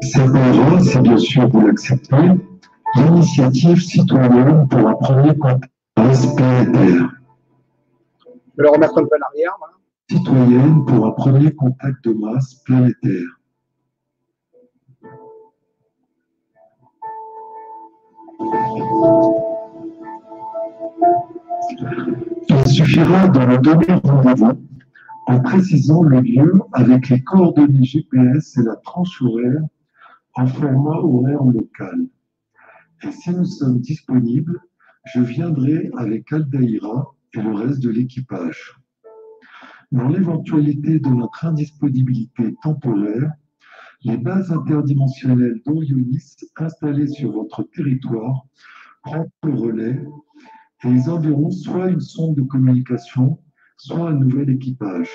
s'appellera, 0.00 0.80
si 0.80 0.98
bien 0.98 1.18
sûr 1.18 1.48
vous 1.48 1.66
l'acceptez, 1.66 2.30
l'initiative 2.96 3.80
citoyenne 3.80 4.66
pour 4.68 4.88
un 4.88 4.94
premier 4.94 5.36
contact 5.36 5.72
planétaire. 5.94 7.10
Je 8.24 8.62
vais 8.62 8.64
le 8.64 8.70
remettre 8.70 8.98
un 8.98 9.04
peu 9.04 9.16
en 9.16 9.26
arrière. 9.28 9.52
Citoyenne 10.10 10.84
pour 10.86 11.06
un 11.06 11.12
premier 11.12 11.54
contact 11.54 12.04
de 12.04 12.14
masse 12.14 12.54
planétaire. 12.64 13.39
Il 22.48 22.66
suffira 22.66 23.28
de 23.28 23.38
me 23.38 23.58
donner 23.58 24.00
rendez-vous 24.02 24.66
en 25.26 25.40
précisant 25.40 26.02
le 26.02 26.20
lieu 26.20 26.52
avec 26.72 27.10
les 27.10 27.22
coordonnées 27.22 27.84
GPS 27.84 28.56
et 28.56 28.62
la 28.62 28.76
tranche 28.76 29.20
horaire 29.20 29.60
en 30.36 30.46
format 30.46 30.96
horaire 31.00 31.44
local. 31.44 32.06
Et 33.02 33.12
si 33.12 33.30
nous 33.30 33.44
sommes 33.44 33.80
disponibles, 33.80 34.58
je 35.04 35.20
viendrai 35.20 35.90
avec 35.98 36.32
Aldaïra 36.32 37.14
et 37.34 37.42
le 37.42 37.52
reste 37.52 37.80
de 37.80 37.90
l'équipage. 37.90 38.80
Dans 39.92 40.08
l'éventualité 40.08 40.98
de 40.98 41.08
notre 41.10 41.44
indisponibilité 41.44 42.54
temporaire, 42.62 43.32
les 44.02 44.16
bases 44.16 44.50
interdimensionnelles 44.50 45.60
d'Orionis 45.66 46.36
installées 46.56 47.08
sur 47.08 47.32
votre 47.32 47.62
territoire 47.74 48.46
prennent 49.02 49.30
le 49.42 49.54
relais 49.54 50.02
et 50.84 50.88
ils 50.88 51.10
enverront 51.10 51.50
soit 51.50 51.90
une 51.90 52.00
sonde 52.00 52.36
de 52.36 52.42
communication, 52.42 53.38
soit 53.76 54.08
un 54.08 54.14
nouvel 54.14 54.50
équipage. 54.50 55.10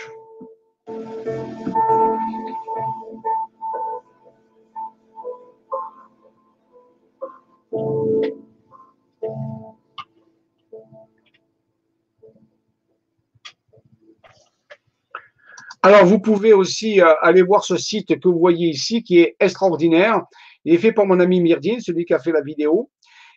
Alors, 15.85 16.03
vous 16.03 16.17
pouvez 16.17 16.51
aussi 16.51 16.99
euh, 16.99 17.13
aller 17.21 17.43
voir 17.43 17.63
ce 17.63 17.77
site 17.77 18.19
que 18.19 18.27
vous 18.27 18.39
voyez 18.39 18.69
ici, 18.69 19.03
qui 19.03 19.19
est 19.19 19.35
extraordinaire. 19.39 20.23
Il 20.63 20.73
est 20.73 20.79
fait 20.79 20.91
par 20.91 21.05
mon 21.05 21.19
ami 21.19 21.41
Myrdine, 21.41 21.79
celui 21.79 22.05
qui 22.05 22.15
a 22.15 22.19
fait 22.19 22.31
la 22.31 22.41
vidéo. 22.41 22.89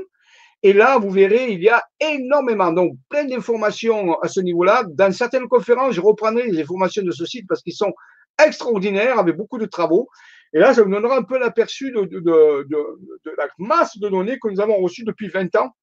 Et 0.63 0.73
là, 0.73 0.97
vous 0.97 1.11
verrez, 1.11 1.51
il 1.51 1.61
y 1.61 1.69
a 1.69 1.83
énormément, 1.99 2.71
donc 2.71 2.93
plein 3.09 3.25
d'informations 3.25 4.19
à 4.19 4.27
ce 4.27 4.39
niveau-là. 4.39 4.83
Dans 4.89 5.11
certaines 5.11 5.47
conférences, 5.47 5.93
je 5.93 6.01
reprendrai 6.01 6.47
les 6.47 6.61
informations 6.61 7.03
de 7.03 7.11
ce 7.11 7.25
site 7.25 7.45
parce 7.47 7.61
qu'ils 7.61 7.75
sont 7.75 7.93
extraordinaires, 8.43 9.19
avec 9.19 9.35
beaucoup 9.35 9.57
de 9.57 9.65
travaux. 9.65 10.09
Et 10.53 10.59
là, 10.59 10.73
ça 10.73 10.83
vous 10.83 10.89
donnera 10.89 11.17
un 11.17 11.23
peu 11.23 11.37
l'aperçu 11.37 11.91
de, 11.91 12.67
la 13.37 13.47
masse 13.59 13.97
de 13.97 14.09
données 14.09 14.39
que 14.39 14.49
nous 14.49 14.59
avons 14.59 14.77
reçues 14.77 15.03
depuis 15.03 15.27
20 15.27 15.55
ans 15.57 15.75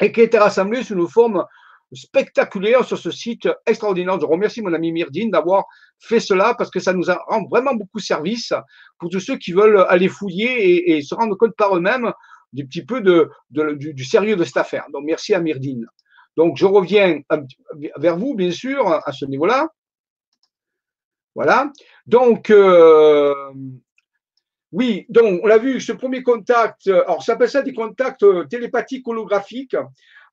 et 0.00 0.10
qui 0.10 0.20
a 0.20 0.24
été 0.24 0.38
rassemblée 0.38 0.82
sous 0.82 0.94
une 0.94 1.08
forme 1.08 1.44
spectaculaire 1.92 2.84
sur 2.84 2.98
ce 2.98 3.10
site 3.10 3.48
extraordinaire. 3.66 4.18
Je 4.20 4.26
remercie 4.26 4.62
mon 4.62 4.72
ami 4.72 4.90
Myrdine 4.90 5.30
d'avoir 5.30 5.64
fait 6.00 6.18
cela 6.18 6.54
parce 6.54 6.70
que 6.70 6.80
ça 6.80 6.92
nous 6.92 7.04
rend 7.04 7.44
vraiment 7.48 7.74
beaucoup 7.74 8.00
service 8.00 8.52
pour 8.98 9.10
tous 9.10 9.20
ceux 9.20 9.36
qui 9.36 9.52
veulent 9.52 9.84
aller 9.88 10.08
fouiller 10.08 10.96
et, 10.96 11.02
se 11.02 11.14
rendre 11.14 11.36
compte 11.36 11.54
par 11.56 11.76
eux-mêmes 11.76 12.12
du 12.54 12.66
petit 12.66 12.84
peu 12.84 13.00
de, 13.00 13.30
du, 13.50 14.04
sérieux 14.04 14.36
de 14.36 14.44
cette 14.44 14.56
affaire. 14.56 14.86
Donc, 14.92 15.04
merci 15.04 15.34
à 15.34 15.40
Myrdine. 15.40 15.86
Donc, 16.36 16.56
je 16.56 16.64
reviens 16.64 17.20
vers 17.96 18.16
vous, 18.16 18.34
bien 18.34 18.50
sûr, 18.50 18.88
à 18.88 19.12
ce 19.12 19.24
niveau-là. 19.26 19.68
Voilà. 21.34 21.72
Donc, 22.06 22.50
euh, 22.50 23.34
oui, 24.72 25.06
donc 25.08 25.40
on 25.42 25.46
l'a 25.46 25.58
vu, 25.58 25.80
ce 25.80 25.92
premier 25.92 26.22
contact, 26.22 26.86
alors 26.86 27.22
ça 27.22 27.32
s'appelle 27.32 27.50
ça 27.50 27.62
des 27.62 27.74
contacts 27.74 28.22
euh, 28.22 28.44
télépathiques 28.44 29.06
holographiques. 29.06 29.76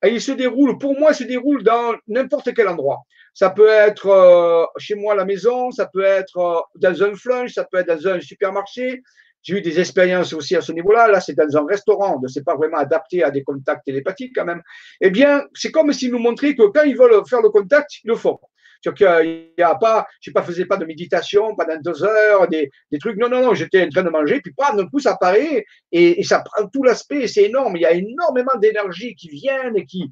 Et 0.04 0.10
il 0.10 0.22
se 0.22 0.32
déroule, 0.32 0.78
pour 0.80 0.98
moi, 0.98 1.14
se 1.14 1.24
déroule 1.24 1.64
dans 1.64 1.96
n'importe 2.08 2.54
quel 2.56 2.68
endroit. 2.68 3.02
Ça 3.34 3.50
peut 3.50 3.68
être 3.68 4.08
euh, 4.08 4.66
chez 4.78 4.96
moi 4.96 5.14
à 5.14 5.16
la 5.16 5.26
maison, 5.26 5.72
ça 5.72 5.88
peut 5.88 6.04
être 6.04 6.68
dans 6.76 7.04
un 7.04 7.16
flunch, 7.16 7.54
ça 7.54 7.66
peut 7.66 7.78
être 7.78 7.88
dans 7.88 8.08
un 8.08 8.20
supermarché. 8.20 9.02
J'ai 9.44 9.58
eu 9.58 9.62
des 9.62 9.80
expériences 9.80 10.34
aussi 10.34 10.56
à 10.56 10.62
ce 10.62 10.72
niveau-là. 10.72 11.08
Là, 11.08 11.20
c'est 11.20 11.34
dans 11.34 11.58
un 11.58 11.66
restaurant, 11.66 12.20
donc 12.20 12.30
c'est 12.30 12.44
pas 12.44 12.56
vraiment 12.56 12.78
adapté 12.78 13.24
à 13.24 13.32
des 13.32 13.44
contacts 13.44 13.86
télépathiques 13.86 14.34
quand 14.36 14.46
même. 14.46 14.62
Eh 15.00 15.10
bien, 15.10 15.46
c'est 15.54 15.72
comme 15.72 15.92
s'ils 15.94 16.12
nous 16.12 16.20
montraient 16.20 16.56
que 16.56 16.68
quand 16.68 16.84
ils 16.84 16.98
veulent 16.98 17.26
faire 17.28 17.42
le 17.42 17.50
contact, 17.50 17.90
ils 18.04 18.08
le 18.08 18.16
font. 18.16 18.40
Il 18.84 19.52
n'y 19.58 19.64
a 19.64 19.76
pas, 19.76 20.08
je 20.20 20.32
pas, 20.32 20.42
faisais 20.42 20.66
pas 20.66 20.78
de 20.78 20.86
méditation 20.86 21.56
pendant 21.56 21.78
deux 21.80 22.04
heures, 22.04 22.48
des, 22.48 22.72
trucs. 23.00 23.18
Non, 23.18 23.30
non, 23.30 23.42
non, 23.42 23.54
j'étais 23.54 23.84
en 23.84 23.90
train 23.90 24.04
de 24.04 24.10
manger, 24.10 24.42
puis 24.42 24.54
d'un 24.58 24.88
coup, 24.88 25.00
ça 25.00 25.14
apparaît 25.14 25.66
et, 25.92 26.24
ça 26.24 26.40
prend 26.44 26.68
tout 26.68 26.84
l'aspect, 26.84 27.28
c'est 27.28 27.44
énorme. 27.44 27.78
Il 27.78 27.82
y 27.82 27.86
a 27.86 27.92
énormément 27.92 28.58
d'énergie 28.60 29.16
qui 29.16 29.30
viennent 29.30 29.78
et 29.78 29.86
qui, 29.86 30.10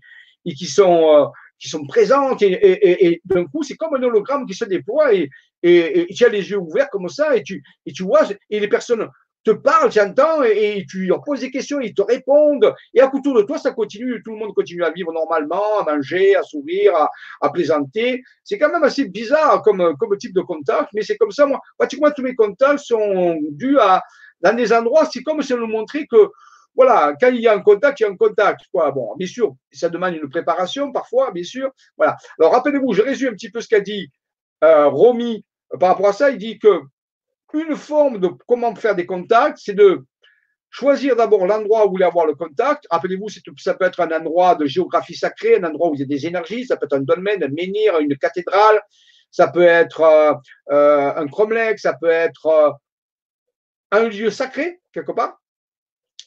euh, 0.80 1.26
sont 1.60 1.88
présentes 1.88 2.42
et, 2.44 3.22
d'un 3.26 3.46
coup, 3.46 3.64
c'est 3.64 3.76
comme 3.76 3.96
un 3.96 4.04
hologramme 4.04 4.46
qui 4.46 4.54
se 4.54 4.66
déploie 4.66 5.14
et, 5.64 6.08
tu 6.16 6.26
as 6.26 6.30
les 6.30 6.50
yeux 6.50 6.58
ouverts 6.58 6.90
comme 6.90 7.10
ça 7.10 7.36
et 7.36 7.44
tu, 7.44 7.64
et 7.86 7.92
tu 7.92 8.04
vois, 8.04 8.22
et 8.50 8.60
les 8.60 8.68
personnes 8.68 9.08
te 9.44 9.52
parlent, 9.52 9.90
tu 9.90 10.00
entends, 10.00 10.44
et, 10.44 10.86
tu 10.90 11.06
leur 11.06 11.24
poses 11.24 11.42
des 11.42 11.52
questions, 11.52 11.80
ils 11.80 11.94
te 11.94 12.02
répondent, 12.02 12.74
et 12.94 13.02
à 13.02 13.14
autour 13.14 13.36
de 13.36 13.42
toi, 13.44 13.58
ça 13.58 13.72
continue, 13.72 14.22
tout 14.24 14.32
le 14.32 14.38
monde 14.38 14.54
continue 14.54 14.84
à 14.84 14.92
vivre 14.92 15.14
normalement, 15.14 15.80
à 15.80 15.84
manger, 15.84 16.36
à 16.36 16.44
sourire, 16.44 16.94
à, 17.42 17.50
plaisanter. 17.50 18.22
C'est 18.44 18.58
quand 18.58 18.72
même 18.72 18.84
assez 18.84 19.08
bizarre 19.08 19.62
comme, 19.62 19.96
comme 19.98 20.18
type 20.18 20.34
de 20.34 20.42
contact, 20.42 20.90
mais 20.94 21.02
c'est 21.02 21.18
comme 21.18 21.32
ça, 21.32 21.46
moi, 21.46 21.60
pratiquement 21.78 22.12
tous 22.12 22.24
mes 22.24 22.36
contacts 22.36 22.80
sont 22.80 23.38
dus 23.52 23.80
à, 23.80 24.02
dans 24.42 24.56
des 24.56 24.74
endroits, 24.74 25.06
c'est 25.12 25.24
comme 25.24 25.42
si 25.42 25.54
on 25.54 25.58
nous 25.58 25.68
montrait 25.68 26.06
que, 26.06 26.30
voilà, 26.76 27.14
quand 27.20 27.30
il 27.30 27.42
y 27.42 27.48
a 27.48 27.54
un 27.54 27.62
contact, 27.62 28.00
il 28.00 28.04
y 28.04 28.06
a 28.06 28.10
un 28.10 28.16
contact. 28.16 28.62
Quoi. 28.72 28.92
Bon, 28.92 29.16
bien 29.18 29.28
sûr, 29.28 29.56
ça 29.72 29.90
demande 29.90 30.16
une 30.16 30.30
préparation 30.30 30.92
parfois, 30.92 31.32
bien 31.32 31.44
sûr. 31.44 31.72
Voilà. 31.98 32.16
Alors, 32.40 32.54
rappelez-vous, 32.54 32.94
je 32.94 33.02
résume 33.02 33.30
un 33.30 33.34
petit 33.34 33.50
peu 33.50 33.60
ce 33.60 33.68
qu'a 33.68 33.82
dit 33.82 34.10
euh, 34.64 34.88
Romy 34.88 35.44
par 35.80 35.90
rapport 35.90 36.08
à 36.08 36.14
ça. 36.14 36.30
Il 36.30 36.38
dit 36.38 36.60
que 36.60 36.82
une 37.54 37.76
forme 37.76 38.20
de 38.20 38.30
comment 38.48 38.76
faire 38.76 38.96
des 38.96 39.06
contacts, 39.06 39.60
c'est 39.64 39.74
de 39.74 40.06
choisir 40.70 41.16
d'abord 41.16 41.48
l'endroit 41.48 41.84
où 41.84 41.88
vous 41.88 41.92
voulez 41.94 42.06
avoir 42.06 42.28
le 42.28 42.36
contact. 42.36 42.86
Rappelez-vous, 42.92 43.28
ça 43.58 43.74
peut 43.74 43.86
être 43.86 44.00
un 44.02 44.12
endroit 44.12 44.56
de 44.56 44.66
géographie 44.66 45.16
sacrée, 45.16 45.58
un 45.58 45.64
endroit 45.64 45.90
où 45.90 45.96
il 45.96 46.02
y 46.02 46.04
a 46.04 46.06
des 46.06 46.28
énergies, 46.28 46.66
ça 46.66 46.78
peut 46.78 46.86
être 46.86 46.98
un 46.98 47.02
domaine, 47.02 47.44
un 47.44 47.48
menhir, 47.48 47.98
une 48.00 48.16
cathédrale, 48.18 48.80
ça 49.32 49.48
peut 49.48 49.64
être 49.64 50.02
euh, 50.02 50.34
euh, 50.72 51.16
un 51.16 51.28
cromlech, 51.28 51.80
ça 51.80 51.94
peut 51.94 52.10
être 52.10 52.46
euh, 52.48 52.72
un 53.92 54.10
lieu 54.10 54.30
sacré, 54.30 54.80
quelque 54.94 55.12
part. 55.12 55.42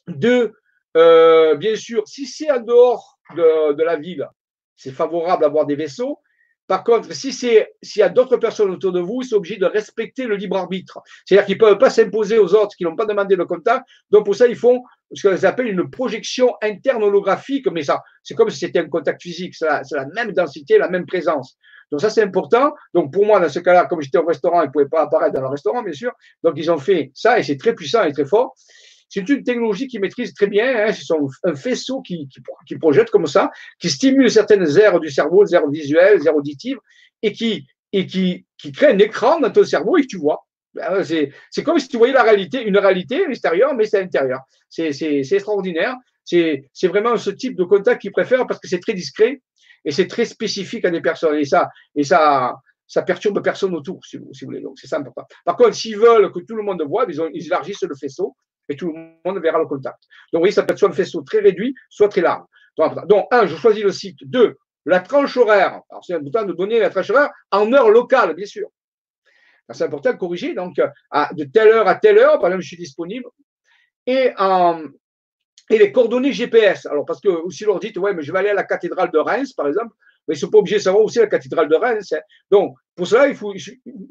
Deux, 0.09 0.52
bien 0.94 1.77
sûr, 1.77 2.06
si 2.09 2.27
c'est 2.27 2.51
en 2.51 2.60
dehors 2.60 3.19
de, 3.36 3.74
de 3.74 3.82
la 3.85 3.97
ville, 3.97 4.28
c'est 4.74 4.90
favorable 4.90 5.43
d'avoir 5.43 5.64
des 5.64 5.77
vaisseaux. 5.77 6.19
Par 6.68 6.84
contre, 6.84 7.12
si 7.12 7.32
c'est 7.32 7.72
s'il 7.82 8.01
y 8.01 8.02
a 8.02 8.09
d'autres 8.09 8.36
personnes 8.36 8.70
autour 8.70 8.93
de 8.93 9.01
vous, 9.01 9.22
c'est 9.22 9.34
obligé 9.34 9.56
de 9.56 9.66
respecter 9.66 10.26
le 10.26 10.36
libre 10.36 10.56
arbitre. 10.56 11.01
C'est-à-dire 11.24 11.47
qu'ils 11.47 11.56
ne 11.56 11.60
peuvent 11.60 11.78
pas 11.78 11.90
s'imposer 11.90 12.39
aux 12.39 12.55
autres 12.55 12.76
qui 12.76 12.84
n'ont 12.84 12.97
pas 12.97 13.05
demandé 13.05 13.36
le 13.36 13.44
contact. 13.44 13.84
Donc 14.10 14.24
pour 14.24 14.34
ça, 14.34 14.47
ils 14.47 14.56
font 14.56 14.82
ce 15.12 15.28
qu'ils 15.28 15.47
appellent 15.47 15.68
une 15.68 15.90
projection 15.90 16.55
interne 16.62 17.02
holographique, 17.02 17.66
mais 17.70 17.82
ça, 17.82 18.02
c'est 18.22 18.34
comme 18.34 18.51
si 18.51 18.59
c'était 18.59 18.78
un 18.78 18.89
contact 18.89 19.20
physique, 19.20 19.55
c'est 19.55 19.66
la, 19.66 19.82
la, 19.90 20.06
même 20.06 20.32
densité, 20.32 20.78
la 20.78 20.89
même 20.89 21.05
présence. 21.05 21.59
Donc 21.90 22.01
ça, 22.01 22.09
c'est 22.09 22.22
important. 22.22 22.72
Donc 22.94 23.12
pour 23.12 23.26
moi, 23.26 23.39
dans 23.39 23.51
ce 23.51 23.59
cas-là, 23.59 23.84
comme 23.86 24.01
j'étais 24.01 24.18
au 24.18 24.24
restaurant, 24.24 24.62
ils 24.62 24.68
ne 24.68 24.70
pouvaient 24.72 24.89
pas 24.89 25.02
apparaître 25.02 25.34
dans 25.34 25.43
le 25.43 25.48
restaurant, 25.48 25.82
bien 25.82 25.93
sûr. 25.93 26.12
Donc 26.43 26.55
ils 26.56 26.70
ont 26.70 26.78
fait 26.78 27.10
ça 27.14 27.39
et 27.39 27.43
c'est 27.43 27.59
très 27.59 27.74
puissant 27.74 28.02
et 28.05 28.12
très 28.12 28.24
fort. 28.24 28.55
C'est 29.12 29.28
une 29.28 29.44
technologie 29.44 29.89
qu'ils 29.89 30.01
maîtrisent 30.01 30.32
très 30.32 30.47
bien. 30.47 30.86
Hein. 30.86 30.93
C'est 30.94 31.14
un 31.44 31.55
faisceau 31.55 32.01
qui, 32.01 32.26
projette 32.80 33.10
comme 33.10 33.26
ça, 33.26 33.51
qui 33.78 33.90
stimule 33.90 34.30
certaines 34.30 34.66
aires 34.78 34.98
du 35.01 35.10
cerveau, 35.10 35.44
les 35.44 35.55
aires 35.55 35.68
visuelles, 35.68 36.18
les 36.18 36.26
aires 36.26 36.36
auditives, 36.36 36.78
et 37.20 37.32
qui, 37.32 37.66
crée 38.72 38.86
un 38.86 38.98
écran 38.98 39.39
dans 39.39 39.51
ton 39.51 39.64
cerveau 39.64 39.98
et 39.98 40.02
que 40.02 40.06
tu 40.06 40.16
vois. 40.16 40.47
Ben, 40.72 41.05
c'est 41.05 41.62
comme 41.62 41.78
si 41.78 41.89
tu 41.89 41.98
voyais 41.98 42.14
la 42.14 42.22
réalité, 42.22 42.62
une 42.62 42.78
réalité 42.78 43.22
extérieure, 43.28 43.74
mais 43.74 43.84
c'est 43.84 43.98
à 43.98 44.01
l'intérieur. 44.01 44.40
C'est 44.70 44.89
extraordinaire. 45.30 45.94
C'est 46.24 46.62
vraiment 46.84 47.18
ce 47.18 47.28
type 47.28 47.55
de 47.55 47.64
contact 47.64 48.01
qu'ils 48.01 48.12
préfèrent 48.12 48.47
parce 48.47 48.60
que 48.60 48.68
c'est 48.68 48.80
très 48.80 48.94
discret 48.94 49.43
et 49.84 49.90
c'est 49.90 50.06
très 50.06 50.24
spécifique 50.24 50.86
à 50.86 50.90
des 50.90 51.02
personnes. 51.02 51.36
Et 51.36 51.44
ça, 51.44 51.68
et 51.94 52.02
perturbe 53.05 53.43
personne 53.43 53.74
autour, 53.74 54.02
si 54.06 54.16
vous, 54.16 54.30
voulez. 54.40 54.62
Donc, 54.62 54.78
c'est 54.78 54.86
ça. 54.86 55.02
Par 55.44 55.56
contre, 55.59 55.74
s'ils 55.74 55.98
veulent 55.98 56.32
que 56.32 56.40
tout 56.40 56.56
le 56.56 56.62
monde 56.62 56.82
voit, 56.89 57.05
ils, 57.06 57.20
ils 57.34 57.44
élargissent 57.44 57.82
le 57.82 57.94
faisceau 57.94 58.34
et 58.68 58.76
tout 58.76 58.93
le 58.93 59.10
monde 59.24 59.43
verra 59.43 59.59
le 59.59 59.66
contact. 59.66 59.98
Donc, 60.32 60.44
oui, 60.44 60.52
ça 60.52 60.62
peut 60.62 60.72
être 60.72 60.78
soit 60.78 60.89
un 60.89 60.93
faisceau 60.93 61.22
très 61.22 61.40
réduit, 61.40 61.74
soit 61.89 62.09
très 62.09 62.20
large. 62.20 62.44
Donc, 62.76 63.26
un, 63.30 63.47
je 63.47 63.56
choisis 63.56 63.82
le 63.82 63.93
site. 63.93 64.18
Deux, 64.22 64.56
la 64.86 65.01
tranche 65.01 65.36
horaire. 65.36 65.80
Alors, 65.90 66.05
c'est 66.05 66.14
important 66.14 66.44
de 66.44 66.52
donner 66.52 66.78
la 66.78 66.90
tranche 66.90 67.10
horaire 67.10 67.30
en 67.51 67.72
heure 67.72 67.90
locale, 67.90 68.34
bien 68.34 68.47
sûr. 68.47 68.68
C'est 69.70 69.84
important 69.84 70.12
de 70.12 70.18
corriger. 70.18 70.55
Donc, 70.55 70.76
de 70.76 71.44
telle 71.44 71.68
heure 71.68 71.89
à 71.89 71.94
telle 71.94 72.18
heure, 72.18 72.39
par 72.39 72.48
exemple, 72.48 72.62
je 72.62 72.68
suis 72.68 72.76
disponible. 72.76 73.26
Et, 74.06 74.30
les 75.70 75.93
coordonnées 75.93 76.32
GPS. 76.32 76.86
Alors, 76.86 77.06
parce 77.06 77.20
que 77.20 77.28
si 77.51 77.64
vous 77.64 77.70
leur 77.70 77.80
dites, 77.80 77.97
ouais, 77.97 78.12
mais 78.12 78.22
je 78.22 78.32
vais 78.32 78.40
aller 78.40 78.51
à 78.51 78.55
la 78.55 78.64
cathédrale 78.64 79.10
de 79.10 79.18
Reims, 79.18 79.52
par 79.55 79.68
exemple, 79.68 79.94
mais 80.27 80.35
ils 80.35 80.39
ne 80.39 80.40
sont 80.40 80.51
pas 80.51 80.59
obligés 80.59 80.77
de 80.77 80.82
savoir 80.82 81.03
aussi 81.03 81.19
la 81.19 81.27
cathédrale 81.27 81.69
de 81.69 81.74
Reims. 81.74 82.15
Donc, 82.51 82.77
pour 82.94 83.07
cela, 83.07 83.28
il 83.28 83.35
faut 83.35 83.55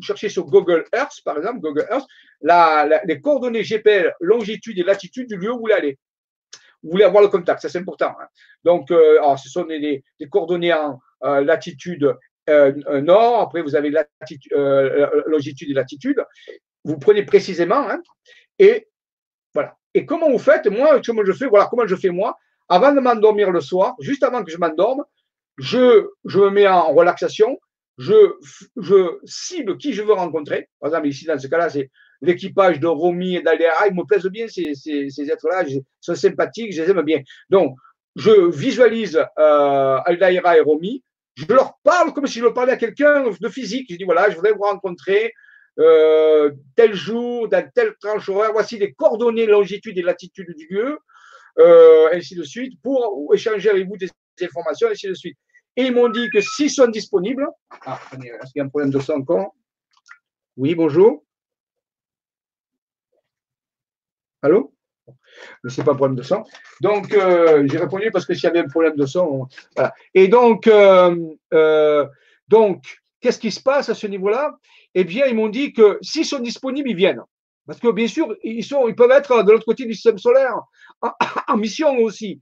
chercher 0.01 0.29
sur 0.29 0.45
Google 0.45 0.85
Earth, 0.93 1.21
par 1.23 1.37
exemple, 1.37 1.59
Google 1.59 1.87
Earth, 1.89 2.07
les 3.05 3.21
coordonnées 3.21 3.63
GPL, 3.63 4.13
longitude 4.19 4.77
et 4.77 4.83
latitude 4.83 5.27
du 5.27 5.37
lieu 5.37 5.51
où 5.51 5.55
vous 5.55 5.59
voulez 5.61 5.73
aller. 5.73 5.99
Vous 6.83 6.91
voulez 6.91 7.03
avoir 7.03 7.21
le 7.21 7.29
contact, 7.29 7.61
ça 7.61 7.69
c'est 7.69 7.77
important. 7.77 8.15
Hein. 8.19 8.25
Donc, 8.63 8.89
euh, 8.91 9.19
alors, 9.19 9.37
ce 9.37 9.49
sont 9.49 9.65
des, 9.65 10.03
coordonnées 10.29 10.73
en 10.73 10.99
euh, 11.23 11.41
latitude 11.41 12.15
euh, 12.49 13.01
nord, 13.01 13.41
après 13.41 13.61
vous 13.61 13.75
avez 13.75 13.93
longitude 15.27 15.69
et 15.69 15.73
latitude. 15.73 16.25
Vous 16.83 16.97
prenez 16.97 17.23
précisément, 17.23 17.87
hein, 17.87 18.01
et 18.57 18.87
voilà. 19.53 19.77
Et 19.93 20.05
comment 20.05 20.29
vous 20.31 20.39
faites? 20.39 20.65
Moi, 20.67 21.01
comment 21.05 21.23
je 21.23 21.33
fais? 21.33 21.45
Voilà 21.45 21.67
comment 21.69 21.85
je 21.85 21.95
fais 21.95 22.09
moi? 22.09 22.37
Avant 22.67 22.93
de 22.93 22.99
m'endormir 22.99 23.51
le 23.51 23.61
soir, 23.61 23.95
juste 23.99 24.23
avant 24.23 24.43
que 24.43 24.51
je 24.51 24.57
m'endorme, 24.57 25.03
je, 25.57 26.07
me 26.25 26.49
mets 26.49 26.67
en 26.67 26.93
relaxation, 26.93 27.59
je, 27.97 28.33
cible 29.25 29.77
qui 29.77 29.93
je 29.93 30.01
veux 30.01 30.13
rencontrer. 30.13 30.69
Par 30.79 30.89
exemple, 30.89 31.07
ici, 31.07 31.25
dans 31.25 31.37
ce 31.37 31.47
cas-là, 31.47 31.69
c'est 31.69 31.89
l'équipage 32.21 32.79
de 32.79 32.87
Romy 32.87 33.35
et 33.35 33.41
d'Aléa. 33.41 33.87
Ils 33.87 33.95
me 33.95 34.03
plaisent 34.03 34.25
bien, 34.27 34.47
ces, 34.47 34.73
ces, 34.75 35.31
êtres-là. 35.31 35.63
Ils 35.67 35.81
sont 35.99 36.15
sympathiques, 36.15 36.73
je 36.73 36.81
les 36.81 36.89
aime 36.89 37.01
bien. 37.01 37.21
Donc, 37.49 37.75
je 38.15 38.49
visualise 38.49 39.23
euh, 39.39 39.99
et 40.07 40.59
Romy. 40.61 41.03
Je 41.35 41.45
leur 41.47 41.73
parle 41.83 42.13
comme 42.13 42.27
si 42.27 42.39
je 42.39 42.47
parlais 42.47 42.73
à 42.73 42.77
quelqu'un 42.77 43.23
de 43.39 43.49
physique. 43.49 43.87
Je 43.89 43.95
dis 43.95 44.03
voilà, 44.03 44.29
je 44.29 44.35
voudrais 44.35 44.51
vous 44.51 44.63
rencontrer 44.63 45.33
euh, 45.79 46.51
tel 46.75 46.93
jour, 46.93 47.47
dans 47.47 47.67
telle 47.73 47.93
tranche 47.99 48.27
horaire. 48.29 48.51
Voici 48.51 48.77
les 48.77 48.93
coordonnées, 48.93 49.45
longitude 49.45 49.97
et 49.97 50.01
latitude 50.01 50.53
du 50.55 50.67
lieu, 50.69 50.99
euh, 51.59 52.09
ainsi 52.11 52.35
de 52.35 52.43
suite, 52.43 52.79
pour 52.83 53.31
échanger 53.33 53.69
avec 53.69 53.87
vous 53.87 53.97
des 53.97 54.09
informations, 54.41 54.89
ainsi 54.89 55.07
de 55.07 55.13
suite. 55.13 55.37
Et 55.75 55.83
ils 55.83 55.93
m'ont 55.93 56.09
dit 56.09 56.29
que 56.29 56.41
s'ils 56.41 56.69
sont 56.69 56.87
disponibles. 56.87 57.47
Ah, 57.85 57.99
est-ce 58.11 58.51
qu'il 58.51 58.59
y 58.59 58.59
a 58.59 58.65
un 58.65 58.69
problème 58.69 58.91
de 58.91 58.99
son 58.99 59.13
encore? 59.13 59.55
Oui, 60.57 60.75
bonjour. 60.75 61.23
Allô? 64.41 64.73
Mais 65.63 65.69
c'est 65.69 65.83
pas 65.83 65.95
problème 65.95 66.17
de 66.17 66.23
son. 66.23 66.43
Donc, 66.81 67.13
euh, 67.13 67.65
j'ai 67.69 67.77
répondu 67.77 68.11
parce 68.11 68.25
que 68.25 68.33
s'il 68.33 68.43
y 68.43 68.47
avait 68.47 68.59
un 68.59 68.67
problème 68.67 68.95
de 68.95 69.05
son, 69.05 69.47
voilà. 69.75 69.93
Et 70.13 70.27
donc, 70.27 70.67
euh, 70.67 71.15
euh, 71.53 72.05
donc, 72.47 72.83
qu'est-ce 73.19 73.39
qui 73.39 73.51
se 73.51 73.61
passe 73.61 73.89
à 73.89 73.95
ce 73.95 74.07
niveau-là? 74.07 74.57
Eh 74.93 75.03
bien, 75.03 75.25
ils 75.27 75.35
m'ont 75.35 75.49
dit 75.49 75.73
que 75.73 75.97
s'ils 76.01 76.25
sont 76.25 76.39
disponibles, 76.39 76.89
ils 76.89 76.95
viennent. 76.95 77.23
Parce 77.65 77.79
que 77.79 77.91
bien 77.91 78.07
sûr, 78.07 78.35
ils, 78.43 78.63
sont, 78.63 78.87
ils 78.87 78.95
peuvent 78.95 79.11
être 79.11 79.43
de 79.43 79.51
l'autre 79.51 79.65
côté 79.65 79.85
du 79.85 79.93
système 79.93 80.17
solaire, 80.17 80.55
en, 81.01 81.57
mission 81.57 81.95
aussi. 81.99 82.41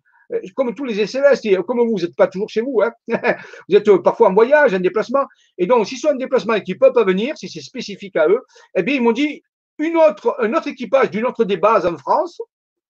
Comme 0.56 0.76
tous 0.76 0.86
les 0.86 1.08
SLS, 1.08 1.42
comme 1.66 1.80
vous, 1.80 1.92
vous 1.92 2.02
n'êtes 2.02 2.16
pas 2.16 2.28
toujours 2.28 2.50
chez 2.50 2.62
vous, 2.62 2.82
hein. 2.82 2.92
vous 3.70 3.76
êtes 3.76 3.98
parfois 4.04 4.30
en 4.30 4.34
voyage, 4.34 4.74
en 4.74 4.80
déplacement. 4.80 5.26
Et 5.58 5.66
donc, 5.66 5.88
s'ils 5.88 5.98
sont 5.98 6.10
en 6.10 6.16
déplacement 6.16 6.54
et 6.54 6.64
qu'ils 6.64 6.76
ne 6.76 6.80
peuvent 6.80 6.94
pas 6.94 7.04
venir, 7.04 7.38
si 7.38 7.50
c'est 7.50 7.62
spécifique 7.62 8.16
à 8.16 8.28
eux, 8.28 8.42
eh 8.76 8.84
bien, 8.84 8.96
ils 8.96 9.02
m'ont 9.02 9.12
dit 9.12 9.42
une 9.80 9.98
autre, 9.98 10.36
un 10.40 10.54
autre 10.54 10.68
équipage 10.68 11.10
d'une 11.10 11.26
autre 11.26 11.46
des 11.46 11.58
bases 11.58 11.86
en 11.86 11.98
France 11.98 12.40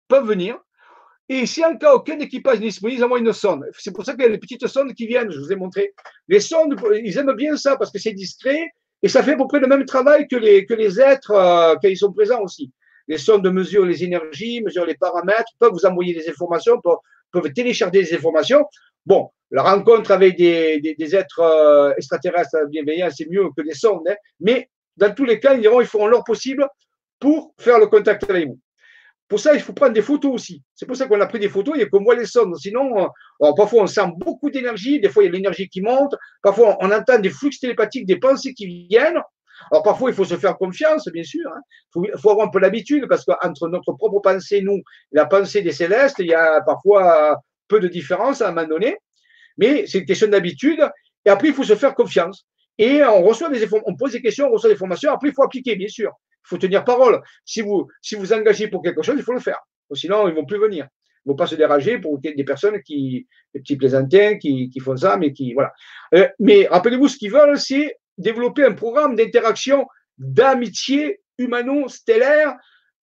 peuvent 0.08 0.26
venir. 0.26 0.58
Et 1.32 1.46
si 1.46 1.64
en 1.64 1.78
cas 1.78 1.94
aucun 1.94 2.18
équipage 2.20 2.60
n'est 2.60 2.66
disponible, 2.66 3.00
ils 3.00 3.04
envoient 3.04 3.20
une 3.20 3.32
sonde. 3.32 3.64
C'est 3.78 3.94
pour 3.94 4.04
ça 4.04 4.14
qu'il 4.14 4.24
y 4.24 4.26
a 4.26 4.30
les 4.30 4.40
petites 4.40 4.66
sondes 4.68 4.94
qui 4.96 5.06
viennent, 5.06 5.32
je 5.32 5.40
vous 5.40 5.52
ai 5.52 5.56
montré. 5.56 5.94
Les 6.28 6.40
sondes, 6.40 6.76
ils 7.04 7.18
aiment 7.20 7.34
bien 7.34 7.56
ça 7.56 7.78
parce 7.78 7.92
que 7.92 8.00
c'est 8.00 8.14
discret 8.14 8.68
et 9.04 9.08
ça 9.08 9.22
fait 9.22 9.34
à 9.34 9.38
peu 9.38 9.48
près 9.48 9.60
le 9.60 9.68
même 9.68 9.86
travail 9.86 10.28
que 10.28 10.36
les, 10.36 10.66
que 10.66 10.74
les 10.74 11.00
êtres 11.00 11.32
euh, 11.32 11.76
quand 11.82 11.88
ils 11.88 11.98
sont 11.98 12.12
présents 12.12 12.42
aussi. 12.42 12.72
Les 13.08 13.20
sondes 13.20 13.48
mesurent 13.52 13.86
les 13.86 14.04
énergies, 14.04 14.62
mesurent 14.62 14.86
les 14.86 14.98
paramètres, 14.98 15.52
peuvent 15.60 15.72
vous 15.72 15.86
envoyer 15.86 16.14
des 16.16 16.28
informations, 16.30 16.82
peuvent, 17.32 17.52
télécharger 17.54 18.04
des 18.04 18.14
informations. 18.14 18.66
Bon, 19.06 19.30
la 19.52 19.64
rencontre 19.64 20.12
avec 20.12 20.38
des, 20.38 20.80
des, 20.80 21.16
êtres 21.16 21.40
euh, 21.40 21.94
extraterrestres 21.98 22.68
bienveillants, 22.70 23.10
c'est 23.16 23.30
mieux 23.30 23.50
que 23.56 23.62
les 23.62 23.74
sondes, 23.74 24.08
hein. 24.08 24.16
mais 24.40 24.70
dans 24.98 25.14
tous 25.14 25.26
les 25.26 25.40
cas, 25.40 25.54
ils 25.56 25.62
diront, 25.62 25.82
ils 25.82 25.88
feront 25.88 26.08
leur 26.08 26.24
possible 26.24 26.68
pour 27.20 27.54
faire 27.58 27.80
le 27.80 27.88
contact 27.88 28.30
avec 28.30 28.48
vous. 28.48 28.60
Pour 29.30 29.40
ça, 29.40 29.54
il 29.54 29.62
faut 29.62 29.74
prendre 29.74 29.94
des 29.94 30.02
photos 30.02 30.34
aussi. 30.34 30.64
C'est 30.74 30.88
pour 30.88 30.96
ça 30.96 31.06
qu'on 31.06 31.22
a 31.22 31.28
pris 31.28 31.38
des 31.38 31.50
photos 31.50 31.78
et 31.78 31.88
qu'on 31.88 32.04
voit 32.04 32.16
les 32.16 32.26
sondes. 32.26 32.56
Sinon, 32.58 33.10
euh, 33.44 33.54
parfois, 33.56 33.84
on 33.84 33.88
sent 33.88 34.08
beaucoup 34.18 34.50
d'énergie. 34.50 35.00
Des 35.00 35.08
fois, 35.08 35.22
il 35.22 35.28
y 35.28 35.30
a 35.30 35.32
l'énergie 35.32 35.70
qui 35.70 35.82
monte. 35.82 36.16
Parfois, 36.42 36.78
on 36.82 36.92
entend 36.92 37.20
des 37.20 37.30
flux 37.30 37.52
télépathiques, 37.52 38.08
des 38.08 38.18
pensées 38.18 38.56
qui 38.56 38.88
viennent. 38.88 39.22
Alors, 39.72 39.84
parfois, 39.84 40.10
il 40.10 40.16
faut 40.16 40.26
se 40.26 40.38
faire 40.38 40.58
confiance, 40.58 41.08
bien 41.12 41.24
sûr. 41.24 41.48
Hein. 41.48 41.62
Il 41.96 42.12
faut, 42.18 42.30
avoir 42.32 42.48
un 42.48 42.52
peu 42.52 42.60
l'habitude 42.60 43.08
parce 43.08 43.26
qu'entre 43.26 43.68
notre 43.68 43.94
propre 43.94 44.20
pensée, 44.20 44.62
nous, 44.62 44.78
et 44.78 44.82
la 45.12 45.26
pensée 45.26 45.62
des 45.62 45.72
célestes, 45.72 46.18
il 46.20 46.28
y 46.28 46.34
a 46.34 46.62
parfois 46.62 47.42
peu 47.68 47.80
de 47.80 47.88
différence 47.88 48.42
à 48.42 48.50
un 48.50 48.52
moment 48.52 48.68
donné. 48.68 48.98
Mais 49.58 49.86
c'est 49.88 50.00
une 50.00 50.06
question 50.06 50.28
d'habitude. 50.28 50.90
Et 51.26 51.30
après, 51.30 51.50
il 51.50 51.54
faut 51.54 51.64
se 51.64 51.76
faire 51.76 51.96
confiance. 51.96 52.46
Et 52.78 53.04
on 53.04 53.24
reçoit 53.24 53.50
des 53.50 53.68
on 53.86 53.96
pose 53.96 54.14
des 54.14 54.22
questions, 54.22 54.48
on 54.48 54.52
reçoit 54.52 54.70
des 54.70 54.78
formations. 54.78 55.12
Après, 55.12 55.30
il 55.30 55.34
faut 55.34 55.44
appliquer, 55.44 55.76
bien 55.76 55.90
sûr. 55.90 56.12
Il 56.46 56.48
faut 56.48 56.58
tenir 56.58 56.86
parole. 56.86 57.22
Si 57.44 57.62
vous, 57.62 57.88
si 58.02 58.16
vous 58.16 58.32
engagez 58.32 58.70
pour 58.70 58.82
quelque 58.82 59.02
chose, 59.02 59.16
il 59.18 59.24
faut 59.24 59.34
le 59.34 59.42
faire. 59.42 59.60
Sinon, 59.94 60.28
ils 60.30 60.36
vont 60.36 60.46
plus 60.46 60.60
venir. 60.60 60.88
Ils 61.26 61.30
ne 61.30 61.34
vont 61.34 61.36
pas 61.36 61.48
se 61.48 61.56
déranger 61.56 62.00
pour 62.00 62.18
des 62.20 62.44
personnes 62.46 62.82
qui, 62.82 63.28
des 63.54 63.60
petits 63.60 63.76
plaisantins 63.76 64.38
qui, 64.38 64.70
qui 64.70 64.80
font 64.80 64.96
ça, 64.96 65.18
mais 65.18 65.34
qui, 65.34 65.54
voilà. 65.54 65.74
Euh, 66.16 66.28
mais 66.40 66.68
rappelez-vous, 66.68 67.10
ce 67.10 67.18
qu'ils 67.18 67.32
veulent, 67.32 67.60
c'est 67.60 67.98
développer 68.20 68.64
un 68.66 68.74
programme 68.74 69.16
d'interaction, 69.16 69.88
d'amitié 70.18 71.22
humano-stellaire, 71.38 72.56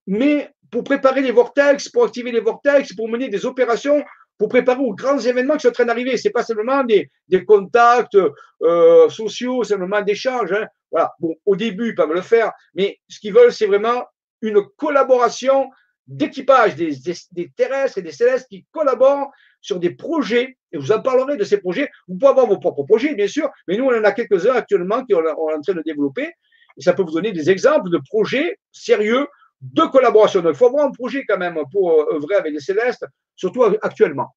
mais 0.07 0.51
pour 0.71 0.85
préparer 0.85 1.23
les 1.23 1.33
vortex, 1.33 1.89
pour 1.89 2.05
activer 2.05 2.31
les 2.31 2.41
vortex, 2.41 2.95
pour 2.95 3.09
mener 3.09 3.29
des 3.29 3.45
opérations 3.47 4.05
pour 4.39 4.49
préparer 4.49 4.81
aux 4.81 4.95
grands 4.95 5.19
événements 5.19 5.55
qui 5.55 5.63
sont 5.63 5.69
en 5.69 5.73
train 5.73 5.85
d'arriver. 5.85 6.17
Ce 6.17 6.29
n'est 6.29 6.33
pas 6.33 6.43
seulement 6.43 6.85
des, 6.85 7.11
contacts 7.47 8.17
euh, 8.63 9.09
sociaux, 9.09 9.65
c'est 9.65 9.75
seulement 9.75 10.03
d'échanges. 10.03 10.53
Hein. 10.53 10.67
Voilà. 10.91 11.13
Bon, 11.21 11.35
au 11.45 11.57
début, 11.57 11.89
ils 11.89 11.95
peuvent 11.95 12.13
le 12.13 12.21
faire, 12.21 12.53
mais 12.75 12.99
ce 13.09 13.19
qu'ils 13.19 13.35
veulent, 13.35 13.53
c'est 13.53 13.67
vraiment 13.67 14.05
une 14.43 14.63
collaboration 14.77 15.71
d'équipage 16.07 16.77
des, 16.77 17.51
terrestres 17.57 17.99
et 17.99 18.03
des 18.03 18.13
célestes 18.13 18.47
qui 18.49 18.65
collaborent 18.71 19.31
sur 19.61 19.81
des 19.81 19.91
projets, 19.91 20.57
et 20.73 20.79
vous 20.79 20.93
en 20.93 21.01
parlerez 21.01 21.37
de 21.37 21.45
ces 21.45 21.59
projets. 21.59 21.91
Vous 22.07 22.17
pouvez 22.17 22.31
avoir 22.31 22.47
vos 22.47 22.59
propres 22.59 22.85
projets, 22.85 23.15
bien 23.15 23.29
sûr, 23.29 23.51
mais 23.67 23.77
nous, 23.77 23.85
on 23.85 23.99
en 23.99 24.05
a 24.05 24.13
quelques-uns 24.13 24.55
actuellement 24.55 25.05
qui 25.05 25.15
sont 25.15 25.21
en 25.21 25.61
train 25.61 25.75
de 25.75 25.83
développer, 25.83 26.33
et 26.77 26.83
ça 26.83 26.93
peut 26.93 27.03
vous 27.03 27.13
donner 27.13 27.33
des 27.33 27.51
exemples 27.51 27.91
de 27.91 27.99
projets 27.99 28.59
sérieux 28.71 29.27
de 29.61 29.83
collaboration. 29.85 30.43
Donc, 30.43 30.55
il 30.55 30.57
faut 30.57 30.67
avoir 30.67 30.87
un 30.87 30.93
projet 30.93 31.25
quand 31.27 31.39
même 31.39 31.59
pour 31.73 31.91
euh, 31.91 32.15
œuvrer 32.17 32.37
avec 32.37 32.53
les 32.53 32.61
célestes, 32.61 33.07
surtout 33.35 33.65
actuellement. 33.65 34.35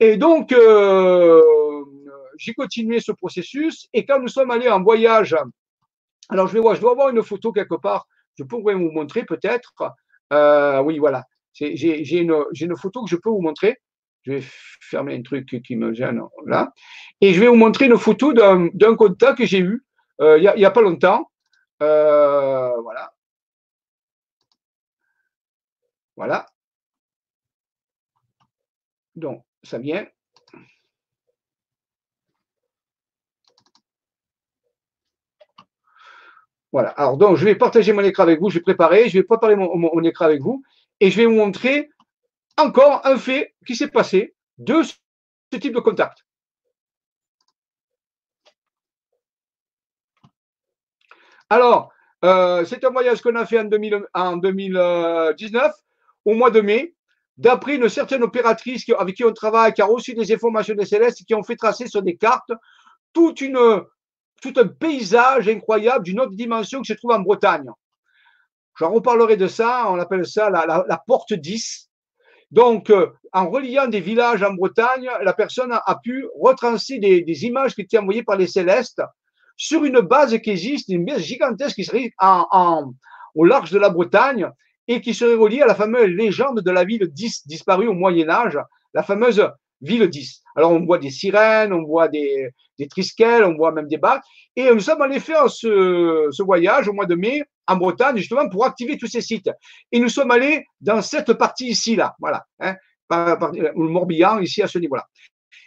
Et 0.00 0.16
donc, 0.16 0.52
euh, 0.52 1.42
j'ai 2.36 2.54
continué 2.54 3.00
ce 3.00 3.12
processus. 3.12 3.88
Et 3.92 4.04
quand 4.04 4.20
nous 4.20 4.28
sommes 4.28 4.50
allés 4.50 4.68
en 4.68 4.82
voyage, 4.82 5.36
alors 6.28 6.48
je 6.48 6.54
vais 6.54 6.60
voir, 6.60 6.74
je 6.74 6.80
dois 6.80 6.92
avoir 6.92 7.10
une 7.10 7.22
photo 7.22 7.52
quelque 7.52 7.74
part. 7.74 8.06
Je 8.38 8.44
pourrais 8.44 8.74
vous 8.74 8.90
montrer 8.90 9.24
peut-être. 9.24 9.74
Euh, 10.32 10.80
oui, 10.82 10.98
voilà. 10.98 11.24
J'ai 11.52 12.18
une, 12.18 12.76
photo 12.76 13.04
que 13.04 13.10
je 13.10 13.16
peux 13.16 13.30
vous 13.30 13.42
montrer. 13.42 13.76
Je 14.22 14.32
vais 14.32 14.42
fermer 14.80 15.16
un 15.16 15.22
truc 15.22 15.62
qui 15.64 15.76
me 15.76 15.92
gêne 15.92 16.20
là. 16.46 16.72
Et 17.20 17.34
je 17.34 17.40
vais 17.40 17.48
vous 17.48 17.56
montrer 17.56 17.86
une 17.86 17.98
photo 17.98 18.32
d'un 18.32 18.96
contact 18.96 19.38
que 19.38 19.46
j'ai 19.46 19.58
eu 19.58 19.84
il 20.20 20.40
n'y 20.40 20.64
a, 20.64 20.68
a, 20.68 20.70
pas 20.70 20.82
longtemps. 20.82 21.30
voilà. 21.80 23.12
Voilà. 26.16 26.46
Donc, 29.16 29.44
ça 29.62 29.78
vient. 29.78 30.06
Voilà. 36.72 36.88
Alors, 36.90 37.18
donc, 37.18 37.36
je 37.36 37.44
vais 37.44 37.54
partager 37.54 37.92
mon 37.92 38.02
écran 38.02 38.22
avec 38.22 38.40
vous. 38.40 38.48
Je 38.48 38.56
vais 38.56 38.62
préparer, 38.62 39.08
je 39.08 39.18
vais 39.18 39.22
préparer 39.22 39.56
mon, 39.56 40.02
écran 40.02 40.24
avec 40.24 40.40
vous 40.40 40.62
et 41.00 41.10
je 41.10 41.16
vais 41.18 41.26
vous 41.26 41.34
montrer 41.34 41.90
encore 42.58 43.06
un 43.06 43.16
fait 43.18 43.54
qui 43.66 43.76
s'est 43.76 43.88
passé 43.88 44.34
de 44.58 44.82
ce 44.82 44.94
type 45.58 45.74
de 45.74 45.80
contact. 45.80 46.24
Alors, 51.50 51.92
euh, 52.24 52.64
c'est 52.64 52.82
un 52.84 52.90
voyage 52.90 53.20
qu'on 53.20 53.36
a 53.36 53.44
fait 53.44 53.58
en, 53.58 53.68
en 54.14 54.36
2019 54.38 55.72
au 56.24 56.34
mois 56.34 56.50
de 56.50 56.62
mai, 56.62 56.94
d'après 57.36 57.76
une 57.76 57.88
certaine 57.90 58.22
opératrice 58.22 58.84
avec 58.98 59.16
qui 59.16 59.24
on 59.24 59.32
travaille, 59.32 59.74
qui 59.74 59.82
a 59.82 59.86
reçu 59.86 60.14
des 60.14 60.32
informations 60.32 60.74
des 60.74 60.86
célestes, 60.86 61.24
qui 61.26 61.34
ont 61.34 61.42
fait 61.42 61.56
tracer 61.56 61.86
sur 61.88 62.02
des 62.02 62.16
cartes 62.16 62.52
toute 63.12 63.42
une, 63.42 63.82
tout 64.42 64.52
un 64.56 64.66
paysage 64.66 65.48
incroyable 65.48 66.04
d'une 66.04 66.20
autre 66.20 66.34
dimension 66.34 66.82
qui 66.82 66.92
se 66.92 66.98
trouve 66.98 67.12
en 67.12 67.20
Bretagne. 67.20 67.70
J'en 68.78 68.90
reparlerai 68.90 69.36
de 69.36 69.46
ça, 69.46 69.86
on 69.88 69.98
appelle 69.98 70.26
ça 70.26 70.50
la, 70.50 71.02
porte 71.06 71.32
10. 71.32 71.88
Donc, 72.50 72.90
euh, 72.90 73.06
en 73.32 73.48
reliant 73.48 73.86
des 73.86 74.00
villages 74.00 74.42
en 74.42 74.52
Bretagne, 74.52 75.08
la 75.22 75.32
personne 75.32 75.72
a, 75.72 75.98
pu 76.02 76.26
retracer 76.38 76.98
des, 76.98 77.44
images 77.44 77.74
qui 77.74 77.82
étaient 77.82 77.98
envoyées 77.98 78.24
par 78.24 78.36
les 78.36 78.46
célestes 78.46 79.02
sur 79.56 79.84
une 79.84 80.00
base 80.00 80.36
qui 80.38 80.50
existe, 80.50 80.88
une 80.88 81.04
base 81.04 81.20
gigantesque 81.20 81.76
qui 81.76 81.84
serait 81.84 82.10
au 83.34 83.44
large 83.44 83.70
de 83.70 83.78
la 83.78 83.90
Bretagne 83.90 84.50
et 84.88 85.00
qui 85.00 85.14
serait 85.14 85.34
relié 85.34 85.62
à 85.62 85.66
la 85.66 85.74
fameuse 85.74 86.08
légende 86.08 86.60
de 86.60 86.70
la 86.70 86.84
ville 86.84 87.06
10 87.06 87.46
disparue 87.46 87.88
au 87.88 87.94
Moyen 87.94 88.28
Âge, 88.28 88.58
la 88.94 89.02
fameuse 89.02 89.46
ville 89.82 90.08
10. 90.08 90.42
Alors 90.56 90.72
on 90.72 90.84
voit 90.84 90.98
des 90.98 91.10
sirènes, 91.10 91.72
on 91.72 91.84
voit 91.84 92.08
des, 92.08 92.50
des 92.78 92.88
trisquelles, 92.88 93.44
on 93.44 93.54
voit 93.54 93.72
même 93.72 93.88
des 93.88 93.98
bacs. 93.98 94.22
Et 94.56 94.70
nous 94.70 94.80
sommes 94.80 95.02
allés 95.02 95.20
faire 95.20 95.50
ce, 95.50 96.42
voyage 96.42 96.88
au 96.88 96.92
mois 96.92 97.06
de 97.06 97.14
mai 97.14 97.42
en 97.66 97.76
Bretagne, 97.76 98.16
justement 98.16 98.48
pour 98.48 98.64
activer 98.64 98.98
tous 98.98 99.06
ces 99.06 99.20
sites. 99.20 99.50
Et 99.90 100.00
nous 100.00 100.08
sommes 100.08 100.30
allés 100.30 100.64
dans 100.80 101.02
cette 101.02 101.32
partie 101.34 101.68
ici, 101.68 101.96
là, 101.96 102.14
voilà, 102.18 102.44
hein, 102.60 102.74
le 103.10 103.72
Morbihan, 103.74 104.38
ici 104.40 104.62
à 104.62 104.68
ce 104.68 104.78
niveau-là. 104.78 105.06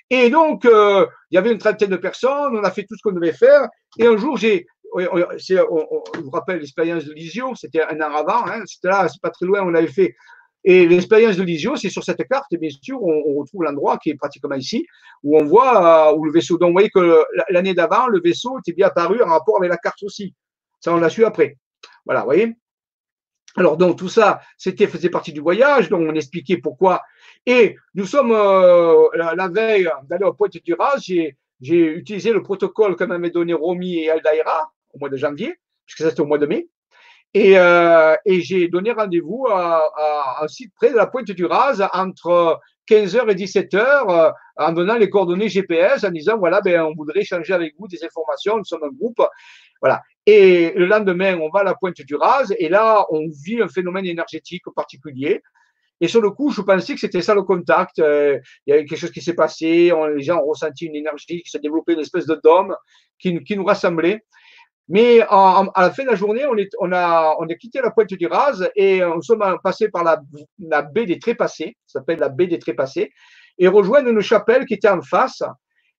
Et 0.10 0.30
donc, 0.30 0.66
euh, 0.66 1.08
il 1.32 1.36
y 1.36 1.38
avait 1.38 1.52
une 1.52 1.58
trentaine 1.58 1.90
de 1.90 1.98
personnes, 1.98 2.56
on 2.56 2.64
a 2.64 2.72
fait 2.72 2.84
tout 2.84 2.96
ce 2.96 3.02
qu'on 3.02 3.16
devait 3.16 3.34
faire. 3.34 3.68
Et 3.98 4.06
un 4.06 4.18
jour, 4.18 4.38
j'ai 4.38 4.66
je 4.98 6.22
vous 6.22 6.30
rappelle 6.30 6.60
l'expérience 6.60 7.06
de 7.06 7.14
Lisio, 7.14 7.54
c'était 7.56 7.82
un 7.82 8.00
an 8.02 8.16
avant, 8.16 8.46
hein, 8.48 8.62
c'était 8.66 8.88
là, 8.88 9.08
c'est 9.10 9.22
pas 9.22 9.30
très 9.30 9.46
loin, 9.46 9.62
on 9.62 9.70
l'avait 9.70 9.88
fait. 9.88 10.16
Et 10.68 10.88
l'expérience 10.88 11.38
de 11.38 11.44
Lisio, 11.44 11.76
c'est 11.76 11.92
sur 11.92 12.04
cette 12.04 12.28
carte, 12.28 12.56
bien 12.56 12.72
sûr, 12.82 13.02
on, 13.02 13.36
retrouve 13.36 13.64
l'endroit 13.64 14.00
qui 14.00 14.10
est 14.10 14.16
pratiquement 14.16 14.56
ici, 14.56 14.88
où 15.24 15.38
on 15.38 15.46
voit 15.46 16.10
euh, 16.10 16.16
où 16.16 16.26
le 16.26 16.32
vaisseau. 16.32 16.58
Donc, 16.58 16.70
vous 16.70 16.74
voyez 16.74 16.90
que 16.90 17.24
l'année 17.50 17.76
d'avant, 17.76 18.08
le 18.08 18.20
vaisseau 18.20 18.58
était 18.58 18.74
bien 18.74 18.88
apparu 18.88 19.22
en 19.22 19.28
rapport 19.28 19.58
avec 19.58 19.70
la 19.70 19.78
carte 19.78 20.02
aussi. 20.02 20.34
Ça, 20.80 20.92
on 20.92 20.98
l'a 20.98 21.10
su 21.10 21.24
après. 21.24 21.58
Voilà, 22.04 22.22
vous 22.22 22.26
voyez. 22.26 22.56
Alors, 23.56 23.78
donc, 23.78 24.00
tout 24.00 24.10
ça, 24.10 24.42
c'était 24.58 24.88
faisait 24.88 25.12
partie 25.12 25.32
du 25.32 25.40
voyage, 25.40 25.88
donc 25.88 26.02
on 26.02 26.16
expliquait 26.16 26.58
pourquoi. 26.58 27.04
Et 27.46 27.76
nous 27.94 28.06
sommes 28.06 28.32
euh, 28.32 29.08
la, 29.14 29.48
veille 29.48 29.88
d'aller 30.10 30.26
au 30.26 30.34
Pointe 30.34 30.58
du 30.58 30.74
Raz, 30.74 30.98
j'ai 31.62 31.86
utilisé 31.86 32.34
le 32.34 32.42
protocole 32.42 32.96
que 32.96 33.04
m'avaient 33.04 33.30
donné 33.30 33.54
Romy 33.54 34.00
et 34.00 34.10
Aldaïra 34.10 34.72
au 34.94 34.98
mois 34.98 35.10
de 35.10 35.18
janvier, 35.18 35.54
puisque 35.86 36.10
c'était 36.10 36.22
au 36.22 36.26
mois 36.26 36.40
de 36.40 36.48
mai. 36.48 36.68
Et, 37.36 37.60
euh, 37.60 38.16
et 38.24 38.40
j'ai 38.40 38.70
donné 38.70 38.94
rendez-vous 38.94 39.46
à, 39.50 39.92
à, 39.98 40.44
un 40.46 40.48
site 40.48 40.72
près 40.74 40.92
de 40.92 40.96
la 40.96 41.06
Pointe 41.06 41.30
du 41.30 41.46
Raz 41.46 41.86
entre 41.92 42.62
15h 42.90 43.30
et 43.30 43.36
17h 43.36 43.76
euh, 43.78 44.32
en 44.56 44.72
donnant 44.72 44.96
les 44.96 45.10
coordonnées 45.10 45.50
GPS 45.50 46.06
en 46.06 46.12
disant 46.12 46.38
voilà, 46.38 46.62
ben, 46.62 46.84
on 46.84 46.96
voudrait 46.96 47.20
échanger 47.20 47.52
avec 47.52 47.76
vous 47.78 47.90
des 47.90 48.02
informations, 48.06 48.58
nous 48.58 48.64
sommes 48.64 48.86
un 48.86 48.90
groupe. 48.90 49.22
Voilà. 49.82 50.02
Et 50.26 50.72
le 50.78 50.86
lendemain, 50.86 51.38
on 51.38 51.50
va 51.50 51.60
à 51.60 51.64
la 51.66 51.76
Pointe 51.76 52.02
du 52.02 52.16
Raz 52.16 52.54
et 52.58 52.70
là, 52.70 53.06
on 53.10 53.28
vit 53.44 53.62
un 53.62 53.68
phénomène 53.68 54.06
énergétique 54.06 54.64
particulier. 54.74 55.42
Et 56.00 56.08
sur 56.08 56.22
le 56.22 56.30
coup, 56.30 56.52
je 56.52 56.62
pensais 56.62 56.94
que 56.94 57.02
c'était 57.02 57.22
ça 57.22 57.36
le 57.36 57.44
contact. 57.44 58.00
Euh, 58.00 58.40
il 58.66 58.70
y 58.70 58.74
avait 58.74 58.86
quelque 58.86 58.98
chose 58.98 59.12
qui 59.12 59.22
s'est 59.22 59.36
passé. 59.36 59.92
les 60.16 60.24
gens 60.24 60.38
ont 60.38 60.48
ressenti 60.48 60.86
une 60.86 60.96
énergie 60.96 61.42
qui 61.44 61.50
s'est 61.50 61.60
développée, 61.60 61.94
une 61.94 62.00
espèce 62.00 62.28
de 62.28 62.40
dôme 62.42 62.74
qui, 63.20 63.44
qui 63.44 63.58
nous 63.58 63.66
rassemblait. 63.66 64.24
Mais 64.88 65.22
à 65.22 65.64
la 65.78 65.92
fin 65.92 66.04
de 66.04 66.10
la 66.10 66.16
journée, 66.16 66.46
on, 66.46 66.58
est, 66.58 66.70
a, 66.94 67.36
quitté 67.60 67.82
la 67.82 67.90
pointe 67.90 68.14
du 68.14 68.28
Raz 68.28 68.70
et 68.76 69.04
on 69.04 69.22
sommes 69.22 69.58
passés 69.64 69.90
par 69.90 70.04
la, 70.04 70.22
la 70.60 70.84
baie 70.84 71.06
des 71.06 71.18
Trépassés, 71.18 71.76
ça 71.88 72.00
s'appelle 72.00 72.20
la 72.20 72.30
baie 72.30 72.48
des 72.48 72.60
Trépassés, 72.60 73.12
et 73.58 73.68
rejoindre 73.68 74.10
une 74.10 74.22
chapelle 74.22 74.66
qui 74.66 74.76
était 74.76 74.90
en 74.90 75.02
face. 75.02 75.42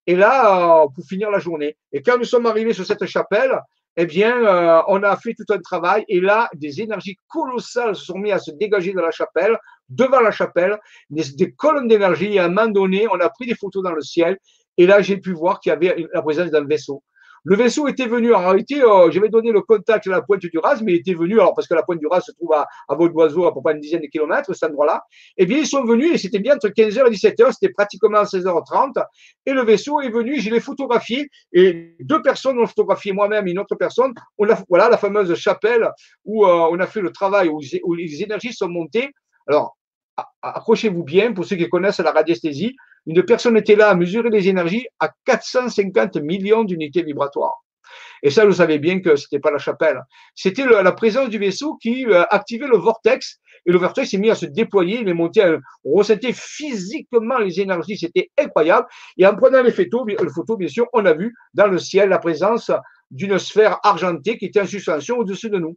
Et 0.06 0.14
là, 0.14 0.82
euh, 0.82 0.86
pour 0.94 1.04
finir 1.04 1.30
la 1.32 1.40
journée. 1.40 1.76
Et 1.92 2.00
quand 2.00 2.16
nous 2.16 2.24
sommes 2.24 2.46
arrivés 2.46 2.72
sur 2.72 2.86
cette 2.86 3.04
chapelle, 3.06 3.60
eh 3.96 4.06
bien, 4.06 4.36
euh, 4.46 4.82
on 4.86 5.02
a 5.02 5.16
fait 5.16 5.34
tout 5.34 5.52
un 5.52 5.58
travail 5.58 6.04
et 6.06 6.20
là, 6.20 6.48
des 6.54 6.80
énergies 6.80 7.16
colossales 7.26 7.96
se 7.96 8.04
sont 8.04 8.18
mises 8.18 8.34
à 8.34 8.38
se 8.38 8.52
dégager 8.52 8.92
de 8.92 9.00
la 9.00 9.10
chapelle, 9.10 9.58
devant 9.88 10.20
la 10.20 10.30
chapelle, 10.30 10.78
des, 11.10 11.24
des 11.32 11.50
colonnes 11.52 11.88
d'énergie. 11.88 12.34
Et 12.34 12.38
à 12.38 12.44
un 12.44 12.48
moment 12.48 12.68
donné, 12.68 13.08
on 13.08 13.18
a 13.18 13.28
pris 13.30 13.46
des 13.46 13.56
photos 13.56 13.82
dans 13.82 13.92
le 13.92 14.02
ciel 14.02 14.38
et 14.76 14.86
là, 14.86 15.00
j'ai 15.00 15.16
pu 15.16 15.32
voir 15.32 15.60
qu'il 15.60 15.70
y 15.70 15.72
avait 15.72 16.06
la 16.12 16.22
présence 16.22 16.50
d'un 16.50 16.64
vaisseau. 16.64 17.02
Le 17.48 17.54
vaisseau 17.54 17.86
était 17.86 18.08
venu, 18.08 18.34
en 18.34 18.40
réalité, 18.40 18.82
euh, 18.82 19.08
j'avais 19.12 19.28
donné 19.28 19.52
le 19.52 19.60
contact 19.60 20.04
à 20.08 20.10
la 20.10 20.20
pointe 20.20 20.40
du 20.40 20.58
Raz, 20.58 20.80
mais 20.82 20.94
il 20.94 20.96
était 20.96 21.14
venu, 21.14 21.34
alors 21.34 21.54
parce 21.54 21.68
que 21.68 21.74
la 21.74 21.84
pointe 21.84 22.00
du 22.00 22.08
Raz 22.08 22.22
se 22.22 22.32
trouve 22.32 22.52
à, 22.52 22.66
à 22.88 22.96
d'oiseau 22.96 23.46
à 23.46 23.54
peu 23.54 23.60
près 23.62 23.74
une 23.74 23.80
dizaine 23.80 24.00
de 24.00 24.08
kilomètres, 24.08 24.52
cet 24.52 24.68
endroit-là. 24.70 25.04
Eh 25.36 25.46
bien, 25.46 25.58
ils 25.58 25.66
sont 25.66 25.84
venus 25.84 26.12
et 26.12 26.18
c'était 26.18 26.40
bien 26.40 26.56
entre 26.56 26.70
15h 26.70 27.06
et 27.06 27.10
17h, 27.10 27.52
c'était 27.52 27.72
pratiquement 27.72 28.24
16h30. 28.24 29.00
Et 29.46 29.52
le 29.52 29.62
vaisseau 29.62 30.00
est 30.00 30.10
venu, 30.10 30.40
je 30.40 30.50
l'ai 30.50 30.58
photographié 30.58 31.28
et 31.52 31.94
deux 32.00 32.20
personnes 32.20 32.58
ont 32.58 32.66
photographié 32.66 33.12
moi-même 33.12 33.46
et 33.46 33.52
une 33.52 33.60
autre 33.60 33.76
personne. 33.76 34.12
Voilà 34.68 34.88
la 34.88 34.98
fameuse 34.98 35.32
chapelle 35.36 35.88
où 36.24 36.44
euh, 36.44 36.68
on 36.72 36.80
a 36.80 36.86
fait 36.88 37.00
le 37.00 37.12
travail, 37.12 37.48
où 37.48 37.94
les 37.94 38.22
énergies 38.24 38.54
sont 38.54 38.68
montées. 38.68 39.12
Alors, 39.46 39.76
accrochez-vous 40.42 41.04
bien 41.04 41.32
pour 41.32 41.44
ceux 41.44 41.54
qui 41.54 41.68
connaissent 41.68 42.00
la 42.00 42.10
radiesthésie 42.10 42.74
une 43.06 43.22
personne 43.22 43.56
était 43.56 43.76
là 43.76 43.90
à 43.90 43.94
mesurer 43.94 44.30
les 44.30 44.48
énergies 44.48 44.86
à 45.00 45.10
450 45.24 46.16
millions 46.16 46.64
d'unités 46.64 47.02
vibratoires. 47.02 47.62
Et 48.22 48.30
ça, 48.30 48.44
vous 48.44 48.52
savez 48.52 48.78
bien 48.78 49.00
que 49.00 49.16
c'était 49.16 49.38
pas 49.38 49.50
la 49.50 49.58
chapelle. 49.58 50.00
C'était 50.34 50.64
la 50.64 50.92
présence 50.92 51.28
du 51.28 51.38
vaisseau 51.38 51.76
qui 51.76 52.06
euh, 52.06 52.24
activait 52.30 52.66
le 52.66 52.76
vortex. 52.76 53.38
Et 53.66 53.72
le 53.72 53.78
vortex 53.78 54.10
s'est 54.10 54.18
mis 54.18 54.30
à 54.30 54.34
se 54.34 54.46
déployer, 54.46 55.00
il 55.00 55.08
est 55.08 55.14
monté, 55.14 55.42
on 55.84 55.94
ressentait 55.94 56.32
physiquement 56.32 57.38
les 57.38 57.60
énergies, 57.60 57.98
c'était 57.98 58.30
incroyable. 58.38 58.86
Et 59.18 59.26
en 59.26 59.34
prenant 59.34 59.62
les 59.62 59.72
photos, 59.72 60.06
les 60.06 60.16
photos, 60.32 60.56
bien 60.56 60.68
sûr, 60.68 60.86
on 60.92 61.04
a 61.04 61.14
vu 61.14 61.34
dans 61.52 61.66
le 61.66 61.78
ciel 61.78 62.10
la 62.10 62.18
présence 62.18 62.70
d'une 63.10 63.38
sphère 63.38 63.80
argentée 63.82 64.38
qui 64.38 64.46
était 64.46 64.60
en 64.60 64.66
suspension 64.66 65.18
au-dessus 65.18 65.50
de 65.50 65.58
nous. 65.58 65.76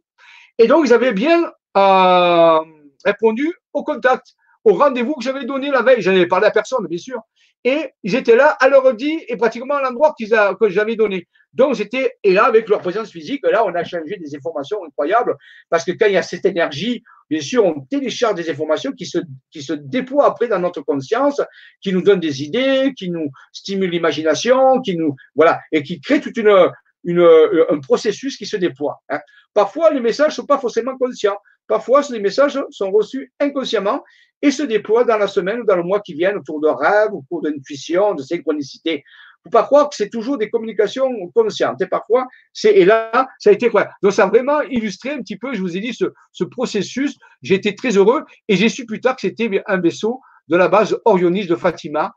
Et 0.58 0.68
donc, 0.68 0.86
ils 0.86 0.92
avaient 0.92 1.12
bien 1.12 1.50
euh, 1.76 2.60
répondu 3.04 3.52
au 3.72 3.82
contact 3.82 4.34
au 4.64 4.74
rendez-vous 4.74 5.14
que 5.14 5.24
j'avais 5.24 5.44
donné 5.44 5.70
la 5.70 5.82
veille. 5.82 6.02
J'en 6.02 6.12
avais 6.12 6.26
parlé 6.26 6.46
à 6.46 6.50
personne, 6.50 6.86
bien 6.86 6.98
sûr. 6.98 7.20
Et 7.64 7.90
ils 8.02 8.14
étaient 8.14 8.36
là 8.36 8.56
à 8.60 8.68
l'heure 8.68 8.94
dit 8.94 9.22
et 9.28 9.36
pratiquement 9.36 9.76
à 9.76 9.82
l'endroit 9.82 10.14
que 10.18 10.68
j'avais 10.68 10.96
donné. 10.96 11.28
Donc, 11.52 11.76
c'était, 11.76 12.16
et 12.22 12.32
là, 12.32 12.44
avec 12.44 12.68
leur 12.68 12.80
présence 12.80 13.10
physique, 13.10 13.42
là, 13.44 13.64
on 13.66 13.74
a 13.74 13.84
changé 13.84 14.16
des 14.16 14.36
informations 14.36 14.84
incroyables 14.84 15.36
parce 15.68 15.84
que 15.84 15.90
quand 15.92 16.06
il 16.06 16.12
y 16.12 16.16
a 16.16 16.22
cette 16.22 16.46
énergie, 16.46 17.02
bien 17.28 17.40
sûr, 17.40 17.64
on 17.64 17.80
télécharge 17.80 18.36
des 18.36 18.48
informations 18.48 18.92
qui 18.92 19.04
se, 19.04 19.18
qui 19.50 19.62
se 19.62 19.72
déploient 19.72 20.26
après 20.26 20.48
dans 20.48 20.60
notre 20.60 20.80
conscience, 20.82 21.42
qui 21.82 21.92
nous 21.92 22.02
donnent 22.02 22.20
des 22.20 22.42
idées, 22.42 22.92
qui 22.96 23.10
nous 23.10 23.30
stimulent 23.52 23.90
l'imagination, 23.90 24.80
qui 24.80 24.96
nous, 24.96 25.16
voilà, 25.34 25.60
et 25.72 25.82
qui 25.82 26.00
créent 26.00 26.20
toute 26.20 26.36
une, 26.36 26.70
une, 27.04 27.28
un 27.68 27.78
processus 27.80 28.36
qui 28.36 28.46
se 28.46 28.56
déploie. 28.56 29.00
Hein. 29.08 29.20
Parfois, 29.52 29.90
les 29.90 30.00
messages 30.00 30.28
ne 30.28 30.34
sont 30.34 30.46
pas 30.46 30.58
forcément 30.58 30.96
conscients. 30.96 31.36
Parfois, 31.70 32.00
les 32.10 32.18
messages 32.18 32.60
sont 32.70 32.90
reçus 32.90 33.32
inconsciemment 33.38 34.02
et 34.42 34.50
se 34.50 34.64
déploient 34.64 35.04
dans 35.04 35.18
la 35.18 35.28
semaine 35.28 35.60
ou 35.60 35.64
dans 35.64 35.76
le 35.76 35.84
mois 35.84 36.00
qui 36.00 36.14
vient 36.14 36.36
autour 36.36 36.60
de 36.60 36.66
rêves, 36.66 37.14
autour 37.14 37.42
d'intuition, 37.42 38.14
de 38.14 38.24
synchronicité. 38.24 39.04
Faut 39.44 39.50
pas 39.50 39.62
croire 39.62 39.88
que 39.88 39.94
c'est 39.94 40.10
toujours 40.10 40.36
des 40.36 40.50
communications 40.50 41.08
conscientes. 41.32 41.80
Et 41.80 41.86
parfois, 41.86 42.26
c'est, 42.52 42.74
et 42.74 42.84
là, 42.84 43.28
ça 43.38 43.50
a 43.50 43.52
été 43.52 43.70
quoi? 43.70 43.88
Donc, 44.02 44.12
ça 44.12 44.24
a 44.24 44.26
vraiment 44.26 44.62
illustré 44.62 45.10
un 45.10 45.18
petit 45.18 45.38
peu, 45.38 45.54
je 45.54 45.60
vous 45.60 45.76
ai 45.76 45.80
dit, 45.80 45.94
ce, 45.94 46.06
ce 46.32 46.42
processus. 46.42 47.16
Été 47.48 47.76
très 47.76 47.96
heureux 47.96 48.24
et 48.48 48.56
j'ai 48.56 48.68
su 48.68 48.84
plus 48.84 49.00
tard 49.00 49.14
que 49.14 49.20
c'était 49.20 49.62
un 49.66 49.80
vaisseau 49.80 50.20
de 50.48 50.56
la 50.56 50.66
base 50.66 50.98
orioniste 51.04 51.50
de 51.50 51.54
Fatima, 51.54 52.12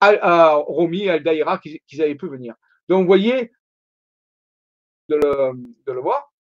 à, 0.00 0.56
et 0.92 1.10
Al-Daïra 1.10 1.58
qu'ils 1.58 2.00
avaient 2.00 2.14
pu 2.14 2.26
venir. 2.26 2.54
Donc, 2.88 3.02
vous 3.02 3.06
voyez, 3.06 3.52
de 5.10 5.16
le, 5.16 5.52
de 5.86 5.92
le 5.92 6.00
voir. 6.00 6.31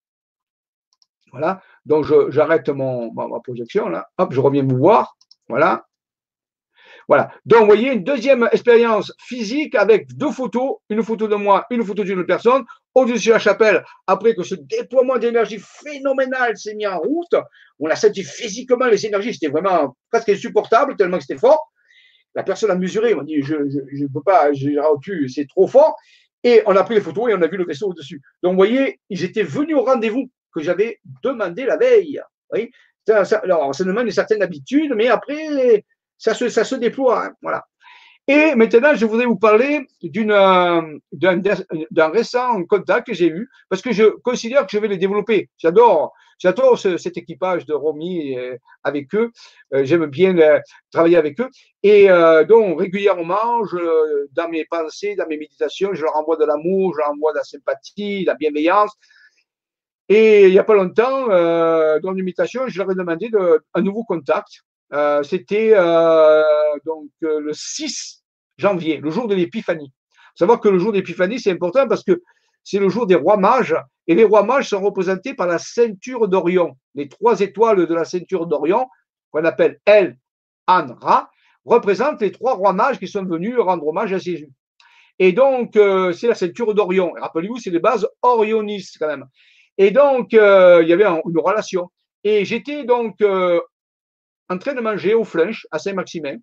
Voilà. 1.32 1.62
Donc, 1.86 2.06
j'arrête 2.30 2.70
mon, 2.70 3.12
ma, 3.14 3.40
projection 3.44 3.90
là. 3.90 4.08
Hop, 4.18 4.34
je 4.34 4.40
reviens 4.40 4.64
vous 4.64 4.78
voir. 4.78 5.16
Voilà. 5.50 5.86
Voilà. 7.08 7.32
Donc, 7.46 7.62
vous 7.62 7.66
voyez, 7.66 7.92
une 7.94 8.04
deuxième 8.04 8.48
expérience 8.52 9.14
physique 9.20 9.76
avec 9.76 10.16
deux 10.16 10.32
photos, 10.32 10.76
une 10.90 11.04
photo 11.04 11.28
de 11.28 11.36
moi, 11.36 11.66
une 11.70 11.84
photo 11.84 12.04
d'une 12.04 12.20
autre 12.20 12.28
personne, 12.28 12.64
au-dessus 12.94 13.30
de 13.30 13.34
la 13.34 13.40
chapelle, 13.40 13.84
après 14.08 14.36
que 14.36 14.44
ce 14.44 14.56
déploiement 14.56 15.18
d'énergie 15.18 15.60
phénoménal 15.60 16.58
s'est 16.58 16.76
mis 16.76 16.88
en 16.88 17.00
route, 17.00 17.36
on 17.80 17.90
a 17.90 17.96
senti 17.96 18.24
physiquement 18.24 18.86
les 18.86 19.06
énergies, 19.06 19.34
c'était 19.34 19.52
vraiment 19.52 19.96
presque 20.12 20.30
insupportable, 20.30 20.96
tellement 20.96 21.18
que 21.18 21.24
c'était 21.24 21.40
fort. 21.40 21.72
La 22.36 22.44
personne 22.44 22.72
a 22.72 22.76
mesuré, 22.76 23.14
on 23.14 23.24
dit, 23.24 23.42
je 23.42 23.56
ne 23.56 24.08
peux 24.08 24.22
pas, 24.24 24.54
j'ai 24.54 24.78
pu, 25.02 25.28
c'est 25.28 25.48
trop 25.48 25.68
fort. 25.68 25.96
Et 26.44 26.64
on 26.66 26.76
a 26.76 26.84
pris 26.84 26.96
les 26.96 27.02
photos 27.02 27.30
et 27.30 27.34
on 27.34 27.42
a 27.42 27.48
vu 27.48 27.58
le 27.58 27.66
vaisseau 27.66 27.90
au-dessus. 27.90 28.22
Donc, 28.42 28.54
vous 28.54 28.58
voyez, 28.58 29.00
ils 29.10 29.24
étaient 29.24 29.44
venus 29.44 29.76
au 29.76 29.84
rendez-vous 29.84 30.30
que 30.54 30.62
j'avais 30.62 31.00
demandé 31.24 31.66
la 31.66 31.78
veille. 31.78 32.22
Oui 32.54 32.72
ça, 33.08 33.40
alors, 33.40 33.74
ça 33.74 33.84
demande 33.84 34.06
une 34.06 34.12
certaine 34.12 34.44
habitude, 34.44 34.94
mais 34.96 35.08
après, 35.08 35.84
ça 36.18 36.34
se, 36.34 36.50
ça 36.50 36.78
déploie. 36.78 37.26
Hein, 37.26 37.34
voilà. 37.42 37.66
Et 38.28 38.54
maintenant, 38.56 38.94
je 38.94 39.06
voudrais 39.06 39.26
vous 39.26 39.38
parler 39.38 39.88
euh, 40.04 41.00
d'un, 41.12 42.10
récent 42.10 42.64
contact 42.66 43.08
que 43.08 43.14
j'ai 43.14 43.28
eu, 43.28 43.50
parce 43.68 43.82
que 43.82 43.92
je 43.92 44.04
considère 44.22 44.66
que 44.66 44.72
je 44.72 44.78
vais 44.78 44.88
les 44.88 44.98
développer. 44.98 45.50
J'adore, 45.58 46.14
j'adore 46.38 46.78
cet 46.78 47.18
équipage 47.18 47.66
de 47.66 47.74
Romy 47.74 48.38
euh, 48.38 48.56
avec 48.84 49.14
eux. 49.16 49.32
Euh, 49.74 49.84
j'aime 49.84 50.06
bien 50.06 50.36
travailler 50.92 51.18
avec 51.18 51.42
eux. 51.42 51.50
Et 51.82 52.08
donc, 52.48 52.80
régulièrement, 52.80 53.64
dans 54.34 54.50
mes 54.50 54.66
pensées, 54.66 55.16
dans 55.16 55.28
mes 55.28 55.38
méditations, 55.38 55.94
je 55.94 56.04
leur 56.04 56.16
envoie 56.16 56.38
de 56.38 56.46
l'amour, 56.46 56.94
je 56.94 57.00
leur 57.00 57.10
envoie 57.10 57.34
de 57.34 57.40
la 57.40 57.44
sympathie, 57.44 58.22
de 58.22 58.28
la 58.28 58.36
bienveillance. 58.36 58.92
Et 60.14 60.48
il 60.48 60.52
n'y 60.52 60.60
a 60.60 60.66
pas 60.66 60.74
longtemps, 60.74 61.28
dans 61.28 62.12
l'imitation, 62.12 62.68
je 62.68 62.78
leur 62.78 62.92
ai 62.92 62.96
demandé 62.96 63.30
de, 63.30 63.64
un 63.74 63.82
nouveau 63.82 64.04
contact. 64.04 64.50
C'était 65.24 65.74
donc 66.86 67.08
le 67.22 67.54
6 67.54 68.22
janvier, 68.58 68.98
le 68.98 69.10
jour 69.10 69.30
de 69.30 69.36
l'épiphanie. 69.36 69.94
Savoir 70.36 70.60
que 70.60 70.68
le 70.68 70.80
jour 70.80 70.92
d'épiphanie, 70.92 71.40
c'est 71.40 71.52
important 71.52 71.88
parce 71.88 72.04
que 72.04 72.22
c'est 72.62 72.78
le 72.78 72.90
jour 72.90 73.08
des 73.08 73.16
rois 73.16 73.38
mages, 73.38 73.78
et 74.06 74.14
les 74.14 74.26
rois 74.26 74.44
mages 74.44 74.68
sont 74.68 74.82
représentés 74.82 75.34
par 75.34 75.48
la 75.48 75.60
ceinture 75.60 76.28
d'Orion. 76.28 76.76
Les 76.94 77.08
trois 77.08 77.40
étoiles 77.40 77.88
de 77.88 77.94
la 77.94 78.04
ceinture 78.04 78.48
d'Orion, 78.48 78.88
qu'on 79.32 79.46
appelle 79.46 79.80
El, 79.86 80.18
An, 80.68 80.88
Ra, 81.00 81.32
représentent 81.64 82.20
les 82.20 82.34
trois 82.34 82.56
rois 82.56 82.74
mages 82.74 83.00
qui 83.00 83.08
sont 83.08 83.24
venus 83.24 83.58
rendre 83.58 83.88
hommage 83.88 84.12
à 84.12 84.18
Jésus. 84.18 84.50
Et 85.20 85.32
donc, 85.32 85.78
euh, 85.78 86.12
c'est 86.12 86.28
la 86.28 86.36
ceinture 86.36 86.74
d'Orion. 86.74 87.14
Rappelez-vous, 87.18 87.60
c'est 87.60 87.70
les 87.70 87.80
bases 87.80 88.08
orionistes 88.22 88.98
quand 89.00 89.08
même. 89.08 89.26
Et 89.82 89.90
donc, 89.90 90.36
euh, 90.36 90.84
il 90.84 90.90
y 90.90 90.94
avait 90.94 91.06
une 91.06 91.40
relation. 91.40 91.92
Et 92.24 92.46
j'étais 92.46 92.84
donc 92.84 93.20
euh, 93.22 93.60
en 94.48 94.60
train 94.60 94.76
de 94.76 94.80
manger 94.80 95.16
au 95.16 95.24
flunch 95.24 95.66
à 95.72 95.80
Saint-Maximin, 95.80 96.38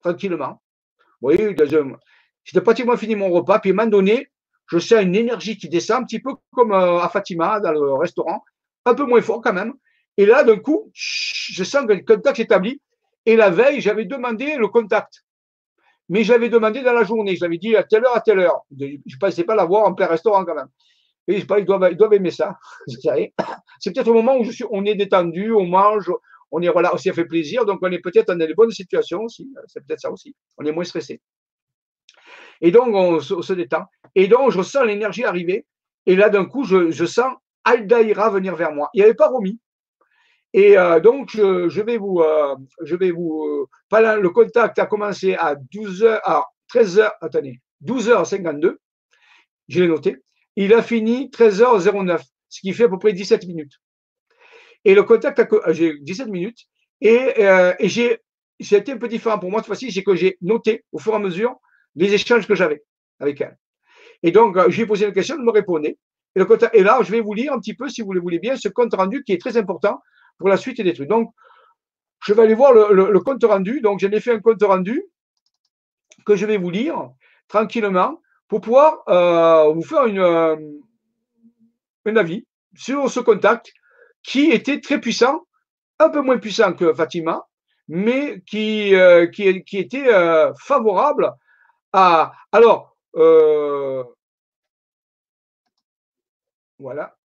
tranquillement. 0.00 0.62
Oui, 1.22 1.36
j'étais 2.44 2.60
pratiquement 2.60 2.96
fini 2.96 3.16
mon 3.16 3.30
repas, 3.30 3.58
puis 3.58 3.70
à 3.70 3.72
un 3.72 3.76
moment 3.76 3.90
donné, 3.90 4.28
je 4.68 4.78
sens 4.78 5.02
une 5.02 5.16
énergie 5.16 5.58
qui 5.58 5.68
descend, 5.68 6.02
un 6.02 6.04
petit 6.04 6.20
peu 6.20 6.34
comme 6.52 6.70
euh, 6.70 7.00
à 7.00 7.08
Fatima, 7.08 7.58
dans 7.58 7.72
le 7.72 7.94
restaurant, 7.94 8.44
un 8.84 8.94
peu 8.94 9.06
moins 9.06 9.22
fort 9.22 9.40
quand 9.42 9.52
même. 9.52 9.74
Et 10.16 10.24
là, 10.24 10.44
d'un 10.44 10.58
coup, 10.58 10.88
je 10.94 11.64
sens 11.64 11.84
que 11.84 11.94
le 11.94 12.04
contact 12.04 12.36
s'établit. 12.36 12.80
Et 13.26 13.34
la 13.34 13.50
veille, 13.50 13.80
j'avais 13.80 14.04
demandé 14.04 14.54
le 14.54 14.68
contact. 14.68 15.24
Mais 16.08 16.22
j'avais 16.22 16.48
demandé 16.48 16.82
dans 16.82 16.92
la 16.92 17.02
journée. 17.02 17.34
Je 17.34 17.40
l'avais 17.40 17.58
dit 17.58 17.74
à 17.74 17.82
telle 17.82 18.04
heure, 18.04 18.16
à 18.16 18.20
telle 18.20 18.38
heure. 18.38 18.60
Je 18.78 18.84
ne 18.84 19.18
pensais 19.18 19.42
pas 19.42 19.56
l'avoir 19.56 19.84
en 19.84 19.94
plein 19.94 20.06
restaurant 20.06 20.44
quand 20.44 20.54
même. 20.54 20.68
Je 21.28 21.34
ils 21.34 21.64
doivent, 21.64 22.14
aimer 22.14 22.30
ça. 22.30 22.58
C'est 22.86 23.92
peut-être 23.92 24.08
au 24.08 24.14
moment 24.14 24.36
où 24.36 24.44
je 24.44 24.64
on 24.70 24.84
est 24.84 24.94
détendu, 24.94 25.52
on 25.52 25.66
mange, 25.66 26.10
on 26.50 26.60
est 26.60 26.68
voilà, 26.68 26.92
aussi 26.94 27.10
fait 27.12 27.24
plaisir, 27.24 27.64
donc 27.64 27.78
on 27.82 27.90
est 27.90 28.00
peut-être 28.00 28.28
dans 28.28 28.46
des 28.46 28.54
bonnes 28.54 28.70
situations 28.70 29.22
aussi, 29.22 29.48
c'est 29.66 29.84
peut-être 29.84 30.00
ça 30.00 30.10
aussi, 30.10 30.34
on 30.58 30.64
est 30.64 30.72
moins 30.72 30.84
stressé. 30.84 31.20
Et 32.60 32.70
donc 32.70 32.94
on, 32.94 33.20
se 33.20 33.52
détend. 33.52 33.84
Et 34.14 34.28
donc 34.28 34.50
je 34.50 34.62
sens 34.62 34.84
l'énergie 34.84 35.24
arriver, 35.24 35.66
et 36.06 36.16
là 36.16 36.28
d'un 36.28 36.44
coup 36.44 36.64
je, 36.64 37.06
sens 37.06 37.34
Aldaïra 37.64 38.30
venir 38.30 38.54
vers 38.56 38.72
moi. 38.72 38.90
Il 38.92 38.98
n'y 38.98 39.04
avait 39.04 39.14
pas 39.14 39.28
Romy. 39.28 39.58
Et 40.54 40.76
euh, 40.76 41.00
donc, 41.00 41.30
je, 41.30 41.80
vais 41.80 41.96
vous, 41.96 42.20
euh, 42.20 42.54
je 42.82 42.94
vais 42.94 43.10
vous, 43.10 43.66
le 43.90 44.28
contact 44.28 44.78
a 44.78 44.84
commencé 44.84 45.34
à 45.34 45.54
12h, 45.54 46.20
à 46.24 46.44
13h, 46.74 47.10
attendez, 47.22 47.60
12h52. 47.82 48.76
Je 49.68 49.80
l'ai 49.80 49.88
noté. 49.88 50.18
Il 50.56 50.74
a 50.74 50.82
fini 50.82 51.28
13h09, 51.30 52.22
ce 52.48 52.60
qui 52.60 52.72
fait 52.72 52.84
à 52.84 52.88
peu 52.88 52.98
près 52.98 53.12
17 53.12 53.46
minutes. 53.46 53.80
Et 54.84 54.94
le 54.94 55.02
contact, 55.02 55.40
j'ai 55.68 55.98
17 55.98 56.28
minutes. 56.28 56.66
Et, 57.00 57.18
et 57.78 57.88
j'ai, 57.88 58.18
été 58.60 58.92
un 58.92 58.98
peu 58.98 59.08
différent 59.08 59.38
pour 59.38 59.50
moi 59.50 59.60
cette 59.60 59.66
fois-ci, 59.66 59.90
c'est 59.90 60.02
que 60.02 60.14
j'ai 60.14 60.36
noté 60.40 60.84
au 60.92 60.98
fur 60.98 61.12
et 61.12 61.16
à 61.16 61.18
mesure 61.18 61.56
les 61.96 62.14
échanges 62.14 62.46
que 62.46 62.54
j'avais 62.54 62.82
avec 63.18 63.40
elle. 63.40 63.56
Et 64.22 64.30
donc, 64.30 64.58
je 64.68 64.76
lui 64.76 64.82
ai 64.82 64.86
posé 64.86 65.06
une 65.06 65.12
question, 65.12 65.36
elle 65.36 65.44
me 65.44 65.50
répondait. 65.50 65.98
Et, 66.34 66.38
le, 66.38 66.46
et 66.72 66.82
là, 66.82 67.00
je 67.02 67.10
vais 67.10 67.20
vous 67.20 67.34
lire 67.34 67.52
un 67.52 67.58
petit 67.58 67.74
peu, 67.74 67.88
si 67.88 68.02
vous 68.02 68.12
le 68.12 68.20
voulez 68.20 68.38
bien, 68.38 68.56
ce 68.56 68.68
compte 68.68 68.94
rendu 68.94 69.22
qui 69.24 69.32
est 69.32 69.40
très 69.40 69.56
important 69.56 70.00
pour 70.38 70.48
la 70.48 70.56
suite 70.56 70.80
des 70.80 70.92
trucs. 70.92 71.08
Donc, 71.08 71.32
je 72.24 72.32
vais 72.34 72.42
aller 72.42 72.54
voir 72.54 72.72
le, 72.72 73.20
compte 73.20 73.42
rendu. 73.44 73.80
Donc, 73.80 74.00
j'en 74.00 74.10
ai 74.10 74.20
fait 74.20 74.32
un 74.32 74.40
compte 74.40 74.62
rendu 74.62 75.02
que 76.24 76.36
je 76.36 76.46
vais 76.46 76.56
vous 76.56 76.70
lire 76.70 77.10
tranquillement 77.48 78.20
pour 78.52 78.60
pouvoir 78.60 79.02
euh, 79.08 79.72
vous 79.72 79.80
faire 79.80 80.04
une, 80.04 80.18
euh, 80.18 80.56
un 82.04 82.16
avis 82.16 82.46
sur 82.76 83.08
ce 83.08 83.18
contact 83.18 83.72
qui 84.22 84.50
était 84.50 84.78
très 84.78 85.00
puissant, 85.00 85.46
un 85.98 86.10
peu 86.10 86.20
moins 86.20 86.36
puissant 86.36 86.74
que 86.74 86.92
Fatima, 86.92 87.46
mais 87.88 88.42
qui, 88.42 88.94
euh, 88.94 89.26
qui, 89.26 89.64
qui, 89.64 89.78
était 89.78 90.06
favorable 90.58 91.32
à. 91.94 92.32
Alors, 92.52 92.94
voilà. 96.78 97.16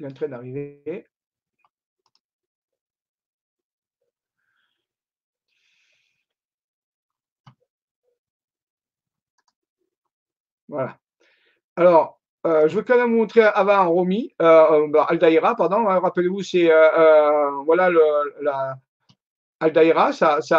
Il 0.00 0.06
est 0.06 0.08
en 0.08 0.12
train 0.14 0.28
d'arriver. 0.28 1.06
Voilà. 10.68 10.96
Alors, 11.76 12.20
euh, 12.46 12.68
je 12.68 12.76
veux 12.76 12.82
quand 12.82 12.96
même 12.96 13.10
vous 13.10 13.18
montrer 13.18 13.42
avant 13.42 13.90
Romy, 13.90 14.34
euh, 14.40 14.88
euh 14.88 15.02
Aldaïra, 15.08 15.54
pardon. 15.54 15.88
Hein, 15.88 15.98
rappelez-vous, 16.00 16.42
c'est 16.42 16.70
euh, 16.72 17.50
voilà 17.66 17.90
le, 17.90 18.00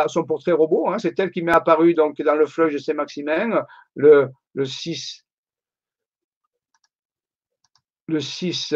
son 0.07 0.23
portrait 0.23 0.51
robot. 0.51 0.89
Hein, 0.89 0.99
c'est 0.99 1.17
elle 1.19 1.31
qui 1.31 1.41
m'est 1.41 1.51
apparue 1.51 1.95
donc 1.95 2.21
dans 2.21 2.35
le 2.35 2.45
fleuve 2.45 2.73
de 2.73 2.77
Saint-Maximin 2.77 3.65
le, 3.95 4.29
le 4.53 4.65
6 4.65 5.25
le 8.07 8.19
6 8.19 8.75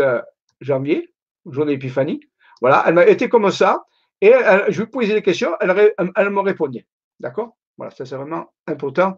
janvier, 0.61 1.14
jour 1.45 1.65
d'épiphanie. 1.65 2.22
Voilà, 2.61 2.84
elle 2.88 2.95
m'a 2.95 3.06
été 3.06 3.30
comme 3.30 3.49
ça. 3.52 3.84
Et 4.22 4.32
je 4.69 4.82
lui 4.82 4.90
posais 4.90 5.14
des 5.14 5.22
questions, 5.22 5.56
elle, 5.60 5.94
elle 6.15 6.30
me 6.30 6.40
répondait. 6.40 6.88
D'accord? 7.19 7.57
Voilà, 7.77 7.91
ça 7.91 8.06
c'est 8.06 8.15
vraiment 8.15 8.53
important. 8.68 9.18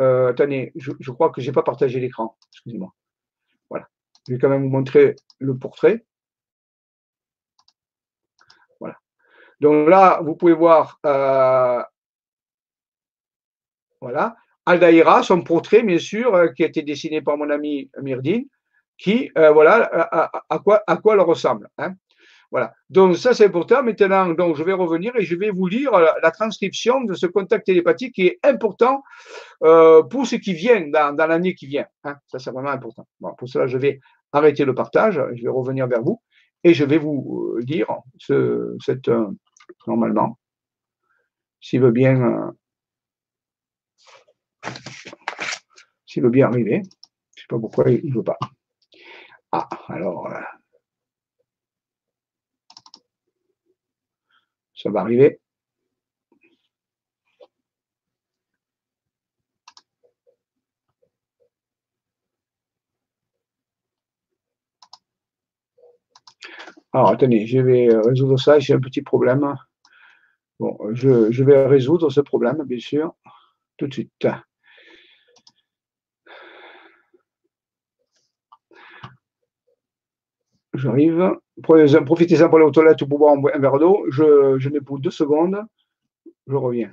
Euh, 0.00 0.28
attendez, 0.28 0.72
je, 0.76 1.10
crois 1.10 1.30
que 1.30 1.40
je 1.40 1.48
n'ai 1.48 1.52
pas 1.52 1.62
partagé 1.62 1.98
l'écran. 2.00 2.36
Excusez-moi. 2.52 2.94
Voilà. 3.68 3.88
Je 4.26 4.34
vais 4.34 4.38
quand 4.38 4.48
même 4.48 4.62
vous 4.62 4.70
montrer 4.70 5.16
le 5.38 5.58
portrait. 5.58 6.04
Voilà. 8.78 8.96
Donc 9.60 9.88
là, 9.88 10.20
vous 10.22 10.36
pouvez 10.36 10.52
voir. 10.52 10.98
Euh, 11.04 11.82
voilà. 14.00 14.36
Aldaïra, 14.66 15.22
son 15.22 15.42
portrait, 15.42 15.82
bien 15.82 15.98
sûr, 15.98 16.34
euh, 16.34 16.48
qui 16.48 16.62
a 16.62 16.66
été 16.66 16.82
dessiné 16.82 17.22
par 17.22 17.36
mon 17.36 17.50
ami 17.50 17.90
Myrdine 18.00 18.46
qui, 18.98 19.30
euh, 19.38 19.52
voilà, 19.52 19.84
à, 20.50 20.58
quoi, 20.58 20.82
elle 20.86 21.20
ressemble. 21.20 21.70
Hein. 21.78 21.94
Voilà. 22.50 22.72
Donc 22.88 23.16
ça 23.16 23.34
c'est 23.34 23.46
important. 23.46 23.82
Maintenant, 23.82 24.30
donc 24.30 24.56
je 24.56 24.62
vais 24.62 24.72
revenir 24.72 25.14
et 25.16 25.22
je 25.22 25.36
vais 25.36 25.50
vous 25.50 25.66
lire 25.66 25.92
la, 25.92 26.30
transcription 26.30 27.02
de 27.04 27.14
ce 27.14 27.26
contact 27.26 27.66
télépathique 27.66 28.14
qui 28.14 28.26
est 28.26 28.38
important 28.42 29.02
euh, 29.62 30.02
pour 30.02 30.26
ce 30.26 30.36
qui 30.36 30.54
vient 30.54 30.80
dans, 30.88 31.14
l'année 31.16 31.54
qui 31.54 31.66
vient. 31.66 31.86
Hein. 32.04 32.16
Ça 32.26 32.38
c'est 32.38 32.50
vraiment 32.50 32.70
important. 32.70 33.06
Bon, 33.20 33.34
pour 33.34 33.48
cela, 33.48 33.66
je 33.66 33.76
vais 33.76 34.00
arrêter 34.32 34.64
le 34.64 34.74
partage. 34.74 35.22
Je 35.34 35.42
vais 35.42 35.50
revenir 35.50 35.86
vers 35.86 36.02
vous 36.02 36.22
et 36.64 36.72
je 36.72 36.84
vais 36.84 36.98
vous 36.98 37.54
euh, 37.56 37.60
lire 37.60 37.88
ce, 38.18 38.76
cette 38.84 39.10
normalement, 39.86 40.38
s'il 41.60 41.82
veut 41.82 41.92
bien, 41.92 42.54
s'il 46.06 46.22
veut 46.22 46.30
bien 46.30 46.46
arriver. 46.46 46.82
Je 47.36 47.42
sais 47.42 47.46
pas 47.48 47.58
pourquoi 47.58 47.90
il 47.90 48.08
ne 48.08 48.14
veut 48.14 48.24
pas. 48.24 48.38
Ah, 49.52 49.68
alors, 49.88 50.26
euh, 50.26 50.40
ça 54.74 54.90
va 54.90 55.00
arriver. 55.00 55.40
Alors, 66.92 67.08
attendez, 67.10 67.46
je 67.46 67.58
vais 67.60 67.88
résoudre 67.96 68.38
ça. 68.38 68.58
J'ai 68.58 68.74
un 68.74 68.80
petit 68.80 69.02
problème. 69.02 69.54
Bon, 70.60 70.76
je, 70.92 71.42
vais 71.44 71.66
résoudre 71.66 72.10
ce 72.10 72.20
problème, 72.20 72.62
bien 72.64 72.78
sûr, 72.78 73.14
tout 73.76 73.86
de 73.88 73.94
suite. 73.94 74.26
J'arrive. 80.78 81.32
Profitez-en 81.62 82.48
pour 82.48 82.56
aller 82.56 82.66
aux 82.66 82.70
toilettes 82.70 83.02
ou 83.02 83.08
pour 83.08 83.18
boire 83.18 83.36
un 83.36 83.58
verre 83.58 83.78
d'eau. 83.78 84.04
Je, 84.10 84.56
je 84.58 84.68
pour 84.78 84.98
deux 84.98 85.10
secondes. 85.10 85.60
Je 86.46 86.54
reviens. 86.54 86.90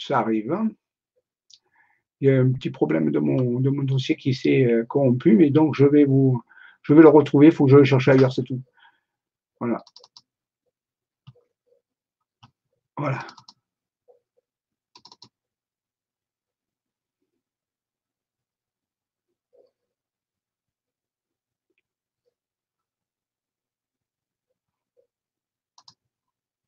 Ça 0.00 0.20
arrive. 0.20 0.58
Il 2.20 2.28
y 2.28 2.30
a 2.30 2.40
un 2.40 2.52
petit 2.52 2.70
problème 2.70 3.10
de 3.10 3.18
mon, 3.18 3.60
de 3.60 3.70
mon 3.70 3.82
dossier 3.82 4.16
qui 4.16 4.34
s'est 4.34 4.64
euh, 4.64 4.84
corrompu, 4.84 5.36
mais 5.36 5.50
donc 5.50 5.74
je 5.74 5.86
vais 5.86 6.04
vous, 6.04 6.42
je 6.82 6.94
vais 6.94 7.02
le 7.02 7.08
retrouver. 7.08 7.46
Il 7.46 7.52
faut 7.52 7.64
que 7.66 7.70
je 7.72 7.78
le 7.78 7.84
cherche 7.84 8.08
ailleurs, 8.08 8.32
c'est 8.32 8.42
tout. 8.44 8.62
Voilà. 9.60 9.82
Voilà. 12.96 13.26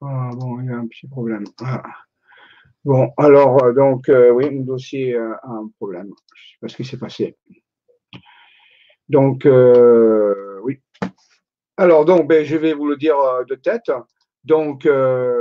Ah 0.03 0.31
bon, 0.35 0.61
il 0.61 0.67
y 0.67 0.71
a 0.71 0.77
un 0.77 0.87
petit 0.87 1.07
problème. 1.07 1.45
Ah. 1.61 1.83
Bon, 2.85 3.13
alors, 3.17 3.63
euh, 3.63 3.73
donc, 3.73 4.09
euh, 4.09 4.31
oui, 4.31 4.51
mon 4.51 4.63
dossier 4.63 5.17
a 5.17 5.41
un 5.45 5.71
problème. 5.77 6.09
Je 6.09 6.11
ne 6.11 6.49
sais 6.51 6.59
pas 6.61 6.69
ce 6.69 6.77
qui 6.77 6.85
s'est 6.85 6.99
passé. 6.99 7.37
Donc, 9.09 9.47
euh, 9.47 10.59
oui. 10.65 10.81
Alors, 11.77 12.05
donc, 12.05 12.27
ben, 12.27 12.45
je 12.45 12.57
vais 12.57 12.73
vous 12.73 12.89
le 12.89 12.97
dire 12.97 13.17
de 13.49 13.55
tête. 13.55 13.93
Donc, 14.45 14.89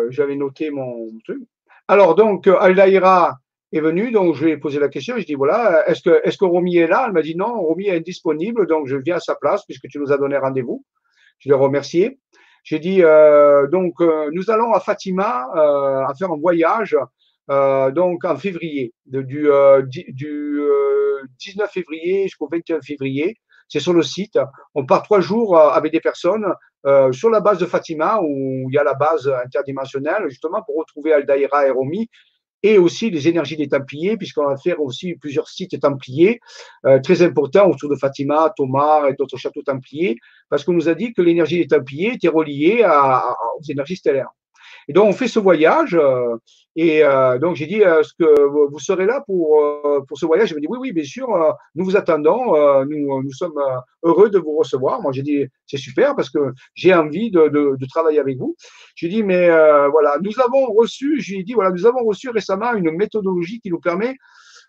j'avais 0.10 0.36
noté 0.36 0.70
mon 0.70 1.08
truc. 1.26 1.42
Alors, 1.88 2.14
donc, 2.14 2.48
Aldaïra 2.48 3.40
est 3.72 3.82
venue, 3.82 4.12
donc 4.12 4.36
je 4.36 4.46
lui 4.46 4.52
ai 4.52 4.58
posé 4.58 4.80
la 4.80 4.90
question. 4.90 5.18
Je 5.18 5.26
dis 5.26 5.34
voilà, 5.34 5.88
est-ce 5.88 6.04
que, 6.04 6.22
est-ce 6.24 6.38
que 6.38 6.46
Romy 6.46 6.78
est 6.78 6.88
là? 6.88 7.06
Elle 7.08 7.14
m'a 7.14 7.22
dit 7.24 7.36
non, 7.36 7.60
Romy 7.60 7.88
est 7.88 7.98
indisponible, 7.98 8.68
donc 8.68 8.88
je 8.88 8.98
viens 8.98 9.16
à 9.16 9.20
sa 9.20 9.34
place 9.36 9.66
puisque 9.66 9.88
tu 9.88 9.98
nous 9.98 10.12
as 10.12 10.18
donné 10.18 10.38
rendez-vous. 10.38 10.86
Je 11.40 11.50
l'ai 11.50 11.56
remercié. 11.56 12.20
J'ai 12.64 12.78
dit 12.78 13.02
donc, 13.72 14.00
nous 14.00 14.52
allons 14.52 14.74
à 14.74 14.80
Fatima 14.80 15.48
à 15.56 16.14
faire 16.18 16.32
un 16.32 16.38
voyage 16.38 16.96
donc 17.50 18.26
en 18.26 18.38
février, 18.38 18.94
du, 19.06 19.50
du 20.10 20.62
19 21.40 21.72
février 21.72 22.24
jusqu'au 22.24 22.48
21 22.52 22.82
février. 22.82 23.36
C'est 23.68 23.80
sur 23.80 23.94
le 23.94 24.04
site. 24.04 24.38
On 24.76 24.86
part 24.86 25.04
trois 25.04 25.22
jours 25.22 25.58
avec 25.58 25.92
des 25.92 26.02
personnes 26.02 26.46
sur 27.12 27.30
la 27.30 27.40
base 27.40 27.58
de 27.60 27.66
Fatima, 27.66 28.20
où 28.22 28.70
il 28.70 28.74
y 28.74 28.78
a 28.78 28.84
la 28.84 28.94
base 28.94 29.32
interdimensionnelle, 29.46 30.26
justement 30.30 30.62
pour 30.64 30.78
retrouver 30.78 31.14
Aldaïra 31.14 31.68
et 31.68 31.72
Romi, 31.72 32.10
et 32.64 32.78
aussi 32.78 33.10
les 33.10 33.28
énergies 33.28 33.58
des 33.58 33.68
Templiers, 33.68 34.18
puisqu'on 34.18 34.46
va 34.46 34.58
faire 34.58 34.80
aussi 34.82 35.16
plusieurs 35.16 35.50
sites 35.50 35.80
Templiers 35.80 36.40
euh, 36.86 37.00
très 37.00 37.22
importants 37.22 37.70
autour 37.70 37.90
de 37.90 37.96
Fatima, 37.96 38.54
Thomas 38.56 39.10
et 39.10 39.14
d'autres 39.14 39.38
châteaux 39.38 39.64
Templiers, 39.64 40.18
parce 40.50 40.64
qu'on 40.64 40.74
nous 40.74 40.90
a 40.90 40.96
dit 40.96 41.14
que 41.14 41.22
l'énergie 41.22 41.58
des 41.58 41.68
Templiers 41.68 42.14
était 42.14 42.28
reliée 42.28 42.86
aux 42.86 43.64
énergies 43.70 43.96
stellaires. 43.96 44.30
Et 44.88 44.94
donc, 44.94 45.08
on 45.08 45.14
fait 45.14 45.28
ce 45.28 45.40
voyage. 45.40 45.96
Euh, 45.96 46.36
et 46.76 47.04
euh, 47.04 47.38
donc, 47.38 47.56
j'ai 47.56 47.68
dit, 47.68 47.78
est-ce 47.78 48.14
que 48.18 48.70
vous 48.70 48.80
serez 48.80 49.06
là 49.06 49.22
pour, 49.26 49.62
euh, 49.62 50.02
pour 50.08 50.18
ce 50.18 50.26
voyage? 50.26 50.52
Il 50.52 50.56
m'a 50.56 50.60
dit, 50.62 50.68
oui, 50.70 50.78
oui, 50.82 50.92
bien 50.92 51.04
sûr, 51.04 51.28
nous 51.76 51.86
vous 51.86 51.98
attendons. 51.98 52.86
nous, 52.86 53.24
nous 53.24 53.34
sommes 53.34 53.60
heureux 54.04 54.30
de 54.30 54.40
vous 54.40 54.56
recevoir. 54.58 55.02
Moi, 55.02 55.12
j'ai 55.12 55.24
dit, 55.24 55.46
c'est 55.68 55.78
super 55.78 56.16
parce 56.16 56.30
que 56.30 56.40
j'ai 56.74 56.94
envie 56.94 57.32
de, 57.32 57.48
de, 57.50 57.76
de, 57.78 57.86
travailler 57.88 58.20
avec 58.20 58.38
vous. 58.38 58.56
J'ai 58.96 59.10
dit, 59.10 59.24
mais 59.24 59.50
voilà, 59.90 60.18
nous 60.22 60.40
avons 60.40 60.74
reçu, 60.74 61.20
j'ai 61.22 61.44
dit, 61.44 61.54
voilà, 61.54 61.72
nous 61.72 61.86
avons 61.86 62.04
reçu 62.04 62.30
récemment 62.30 62.74
une 62.74 62.92
méthodologie 62.92 63.60
qui 63.60 63.70
nous 63.70 63.80
permet 63.80 64.16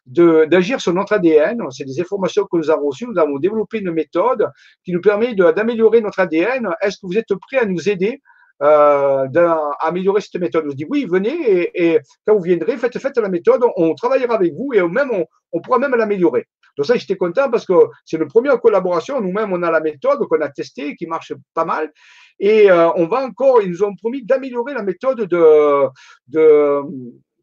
d'agir 0.06 0.80
sur 0.80 0.92
notre 0.92 1.12
ADN. 1.12 1.62
C'est 1.70 1.84
des 1.84 2.00
informations 2.00 2.44
que 2.50 2.56
nous 2.56 2.70
avons 2.70 2.88
reçues. 2.88 3.06
Nous 3.06 3.18
avons 3.18 3.38
développé 3.38 3.78
une 3.78 3.92
méthode 3.92 4.50
qui 4.84 4.92
nous 4.92 5.00
permet 5.00 5.34
d'améliorer 5.34 6.00
notre 6.00 6.20
ADN. 6.20 6.68
Est-ce 6.80 6.96
que 6.96 7.06
vous 7.06 7.18
êtes 7.18 7.34
prêts 7.36 7.58
à 7.58 7.66
nous 7.66 7.88
aider 7.88 8.20
euh, 8.62 9.26
d'améliorer 9.28 10.20
cette 10.20 10.40
méthode. 10.40 10.66
Je 10.70 10.76
dis 10.76 10.86
oui, 10.88 11.06
venez 11.08 11.70
et, 11.74 11.98
quand 12.26 12.34
vous 12.36 12.42
viendrez, 12.42 12.76
faites, 12.76 12.98
faites 12.98 13.18
la 13.18 13.28
méthode, 13.28 13.64
on, 13.76 13.94
travaillera 13.94 14.34
avec 14.34 14.54
vous 14.54 14.72
et 14.72 14.82
même 14.82 15.10
on, 15.12 15.24
on 15.52 15.60
pourra 15.60 15.78
même 15.78 15.94
l'améliorer. 15.94 16.46
Donc 16.76 16.86
ça, 16.86 16.96
j'étais 16.96 17.16
content 17.16 17.50
parce 17.50 17.66
que 17.66 17.74
c'est 18.04 18.16
le 18.16 18.26
premier 18.26 18.50
collaboration. 18.62 19.20
Nous-mêmes, 19.20 19.52
on 19.52 19.62
a 19.62 19.70
la 19.70 19.80
méthode 19.80 20.20
qu'on 20.26 20.40
a 20.40 20.48
testée, 20.48 20.96
qui 20.96 21.06
marche 21.06 21.32
pas 21.54 21.64
mal. 21.64 21.92
Et 22.40 22.70
euh, 22.70 22.90
on 22.96 23.06
va 23.06 23.24
encore, 23.24 23.60
ils 23.62 23.70
nous 23.70 23.82
ont 23.82 23.94
promis 23.94 24.24
d'améliorer 24.24 24.72
la 24.74 24.82
méthode 24.82 25.20
de, 25.22 25.88
de 26.28 26.82
de 26.82 26.82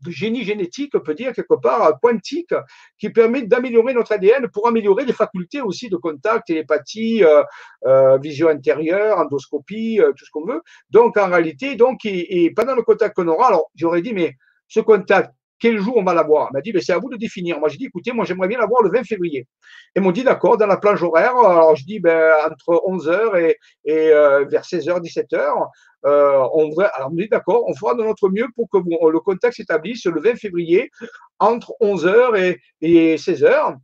génie 0.07 0.43
génétique, 0.43 0.93
on 0.95 0.99
peut 0.99 1.13
dire 1.13 1.33
quelque 1.33 1.59
part 1.61 1.99
quantique, 2.01 2.53
qui 2.97 3.09
permet 3.09 3.43
d'améliorer 3.43 3.93
notre 3.93 4.13
ADN 4.13 4.47
pour 4.49 4.67
améliorer 4.67 5.05
les 5.05 5.13
facultés 5.13 5.61
aussi 5.61 5.89
de 5.89 5.97
contact, 5.97 6.47
télépathie, 6.47 7.23
euh, 7.23 7.43
euh, 7.85 8.17
vision 8.17 8.47
intérieure, 8.49 9.17
endoscopie, 9.17 9.99
euh, 9.99 10.11
tout 10.15 10.25
ce 10.25 10.31
qu'on 10.31 10.45
veut. 10.45 10.61
Donc 10.89 11.17
en 11.17 11.27
réalité, 11.27 11.75
donc 11.75 12.05
et, 12.05 12.51
pendant 12.55 12.75
le 12.75 12.83
contact 12.83 13.15
qu'on 13.15 13.27
aura, 13.27 13.47
alors 13.47 13.69
j'aurais 13.75 14.01
dit 14.01 14.13
mais 14.13 14.35
ce 14.67 14.79
contact 14.79 15.33
quel 15.59 15.79
jour 15.79 15.97
on 15.97 16.03
va 16.03 16.13
l'avoir 16.13 16.47
Elle 16.47 16.57
m'a 16.57 16.61
dit, 16.61 16.71
ben, 16.71 16.81
c'est 16.81 16.93
à 16.93 16.99
vous 16.99 17.09
de 17.09 17.17
définir. 17.17 17.59
Moi, 17.59 17.69
j'ai 17.69 17.77
dit, 17.77 17.85
écoutez, 17.85 18.11
moi, 18.11 18.25
j'aimerais 18.25 18.47
bien 18.47 18.59
l'avoir 18.59 18.81
le 18.81 18.89
20 18.89 19.03
février. 19.03 19.47
Et 19.95 19.99
m'ont 19.99 20.11
dit, 20.11 20.23
d'accord, 20.23 20.57
dans 20.57 20.67
la 20.67 20.77
plage 20.77 21.03
horaire, 21.03 21.35
alors 21.35 21.75
je 21.75 21.85
dis, 21.85 21.99
ben, 21.99 22.33
entre 22.45 22.81
11h 22.87 23.37
et, 23.39 23.57
et 23.85 24.09
vers 24.49 24.63
16h, 24.63 25.01
17h, 25.01 25.67
euh, 26.05 26.47
on 26.53 26.71
alors 26.77 27.09
on 27.11 27.15
dit 27.15 27.27
d'accord, 27.27 27.67
on 27.67 27.75
fera 27.75 27.93
de 27.93 28.03
notre 28.03 28.29
mieux 28.29 28.47
pour 28.55 28.69
que 28.69 28.77
le 28.77 29.19
contact 29.19 29.55
s'établisse 29.55 30.05
le 30.05 30.21
20 30.21 30.35
février 30.37 30.91
entre 31.39 31.73
11h 31.81 32.57
et, 32.81 33.15
16h. 33.15 33.75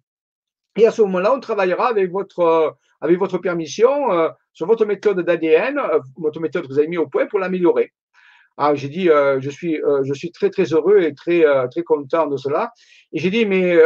Et 0.78 0.88
à 0.88 0.92
ce 0.92 1.02
moment-là, 1.04 1.34
on 1.34 1.40
travaillera 1.40 1.88
avec 1.90 2.10
votre, 2.12 2.76
permission 3.42 4.12
euh, 4.12 4.30
sur 4.54 4.68
votre 4.68 4.86
méthode 4.86 5.22
d'ADN, 5.22 5.78
euh, 5.78 6.00
votre 6.18 6.40
méthode 6.40 6.64
que 6.64 6.68
vous 6.68 6.80
avez 6.80 6.88
mis 6.88 6.98
au 6.98 7.08
point 7.08 7.28
pour 7.28 7.40
l'améliorer. 7.40 7.92
Ah, 8.58 8.74
j'ai 8.76 8.90
dit, 8.90 9.06
je, 9.06 9.50
suis, 9.50 9.80
je 10.04 10.14
suis 10.14 10.32
très, 10.32 10.50
très 10.50 10.64
heureux 10.74 11.02
et 11.02 11.14
très, 11.14 11.44
très 11.72 11.84
content 11.84 12.28
de 12.28 12.38
cela. 12.38 12.72
Et 13.16 13.20
j'ai 13.20 13.30
dit, 13.30 13.46
mais 13.46 13.78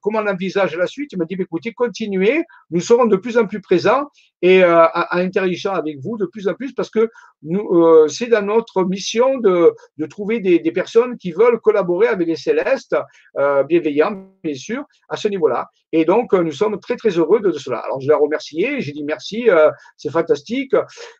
comment 0.00 0.20
on 0.20 0.26
envisage 0.26 0.74
la 0.74 0.86
suite? 0.86 1.12
Il 1.12 1.18
m'a 1.18 1.26
dit, 1.26 1.36
écoutez, 1.38 1.74
continuez, 1.74 2.44
nous 2.70 2.80
serons 2.80 3.04
de 3.04 3.16
plus 3.16 3.36
en 3.36 3.46
plus 3.46 3.60
présents 3.60 4.08
et 4.42 4.62
euh, 4.62 4.84
à 4.84 5.18
interagir 5.18 5.72
avec 5.72 5.98
vous 6.00 6.16
de 6.16 6.26
plus 6.26 6.48
en 6.48 6.54
plus 6.54 6.72
parce 6.72 6.90
que 6.90 7.10
euh, 7.50 8.08
c'est 8.08 8.28
dans 8.28 8.42
notre 8.42 8.84
mission 8.84 9.38
de, 9.38 9.74
de 9.96 10.06
trouver 10.06 10.40
des, 10.40 10.60
des, 10.60 10.72
personnes 10.72 11.16
qui 11.16 11.32
veulent 11.32 11.60
collaborer 11.60 12.06
avec 12.06 12.28
les 12.28 12.36
célestes, 12.36 12.96
euh, 13.36 13.64
bienveillants 13.64 14.28
bien 14.42 14.54
sûr, 14.54 14.84
à 15.08 15.16
ce 15.16 15.28
niveau-là. 15.28 15.68
Et 15.92 16.04
donc, 16.04 16.32
nous 16.32 16.52
sommes 16.52 16.78
très 16.80 16.96
très 16.96 17.10
heureux 17.10 17.40
de, 17.40 17.50
cela. 17.52 17.78
Alors, 17.78 18.00
je 18.00 18.08
l'ai 18.08 18.14
remercié, 18.14 18.80
j'ai 18.80 18.92
dit 18.92 19.04
merci, 19.04 19.48
c'est 19.96 20.10
fantastique. 20.10 20.74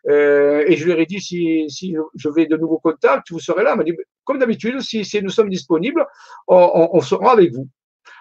et 0.07 0.75
je 0.75 0.85
lui 0.85 0.91
ai 0.91 1.05
dit 1.05 1.19
si, 1.19 1.65
si 1.69 1.95
je 2.15 2.29
vais 2.29 2.45
de 2.45 2.55
nouveaux 2.55 2.79
contacts, 2.79 3.31
vous 3.31 3.39
serez 3.39 3.63
là. 3.63 3.71
Il 3.73 3.77
m'a 3.77 3.83
dit 3.83 3.95
comme 4.29 4.37
d'habitude, 4.37 4.79
si, 4.81 5.03
nous 5.23 5.31
sommes 5.31 5.49
disponibles, 5.49 6.05
on, 6.47 6.55
on, 6.55 6.97
on 6.97 7.01
sera 7.01 7.31
avec 7.31 7.51
vous. 7.51 7.67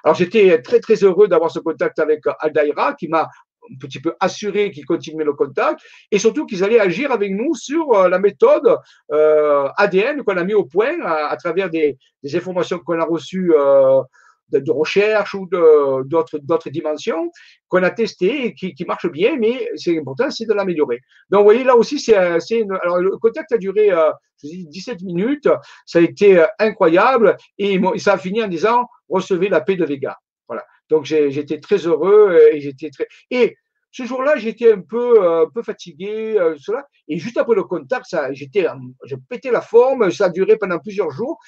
Alors 0.02 0.14
j'étais 0.14 0.62
très 0.62 0.80
très 0.80 0.94
heureux 1.04 1.28
d'avoir 1.28 1.50
ce 1.50 1.58
contact 1.58 1.98
avec 1.98 2.22
Aldaïra 2.40 2.94
qui 2.94 3.08
m'a 3.08 3.28
un 3.70 3.76
petit 3.78 4.00
peu 4.00 4.14
assuré 4.20 4.70
qu'ils 4.70 4.86
continuaient 4.86 5.26
le 5.26 5.34
contact 5.34 5.82
et 6.10 6.18
surtout 6.18 6.46
qu'ils 6.46 6.64
allaient 6.64 6.80
agir 6.80 7.12
avec 7.12 7.30
nous 7.32 7.54
sur 7.54 7.92
euh, 7.92 8.08
la 8.08 8.18
méthode 8.18 8.78
euh, 9.12 9.68
ADN 9.76 10.24
qu'on 10.24 10.38
a 10.38 10.44
mis 10.44 10.54
au 10.54 10.64
point 10.64 10.98
à, 11.04 11.36
travers 11.36 11.68
des, 11.68 11.98
informations 12.34 12.78
qu'on 12.78 12.98
a 12.98 13.04
reçues 13.04 13.52
euh, 13.54 14.00
de, 14.50 14.70
recherche 14.70 15.34
ou 15.34 15.46
d'autres 15.46 16.70
dimensions 16.70 17.30
qu'on 17.68 17.82
a 17.82 17.90
testées 17.90 18.46
et 18.46 18.54
qui, 18.54 18.74
qui 18.74 18.84
marchent 18.84 19.10
bien, 19.10 19.36
mais 19.38 19.68
c'est 19.76 19.98
important, 19.98 20.30
c'est 20.30 20.46
de 20.46 20.54
l'améliorer. 20.54 21.00
Donc, 21.30 21.40
vous 21.40 21.44
voyez, 21.44 21.64
là 21.64 21.76
aussi, 21.76 21.98
c'est 21.98 22.16
alors 22.16 22.98
le 22.98 23.16
contact 23.18 23.52
a 23.52 23.58
duré 23.58 23.90
euh, 23.90 24.10
17 24.42 25.02
minutes, 25.02 25.48
ça 25.86 25.98
a 25.98 26.02
été 26.02 26.44
incroyable 26.58 27.36
et 27.58 27.80
ça 27.98 28.14
a 28.14 28.18
fini 28.18 28.42
en 28.42 28.48
disant 28.48 28.86
recevez 29.08 29.48
la 29.48 29.60
paix 29.60 29.76
de 29.76 29.84
Vega. 29.84 30.16
Voilà. 30.46 30.64
Donc 30.88 31.04
j'étais 31.04 31.60
très 31.60 31.78
heureux 31.86 32.30
euh, 32.30 32.54
et 32.54 32.60
j'étais 32.60 32.90
très 32.90 33.06
et 33.30 33.56
ce 33.90 34.04
jour-là, 34.04 34.36
j'étais 34.36 34.72
un 34.72 34.82
peu, 34.82 35.24
euh, 35.24 35.46
un 35.46 35.48
peu 35.48 35.62
fatigué, 35.62 36.38
euh, 36.38 36.54
cela. 36.58 36.86
Et 37.08 37.18
juste 37.18 37.38
après 37.38 37.54
le 37.54 37.64
contact, 37.64 38.04
ça, 38.06 38.32
j'étais, 38.32 38.66
je 39.04 39.16
pétais 39.16 39.50
la 39.50 39.62
forme. 39.62 40.10
Ça 40.10 40.26
a 40.26 40.28
duré 40.28 40.56
pendant 40.56 40.78
plusieurs 40.78 41.10
jours 41.10 41.38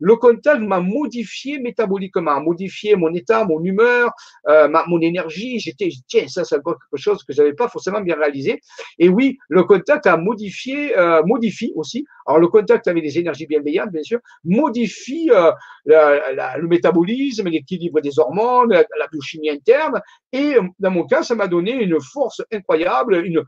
le 0.00 0.16
contact 0.16 0.60
m'a 0.62 0.80
modifié 0.80 1.58
métaboliquement, 1.58 2.40
modifié 2.40 2.96
mon 2.96 3.12
état, 3.14 3.44
mon 3.44 3.62
humeur, 3.62 4.12
euh, 4.48 4.66
ma, 4.68 4.84
mon 4.86 5.00
énergie. 5.00 5.60
J'étais, 5.60 5.90
tiens, 6.08 6.26
ça, 6.26 6.44
c'est 6.44 6.56
quelque 6.56 6.96
chose 6.96 7.22
que 7.22 7.32
j'avais 7.32 7.52
pas 7.52 7.68
forcément 7.68 8.00
bien 8.00 8.16
réalisé. 8.16 8.60
Et 8.98 9.08
oui, 9.08 9.38
le 9.48 9.62
contact 9.64 10.06
a 10.06 10.16
modifié, 10.16 10.96
euh, 10.98 11.22
modifie 11.24 11.72
aussi. 11.76 12.06
Alors, 12.30 12.38
le 12.38 12.46
contact 12.46 12.86
avec 12.86 13.02
des 13.02 13.18
énergies 13.18 13.46
bienveillantes, 13.46 13.90
bien 13.90 14.04
sûr, 14.04 14.20
modifie 14.44 15.32
euh, 15.32 15.50
le 15.84 16.68
métabolisme, 16.68 17.48
l'équilibre 17.48 18.00
des 18.00 18.20
hormones, 18.20 18.70
la, 18.70 19.06
biochimie 19.10 19.50
interne. 19.50 20.00
Et 20.32 20.54
dans 20.78 20.92
mon 20.92 21.06
cas, 21.06 21.24
ça 21.24 21.34
m'a 21.34 21.48
donné 21.48 21.72
une 21.72 22.00
force 22.00 22.40
incroyable, 22.52 23.16
une, 23.26 23.42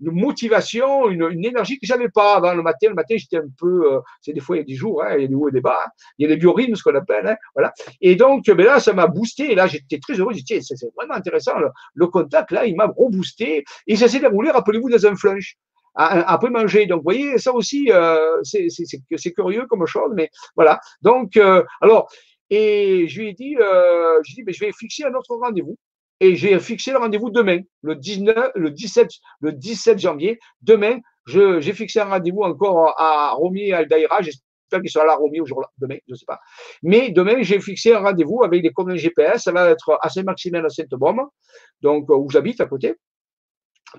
motivation, 0.00 1.08
une, 1.10 1.44
énergie 1.44 1.78
que 1.78 1.86
j'avais 1.86 2.08
pas 2.08 2.34
avant 2.34 2.54
le 2.54 2.62
matin. 2.64 2.88
Le 2.88 2.94
matin, 2.94 3.14
j'étais 3.16 3.36
un 3.36 3.48
peu, 3.56 3.92
euh, 3.92 4.00
c'est 4.20 4.32
des 4.32 4.40
fois, 4.40 4.56
il 4.56 4.60
y 4.60 4.62
a 4.62 4.66
des 4.66 4.74
jours, 4.74 5.00
hein, 5.04 5.14
il 5.16 5.22
y 5.22 5.24
a 5.26 5.28
des 5.28 5.34
hauts 5.36 5.48
et 5.48 5.52
des 5.52 5.60
bas. 5.60 5.78
Hein. 5.86 5.90
Il 6.18 6.24
y 6.24 6.26
a 6.26 6.28
les 6.30 6.38
biorhythmes, 6.38 6.74
ce 6.74 6.82
qu'on 6.82 6.96
appelle, 6.96 7.28
hein, 7.28 7.36
voilà. 7.54 7.72
Et 8.00 8.16
donc, 8.16 8.46
ben 8.46 8.66
là, 8.66 8.80
ça 8.80 8.92
m'a 8.94 9.06
boosté. 9.06 9.52
Et 9.52 9.54
là, 9.54 9.68
j'étais 9.68 10.00
très 10.00 10.14
heureux. 10.14 10.32
J'ai 10.34 10.42
dit, 10.42 10.60
c'est 10.60 10.74
vraiment 10.96 11.14
intéressant. 11.14 11.52
Le, 11.94 12.06
contact, 12.08 12.50
là, 12.50 12.66
il 12.66 12.74
m'a 12.74 12.86
reboosté. 12.86 13.62
Et 13.86 13.94
ça 13.94 14.08
s'est 14.08 14.18
déroulé, 14.18 14.50
rappelez-vous, 14.50 14.90
dans 14.90 15.06
un 15.06 15.14
flunch 15.14 15.56
après 15.94 16.50
manger. 16.50 16.86
Donc, 16.86 16.98
vous 16.98 17.04
voyez, 17.04 17.38
ça 17.38 17.52
aussi, 17.52 17.90
euh, 17.90 18.40
c'est 18.42 19.32
curieux 19.32 19.66
comme 19.66 19.86
chose, 19.86 20.12
mais 20.14 20.30
voilà. 20.56 20.80
Donc, 21.02 21.36
euh, 21.36 21.62
alors, 21.80 22.08
et 22.50 23.06
je 23.08 23.20
lui 23.20 23.28
ai 23.30 23.32
dit, 23.32 23.56
euh, 23.56 24.20
je 24.24 24.34
dit, 24.34 24.42
mais 24.44 24.52
je 24.52 24.60
vais 24.60 24.72
fixer 24.72 25.04
un 25.04 25.14
autre 25.14 25.34
rendez-vous. 25.36 25.76
Et 26.20 26.36
j'ai 26.36 26.58
fixé 26.60 26.92
le 26.92 26.98
rendez-vous 26.98 27.30
demain, 27.30 27.58
le 27.82 27.96
19, 27.96 28.52
le 28.54 28.70
17, 28.70 29.08
le 29.40 29.52
17 29.52 29.98
janvier. 29.98 30.38
Demain, 30.60 30.98
j'ai 31.26 31.72
fixé 31.72 31.98
un 31.98 32.04
rendez-vous 32.04 32.42
encore 32.42 32.94
à 32.96 33.32
Romy 33.32 33.68
et 33.68 33.72
Aldaïra. 33.72 34.22
J'espère 34.22 34.80
qu'il 34.80 34.90
sera 34.90 35.04
là, 35.04 35.16
Romy, 35.16 35.40
aujourd'hui, 35.40 35.66
demain, 35.78 35.96
je 36.06 36.12
ne 36.12 36.16
sais 36.16 36.24
pas. 36.24 36.38
Mais 36.82 37.10
demain, 37.10 37.42
j'ai 37.42 37.60
fixé 37.60 37.92
un 37.92 37.98
rendez-vous 37.98 38.44
avec 38.44 38.62
des 38.62 38.70
communes 38.70 38.96
GPS. 38.96 39.42
Ça 39.42 39.52
va 39.52 39.70
être 39.70 39.98
à 40.00 40.08
Saint-Maximin, 40.10 40.64
à 40.64 40.68
Sainte-Baume, 40.68 41.26
donc 41.80 42.08
où 42.08 42.30
j'habite 42.30 42.60
à 42.60 42.66
côté 42.66 42.94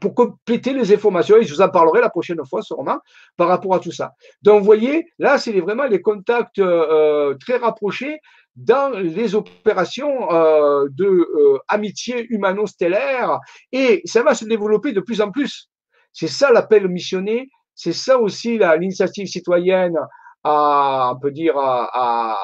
pour 0.02 0.16
compléter 0.16 0.74
les 0.74 0.94
informations, 0.94 1.38
et 1.38 1.44
je 1.44 1.54
vous 1.54 1.62
en 1.62 1.70
parlerai 1.70 2.02
la 2.02 2.10
prochaine 2.10 2.40
fois 2.50 2.62
sûrement 2.62 3.00
par 3.38 3.48
rapport 3.48 3.76
à 3.76 3.80
tout 3.80 3.92
ça. 3.92 4.12
Donc, 4.42 4.60
vous 4.60 4.66
voyez, 4.66 5.06
là, 5.20 5.38
c'est 5.38 5.60
vraiment 5.60 5.86
les 5.86 6.02
contacts 6.02 6.60
euh, 6.60 7.36
très 7.40 7.58
rapprochés 7.58 8.20
dans 8.56 8.90
les 8.90 9.36
opérations 9.36 10.32
euh, 10.32 10.88
de 10.92 11.06
euh, 11.06 11.58
amitié 11.68 12.26
humano-stellaire, 12.30 13.40
et 13.72 14.02
ça 14.06 14.24
va 14.24 14.36
se 14.36 14.46
développer 14.46 14.94
de 14.94 15.00
plus 15.00 15.22
en 15.22 15.32
plus. 15.32 15.70
C'est 16.12 16.28
ça 16.28 16.52
l'appel 16.52 16.88
missionné, 16.88 17.50
c'est 17.76 17.94
ça 17.94 18.20
aussi 18.20 18.60
l'initiative 18.60 19.28
citoyenne 19.28 19.96
à, 20.44 21.14
on 21.16 21.20
peut 21.20 21.32
dire, 21.32 21.58
à 21.58 22.38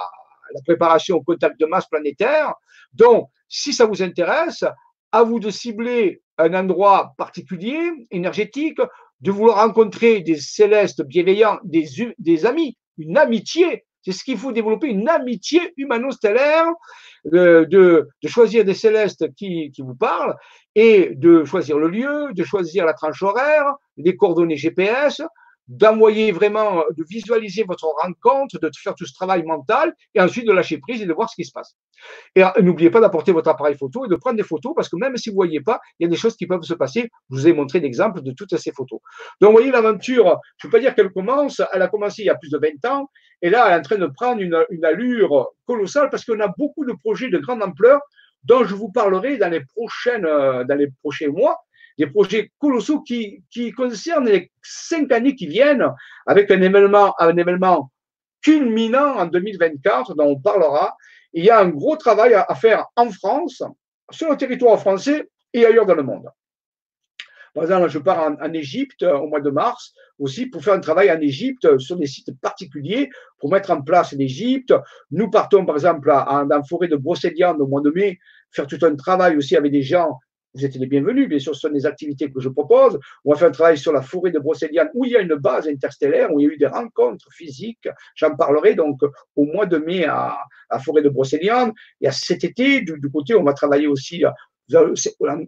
la 0.53 0.61
préparation 0.65 1.17
au 1.17 1.21
contact 1.21 1.59
de 1.59 1.67
masse 1.67 1.88
planétaire. 1.88 2.53
Donc, 2.93 3.30
si 3.47 3.73
ça 3.73 3.85
vous 3.85 4.01
intéresse, 4.01 4.63
à 5.11 5.23
vous 5.23 5.39
de 5.39 5.49
cibler 5.49 6.21
un 6.39 6.53
endroit 6.53 7.13
particulier, 7.17 7.91
énergétique, 8.09 8.79
de 9.21 9.31
vouloir 9.31 9.57
rencontrer 9.57 10.21
des 10.21 10.37
célestes 10.37 11.03
bienveillants, 11.03 11.59
des, 11.63 12.45
amis, 12.45 12.77
une 12.97 13.17
amitié. 13.17 13.85
C'est 14.01 14.13
ce 14.13 14.23
qu'il 14.23 14.37
faut 14.37 14.53
développer, 14.53 14.87
une 14.87 15.09
amitié 15.09 15.73
humano-stellaire, 15.75 16.65
de, 17.25 17.67
de, 17.69 18.07
choisir 18.27 18.63
des 18.63 18.73
célestes 18.73 19.33
qui, 19.35 19.71
qui 19.71 19.81
vous 19.81 19.95
parlent 19.95 20.35
et 20.73 21.11
de 21.15 21.43
choisir 21.43 21.77
le 21.77 21.89
lieu, 21.89 22.33
de 22.33 22.43
choisir 22.45 22.85
la 22.85 22.93
tranche 22.93 23.21
horaire, 23.21 23.73
les 23.97 24.15
coordonnées 24.15 24.55
GPS, 24.55 25.21
d'envoyer 25.69 26.31
vraiment, 26.31 26.83
de 26.97 27.05
visualiser 27.07 27.63
votre 27.63 27.85
rencontre, 28.01 28.59
de 28.59 28.71
faire 28.75 28.95
tout 28.95 29.05
ce 29.05 29.13
travail 29.13 29.43
mental 29.43 29.93
et 30.15 30.19
ensuite 30.19 30.47
de 30.47 30.51
lâcher 30.51 30.79
prise 30.79 31.01
et 31.03 31.05
de 31.05 31.13
voir 31.13 31.29
ce 31.29 31.35
qui 31.35 31.45
se 31.45 31.51
passe. 31.51 31.77
Et 32.35 32.43
euh, 32.43 32.47
n'oubliez 32.61 32.89
pas 32.89 32.99
d'apporter 32.99 33.31
votre 33.31 33.49
appareil 33.49 33.77
photo 33.77 34.03
et 34.05 34.09
de 34.09 34.15
prendre 34.15 34.35
des 34.35 34.43
photos 34.43 34.73
parce 34.75 34.89
que 34.89 34.95
même 34.95 35.15
si 35.15 35.29
vous 35.29 35.35
ne 35.35 35.37
voyez 35.37 35.61
pas, 35.61 35.79
il 35.99 36.05
y 36.05 36.07
a 36.07 36.09
des 36.09 36.17
choses 36.17 36.35
qui 36.35 36.47
peuvent 36.47 36.63
se 36.63 36.73
passer. 36.73 37.11
Je 37.29 37.35
vous 37.35 37.47
ai 37.47 37.53
montré 37.53 37.79
l'exemple 37.79 38.21
de 38.21 38.31
toutes 38.31 38.57
ces 38.57 38.71
photos. 38.71 38.99
Donc, 39.39 39.51
vous 39.51 39.57
voyez, 39.57 39.71
l'aventure, 39.71 40.39
je 40.57 40.65
ne 40.65 40.71
peux 40.71 40.77
pas 40.77 40.81
dire 40.81 40.95
qu'elle 40.95 41.11
commence, 41.11 41.61
elle 41.71 41.83
a 41.83 41.87
commencé 41.87 42.23
il 42.23 42.25
y 42.25 42.31
a 42.31 42.35
plus 42.35 42.49
de 42.49 42.57
20 42.57 42.91
ans 42.91 43.09
et 43.43 43.51
là, 43.51 43.67
elle 43.67 43.73
est 43.73 43.79
en 43.79 43.83
train 43.83 43.97
de 43.97 44.07
prendre 44.07 44.41
une, 44.41 44.55
allure 44.83 45.49
colossale 45.67 46.09
parce 46.09 46.25
qu'on 46.25 46.39
a 46.39 46.51
beaucoup 46.57 46.83
de 46.83 46.93
projets 46.93 47.29
de 47.29 47.37
grande 47.37 47.61
ampleur 47.61 47.99
dont 48.43 48.63
je 48.63 48.73
vous 48.73 48.91
parlerai 48.91 49.37
dans 49.37 49.49
les 49.49 49.61
euh, 50.07 50.63
dans 50.63 50.75
les 50.75 50.87
prochains 51.03 51.27
mois 51.27 51.59
des 51.99 52.07
projets 52.07 52.51
colossaux 52.59 53.01
qui, 53.01 53.43
concernent 53.76 54.30
les 54.30 54.51
cinq 54.63 55.11
années 55.11 55.35
qui 55.35 55.47
viennent, 55.47 55.85
avec 56.26 56.49
un 56.49 56.61
événement, 56.61 57.13
un 57.19 57.35
événement 57.35 57.91
culminant 58.41 59.17
en 59.17 59.26
2024 59.26 60.15
dont 60.15 60.27
on 60.27 60.39
parlera. 60.39 60.95
Il 61.34 61.43
y 61.43 61.49
a 61.49 61.59
un 61.59 61.67
gros 61.67 61.97
travail 61.97 62.34
à, 62.34 62.55
faire 62.55 62.85
en 62.95 63.11
France, 63.11 63.61
sur 64.11 64.30
le 64.30 64.38
territoire 64.38 64.80
français 64.80 65.30
et 65.53 65.65
ailleurs 65.65 65.85
dans 65.85 65.93
le 65.93 66.03
monde. 66.03 66.30
Par 67.53 67.63
exemple, 67.63 67.89
je 67.89 67.99
pars 67.99 68.31
en, 68.39 68.53
Égypte 68.53 69.03
au 69.03 69.27
mois 69.27 69.41
de 69.41 69.49
mars 69.49 69.93
aussi 70.19 70.45
pour 70.45 70.63
faire 70.63 70.76
un 70.76 70.80
travail 70.80 71.11
en 71.11 71.19
Égypte 71.19 71.80
sur 71.80 71.97
des 71.97 72.07
sites 72.07 72.31
particuliers 72.39 73.09
pour 73.39 73.51
mettre 73.51 73.71
en 73.71 73.81
place 73.81 74.13
l'Égypte. 74.13 74.73
Nous 75.11 75.30
partons 75.30 75.65
par 75.65 75.76
exemple 75.76 76.07
dans 76.07 76.47
la 76.47 76.63
forêt 76.63 76.88
de 76.88 76.95
Brocéliande 76.95 77.59
au 77.59 77.67
mois 77.67 77.81
de 77.81 77.89
mai, 77.89 78.19
faire 78.51 78.67
tout 78.67 78.80
un 78.84 78.95
travail 78.95 79.35
aussi 79.35 79.57
avec 79.57 79.71
des 79.71 79.81
gens 79.81 80.19
vous 80.53 80.65
êtes 80.65 80.76
les 80.76 80.88
bienvenus. 80.88 81.27
Bien 81.30 81.39
sûr, 81.39 81.53
ce 81.55 81.61
sont 81.61 81.69
des 81.69 81.85
activités 81.85 82.31
que 82.31 82.39
je 82.39 82.49
propose. 82.49 82.99
On 83.26 83.31
va 83.31 83.38
faire 83.38 83.49
un 83.49 83.51
travail 83.51 83.77
sur 83.77 83.93
la 83.93 84.01
forêt 84.01 84.31
de 84.31 84.39
Brocéliande 84.39 84.89
où 84.93 85.05
il 85.05 85.11
y 85.11 85.15
a 85.15 85.21
une 85.21 85.35
base 85.35 85.67
interstellaire, 85.67 86.34
où 86.34 86.39
il 86.39 86.43
y 86.43 86.49
a 86.49 86.53
eu 86.53 86.57
des 86.57 86.67
rencontres 86.67 87.27
physiques. 87.31 87.88
J'en 88.15 88.35
parlerai 88.35 88.76
donc 88.76 88.99
au 89.35 89.45
mois 89.45 89.65
de 89.65 89.77
mai 89.77 90.05
à, 90.05 90.38
la 90.71 90.80
forêt 90.80 91.01
de 91.01 91.09
Brocéliande. 91.09 91.71
Et 92.01 92.09
cet 92.11 92.43
été, 92.43 92.81
du, 92.81 93.11
côté, 93.11 93.35
on 93.35 93.43
va 93.43 93.53
travailler 93.53 93.88
aussi 93.88 94.23
à 94.23 94.34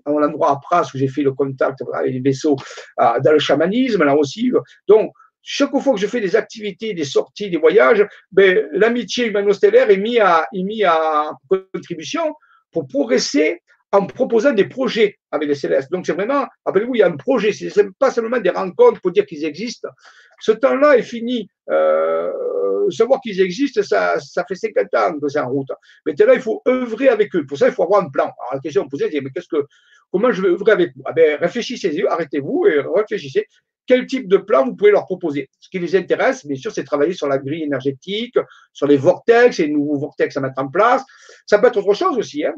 l'endroit 0.06 0.52
à 0.52 0.60
Pras 0.61 0.90
où 0.94 0.98
j'ai 0.98 1.07
fait 1.07 1.23
le 1.23 1.34
contact 1.34 1.80
avec 1.94 2.14
les 2.14 2.22
vaisseaux 2.22 2.57
dans 2.98 3.32
le 3.32 3.40
chamanisme, 3.40 4.03
là 4.03 4.15
aussi. 4.15 4.52
Donc, 4.88 5.11
chaque 5.44 5.76
fois 5.80 5.94
que 5.94 5.99
je 5.99 6.07
fais 6.07 6.22
des 6.22 6.36
activités, 6.36 6.94
des 6.94 7.03
sorties, 7.03 7.49
des 7.49 7.57
voyages, 7.57 8.06
ben, 8.32 8.68
l'amitié 8.73 9.28
humano-stellaire 9.28 9.90
est 9.90 9.98
mise 9.98 10.19
à, 10.19 10.45
mis 10.53 10.84
à 10.84 11.32
contribution 11.73 12.36
pour 12.72 12.88
progresser 12.88 13.61
en 13.91 14.05
proposant 14.05 14.53
des 14.53 14.65
projets 14.65 15.19
avec 15.31 15.47
les 15.49 15.55
célestes. 15.55 15.91
Donc 15.91 16.05
c'est 16.05 16.13
vraiment, 16.13 16.47
rappelez-vous, 16.65 16.95
il 16.95 16.99
y 16.99 17.03
a 17.03 17.07
un 17.07 17.18
projet, 17.18 17.51
ce 17.51 17.81
n'est 17.81 17.89
pas 17.99 18.11
seulement 18.11 18.39
des 18.39 18.49
rencontres 18.49 19.01
pour 19.01 19.11
dire 19.11 19.26
qu'ils 19.26 19.43
existent. 19.43 19.89
Ce 20.39 20.51
temps-là 20.51 20.97
est 20.97 21.03
fini. 21.03 21.49
Euh, 21.69 22.31
savoir 22.89 23.22
qu'ils 23.22 23.39
existent, 23.41 23.84
ça, 23.84 24.19
ça 24.19 24.45
fait 24.45 24.55
50 24.55 24.93
ans 24.95 25.19
que 25.19 25.27
c'est 25.27 25.39
en 25.39 25.49
route. 25.49 25.69
Maintenant, 26.05 26.34
il 26.34 26.41
faut 26.41 26.61
œuvrer 26.68 27.09
avec 27.09 27.35
eux. 27.35 27.45
Pour 27.45 27.57
ça, 27.57 27.68
il 27.68 27.73
faut 27.73 27.84
avoir 27.84 28.01
un 28.01 28.09
plan. 28.09 28.23
Alors 28.23 28.53
la 28.53 28.59
question 28.59 28.88
posée, 28.88 29.09
c'est 29.11 29.22
mais 29.22 29.30
qu'est-ce 29.30 29.47
que, 29.47 29.65
comment 30.11 30.31
je 30.31 30.41
vais 30.41 30.49
œuvrer 30.49 30.72
avec 30.72 30.91
vous? 30.95 31.03
Ah 31.05 31.13
ben, 31.13 31.38
Réfléchissez, 31.39 32.03
arrêtez-vous 32.07 32.65
et 32.68 32.81
réfléchissez. 32.95 33.45
Quel 33.88 34.05
type 34.05 34.27
de 34.27 34.38
plan 34.38 34.65
vous 34.65 34.76
pouvez 34.76 34.91
leur 34.91 35.05
proposer? 35.05 35.49
Ce 35.59 35.69
qui 35.69 35.80
les 35.80 35.95
intéresse, 35.95 36.45
bien 36.45 36.55
sûr, 36.55 36.72
c'est 36.72 36.84
travailler 36.84 37.13
sur 37.13 37.27
la 37.27 37.38
grille 37.38 37.63
énergétique, 37.63 38.38
sur 38.72 38.88
les 38.88 38.95
vortex, 38.95 39.57
les 39.57 39.68
nouveaux 39.68 39.97
vortex 39.97 40.38
à 40.38 40.39
mettre 40.39 40.61
en 40.61 40.69
place. 40.69 41.03
Ça 41.45 41.59
peut 41.59 41.68
être 41.68 41.77
autre 41.77 41.93
chose 41.93 42.18
aussi. 42.18 42.45
Hein 42.45 42.53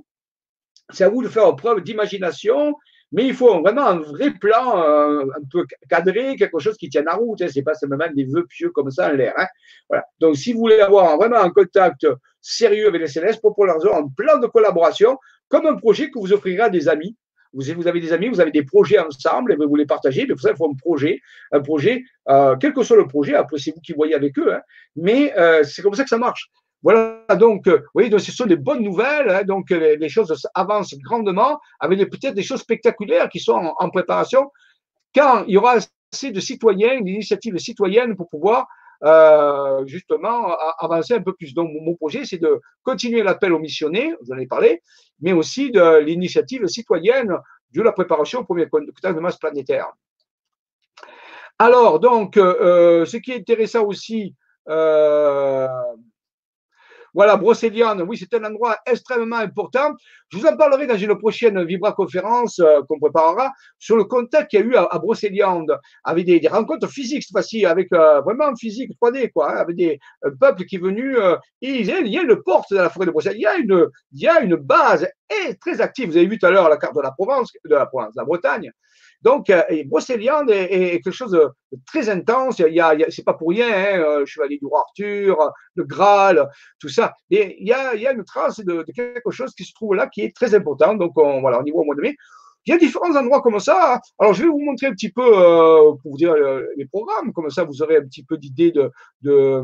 c'est 0.91 1.03
à 1.03 1.09
vous 1.09 1.23
de 1.23 1.27
faire 1.27 1.55
preuve 1.55 1.81
d'imagination, 1.81 2.75
mais 3.13 3.27
il 3.27 3.35
faut 3.35 3.61
vraiment 3.61 3.85
un 3.85 3.99
vrai 3.99 4.31
plan 4.31 4.83
euh, 4.83 5.21
un 5.21 5.43
peu 5.51 5.65
cadré, 5.87 6.35
quelque 6.35 6.59
chose 6.59 6.75
qui 6.77 6.89
tienne 6.89 7.07
à 7.07 7.13
route. 7.13 7.41
Hein, 7.41 7.47
c'est 7.53 7.61
pas 7.61 7.75
seulement 7.75 7.97
des 8.13 8.25
vœux 8.25 8.45
pieux 8.47 8.71
comme 8.71 8.89
ça 8.89 9.09
en 9.09 9.13
l'air. 9.13 9.33
Hein. 9.37 9.45
Voilà. 9.87 10.03
Donc, 10.19 10.35
si 10.35 10.51
vous 10.51 10.59
voulez 10.59 10.79
avoir 10.79 11.15
vraiment 11.17 11.37
un 11.37 11.51
contact 11.51 12.07
sérieux 12.41 12.87
avec 12.87 13.01
les 13.01 13.07
CLS, 13.07 13.37
proposez-leur 13.37 13.95
un 13.95 14.07
plan 14.07 14.39
de 14.39 14.47
collaboration, 14.47 15.19
comme 15.47 15.67
un 15.67 15.75
projet 15.75 16.09
que 16.09 16.17
vous 16.17 16.33
offrirez 16.33 16.61
à 16.61 16.69
des 16.69 16.89
amis. 16.89 17.15
Vous, 17.53 17.61
vous 17.75 17.87
avez 17.87 17.99
des 17.99 18.11
amis, 18.13 18.29
vous 18.29 18.41
avez 18.41 18.49
des 18.49 18.63
projets 18.63 18.97
ensemble 18.97 19.53
et 19.53 19.55
vous 19.55 19.75
les 19.75 19.85
partagez, 19.85 20.25
mais 20.27 20.33
pour 20.33 20.41
ça, 20.41 20.49
il 20.49 20.57
faut 20.57 20.67
un 20.67 20.75
projet, 20.75 21.21
un 21.51 21.61
projet, 21.61 22.03
euh, 22.29 22.55
quel 22.59 22.73
que 22.73 22.81
soit 22.81 22.97
le 22.97 23.07
projet, 23.07 23.35
après 23.35 23.59
c'est 23.59 23.69
vous 23.69 23.81
qui 23.81 23.93
voyez 23.93 24.15
avec 24.15 24.39
eux, 24.39 24.55
hein, 24.55 24.61
mais 24.95 25.37
euh, 25.37 25.63
c'est 25.63 25.83
comme 25.83 25.93
ça 25.93 26.01
que 26.01 26.09
ça 26.09 26.17
marche. 26.17 26.49
Voilà, 26.83 27.25
donc, 27.39 27.67
euh, 27.67 27.81
oui, 27.95 28.09
donc 28.09 28.19
ce 28.19 28.33
sont 28.33 28.45
des 28.45 28.57
bonnes 28.57 28.83
nouvelles. 28.83 29.29
Hein, 29.29 29.43
donc, 29.43 29.69
les, 29.69 30.09
choses 30.09 30.47
avancent 30.53 30.95
grandement 30.95 31.59
avec 31.79 31.97
peut-être 32.09 32.35
des 32.35 32.43
choses 32.43 32.59
spectaculaires 32.59 33.29
qui 33.29 33.39
sont 33.39 33.73
en, 33.77 33.89
préparation. 33.89 34.51
Quand 35.15 35.45
il 35.47 35.53
y 35.53 35.57
aura 35.57 35.77
assez 36.11 36.31
de 36.31 36.39
citoyens, 36.41 36.99
d'initiatives 36.99 37.57
citoyennes 37.57 38.17
pour 38.17 38.27
pouvoir 38.27 38.67
euh, 39.03 39.85
justement 39.85 40.57
avancer 40.77 41.13
un 41.13 41.21
peu 41.21 41.33
plus. 41.33 41.53
Donc, 41.53 41.71
mon, 41.73 41.95
projet, 41.95 42.25
c'est 42.25 42.37
de 42.37 42.59
continuer 42.83 43.23
l'appel 43.23 43.53
aux 43.53 43.59
missionnaires, 43.59 44.15
vous 44.21 44.31
en 44.31 44.35
avez 44.35 44.47
parlé, 44.47 44.81
mais 45.21 45.31
aussi 45.31 45.71
de 45.71 45.99
l'initiative 45.99 46.67
citoyenne 46.67 47.33
de 47.71 47.81
la 47.81 47.93
préparation 47.93 48.41
au 48.41 48.43
premier 48.43 48.67
contact 48.67 49.15
de 49.15 49.21
masse 49.21 49.37
planétaire. 49.37 49.87
Alors, 51.59 52.01
donc, 52.01 52.35
euh, 52.35 53.05
ce 53.05 53.15
qui 53.17 53.31
est 53.31 53.37
intéressant 53.37 53.85
aussi, 53.85 54.35
voilà, 57.13 57.37
Brocéliande, 57.37 58.03
oui, 58.07 58.17
c'est 58.17 58.33
un 58.33 58.43
endroit 58.43 58.77
extrêmement 58.85 59.37
important. 59.37 59.93
Je 60.29 60.37
vous 60.37 60.45
en 60.45 60.57
parlerai 60.57 60.87
dans 60.87 60.97
une 60.97 61.15
prochaine 61.17 61.63
Vibra-conférence 61.63 62.59
euh, 62.59 62.81
qu'on 62.89 62.99
préparera 62.99 63.51
sur 63.77 63.95
le 63.95 64.05
contact 64.05 64.49
qu'il 64.49 64.61
y 64.61 64.63
a 64.63 64.65
eu 64.65 64.75
à, 64.75 64.83
à 64.83 65.01
avec 66.05 66.25
des, 66.25 66.47
rencontres 66.47 66.89
physiques 66.89 67.23
cette 67.23 67.31
fois-ci, 67.31 67.65
avec 67.65 67.93
euh, 67.93 68.21
vraiment 68.21 68.55
physique 68.55 68.91
3D, 69.01 69.31
quoi, 69.31 69.51
hein, 69.51 69.57
avec 69.57 69.75
des 69.75 69.99
peuples 70.39 70.65
qui 70.65 70.77
est 70.77 70.79
venu, 70.79 71.17
euh, 71.17 71.35
il, 71.61 71.85
y 71.85 71.91
a, 71.91 71.99
il 71.99 72.07
y 72.07 72.17
a 72.17 72.21
une 72.21 72.35
porte 72.41 72.73
dans 72.73 72.81
la 72.81 72.89
forêt 72.89 73.05
de 73.05 73.11
Brocéliande, 73.11 73.91
il 74.11 74.19
y 74.19 74.27
a 74.27 74.41
une, 74.41 74.55
base 74.55 75.07
très 75.59 75.81
active. 75.81 76.09
Vous 76.09 76.17
avez 76.17 76.27
vu 76.27 76.37
tout 76.37 76.45
à 76.45 76.51
l'heure 76.51 76.69
la 76.69 76.77
carte 76.77 76.95
de 76.95 77.01
la 77.01 77.11
Provence, 77.11 77.51
de 77.65 77.75
la 77.75 77.85
Provence, 77.85 78.13
de 78.13 78.21
la 78.21 78.25
Bretagne. 78.25 78.71
Donc, 79.23 79.49
euh, 79.49 79.63
Brocéliande 79.85 80.51
est, 80.51 81.01
quelque 81.01 81.11
chose 81.11 81.31
de 81.31 81.49
très 81.87 82.09
intense. 82.09 82.59
Il 82.59 82.73
y 82.73 82.81
a, 82.81 82.93
c'est 83.09 83.23
pas 83.23 83.33
pour 83.33 83.49
rien, 83.49 83.67
hein, 83.67 83.99
euh, 83.99 84.25
Chevalier 84.25 84.57
du 84.57 84.65
Roi 84.65 84.81
Arthur, 84.81 85.37
le 85.75 85.85
Graal, 85.85 86.49
tout 86.79 86.89
ça. 86.89 87.13
Et 87.31 87.55
il 87.59 87.67
y 87.67 87.73
a, 87.73 87.95
il 87.95 88.01
y 88.01 88.07
a 88.07 88.11
une 88.11 88.25
trace 88.25 88.59
de, 88.59 88.83
quelque 88.93 89.31
chose 89.31 89.53
qui 89.55 89.63
se 89.63 89.73
trouve 89.73 89.95
là 89.95 90.07
qui 90.07 90.21
est 90.21 90.35
très 90.35 90.53
important. 90.53 90.95
Donc, 90.95 91.17
on, 91.17 91.39
voilà, 91.39 91.59
au 91.59 91.63
niveau 91.63 91.79
au 91.79 91.85
mois 91.85 91.95
de 91.95 92.01
mai. 92.01 92.15
Il 92.65 92.71
y 92.71 92.73
a 92.73 92.77
différents 92.77 93.15
endroits 93.15 93.41
comme 93.41 93.59
ça. 93.59 93.99
Alors, 94.19 94.33
je 94.33 94.43
vais 94.43 94.49
vous 94.49 94.59
montrer 94.59 94.87
un 94.87 94.93
petit 94.93 95.11
peu, 95.11 95.21
euh, 95.21 95.93
pour 96.01 96.11
vous 96.11 96.17
dire 96.17 96.33
les 96.77 96.85
programmes, 96.85 97.33
comme 97.33 97.49
ça 97.49 97.63
vous 97.63 97.81
aurez 97.81 97.97
un 97.97 98.05
petit 98.05 98.23
peu 98.23 98.37
d'idée 98.37 98.71
de 98.71 99.61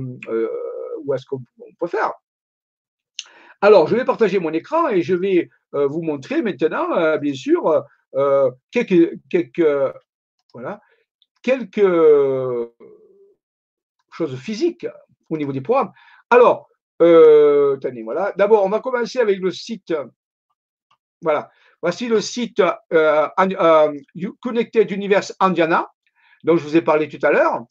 où 1.06 1.14
est-ce 1.14 1.26
qu'on 1.26 1.42
peut 1.80 1.88
faire. 1.88 2.12
Alors, 3.62 3.88
je 3.88 3.96
vais 3.96 4.06
partager 4.06 4.40
mon 4.40 4.52
écran 4.52 4.90
et 4.90 5.02
je 5.02 5.16
vais 5.16 5.50
vous 5.72 6.02
montrer 6.02 6.42
maintenant, 6.42 7.18
bien 7.20 7.34
sûr, 7.34 7.84
euh, 8.16 8.50
quelques, 8.72 9.70
voilà, 10.54 10.82
quelques 11.42 11.88
choses 14.12 14.38
physiques 14.40 14.88
au 15.30 15.38
niveau 15.38 15.52
des 15.52 15.62
programmes. 15.62 15.92
Alors, 16.30 16.68
euh, 17.02 17.78
tenez, 17.78 18.04
voilà. 18.04 18.34
D'abord, 18.38 18.66
on 18.66 18.70
va 18.70 18.80
commencer 18.80 19.20
avec 19.20 19.40
le 19.40 19.52
site. 19.52 19.94
Voilà. 21.22 21.50
Voici 21.82 22.08
le 22.08 22.20
site 22.20 22.62
euh, 22.94 23.28
Connected 24.42 24.92
Universe 24.92 25.34
Indiana, 25.40 25.88
dont 26.44 26.58
je 26.58 26.64
vous 26.64 26.76
ai 26.76 26.82
parlé 26.82 27.08
tout 27.08 27.26
à 27.26 27.32
l'heure. 27.32 27.66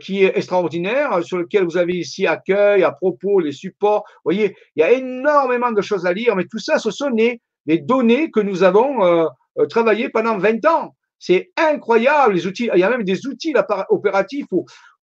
Qui 0.00 0.24
est 0.24 0.38
extraordinaire, 0.38 1.22
sur 1.22 1.36
lequel 1.36 1.64
vous 1.64 1.76
avez 1.76 1.92
ici 1.92 2.26
accueil, 2.26 2.82
à 2.82 2.92
propos, 2.92 3.40
les 3.40 3.52
supports. 3.52 4.04
Vous 4.06 4.32
voyez, 4.32 4.56
il 4.74 4.80
y 4.80 4.82
a 4.82 4.90
énormément 4.90 5.70
de 5.70 5.82
choses 5.82 6.06
à 6.06 6.14
lire, 6.14 6.34
mais 6.34 6.46
tout 6.46 6.58
ça, 6.58 6.78
ce 6.78 6.90
sont 6.90 7.10
les, 7.10 7.42
données 7.66 8.30
que 8.30 8.40
nous 8.40 8.62
avons 8.62 9.28
euh, 9.58 9.66
travaillé 9.66 10.08
pendant 10.08 10.38
20 10.38 10.64
ans. 10.66 10.94
C'est 11.18 11.52
incroyable, 11.56 12.34
les 12.34 12.46
outils. 12.46 12.70
Il 12.74 12.80
y 12.80 12.82
a 12.82 12.90
même 12.90 13.04
des 13.04 13.26
outils 13.26 13.54
opératifs 13.90 14.46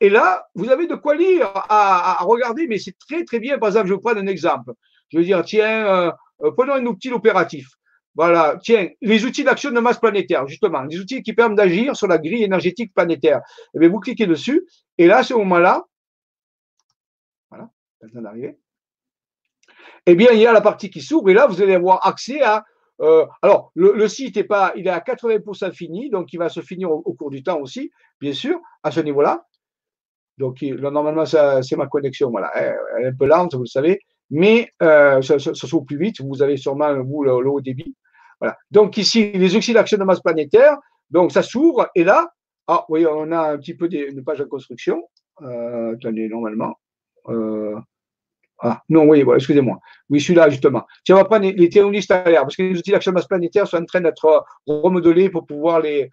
Et 0.00 0.10
là, 0.10 0.46
vous 0.54 0.70
avez 0.70 0.86
de 0.86 0.94
quoi 0.94 1.16
lire, 1.16 1.50
à, 1.54 2.18
regarder, 2.20 2.68
mais 2.68 2.78
c'est 2.78 2.96
très, 2.98 3.24
très 3.24 3.40
bien. 3.40 3.58
Par 3.58 3.70
exemple, 3.70 3.88
je 3.88 3.94
vous 3.94 4.00
prendre 4.00 4.20
un 4.20 4.28
exemple. 4.28 4.74
Je 5.08 5.18
vais 5.18 5.24
dire, 5.24 5.42
tiens, 5.44 5.86
euh, 5.86 6.12
prenons 6.56 6.74
un 6.74 6.86
outil 6.86 7.10
opératif. 7.10 7.66
Voilà, 8.18 8.58
tiens, 8.60 8.88
les 9.00 9.24
outils 9.24 9.44
d'action 9.44 9.70
de 9.70 9.78
masse 9.78 10.00
planétaire, 10.00 10.44
justement, 10.48 10.82
les 10.82 10.98
outils 10.98 11.22
qui 11.22 11.34
permettent 11.34 11.56
d'agir 11.56 11.94
sur 11.94 12.08
la 12.08 12.18
grille 12.18 12.42
énergétique 12.42 12.92
planétaire. 12.92 13.42
Eh 13.74 13.78
bien, 13.78 13.88
vous 13.88 14.00
cliquez 14.00 14.26
dessus, 14.26 14.66
et 14.98 15.06
là, 15.06 15.18
à 15.18 15.22
ce 15.22 15.34
moment-là, 15.34 15.84
voilà, 17.48 17.70
d'arriver. 18.02 18.58
eh 20.04 20.16
bien, 20.16 20.32
il 20.32 20.40
y 20.40 20.46
a 20.48 20.52
la 20.52 20.60
partie 20.60 20.90
qui 20.90 21.00
s'ouvre 21.00 21.30
et 21.30 21.32
là, 21.32 21.46
vous 21.46 21.62
allez 21.62 21.76
avoir 21.76 22.04
accès 22.04 22.42
à. 22.42 22.64
Euh, 23.00 23.24
alors, 23.40 23.70
le, 23.76 24.08
site 24.08 24.36
est 24.36 24.42
pas, 24.42 24.72
il 24.74 24.88
est 24.88 24.90
à 24.90 24.98
80% 24.98 25.70
fini, 25.70 26.10
donc 26.10 26.32
il 26.32 26.38
va 26.38 26.48
se 26.48 26.60
finir 26.60 26.90
au, 26.90 27.14
cours 27.14 27.30
du 27.30 27.44
temps 27.44 27.60
aussi, 27.60 27.92
bien 28.20 28.32
sûr, 28.32 28.60
à 28.82 28.90
ce 28.90 28.98
niveau-là. 28.98 29.46
Donc, 30.38 30.62
normalement, 30.62 31.24
c'est 31.24 31.76
ma 31.76 31.86
connexion, 31.86 32.30
voilà, 32.30 32.50
elle 32.56 33.04
est 33.04 33.08
un 33.10 33.14
peu 33.14 33.26
lente, 33.26 33.54
vous 33.54 33.62
le 33.62 33.66
savez, 33.66 34.00
mais 34.30 34.72
euh, 34.82 35.22
ça, 35.22 35.38
ça, 35.38 35.54
s'ouvre 35.54 35.86
plus 35.86 35.98
vite. 35.98 36.20
Vous 36.20 36.42
avez 36.42 36.56
sûrement 36.56 36.90
le, 36.90 37.02
haut 37.48 37.60
débit. 37.60 37.94
Voilà. 38.40 38.56
Donc 38.70 38.96
ici, 38.96 39.32
les 39.32 39.56
oxydes 39.56 39.74
d'action 39.74 39.98
de 39.98 40.04
masse 40.04 40.20
planétaire, 40.20 40.76
donc 41.10 41.32
ça 41.32 41.42
s'ouvre 41.42 41.88
et 41.94 42.04
là, 42.04 42.32
ah, 42.66 42.84
oui, 42.90 43.06
on 43.06 43.32
a 43.32 43.52
un 43.52 43.58
petit 43.58 43.74
peu 43.74 43.88
des, 43.88 44.10
une 44.10 44.22
page 44.22 44.38
de 44.38 44.44
construction. 44.44 45.08
Euh, 45.42 45.94
attendez, 45.94 46.28
normalement. 46.28 46.78
Euh, 47.28 47.74
ah, 48.60 48.82
non, 48.90 49.04
oui, 49.04 49.24
excusez-moi. 49.34 49.78
Oui, 50.10 50.20
celui-là, 50.20 50.50
justement. 50.50 50.84
Tiens, 51.04 51.14
on 51.14 51.18
va 51.18 51.24
prendre 51.24 51.50
les, 51.50 51.68
théories 51.70 52.02
stellaires, 52.02 52.42
parce 52.42 52.56
que 52.56 52.62
les 52.62 52.78
outils 52.78 52.90
d'action 52.90 53.12
de 53.12 53.14
masse 53.14 53.26
planétaire 53.26 53.66
sont 53.66 53.78
en 53.78 53.84
train 53.84 54.00
d'être 54.00 54.44
remodelés 54.66 55.30
pour 55.30 55.46
pouvoir 55.46 55.80
les, 55.80 56.10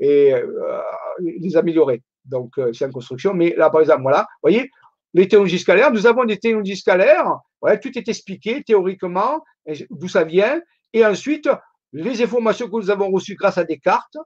et, 0.00 0.34
euh, 0.34 0.80
les 1.20 1.56
améliorer. 1.56 2.02
Donc, 2.24 2.58
euh, 2.58 2.72
c'est 2.72 2.84
en 2.84 2.90
construction. 2.90 3.32
Mais 3.32 3.54
là, 3.56 3.70
par 3.70 3.80
exemple, 3.80 4.02
voilà, 4.02 4.26
vous 4.42 4.50
voyez, 4.50 4.70
les 5.14 5.28
théologies 5.28 5.60
scalaires, 5.60 5.92
nous 5.92 6.06
avons 6.06 6.24
des 6.24 6.38
théologies 6.38 6.76
scalaires, 6.76 7.38
ouais, 7.62 7.78
tout 7.78 7.96
est 7.96 8.08
expliqué 8.08 8.62
théoriquement, 8.64 9.44
d'où 9.90 10.08
ça 10.08 10.24
vient, 10.24 10.60
et 10.94 11.04
ensuite, 11.04 11.48
les 11.92 12.22
informations 12.22 12.68
que 12.68 12.76
nous 12.76 12.90
avons 12.90 13.10
reçues 13.10 13.34
grâce 13.34 13.58
à 13.58 13.64
des 13.64 13.78
cartes, 13.78 14.16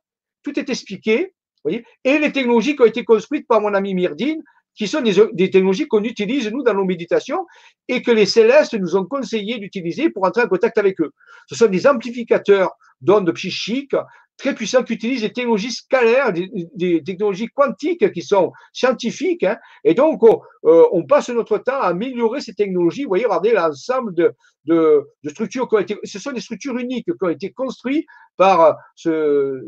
tout 0.45 0.57
est 0.59 0.69
expliqué, 0.69 1.35
et 1.69 2.19
les 2.19 2.31
technologies 2.31 2.77
qui 2.77 2.83
ont 2.83 2.87
été 2.87 3.05
construites 3.05 3.49
par 3.49 3.61
mon 3.61 3.75
ami 3.75 3.95
Myrdine, 3.95 4.43
qui 4.75 4.87
sont 4.87 5.01
des, 5.01 5.15
des 5.33 5.51
technologies 5.51 5.89
qu'on 5.89 6.05
utilise, 6.05 6.51
nous, 6.53 6.63
dans 6.63 6.75
nos 6.75 6.85
méditations, 6.85 7.47
et 7.89 8.01
que 8.01 8.13
les 8.13 8.27
célestes 8.27 8.75
nous 8.75 8.97
ont 8.97 9.05
conseillé 9.05 9.59
d'utiliser 9.59 10.09
pour 10.11 10.25
entrer 10.25 10.43
en 10.43 10.49
contact 10.49 10.79
avec 10.79 11.01
eux. 11.01 11.11
Ce 11.49 11.57
sont 11.57 11.67
des 11.67 11.87
amplificateurs 11.87 12.71
d'ondes 13.01 13.33
psychiques 13.33 13.97
très 14.39 14.55
puissants 14.55 14.85
qui 14.85 14.95
utilisent 14.95 15.23
des 15.23 15.33
technologies 15.33 15.73
scalaires, 15.73 16.33
des, 16.33 17.03
technologies 17.05 17.49
quantiques 17.49 18.11
qui 18.13 18.23
sont 18.23 18.53
scientifiques. 18.73 19.45
Hein. 19.45 19.59
et 19.85 19.95
donc, 19.95 20.23
euh, 20.23 20.87
on, 20.93 21.05
passe 21.05 21.29
notre 21.29 21.59
temps 21.59 21.81
à 21.81 21.89
améliorer 21.89 22.41
ces 22.41 22.55
technologies. 22.55 23.03
Vous 23.03 23.09
voyez, 23.09 23.25
regardez 23.25 23.53
l'ensemble 23.53 24.15
de, 24.15 24.33
de, 24.65 25.05
structures 25.29 25.69
qui 25.69 25.75
ont 25.75 25.79
été, 25.81 25.99
ce 26.05 26.19
sont 26.19 26.33
des 26.33 26.41
structures 26.41 26.79
uniques 26.79 27.07
qui 27.07 27.25
ont 27.25 27.29
été 27.29 27.51
construites 27.51 28.07
par 28.37 28.77
ce, 28.95 29.61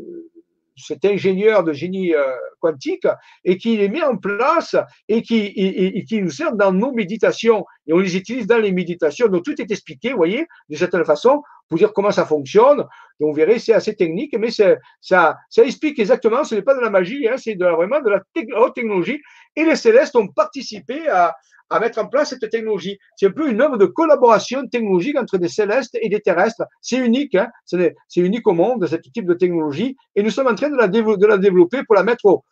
cet 0.77 1.05
ingénieur 1.05 1.63
de 1.63 1.73
génie 1.73 2.13
euh, 2.13 2.33
quantique 2.59 3.07
et 3.43 3.57
qui 3.57 3.77
les 3.77 3.89
met 3.89 4.03
en 4.03 4.17
place 4.17 4.75
et 5.07 5.21
qui, 5.21 6.05
qui 6.07 6.21
nous 6.21 6.29
sert 6.29 6.55
dans 6.55 6.71
nos 6.71 6.93
méditations. 6.93 7.65
Et 7.87 7.93
on 7.93 7.99
les 7.99 8.15
utilise 8.15 8.47
dans 8.47 8.57
les 8.57 8.71
méditations. 8.71 9.27
Donc 9.27 9.43
tout 9.43 9.59
est 9.61 9.69
expliqué, 9.69 10.11
vous 10.11 10.17
voyez, 10.17 10.45
de 10.69 10.75
certaine 10.75 11.05
façon, 11.05 11.41
pour 11.71 11.77
dire 11.77 11.93
comment 11.93 12.11
ça 12.11 12.25
fonctionne. 12.25 12.79
Donc 13.21 13.29
vous 13.29 13.33
verrez, 13.33 13.57
c'est 13.57 13.71
assez 13.71 13.95
technique, 13.95 14.35
mais 14.37 14.49
ça, 14.51 14.75
ça 14.99 15.63
explique 15.63 15.97
exactement, 15.99 16.43
ce 16.43 16.53
n'est 16.53 16.63
pas 16.63 16.75
de 16.75 16.81
la 16.81 16.89
magie, 16.89 17.29
hein, 17.29 17.35
c'est 17.37 17.55
vraiment 17.55 18.01
de 18.01 18.09
la 18.09 18.21
haute 18.59 18.75
technologie. 18.75 19.21
Et 19.55 19.63
les 19.63 19.77
célestes 19.77 20.17
ont 20.17 20.27
participé 20.27 21.07
à, 21.07 21.33
mettre 21.79 21.99
en 21.99 22.07
place 22.07 22.31
cette 22.31 22.49
technologie. 22.49 22.99
C'est 23.15 23.27
un 23.27 23.31
peu 23.31 23.49
une 23.49 23.61
œuvre 23.61 23.77
de 23.77 23.85
collaboration 23.85 24.67
technologique 24.67 25.17
entre 25.17 25.37
des 25.37 25.47
célestes 25.47 25.97
et 26.01 26.09
des 26.09 26.19
terrestres. 26.19 26.63
C'est 26.81 26.97
unique, 26.97 27.35
hein 27.35 27.47
c'est 27.63 27.95
unique 28.17 28.45
au 28.49 28.53
monde, 28.53 28.85
ce 28.85 28.97
type 28.97 29.25
de 29.25 29.33
technologie, 29.33 29.95
et 30.17 30.23
nous 30.23 30.29
sommes 30.29 30.47
en 30.47 30.55
train 30.55 30.69
de 30.69 30.75
la, 30.75 30.89
développer 30.89 31.83
pour 31.85 31.95
la 31.95 32.03
mettre 32.03 32.25
au, 32.25 32.43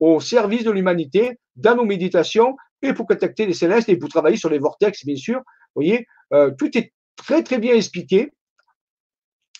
au 0.00 0.18
service 0.18 0.64
de 0.64 0.72
l'humanité 0.72 1.38
dans 1.54 1.76
nos 1.76 1.84
méditations 1.84 2.56
et 2.82 2.92
pour 2.92 3.06
contacter 3.06 3.46
les 3.46 3.54
célestes 3.54 3.88
et 3.88 3.96
pour 3.96 4.08
travailler 4.08 4.36
sur 4.36 4.50
les 4.50 4.58
vortex, 4.58 5.06
bien 5.06 5.14
sûr. 5.14 5.36
Vous 5.36 5.82
voyez, 5.82 6.08
euh, 6.32 6.50
tout 6.58 6.76
est 6.76 6.92
très, 7.14 7.44
très 7.44 7.58
bien 7.58 7.74
expliqué. 7.74 8.32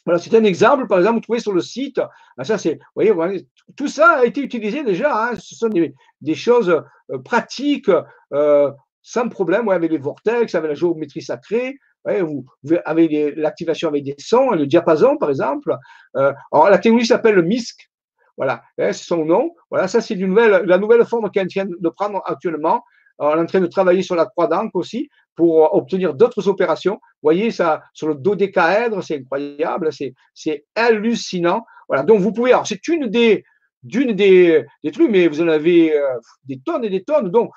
Voilà, 0.05 0.19
c'est 0.19 0.35
un 0.35 0.45
exemple, 0.45 0.87
par 0.87 0.99
exemple, 0.99 1.17
vous 1.17 1.21
trouvez 1.23 1.41
sur 1.41 1.53
le 1.53 1.61
site. 1.61 2.01
Ah, 2.37 2.45
ça, 2.45 2.59
c'est, 2.59 2.75
vous 2.95 3.15
voyez, 3.15 3.47
tout 3.77 3.89
ça 3.89 4.19
a 4.19 4.25
été 4.25 4.43
utilisé 4.43 4.85
déjà. 4.85 5.31
Hein, 5.31 5.37
ce 5.39 5.55
sont 5.55 5.69
des, 5.69 6.35
choses 6.35 6.83
euh, 7.11 7.19
pratiques. 7.19 7.91
Euh, 8.33 8.71
sans 9.03 9.29
problème, 9.29 9.69
avec 9.69 9.91
les 9.91 9.99
vortex, 9.99 10.55
avec 10.55 10.71
la 10.71 10.75
géométrie 10.75 11.21
sacrée, 11.21 11.77
vous, 12.05 12.45
avez 12.85 13.35
l'activation 13.37 13.89
avec 13.89 14.05
des 14.05 14.15
sons, 14.19 14.51
le 14.51 14.67
diapason 14.67 15.17
par 15.17 15.31
exemple. 15.31 15.77
Euh, 16.17 16.33
alors 16.53 16.71
la 16.71 16.79
technologie 16.79 17.07
s'appelle 17.09 17.35
le 17.35 17.43
MISC, 17.43 17.91
voilà, 18.37 18.63
c'est 18.77 18.93
son 18.93 19.25
nom. 19.25 19.51
Voilà, 19.71 19.89
ça 19.89 20.01
c'est 20.01 20.15
la 20.17 20.79
nouvelle 20.79 21.05
forme 21.05 21.31
qu'elle 21.31 21.47
vient 21.49 21.67
de 21.67 21.89
prendre 21.89 22.23
actuellement. 22.27 22.83
On 23.19 23.37
est 23.37 23.41
en 23.41 23.47
train 23.47 23.61
de 23.61 23.67
travailler 23.67 24.03
sur 24.03 24.17
la 24.17 24.27
croix 24.27 24.47
d'encre 24.47 24.75
aussi 24.77 25.09
pour 25.37 25.75
obtenir 25.75 26.15
d'autres 26.15 26.49
opérations. 26.49 26.95
Vous 26.95 27.25
voyez 27.25 27.51
ça 27.51 27.83
sur 27.93 28.09
le 28.09 28.15
dodécaèdre, 28.15 29.03
c'est 29.03 29.17
incroyable, 29.17 29.91
c'est 30.35 30.65
hallucinant. 30.75 31.65
Voilà, 31.89 32.03
donc 32.03 32.21
vous 32.21 32.33
pouvez, 32.33 32.53
c'est 32.65 32.87
une 32.89 33.07
des 33.09 33.45
d'une 33.83 34.13
des, 34.13 34.65
des 34.83 34.91
trucs, 34.91 35.11
mais 35.11 35.29
vous 35.29 35.43
en 35.43 35.49
avez 35.49 35.95
euh, 35.95 36.19
des 36.45 36.59
tonnes 36.59 36.85
et 36.85 36.91
des 36.91 37.05
tonnes. 37.05 37.29
Donc, 37.29 37.51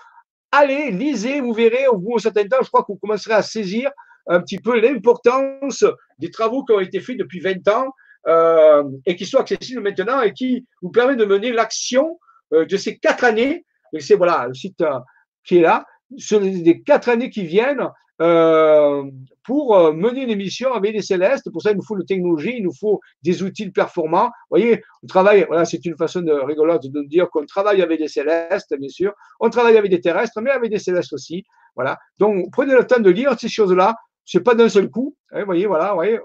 allez, 0.52 0.92
lisez, 0.92 1.40
vous 1.40 1.54
verrez, 1.54 1.88
au 1.88 1.98
bout 1.98 2.16
d'un 2.16 2.20
certain 2.20 2.48
temps, 2.48 2.58
je 2.62 2.68
crois 2.68 2.82
que 2.82 2.92
vous 2.92 2.98
commencerez 2.98 3.34
à 3.34 3.42
saisir 3.42 3.90
un 4.28 4.42
petit 4.42 4.60
peu 4.60 4.80
l'importance 4.80 5.86
des 6.20 6.30
travaux 6.30 6.64
qui 6.66 6.74
ont 6.74 6.80
été 6.80 7.00
faits 7.00 7.18
depuis 7.18 7.40
20 7.40 7.68
ans 7.70 7.94
euh, 8.28 8.84
et 9.06 9.16
qui 9.16 9.26
sont 9.26 9.38
accessibles 9.38 9.82
maintenant 9.82 10.22
et 10.22 10.34
qui 10.34 10.66
vous 10.82 10.92
permettent 10.92 11.20
de 11.20 11.26
mener 11.26 11.52
l'action 11.54 12.20
euh, 12.54 12.66
de 12.66 12.78
ces 12.78 12.98
quatre 12.98 13.24
années. 13.24 13.66
Et 13.94 14.02
c'est 14.02 14.16
voilà 14.16 14.48
le 14.48 14.54
site 14.54 14.82
euh, 14.82 15.00
qui 15.48 15.58
est 15.58 15.62
là, 15.62 15.86
sur 16.18 16.40
les 16.40 16.82
quatre 16.84 17.10
années 17.10 17.30
qui 17.30 17.44
viennent, 17.44 17.88
euh, 18.20 19.04
pour 19.44 19.78
euh, 19.78 19.94
mener 19.94 20.24
une 20.24 20.36
mission 20.36 20.74
avec 20.74 20.94
les 20.94 21.04
célestes. 21.04 21.52
Pour 21.52 21.62
ça, 21.62 21.72
il 21.72 21.78
nous 21.78 21.84
faut 21.84 21.96
de 21.96 22.04
technologie, 22.04 22.56
il 22.58 22.64
nous 22.64 22.74
faut 22.74 23.00
des 23.22 23.44
outils 23.44 23.70
performants. 23.70 24.26
Vous 24.26 24.58
voyez, 24.58 24.82
on 25.04 25.08
travaille, 25.08 25.46
voilà, 25.48 25.66
c'est 25.66 25.86
une 25.86 25.96
façon 25.96 26.24
rigolote 26.46 26.88
de 26.88 27.04
dire 27.04 27.30
qu'on 27.30 27.46
travaille 27.46 27.82
avec 27.82 28.00
des 28.00 28.08
célestes, 28.08 28.76
bien 28.78 28.90
sûr. 28.90 29.14
On 29.40 29.50
travaille 29.50 29.78
avec 29.78 29.92
des 29.92 30.02
terrestres, 30.02 30.42
mais 30.42 30.50
avec 30.50 30.72
des 30.72 30.80
célestes 30.80 31.14
aussi. 31.14 31.46
Voilà. 31.76 31.98
Donc, 32.18 32.52
prenez 32.52 32.74
le 32.74 32.86
temps 32.86 33.00
de 33.00 33.10
lire 33.10 33.40
ces 33.40 33.50
choses-là. 33.50 33.96
C'est 34.26 34.42
pas 34.42 34.56
d'un 34.56 34.68
seul 34.68 34.90
coup. 34.90 35.16
Hein, 35.32 35.42
vous 35.42 35.46
voyez, 35.46 35.68
voilà, 35.68 35.94
voyez, 35.94 36.20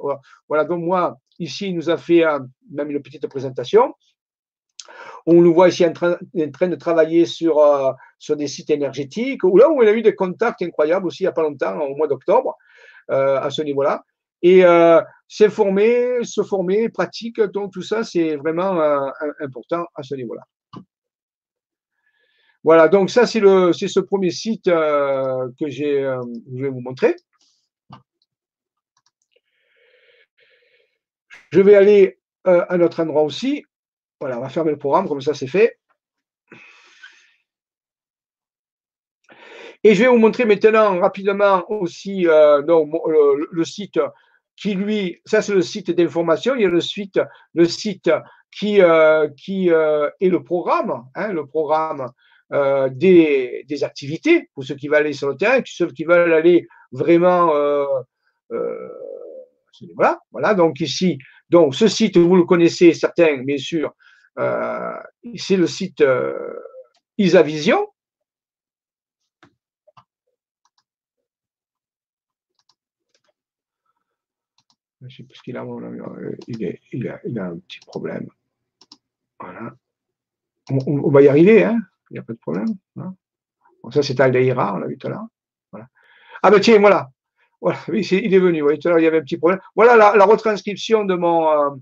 voilà. 0.48 0.64
Donc, 0.64 0.80
moi, 0.80 1.16
ici, 1.38 1.68
il 1.68 1.76
nous 1.76 1.90
a 1.90 1.98
fait 1.98 2.24
même 2.70 2.90
une 2.90 3.02
petite 3.02 3.26
présentation. 3.26 3.94
On 5.26 5.34
nous 5.34 5.54
voit 5.54 5.68
ici 5.68 5.84
en 5.86 5.92
train, 5.92 6.16
de 6.34 6.74
travailler 6.74 7.26
sur, 7.26 7.58
euh, 7.58 7.92
sur 8.18 8.36
des 8.36 8.48
sites 8.48 8.70
énergétiques, 8.70 9.44
ou 9.44 9.56
là 9.56 9.68
où 9.70 9.82
on 9.82 9.86
a 9.86 9.92
eu 9.92 10.02
des 10.02 10.14
contacts 10.14 10.62
incroyables 10.62 11.06
aussi 11.06 11.22
il 11.22 11.26
n'y 11.26 11.28
a 11.28 11.32
pas 11.32 11.42
longtemps, 11.42 11.78
au 11.80 11.94
mois 11.94 12.08
d'octobre, 12.08 12.56
euh, 13.10 13.40
à 13.40 13.50
ce 13.50 13.62
niveau-là. 13.62 14.04
Et 14.42 14.64
euh, 14.64 15.00
s'informer, 15.28 16.24
se 16.24 16.42
former, 16.42 16.88
pratique, 16.88 17.40
donc 17.40 17.72
tout 17.72 17.82
ça, 17.82 18.02
c'est 18.02 18.36
vraiment 18.36 18.80
important 19.40 19.86
à 19.94 20.02
ce 20.02 20.16
niveau-là. 20.16 20.42
Voilà, 22.64 22.88
donc 22.88 23.10
ça, 23.10 23.26
c'est 23.26 23.40
ce 23.40 24.00
premier 24.00 24.30
site 24.30 24.64
que 24.64 25.68
je 25.68 26.60
vais 26.60 26.68
vous 26.68 26.80
montrer. 26.80 27.16
Je 31.52 31.60
vais 31.60 31.74
aller 31.74 32.18
à 32.44 32.74
un 32.74 32.80
autre 32.80 33.00
endroit 33.00 33.22
aussi. 33.22 33.64
Voilà, 34.22 34.38
on 34.38 34.42
va 34.42 34.48
fermer 34.48 34.70
le 34.70 34.78
programme, 34.78 35.08
comme 35.08 35.20
ça 35.20 35.34
c'est 35.34 35.48
fait. 35.48 35.80
Et 39.82 39.96
je 39.96 40.04
vais 40.04 40.08
vous 40.08 40.18
montrer 40.18 40.44
maintenant 40.44 41.00
rapidement 41.00 41.68
aussi 41.68 42.28
euh, 42.28 42.62
le, 42.62 43.64
site 43.64 43.98
qui, 44.54 44.76
lui, 44.76 45.20
ça 45.24 45.42
c'est 45.42 45.54
le 45.54 45.60
site 45.60 45.90
d'information. 45.90 46.54
Il 46.54 46.62
y 46.62 46.64
a 46.64 46.68
le 46.68 46.80
site, 46.80 47.18
le 47.52 47.64
site 47.64 48.12
qui, 48.52 48.80
euh, 48.80 49.26
qui 49.36 49.72
euh, 49.72 50.08
est 50.20 50.28
le 50.28 50.44
programme, 50.44 51.02
hein, 51.16 51.32
le 51.32 51.44
programme 51.44 52.06
des, 52.92 53.64
des, 53.66 53.82
activités 53.82 54.50
pour 54.54 54.62
ceux 54.62 54.76
qui 54.76 54.86
veulent 54.86 54.98
aller 54.98 55.14
sur 55.14 55.30
le 55.30 55.36
terrain, 55.36 55.60
ceux 55.64 55.88
qui 55.88 56.04
veulent 56.04 56.32
aller 56.32 56.68
vraiment. 56.92 57.46
voilà, 59.96 60.20
voilà. 60.30 60.54
Donc 60.54 60.78
ici, 60.78 61.18
donc 61.50 61.74
ce 61.74 61.88
site, 61.88 62.16
vous 62.18 62.36
le 62.36 62.44
connaissez, 62.44 62.92
certains, 62.94 63.38
bien 63.38 63.58
sûr, 63.58 63.92
euh, 64.38 65.02
c'est 65.36 65.56
le 65.56 65.66
site 65.66 66.00
euh, 66.00 66.58
Isavision. 67.18 67.88
Je 75.02 75.16
sais 75.16 75.22
plus 75.24 75.34
ce 75.34 75.42
qu'il 75.42 75.56
a, 75.56 75.64
euh, 75.64 76.36
a, 77.10 77.20
il 77.24 77.38
a 77.38 77.44
un 77.44 77.58
petit 77.58 77.80
problème. 77.80 78.28
Voilà. 79.40 79.74
On, 80.70 81.10
va 81.10 81.22
y 81.22 81.28
arriver, 81.28 81.64
hein 81.64 81.80
il 82.10 82.14
n'y 82.14 82.18
a 82.20 82.22
pas 82.22 82.32
de 82.32 82.38
problème. 82.38 82.68
Hein 82.96 83.14
ça, 83.90 84.02
c'est 84.02 84.20
Aldeira, 84.20 84.74
on 84.74 84.78
l'a 84.78 84.86
vu 84.86 84.96
tout 84.96 85.08
à 85.08 85.10
l'heure. 85.10 85.26
Ah 86.44 86.50
ben 86.50 86.60
tiens, 86.60 86.78
voilà. 86.78 87.10
voilà. 87.60 87.78
Il 87.88 88.32
est 88.32 88.38
venu. 88.38 88.60
tout 88.60 88.88
à 88.88 88.90
l'heure, 88.90 89.00
il 89.00 89.04
y 89.04 89.06
avait 89.06 89.18
un 89.18 89.22
petit 89.22 89.38
problème. 89.38 89.60
Voilà 89.74 89.96
la, 89.96 90.24
retranscription 90.24 91.04
de 91.04 91.16
mon, 91.16 91.80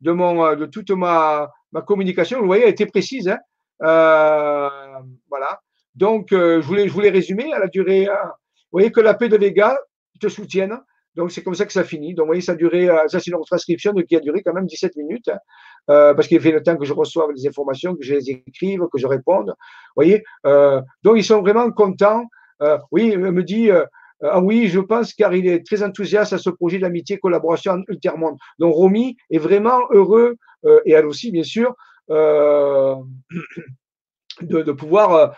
de 0.00 0.12
mon, 0.12 0.56
de 0.56 0.64
toute 0.64 0.90
ma, 0.90 1.52
ma 1.72 1.82
communication, 1.82 2.40
vous 2.40 2.46
voyez, 2.46 2.64
a 2.64 2.68
été 2.68 2.86
précise. 2.86 3.28
Hein. 3.28 3.38
Euh, 3.82 4.68
voilà. 5.28 5.60
Donc, 5.94 6.32
euh, 6.32 6.62
je, 6.62 6.92
voulais, 6.92 7.10
résumer 7.10 7.52
à 7.52 7.58
la 7.58 7.68
durée. 7.68 8.06
vous 8.06 8.72
voyez 8.72 8.92
que 8.92 9.00
la 9.00 9.14
paix 9.14 9.28
de 9.28 9.36
Vega, 9.36 9.76
te 10.20 10.28
soutiennent. 10.28 10.78
Donc, 11.14 11.30
c'est 11.32 11.42
comme 11.42 11.54
ça 11.54 11.66
que 11.66 11.72
ça 11.72 11.84
finit. 11.84 12.14
Donc, 12.14 12.24
vous 12.24 12.28
voyez, 12.28 12.40
ça 12.40 12.52
a 12.52 12.54
duré, 12.54 12.88
euh, 12.88 13.08
ça, 13.08 13.18
c'est 13.20 13.30
une 13.30 13.36
retranscription 13.36 13.92
qui 14.08 14.16
a 14.16 14.20
duré 14.20 14.42
quand 14.42 14.54
même 14.54 14.66
17 14.66 14.96
minutes, 14.96 15.28
hein. 15.28 16.14
parce 16.14 16.28
qu'il 16.28 16.40
fait 16.40 16.52
le 16.52 16.62
temps 16.62 16.76
que 16.76 16.84
je 16.84 16.92
reçoive 16.92 17.30
les 17.34 17.46
informations, 17.46 17.94
que 17.96 18.02
je 18.02 18.14
les 18.14 18.30
écrive, 18.30 18.86
que 18.90 18.98
je 18.98 19.06
réponde. 19.06 19.48
Vous 19.48 19.96
voyez, 19.96 20.22
donc, 21.02 21.16
ils 21.16 21.24
sont 21.24 21.40
vraiment 21.40 21.70
contents. 21.70 22.24
oui, 22.92 23.16
me 23.16 23.42
dit, 23.42 23.70
ah 24.22 24.40
oui, 24.40 24.68
je 24.68 24.80
pense, 24.80 25.14
car 25.14 25.34
il 25.34 25.46
est 25.46 25.66
très 25.66 25.82
enthousiaste 25.82 26.32
à 26.32 26.38
ce 26.38 26.50
projet 26.50 26.78
d'amitié, 26.78 27.18
collaboration 27.18 27.82
intermonde. 27.90 28.36
Donc, 28.58 28.74
Romy 28.74 29.16
est 29.30 29.38
vraiment 29.38 29.80
heureux, 29.90 30.36
et 30.84 30.92
elle 30.92 31.06
aussi, 31.06 31.32
bien 31.32 31.42
sûr, 31.42 31.74
de, 32.08 33.02
de, 34.40 34.72
pouvoir 34.72 35.36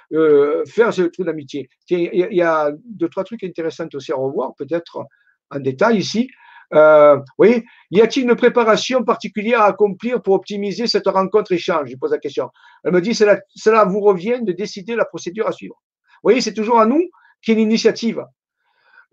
faire 0.67 0.93
ce 0.93 1.03
truc 1.03 1.27
d'amitié. 1.27 1.69
Il 1.89 2.29
y 2.31 2.43
a 2.43 2.73
deux, 2.85 3.09
trois 3.09 3.25
trucs 3.25 3.43
intéressants 3.43 3.89
aussi 3.95 4.13
à 4.13 4.17
revoir, 4.17 4.55
peut-être 4.57 5.07
en 5.51 5.61
détail 5.61 5.99
ici. 5.99 6.29
Euh, 6.73 7.19
oui, 7.39 7.65
y 7.91 8.01
a-t-il 8.01 8.25
une 8.25 8.35
préparation 8.35 9.05
particulière 9.05 9.61
à 9.61 9.67
accomplir 9.67 10.23
pour 10.23 10.35
optimiser 10.35 10.87
cette 10.87 11.07
rencontre-échange 11.07 11.91
Je 11.91 11.97
pose 11.97 12.13
la 12.13 12.19
question. 12.19 12.51
Elle 12.83 12.93
me 12.93 13.01
dit 13.01 13.15
cela, 13.15 13.41
cela 13.55 13.85
vous 13.85 14.01
revient 14.01 14.41
de 14.43 14.53
décider 14.53 14.97
la 14.97 15.05
procédure 15.05 15.47
à 15.47 15.53
suivre. 15.53 15.77
Vous 16.15 16.31
voyez, 16.31 16.41
c'est 16.41 16.55
toujours 16.55 16.81
à 16.81 16.87
nous 16.87 17.03
qui 17.43 17.53
est 17.53 17.55
l'initiative. 17.55 18.25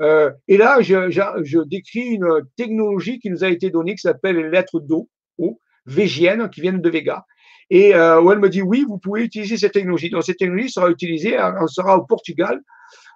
Euh, 0.01 0.31
et 0.47 0.57
là, 0.57 0.81
je, 0.81 1.63
décris 1.67 2.01
une 2.01 2.41
technologie 2.55 3.19
qui 3.19 3.29
nous 3.29 3.43
a 3.43 3.49
été 3.49 3.69
donnée 3.69 3.95
qui 3.95 4.01
s'appelle 4.01 4.37
les 4.37 4.49
lettres 4.49 4.79
d'eau, 4.79 5.09
végiennes, 5.85 6.49
qui 6.49 6.61
viennent 6.61 6.81
de 6.81 6.89
Vega. 6.89 7.25
Et 7.69 7.95
euh, 7.95 8.29
elle 8.31 8.39
me 8.39 8.49
dit 8.49 8.61
oui, 8.61 8.85
vous 8.87 8.97
pouvez 8.97 9.23
utiliser 9.23 9.57
cette 9.57 9.73
technologie. 9.73 10.09
Donc, 10.09 10.23
cette 10.23 10.37
technologie 10.37 10.69
sera 10.69 10.89
utilisée, 10.89 11.37
on 11.59 11.67
sera 11.67 11.97
au 11.97 12.05
Portugal 12.05 12.59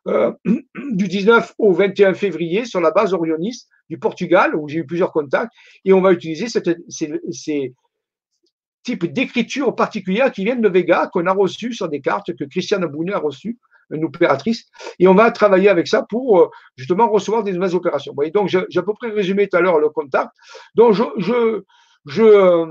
euh, 0.07 0.31
du 0.91 1.07
19 1.07 1.55
au 1.57 1.73
21 1.73 2.13
février 2.13 2.65
sur 2.65 2.79
la 2.79 2.91
base 2.91 3.13
Orionis 3.13 3.67
du 3.89 3.97
Portugal, 3.97 4.55
où 4.55 4.67
j'ai 4.67 4.79
eu 4.79 4.85
plusieurs 4.85 5.11
contacts, 5.11 5.51
et 5.83 5.93
on 5.93 6.01
va 6.01 6.13
utiliser 6.13 6.47
ces, 6.47 7.73
types 8.83 9.05
d'écriture 9.05 9.75
particulières 9.75 10.31
qui 10.31 10.43
viennent 10.43 10.61
de 10.61 10.69
Vega, 10.69 11.09
qu'on 11.11 11.25
a 11.25 11.33
reçues 11.33 11.73
sur 11.73 11.89
des 11.89 12.01
cartes 12.01 12.35
que 12.35 12.43
Christiane 12.43 12.85
Bounet 12.85 13.13
a 13.13 13.19
reçues, 13.19 13.57
une 13.91 14.05
opératrice, 14.05 14.65
et 14.99 15.07
on 15.07 15.15
va 15.15 15.31
travailler 15.31 15.69
avec 15.69 15.87
ça 15.87 16.05
pour 16.09 16.39
euh, 16.39 16.49
justement 16.75 17.09
recevoir 17.09 17.43
des 17.43 17.53
nouvelles 17.53 17.75
opérations. 17.75 18.11
Vous 18.11 18.17
voyez, 18.17 18.31
donc, 18.31 18.47
j'ai 18.47 18.79
à 18.79 18.83
peu 18.83 18.93
près 18.93 19.09
résumé 19.09 19.47
tout 19.47 19.57
à 19.57 19.61
l'heure 19.61 19.79
le 19.79 19.89
contact. 19.89 20.31
Donc, 20.75 20.93
je, 20.93 21.03
je, 22.05 22.21
euh, 22.21 22.65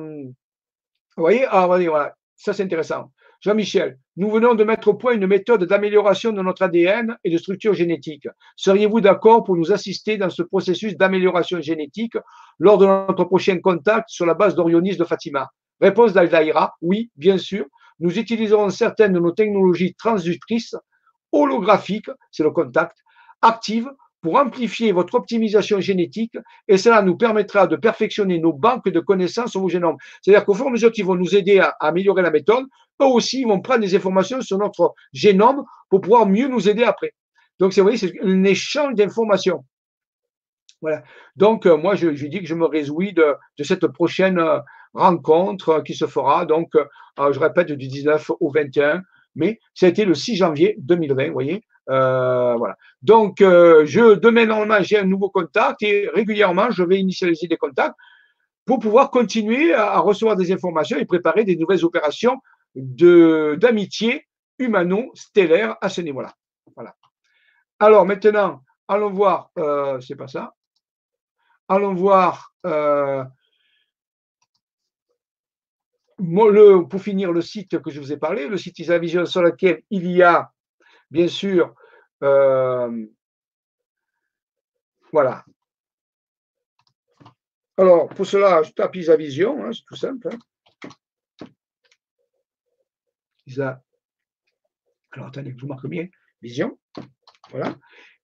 vous 1.16 1.22
voyez, 1.22 1.46
ah, 1.48 1.66
voilà, 1.66 2.14
ça 2.36 2.52
c'est 2.52 2.62
intéressant. 2.62 3.10
Jean-Michel, 3.44 3.98
nous 4.16 4.30
venons 4.30 4.54
de 4.54 4.64
mettre 4.64 4.88
au 4.88 4.94
point 4.94 5.12
une 5.12 5.26
méthode 5.26 5.64
d'amélioration 5.64 6.32
de 6.32 6.40
notre 6.40 6.62
ADN 6.62 7.14
et 7.24 7.30
de 7.30 7.36
structure 7.36 7.74
génétique. 7.74 8.26
Seriez-vous 8.56 9.02
d'accord 9.02 9.44
pour 9.44 9.54
nous 9.54 9.70
assister 9.70 10.16
dans 10.16 10.30
ce 10.30 10.42
processus 10.42 10.96
d'amélioration 10.96 11.60
génétique 11.60 12.16
lors 12.58 12.78
de 12.78 12.86
notre 12.86 13.24
prochain 13.24 13.58
contact 13.58 14.08
sur 14.08 14.24
la 14.24 14.32
base 14.32 14.54
d'Orionis 14.54 14.96
de 14.96 15.04
Fatima? 15.04 15.50
Réponse 15.78 16.14
d'Aldaïra, 16.14 16.74
oui, 16.80 17.10
bien 17.16 17.36
sûr. 17.36 17.66
Nous 18.00 18.18
utiliserons 18.18 18.70
certaines 18.70 19.12
de 19.12 19.20
nos 19.20 19.32
technologies 19.32 19.94
transductrices 19.94 20.74
holographiques, 21.34 22.10
c'est 22.30 22.42
le 22.42 22.50
contact, 22.50 22.96
actives 23.42 23.90
pour 24.24 24.38
amplifier 24.38 24.92
votre 24.92 25.16
optimisation 25.16 25.80
génétique 25.80 26.38
et 26.66 26.78
cela 26.78 27.02
nous 27.02 27.14
permettra 27.14 27.66
de 27.66 27.76
perfectionner 27.76 28.38
nos 28.38 28.54
banques 28.54 28.88
de 28.88 29.00
connaissances 29.00 29.50
sur 29.50 29.60
vos 29.60 29.68
génomes. 29.68 29.98
C'est-à-dire 30.22 30.46
qu'au 30.46 30.54
fur 30.54 30.64
et 30.64 30.68
à 30.68 30.70
mesure 30.70 30.90
qu'ils 30.90 31.04
vont 31.04 31.14
nous 31.14 31.36
aider 31.36 31.58
à, 31.58 31.76
améliorer 31.78 32.22
la 32.22 32.30
méthode, 32.30 32.64
eux 33.02 33.06
aussi 33.06 33.44
vont 33.44 33.60
prendre 33.60 33.80
des 33.80 33.94
informations 33.94 34.40
sur 34.40 34.56
notre 34.56 34.94
génome 35.12 35.64
pour 35.90 36.00
pouvoir 36.00 36.26
mieux 36.26 36.48
nous 36.48 36.70
aider 36.70 36.84
après. 36.84 37.12
Donc, 37.58 37.74
vous 37.74 37.82
voyez, 37.82 37.98
c'est 37.98 38.14
un 38.22 38.44
échange 38.44 38.94
d'informations. 38.94 39.64
Voilà. 40.80 41.02
Donc, 41.36 41.66
euh, 41.66 41.76
moi, 41.76 41.94
je, 41.94 42.08
dis 42.08 42.40
que 42.40 42.46
je 42.46 42.54
me 42.54 42.66
réjouis 42.66 43.12
de, 43.12 43.36
cette 43.62 43.86
prochaine 43.88 44.38
euh, 44.38 44.58
rencontre 44.94 45.82
qui 45.82 45.94
se 45.94 46.06
fera, 46.06 46.46
donc, 46.46 46.74
euh, 46.76 47.32
je 47.32 47.38
répète, 47.38 47.72
du 47.72 47.88
19 47.88 48.30
au 48.40 48.50
21 48.50 49.02
mais 49.34 49.58
ça 49.74 49.86
a 49.86 49.88
été 49.88 50.04
le 50.04 50.14
6 50.14 50.36
janvier 50.36 50.76
2020, 50.78 51.26
vous 51.28 51.32
voyez. 51.32 51.62
Euh, 51.90 52.54
voilà. 52.56 52.76
Donc, 53.02 53.40
euh, 53.40 53.84
je, 53.84 54.14
demain, 54.14 54.46
normalement, 54.46 54.82
j'ai 54.82 54.98
un 54.98 55.04
nouveau 55.04 55.30
contact 55.30 55.82
et 55.82 56.08
régulièrement, 56.14 56.70
je 56.70 56.82
vais 56.82 56.98
initialiser 56.98 57.46
des 57.46 57.56
contacts 57.56 57.96
pour 58.64 58.78
pouvoir 58.78 59.10
continuer 59.10 59.74
à, 59.74 59.98
recevoir 59.98 60.36
des 60.36 60.52
informations 60.52 60.98
et 60.98 61.04
préparer 61.04 61.44
des 61.44 61.56
nouvelles 61.56 61.84
opérations 61.84 62.40
d'amitié 62.74 64.26
humano-stellaire 64.58 65.76
à 65.80 65.88
ce 65.88 66.00
niveau-là. 66.00 66.32
Voilà. 66.74 66.94
Alors, 67.78 68.06
maintenant, 68.06 68.62
allons 68.88 69.10
voir, 69.10 69.50
euh, 69.58 70.00
c'est 70.00 70.16
pas 70.16 70.28
ça, 70.28 70.54
allons 71.68 71.94
voir 71.94 72.54
euh, 72.66 73.24
pour 76.88 77.00
finir 77.00 77.32
le 77.32 77.42
site 77.42 77.80
que 77.80 77.90
je 77.90 78.00
vous 78.00 78.12
ai 78.12 78.16
parlé, 78.16 78.48
le 78.48 78.56
site 78.56 78.78
Isavision 78.78 79.26
sur 79.26 79.42
lequel 79.42 79.82
il 79.90 80.10
y 80.10 80.22
a 80.22 80.50
bien 81.10 81.28
sûr, 81.28 81.74
euh, 82.22 83.06
voilà. 85.12 85.44
Alors, 87.76 88.08
pour 88.08 88.26
cela, 88.26 88.62
je 88.62 88.72
tape 88.72 88.96
Isavision, 88.96 89.64
hein, 89.64 89.70
c'est 89.72 89.84
tout 89.86 89.96
simple. 89.96 90.28
Hein. 90.32 91.46
Isa. 93.46 93.82
Alors, 95.12 95.28
attendez 95.28 95.54
je 95.56 95.60
vous 95.60 95.68
marque 95.68 95.86
bien. 95.86 96.08
Vision. 96.40 96.78
Voilà. 97.50 97.76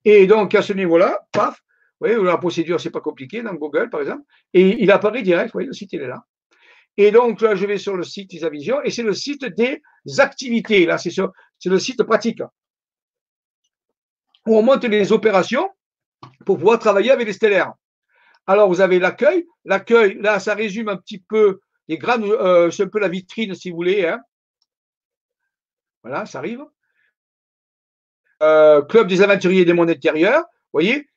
Et 0.05 0.27
donc, 0.27 0.55
à 0.55 0.63
ce 0.63 0.73
niveau-là, 0.73 1.27
paf, 1.33 1.61
vous 2.01 2.09
voyez, 2.09 2.23
la 2.23 2.39
procédure, 2.39 2.81
c'est 2.81 2.91
pas 2.91 3.01
compliqué 3.01 3.43
dans 3.43 3.55
Google, 3.55 3.91
par 3.91 4.01
exemple. 4.01 4.25
Et 4.53 4.83
il 4.83 4.91
apparaît 4.91 5.23
direct, 5.23 5.49
vous 5.49 5.59
voyez, 5.59 5.69
le 5.69 5.75
site, 5.75 5.93
il 5.93 6.01
est 6.01 6.09
là. 6.09 6.25
Et 6.97 7.11
donc, 7.11 7.41
là, 7.41 7.55
je 7.55 7.67
vais 7.67 7.79
sur 7.79 7.97
le 7.97 8.03
site 8.03 8.33
Isavision 8.33 8.83
et 8.83 8.91
c'est 8.91 9.03
le 9.03 9.15
site 9.15 9.45
des 9.45 9.83
activités. 10.19 10.87
Là, 10.87 10.99
c'est 10.99 11.15
le 11.65 11.79
site 11.79 12.03
pratique 12.03 12.43
où 14.47 14.57
on 14.57 14.63
monte 14.63 14.85
les 14.85 15.13
opérations 15.13 15.71
pour 16.45 16.59
pouvoir 16.59 16.79
travailler 16.79 17.11
avec 17.11 17.27
les 17.27 17.33
stellaires. 17.33 17.75
Alors, 18.47 18.69
vous 18.69 18.81
avez 18.81 18.99
l'accueil. 18.99 19.47
L'accueil, 19.65 20.19
là, 20.21 20.41
ça 20.41 20.55
résume 20.55 20.89
un 20.89 20.97
petit 20.97 21.19
peu 21.19 21.61
les 21.89 21.99
grandes, 21.99 22.25
euh, 22.25 22.71
c'est 22.71 22.85
un 22.85 22.89
peu 22.89 23.01
la 23.01 23.09
vitrine, 23.09 23.55
si 23.55 23.71
vous 23.71 23.77
voulez. 23.77 24.07
Hein. 24.07 24.21
Voilà, 26.03 26.25
ça 26.27 26.39
arrive. 26.39 26.65
Euh, 28.43 28.83
Club 28.83 29.09
des 29.09 29.23
aventuriers 29.23 29.65
des 29.65 29.73
mondes 29.73 29.91
intérieurs. 29.91 30.43
Vous 30.43 30.73
voyez 30.73 31.09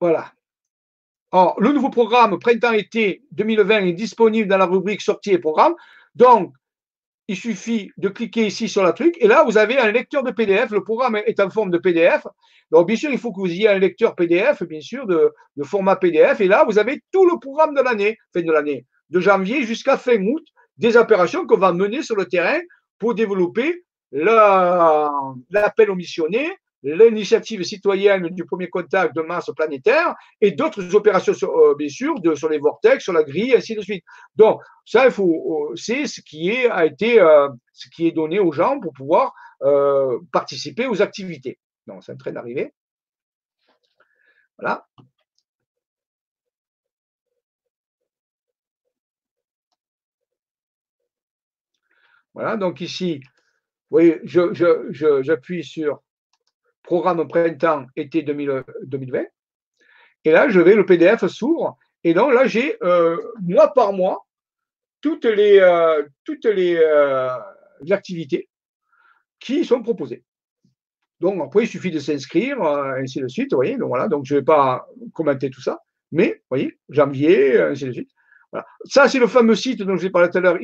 Voilà. 0.00 0.32
Le 1.32 1.72
nouveau 1.72 1.90
programme 1.90 2.38
printemps-été 2.38 3.22
2020 3.32 3.86
est 3.86 3.92
disponible 3.92 4.48
dans 4.48 4.58
la 4.58 4.66
rubrique 4.66 5.02
sortie 5.02 5.32
et 5.32 5.38
programme. 5.38 5.74
Donc, 6.14 6.52
il 7.28 7.36
suffit 7.36 7.90
de 7.96 8.08
cliquer 8.08 8.46
ici 8.46 8.68
sur 8.68 8.84
la 8.84 8.92
truc 8.92 9.16
et 9.20 9.26
là, 9.26 9.42
vous 9.44 9.58
avez 9.58 9.78
un 9.78 9.90
lecteur 9.90 10.22
de 10.22 10.30
PDF. 10.30 10.70
Le 10.70 10.84
programme 10.84 11.16
est 11.16 11.40
en 11.40 11.50
forme 11.50 11.70
de 11.70 11.78
PDF. 11.78 12.26
Donc, 12.70 12.86
bien 12.86 12.96
sûr, 12.96 13.10
il 13.10 13.18
faut 13.18 13.32
que 13.32 13.40
vous 13.40 13.50
ayez 13.50 13.68
un 13.68 13.78
lecteur 13.78 14.14
PDF, 14.14 14.62
bien 14.62 14.80
sûr, 14.80 15.06
de, 15.06 15.32
format 15.64 15.96
PDF. 15.96 16.40
Et 16.40 16.48
là, 16.48 16.64
vous 16.64 16.78
avez 16.78 17.02
tout 17.12 17.28
le 17.28 17.38
programme 17.38 17.74
de 17.74 17.80
l'année, 17.80 18.16
fin 18.32 18.42
de 18.42 18.52
l'année, 18.52 18.86
de 19.10 19.20
janvier 19.20 19.64
jusqu'à 19.64 19.96
fin 19.96 20.20
août, 20.22 20.44
des 20.78 20.96
opérations 20.96 21.46
qu'on 21.46 21.58
va 21.58 21.72
mener 21.72 22.02
sur 22.02 22.16
le 22.16 22.26
terrain 22.26 22.58
pour 22.98 23.14
développer 23.14 23.84
l'appel 24.12 25.90
aux 25.90 25.96
missionnaires, 25.96 26.52
l'initiative 26.82 27.62
citoyenne 27.62 28.28
du 28.28 28.44
premier 28.44 28.68
contact 28.68 29.14
de 29.16 29.22
masse 29.22 29.50
planétaire 29.56 30.14
et 30.40 30.52
d'autres 30.52 30.94
opérations, 30.94 31.32
euh, 31.42 31.74
bien 31.74 31.88
sûr, 31.88 32.14
sur 32.36 32.48
les 32.48 32.58
vortex, 32.58 33.02
sur 33.02 33.12
la 33.12 33.24
grille, 33.24 33.54
ainsi 33.54 33.74
de 33.74 33.80
suite. 33.80 34.04
Donc, 34.36 34.60
ça, 34.84 35.06
il 35.06 35.10
faut, 35.10 35.70
euh, 35.72 35.76
c'est 35.76 36.06
ce 36.06 36.20
qui 36.20 36.50
est, 36.50 36.68
a 36.68 36.86
été, 36.86 37.20
euh, 37.20 37.48
ce 37.72 37.88
qui 37.88 38.06
est 38.06 38.12
donné 38.12 38.38
aux 38.38 38.52
gens 38.52 38.80
pour 38.80 38.92
pouvoir 38.92 39.32
participer 40.32 40.86
aux 40.86 41.00
activités. 41.00 41.58
Donc, 41.86 42.04
c'est 42.04 42.12
en 42.12 42.16
train 42.16 42.32
d'arriver. 42.32 42.74
Voilà. 44.58 44.86
Voilà, 52.34 52.58
donc 52.58 52.82
ici, 52.82 53.20
vous 53.90 53.98
voyez, 53.98 54.20
j'appuie 54.24 55.64
sur 55.64 56.02
programme 56.86 57.28
printemps-été 57.28 58.22
2020. 58.22 59.24
Et 60.24 60.30
là, 60.30 60.48
je 60.48 60.60
vais, 60.60 60.74
le 60.74 60.86
PDF 60.86 61.26
s'ouvre. 61.26 61.76
Et 62.02 62.14
donc 62.14 62.32
là, 62.32 62.46
j'ai 62.46 62.76
euh, 62.82 63.18
mois 63.42 63.72
par 63.74 63.92
mois 63.92 64.26
toutes 65.02 65.26
les, 65.26 65.58
euh, 65.58 66.02
toutes 66.24 66.46
les, 66.46 66.76
euh, 66.76 67.36
activités 67.90 68.48
qui 69.38 69.64
sont 69.64 69.82
proposées. 69.82 70.24
Donc 71.20 71.42
après, 71.42 71.64
il 71.64 71.68
suffit 71.68 71.90
de 71.90 71.98
s'inscrire, 71.98 72.62
ainsi 72.62 73.20
de 73.20 73.28
suite. 73.28 73.52
Vous 73.52 73.58
voyez, 73.58 73.76
donc 73.76 73.88
voilà, 73.88 74.08
donc 74.08 74.24
je 74.24 74.34
ne 74.34 74.40
vais 74.40 74.44
pas 74.44 74.86
commenter 75.12 75.50
tout 75.50 75.62
ça. 75.62 75.80
Mais, 76.12 76.34
vous 76.34 76.48
voyez, 76.50 76.78
janvier, 76.88 77.60
ainsi 77.60 77.86
de 77.86 77.92
suite. 77.92 78.10
Voilà. 78.52 78.66
Ça, 78.84 79.08
c'est 79.08 79.18
le 79.18 79.26
fameux 79.26 79.54
site 79.54 79.82
dont 79.82 79.96
je 79.96 80.08
parlé 80.08 80.30
tout 80.30 80.38
à 80.38 80.40
l'heure, 80.40 80.58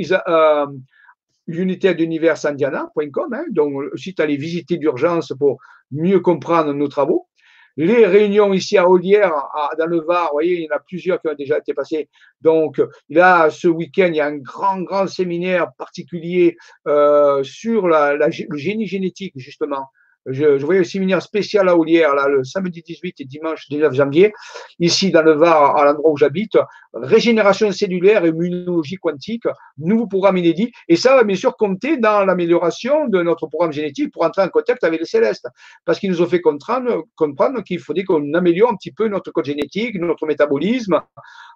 unitaire 1.46 1.94
d'univers 1.94 2.36
sandiana.com, 2.36 3.32
hein, 3.32 3.44
donc 3.50 3.82
le 3.82 3.96
site 3.96 4.20
à 4.20 4.24
aller 4.24 4.36
visiter 4.36 4.76
d'urgence 4.76 5.32
pour 5.38 5.58
mieux 5.90 6.20
comprendre 6.20 6.72
nos 6.72 6.88
travaux. 6.88 7.28
Les 7.76 8.04
réunions 8.04 8.52
ici 8.52 8.76
à 8.76 8.86
Olière, 8.86 9.32
dans 9.78 9.86
le 9.86 10.02
Var, 10.02 10.26
vous 10.26 10.34
voyez, 10.34 10.56
il 10.56 10.64
y 10.64 10.68
en 10.70 10.76
a 10.76 10.78
plusieurs 10.78 11.20
qui 11.22 11.28
ont 11.28 11.34
déjà 11.34 11.58
été 11.58 11.72
passées. 11.72 12.10
Donc 12.42 12.82
là, 13.08 13.48
ce 13.48 13.66
week-end, 13.66 14.08
il 14.08 14.16
y 14.16 14.20
a 14.20 14.26
un 14.26 14.36
grand, 14.36 14.82
grand 14.82 15.06
séminaire 15.06 15.72
particulier 15.78 16.58
euh, 16.86 17.42
sur 17.44 17.88
la, 17.88 18.14
le 18.16 18.56
génie 18.58 18.86
génétique, 18.86 19.32
justement. 19.36 19.86
Je, 20.26 20.58
je, 20.58 20.64
voyais 20.64 20.80
un 20.80 20.84
séminaire 20.84 21.20
spécial 21.20 21.68
à 21.68 21.76
Olière, 21.76 22.14
là, 22.14 22.28
le 22.28 22.44
samedi 22.44 22.82
18 22.82 23.20
et 23.20 23.24
dimanche 23.24 23.68
19 23.68 23.92
janvier, 23.92 24.32
ici 24.78 25.10
dans 25.10 25.22
le 25.22 25.32
Var, 25.32 25.76
à 25.76 25.84
l'endroit 25.84 26.12
où 26.12 26.16
j'habite. 26.16 26.56
Régénération 26.94 27.72
cellulaire 27.72 28.24
et 28.24 28.28
immunologie 28.28 28.96
quantique, 28.96 29.44
nouveau 29.78 30.06
programme 30.06 30.36
inédit. 30.36 30.70
Et 30.88 30.96
ça 30.96 31.16
va 31.16 31.24
bien 31.24 31.36
sûr 31.36 31.56
compter 31.56 31.96
dans 31.96 32.24
l'amélioration 32.24 33.08
de 33.08 33.22
notre 33.22 33.46
programme 33.46 33.72
génétique 33.72 34.12
pour 34.12 34.24
entrer 34.24 34.42
en 34.42 34.48
contact 34.48 34.84
avec 34.84 35.00
les 35.00 35.06
célestes. 35.06 35.48
Parce 35.84 35.98
qu'ils 35.98 36.10
nous 36.10 36.22
ont 36.22 36.26
fait 36.26 36.40
comprendre, 36.40 37.04
comprendre 37.16 37.62
qu'il 37.62 37.80
fallait 37.80 38.04
qu'on 38.04 38.34
améliore 38.34 38.70
un 38.70 38.76
petit 38.76 38.92
peu 38.92 39.08
notre 39.08 39.30
code 39.32 39.46
génétique, 39.46 39.96
notre 39.96 40.26
métabolisme, 40.26 41.00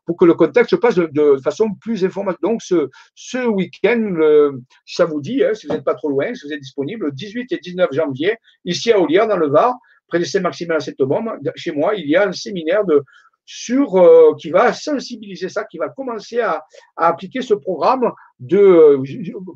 pour 0.06 0.16
que 0.16 0.24
le 0.24 0.34
contact 0.34 0.70
se 0.70 0.76
passe 0.76 0.94
de, 0.94 1.36
façon 1.42 1.74
plus 1.80 2.04
informative. 2.04 2.38
Donc, 2.42 2.62
ce, 2.62 2.88
ce 3.14 3.46
week-end, 3.46 4.50
ça 4.86 5.04
vous 5.04 5.20
dit, 5.20 5.44
hein, 5.44 5.52
si 5.54 5.66
vous 5.66 5.74
n'êtes 5.74 5.84
pas 5.84 5.94
trop 5.94 6.08
loin, 6.08 6.34
si 6.34 6.46
vous 6.46 6.52
êtes 6.52 6.60
disponible, 6.60 7.06
le 7.06 7.12
18 7.12 7.52
et 7.52 7.58
19 7.58 7.88
janvier, 7.92 8.36
ici 8.66 8.92
à 8.92 9.00
Olière, 9.00 9.26
dans 9.26 9.38
le 9.38 9.48
Var, 9.48 9.74
près 10.08 10.18
de 10.18 10.24
Saint-Maximin 10.24 10.76
à 10.76 10.80
saint 10.80 10.92
chez 11.56 11.72
moi, 11.72 11.94
il 11.94 12.08
y 12.08 12.16
a 12.16 12.28
un 12.28 12.32
séminaire 12.32 12.84
de, 12.84 13.02
sur 13.46 13.96
euh, 13.96 14.34
qui 14.38 14.50
va 14.50 14.72
sensibiliser 14.72 15.48
ça, 15.48 15.64
qui 15.64 15.78
va 15.78 15.88
commencer 15.88 16.40
à, 16.40 16.64
appliquer 16.96 17.40
ce 17.40 17.54
programme 17.54 18.12
de, 18.40 19.00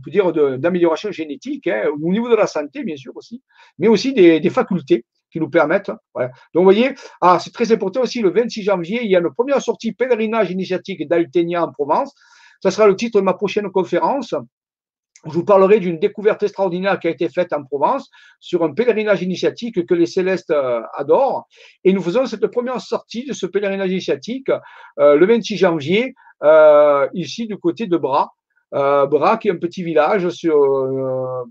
dire, 0.09 0.33
d'amélioration 0.59 1.11
génétique 1.11 1.67
hein, 1.67 1.91
au 2.01 2.11
niveau 2.11 2.29
de 2.29 2.37
la 2.37 2.47
santé, 2.47 2.85
bien 2.85 2.97
sûr 2.97 3.13
aussi, 3.17 3.43
mais 3.79 3.89
aussi 3.89 4.15
des, 4.15 4.51
facultés 4.51 5.05
qui 5.31 5.41
nous 5.41 5.51
permettent. 5.51 5.91
Donc, 6.15 6.31
vous 6.55 6.63
voyez, 6.63 6.95
ah, 7.21 7.39
c'est 7.41 7.53
très 7.53 7.71
important 7.73 8.03
aussi, 8.03 8.21
le 8.21 8.31
26 8.31 8.63
janvier, 8.63 9.01
il 9.03 9.11
y 9.11 9.17
a 9.17 9.21
une 9.21 9.31
première 9.31 9.61
sortie 9.61 9.93
pèlerinage 9.93 10.51
initiatique 10.51 11.07
d'Altenia 11.09 11.65
en 11.65 11.73
Provence. 11.73 12.15
Ça 12.63 12.71
sera 12.71 12.87
le 12.87 12.97
titre 12.97 13.21
de 13.21 13.25
ma 13.25 13.35
prochaine 13.35 13.71
conférence. 13.71 14.35
Je 15.27 15.33
vous 15.33 15.45
parlerai 15.45 15.81
d'une 15.81 15.99
découverte 15.99 16.43
extraordinaire 16.43 16.99
qui 16.99 17.07
a 17.07 17.11
été 17.11 17.29
faite 17.29 17.53
en 17.53 17.63
Provence 17.63 18.11
sur 18.39 18.65
un 18.65 18.73
pèlerinage 18.73 19.23
initiatique 19.23 19.85
que 19.85 19.95
les 19.95 20.07
célestes 20.07 20.51
euh, 20.51 20.81
adorent. 20.95 21.47
Et 21.85 21.93
nous 21.93 22.01
faisons 22.01 22.25
cette 22.25 22.47
première 22.47 22.81
sortie 22.81 23.27
de 23.27 23.35
ce 23.35 23.45
pèlerinage 23.45 23.91
initiatique 23.91 24.49
euh, 24.99 25.17
le 25.17 25.27
26 25.27 25.59
janvier, 25.59 26.15
euh, 26.43 27.07
ici 27.13 27.47
du 27.47 27.59
côté 27.59 27.87
de 27.87 27.97
Bras. 27.97 28.31
Bras, 28.73 29.37
qui 29.39 29.49
est 29.49 29.51
un 29.51 29.57
petit 29.57 29.83
village 29.83 30.29
sur, 30.29 30.55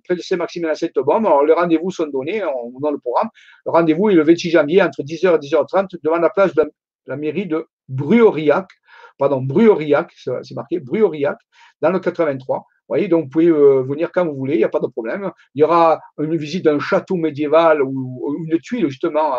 près 0.06 0.16
de 0.16 0.22
Saint-Maximin 0.22 0.70
à. 0.70 1.18
Alors, 1.18 1.44
les 1.44 1.52
rendez-vous 1.52 1.92
sont 1.92 2.08
donnés 2.08 2.42
on, 2.46 2.80
dans 2.80 2.92
le 2.92 2.98
programme. 2.98 3.28
Le 3.66 3.74
rendez-vous 3.74 4.10
est 4.10 4.14
le 4.14 4.24
26 4.24 4.52
janvier 4.52 4.82
entre 4.82 5.04
10h 5.04 5.36
et 5.36 5.38
10h30 5.38 5.98
devant 6.02 6.18
la 6.18 6.30
place 6.30 6.56
de 6.56 6.64
la, 7.08 7.18
mairie 7.18 7.46
de 7.46 7.68
Bruauriac. 7.90 8.70
Pardon, 9.18 9.42
Bruauriac, 9.42 10.14
c'est 10.16 10.56
marqué 10.56 10.80
Bruauriac, 10.80 11.38
dans 11.82 11.92
le 11.92 12.00
83 12.00 12.66
voyez, 12.90 13.08
donc 13.08 13.26
vous 13.26 13.30
pouvez 13.30 13.48
euh, 13.48 13.84
venir 13.84 14.12
quand 14.12 14.26
vous 14.26 14.36
voulez, 14.36 14.56
il 14.56 14.58
n'y 14.58 14.64
a 14.64 14.70
pas 14.70 14.80
de 14.80 14.88
problème. 14.88 15.32
Il 15.56 15.62
y 15.62 15.64
aura 15.64 16.00
une 16.18 16.36
visite 16.36 16.66
d'un 16.66 16.80
château 16.80 17.16
médiéval 17.16 17.82
ou 17.82 18.36
une 18.46 18.60
tuile, 18.60 18.90
justement, 18.90 19.34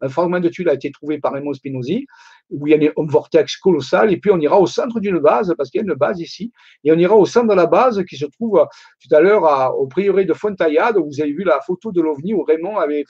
un, 0.00 0.08
fragment 0.08 0.40
de 0.40 0.48
tuile 0.48 0.68
a 0.68 0.74
été 0.74 0.90
trouvé 0.90 1.18
par 1.18 1.32
Raymond 1.32 1.52
Spinozzi, 1.52 2.06
où 2.50 2.66
il 2.66 2.82
y 2.82 2.88
a 2.88 2.92
un 2.96 3.06
vortex 3.06 3.56
colossal, 3.56 4.12
et 4.12 4.16
puis 4.16 4.30
on 4.30 4.40
ira 4.40 4.58
au 4.58 4.66
centre 4.66 5.00
d'une 5.00 5.18
base, 5.18 5.54
parce 5.56 5.70
qu'il 5.70 5.80
y 5.80 5.84
a 5.84 5.86
une 5.86 5.98
base 5.98 6.20
ici, 6.20 6.52
et 6.84 6.92
on 6.92 6.98
ira 6.98 7.14
au 7.14 7.26
centre 7.26 7.48
de 7.48 7.54
la 7.54 7.66
base 7.66 8.02
qui 8.04 8.16
se 8.16 8.26
trouve 8.26 8.66
tout 9.00 9.14
à 9.14 9.20
l'heure 9.20 9.78
au 9.78 9.86
prieuré 9.86 10.24
de 10.24 10.32
Fontayade, 10.32 10.96
où 10.96 11.06
vous 11.06 11.20
avez 11.20 11.32
vu 11.32 11.44
la 11.44 11.60
photo 11.60 11.92
de 11.92 12.00
l'OVNI, 12.00 12.34
où 12.34 12.42
Raymond 12.42 12.78
avait, 12.78 13.04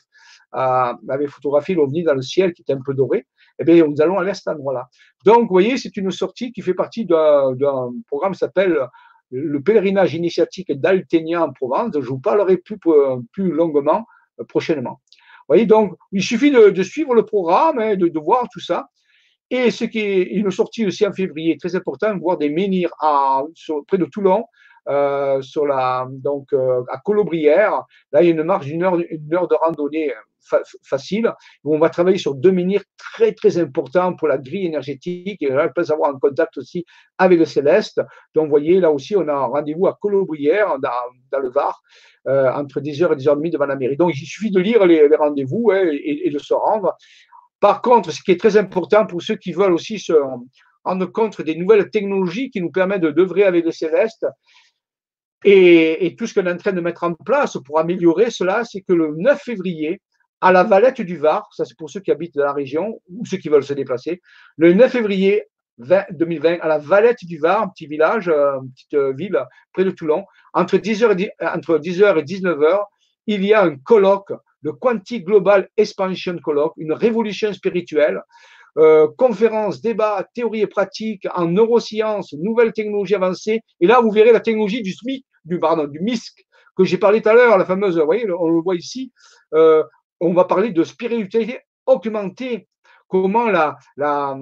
avait 0.53 1.29
photographié 1.29 1.75
l'OVNI 1.75 2.03
dans 2.03 2.15
le 2.15 2.23
ciel 2.23 2.53
qui 2.53 2.63
était 2.63 2.75
un 2.75 2.83
peu 2.85 2.95
doré. 2.95 3.27
Eh 3.59 3.65
bien, 3.65 3.87
nous 3.87 4.01
allons 4.01 4.19
à 4.19 4.35
cet 4.35 4.49
endroit-là. 4.49 4.89
Donc, 5.25 5.43
vous 5.43 5.55
voyez, 5.55 5.77
c'est 5.77 5.97
une 5.97 6.11
sortie 6.11 6.53
qui 6.53 6.63
fait 6.63 6.75
partie 6.75 7.05
d'un 7.05 7.55
programme 8.09 8.33
qui 8.33 8.39
s'appelle 8.39 8.77
le 9.33 9.61
pèlerinage 9.63 10.15
initiatique 10.15 10.73
d'Altenia 10.73 11.43
en 11.43 11.53
Provence. 11.53 11.95
Je 11.95 12.09
vous 12.09 12.21
parlerai 12.21 12.59
plus, 12.59 12.79
plus 13.33 13.51
longuement 13.51 14.07
euh, 14.41 14.45
prochainement. 14.45 15.01
Vous 15.11 15.55
voyez, 15.55 15.67
donc, 15.67 15.95
il 16.13 16.23
suffit 16.23 16.51
de, 16.51 16.83
suivre 16.83 17.15
le 17.15 17.25
programme, 17.25 17.79
hein, 17.79 17.97
de, 17.97 18.19
voir 18.19 18.47
tout 18.53 18.61
ça. 18.61 18.89
Et 19.51 19.71
ce 19.71 19.85
qui 19.85 19.99
est 19.99 20.23
une 20.23 20.51
sortie 20.51 20.87
aussi 20.87 21.07
en 21.07 21.13
février, 21.13 21.57
très 21.59 21.75
important, 21.75 22.17
voir 22.17 22.39
des 22.39 22.49
menhirs 22.49 22.93
près 23.87 23.99
de 23.99 24.05
Toulon, 24.05 24.41
euh, 24.41 24.45
sur 24.87 25.67
la, 25.67 26.07
donc, 26.11 26.53
euh, 26.53 26.83
à 26.91 26.99
Colobrières. 26.99 27.85
Là, 28.13 28.23
il 28.23 28.27
y 28.27 28.29
a 28.29 28.33
une 28.33 28.43
marche 28.43 28.67
d'une 28.67 28.83
heure, 28.83 28.97
une 28.97 29.35
heure 29.35 29.49
de 29.49 29.55
randonnée 29.55 30.13
facile, 30.83 31.33
où 31.65 31.75
on 31.75 31.79
va 31.79 31.89
travailler 31.89 32.19
sur 32.19 32.35
deux 32.35 32.51
menhirs 32.51 32.83
très, 32.99 33.33
très 33.33 33.59
importants 33.59 34.15
pour 34.15 34.29
la 34.29 34.39
grille 34.39 34.67
énergétique, 34.67 35.41
et 35.41 35.49
là, 35.49 35.69
peut 35.69 35.85
avoir 35.89 36.11
un 36.11 36.19
contact 36.19 36.59
aussi 36.59 36.85
avec 37.19 37.39
le 37.39 37.45
céleste. 37.45 38.01
Donc, 38.35 38.47
vous 38.47 38.51
voyez, 38.51 38.81
là 38.81 38.91
aussi, 38.91 39.17
on 39.17 39.27
a 39.29 39.33
un 39.33 39.47
rendez-vous 39.47 39.87
à 39.87 39.97
Colobrières, 40.01 40.79
dans, 40.81 40.91
dans 41.31 41.39
le 41.39 41.51
Var, 41.51 41.81
euh, 42.29 42.53
entre 42.53 42.81
10h 42.81 43.13
et 43.13 43.17
10h30 43.17 43.51
devant 43.51 43.67
la 43.67 43.77
mairie. 43.77 43.97
Donc, 43.97 44.13
il 44.15 44.27
suffit 44.27 44.51
de 44.51 44.61
lire 44.61 44.87
les, 44.87 45.09
rendez-vous 45.17 45.71
hein, 45.73 45.83
et, 45.93 46.31
de 46.31 46.39
se 46.39 46.55
rendre. 46.55 46.97
Par 47.61 47.83
contre, 47.83 48.11
ce 48.11 48.23
qui 48.23 48.33
est 48.33 48.41
très 48.41 48.57
important 48.57 49.07
pour 49.07 49.23
ceux 49.23 49.37
qui 49.37 49.53
veulent 49.53 49.73
aussi 49.73 49.99
se 49.99 50.13
rendre 50.85 51.07
compte 51.07 51.41
des 51.43 51.55
nouvelles 51.55 51.91
technologies 51.91 52.51
qui 52.51 52.61
nous 52.61 52.71
permettent 52.71 53.03
de 53.03 53.11
d'œuvrer 53.11 53.45
avec 53.45 53.65
le 53.65 53.71
céleste, 53.71 54.27
et, 55.45 56.15
tout 56.17 56.27
ce 56.27 56.35
qu'on 56.35 56.47
est 56.47 56.53
en 56.53 56.57
train 56.57 56.73
de 56.73 56.81
mettre 56.81 57.05
en 57.05 57.15
place 57.15 57.57
pour 57.65 57.79
améliorer 57.79 58.31
cela, 58.31 58.65
c'est 58.65 58.81
que 58.83 58.93
le 58.93 59.15
9 59.17 59.41
février, 59.41 60.01
à 60.41 60.53
la 60.53 60.65
Valette 60.65 61.01
du 61.01 61.17
Var, 61.17 61.49
ça 61.53 61.65
c'est 61.65 61.77
pour 61.77 61.89
ceux 61.89 62.01
qui 62.01 62.11
habitent 62.11 62.35
dans 62.35 62.45
la 62.45 62.53
région 62.53 63.01
ou 63.09 63.25
ceux 63.25 63.37
qui 63.37 63.49
veulent 63.49 63.65
se 63.65 63.75
déplacer, 63.75 64.21
le 64.57 64.73
9 64.73 64.91
février 64.91 65.45
2020 65.79 66.59
à 66.61 66.69
la 66.69 66.79
Valette 66.79 67.25
du 67.25 67.39
Var, 67.39 67.73
petit 67.73 67.87
village, 67.87 68.29
euh, 68.29 68.59
petite 68.75 68.95
euh, 68.95 69.13
ville 69.13 69.41
près 69.73 69.85
de 69.85 69.91
Toulon, 69.91 70.25
entre 70.53 70.77
10h 70.77 71.21
et, 71.21 71.31
entre 71.41 71.79
10h 71.79 72.19
et 72.19 72.23
19h, 72.23 72.85
il 73.27 73.45
y 73.45 73.55
a 73.55 73.63
un 73.63 73.77
colloque, 73.77 74.33
le 74.63 74.73
Quantic 74.73 75.25
Global 75.25 75.69
Expansion 75.77 76.37
Colloque, 76.39 76.75
une 76.77 76.93
révolution 76.93 77.53
spirituelle, 77.53 78.21
euh, 78.79 79.07
conférences, 79.19 79.83
débats, 79.83 80.27
théories 80.35 80.63
et 80.63 80.67
pratiques 80.67 81.27
en 81.35 81.47
neurosciences, 81.47 82.33
nouvelles 82.33 82.73
technologies 82.73 83.15
avancées. 83.15 83.61
Et 83.81 83.87
là, 83.87 84.01
vous 84.01 84.11
verrez 84.11 84.33
la 84.33 84.41
technologie 84.41 84.83
du 84.83 84.93
SMIC, 84.93 85.27
du, 85.45 85.59
pardon, 85.59 85.87
du 85.87 86.01
MISC, 86.01 86.45
que 86.77 86.85
j'ai 86.85 86.99
parlé 86.99 87.23
tout 87.23 87.29
à 87.29 87.35
l'heure, 87.35 87.59
la 87.59 87.65
fameuse, 87.65 87.99
vous 87.99 88.05
voyez, 88.05 88.31
on 88.31 88.49
le 88.49 88.61
voit 88.61 88.77
ici, 88.77 89.13
euh, 89.55 89.83
on 90.21 90.33
va 90.33 90.45
parler 90.45 90.71
de 90.71 90.85
spiritualité 90.85 91.61
augmentée, 91.87 92.69
comment 93.09 93.51
la, 93.51 93.77
la, 93.97 94.39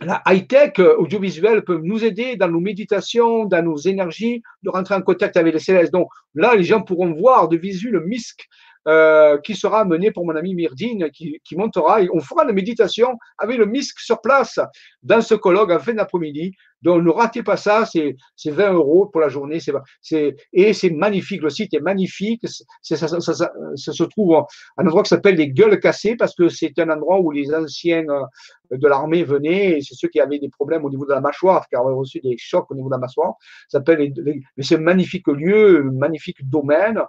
la 0.00 0.22
high-tech 0.26 0.78
audiovisuelle 0.78 1.64
peut 1.64 1.80
nous 1.82 2.04
aider 2.04 2.36
dans 2.36 2.48
nos 2.48 2.60
méditations, 2.60 3.44
dans 3.44 3.64
nos 3.64 3.76
énergies, 3.76 4.42
de 4.62 4.70
rentrer 4.70 4.94
en 4.94 5.02
contact 5.02 5.36
avec 5.36 5.54
les 5.54 5.60
célestes. 5.60 5.92
Donc 5.92 6.08
là, 6.34 6.54
les 6.54 6.64
gens 6.64 6.82
pourront 6.82 7.12
voir 7.12 7.48
de 7.48 7.56
visu 7.56 7.90
le 7.90 8.00
MISC 8.00 8.46
euh, 8.90 9.38
qui 9.38 9.54
sera 9.54 9.84
mené 9.84 10.10
pour 10.10 10.26
mon 10.26 10.34
ami 10.34 10.52
Myrdine, 10.52 11.10
qui, 11.12 11.40
montera. 11.56 12.00
On 12.12 12.18
fera 12.20 12.44
la 12.44 12.52
méditation 12.52 13.16
avec 13.38 13.56
le 13.56 13.64
MISC 13.64 14.00
sur 14.00 14.20
place 14.20 14.58
dans 15.04 15.20
ce 15.20 15.36
colloque 15.36 15.70
en 15.70 15.78
fin 15.78 15.94
d'après-midi. 15.94 16.56
Donc 16.82 17.04
ne 17.04 17.10
ratez 17.10 17.44
pas 17.44 17.56
ça, 17.56 17.84
c'est 17.84 18.16
20 18.44 18.72
euros 18.72 19.06
pour 19.06 19.20
la 19.20 19.28
journée. 19.28 19.58
Et 20.52 20.72
c'est 20.72 20.90
magnifique. 20.90 21.40
Le 21.42 21.50
site 21.50 21.72
est 21.74 21.80
magnifique. 21.80 22.44
Ça, 22.82 22.96
se 22.96 24.02
trouve 24.04 24.34
à 24.34 24.46
un 24.78 24.86
endroit 24.86 25.04
qui 25.04 25.10
s'appelle 25.10 25.36
les 25.36 25.50
Gueules 25.50 25.78
Cassées 25.78 26.16
parce 26.16 26.34
que 26.34 26.48
c'est 26.48 26.76
un 26.80 26.90
endroit 26.90 27.20
où 27.20 27.30
les 27.30 27.54
anciens 27.54 28.04
euh, 28.08 28.76
de 28.76 28.88
l'armée 28.88 29.22
venaient. 29.22 29.78
Et 29.78 29.82
c'est 29.82 29.94
ceux 29.94 30.08
qui 30.08 30.20
avaient 30.20 30.40
des 30.40 30.48
problèmes 30.48 30.84
au 30.84 30.90
niveau 30.90 31.04
de 31.04 31.12
la 31.12 31.20
mâchoire, 31.20 31.68
qui 31.68 31.76
avaient 31.76 31.92
reçu 31.92 32.18
des 32.20 32.36
chocs 32.38 32.68
au 32.70 32.74
niveau 32.74 32.88
de 32.88 32.94
la 32.94 32.98
mâchoire. 32.98 33.34
S'appelle. 33.68 34.12
C'est 34.58 34.76
un 34.76 34.80
magnifique 34.80 35.28
lieu, 35.28 35.84
un 35.86 35.92
magnifique 35.92 36.48
domaine. 36.48 37.00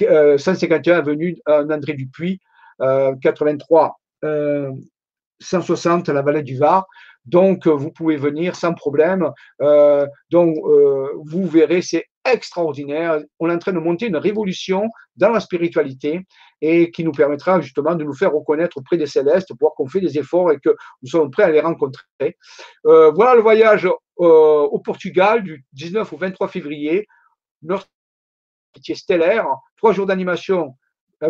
151 0.00 0.98
avenue 0.98 1.36
André 1.46 1.94
Dupuis, 1.94 2.40
83 2.78 3.98
160 5.42 6.08
la 6.08 6.22
vallée 6.22 6.42
du 6.42 6.56
Var. 6.56 6.86
Donc, 7.24 7.66
vous 7.66 7.92
pouvez 7.92 8.16
venir 8.16 8.56
sans 8.56 8.74
problème. 8.74 9.30
Euh, 9.60 10.06
donc, 10.30 10.56
euh, 10.64 11.08
vous 11.24 11.46
verrez, 11.46 11.82
c'est 11.82 12.06
extraordinaire. 12.24 13.20
On 13.38 13.50
est 13.50 13.54
en 13.54 13.58
train 13.58 13.72
de 13.72 13.78
monter 13.78 14.06
une 14.06 14.16
révolution 14.16 14.88
dans 15.16 15.30
la 15.30 15.40
spiritualité 15.40 16.26
et 16.60 16.90
qui 16.90 17.04
nous 17.04 17.12
permettra 17.12 17.60
justement 17.60 17.94
de 17.94 18.04
nous 18.04 18.14
faire 18.14 18.32
reconnaître 18.32 18.78
auprès 18.78 18.96
des 18.96 19.06
célestes, 19.06 19.52
voir 19.60 19.72
qu'on 19.74 19.88
fait 19.88 20.00
des 20.00 20.18
efforts 20.18 20.52
et 20.52 20.58
que 20.58 20.70
nous 21.02 21.08
sommes 21.08 21.30
prêts 21.30 21.44
à 21.44 21.50
les 21.50 21.60
rencontrer. 21.60 22.38
Euh, 22.86 23.10
voilà 23.12 23.34
le 23.34 23.42
voyage 23.42 23.88
au 24.16 24.78
Portugal 24.84 25.42
du 25.42 25.64
19 25.72 26.12
au 26.12 26.16
23 26.16 26.48
février. 26.48 27.08
Métier 28.76 28.94
stellaire, 28.94 29.46
trois 29.76 29.92
jours 29.92 30.06
d'animation 30.06 30.74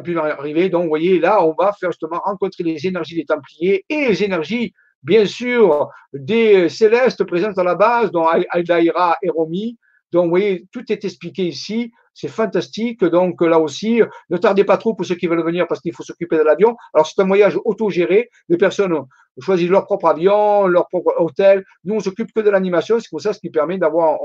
pu 0.01 0.19
arriver. 0.19 0.71
Donc, 0.71 0.85
vous 0.85 0.89
voyez, 0.89 1.19
là, 1.19 1.45
on 1.45 1.55
va 1.59 1.73
faire 1.79 1.91
justement 1.91 2.21
rencontrer 2.25 2.65
les 2.65 2.87
énergies 2.87 3.17
des 3.17 3.25
Templiers 3.25 3.85
et 3.89 4.09
les 4.09 4.25
énergies, 4.25 4.73
bien 5.03 5.27
sûr, 5.27 5.91
des 6.15 6.69
célestes 6.69 7.25
présentes 7.25 7.59
à 7.59 7.65
la 7.65 7.75
base, 7.75 8.11
dont 8.11 8.27
Aldaïra 8.27 9.17
et 9.23 9.29
Romy. 9.29 9.79
Donc, 10.13 10.25
vous 10.25 10.31
voyez, 10.31 10.67
tout 10.73 10.85
est 10.91 11.05
expliqué 11.05 11.47
ici. 11.47 11.93
c'est 12.15 12.29
fantastique. 12.29 13.05
Donc 13.05 13.41
là 13.43 13.59
aussi, 13.59 14.03
ne 14.31 14.37
tardez 14.37 14.65
pas 14.65 14.77
trop 14.77 14.95
pour 14.95 15.07
ceux 15.07 15.15
qui 15.15 15.27
veulent 15.27 15.45
venir 15.45 15.67
parce 15.67 15.81
qu'il 15.81 15.95
faut 15.95 16.03
s'occuper 16.03 16.37
de 16.37 16.43
l'avion. 16.43 16.77
Alors 16.95 17.07
c'est 17.07 17.21
un 17.23 17.27
voyage 17.27 17.59
autogéré. 17.65 18.29
Les 18.49 18.59
personnes 18.59 18.95
choisissent 19.41 19.71
leur 19.71 19.87
propre 19.87 20.07
avion, 20.07 20.67
leur 20.67 20.89
propre 20.89 21.15
hôtel. 21.19 21.65
Nous, 21.85 21.95
on 21.95 22.01
s'occupe 22.01 22.33
que 22.35 22.41
de 22.41 22.51
l'animation. 22.51 23.01
C'est 23.01 23.09
pour 23.09 23.21
ça 23.21 23.33
ce 23.33 23.41
qui 23.41 23.51
permet 23.51 23.79
d'avoir 23.79 24.19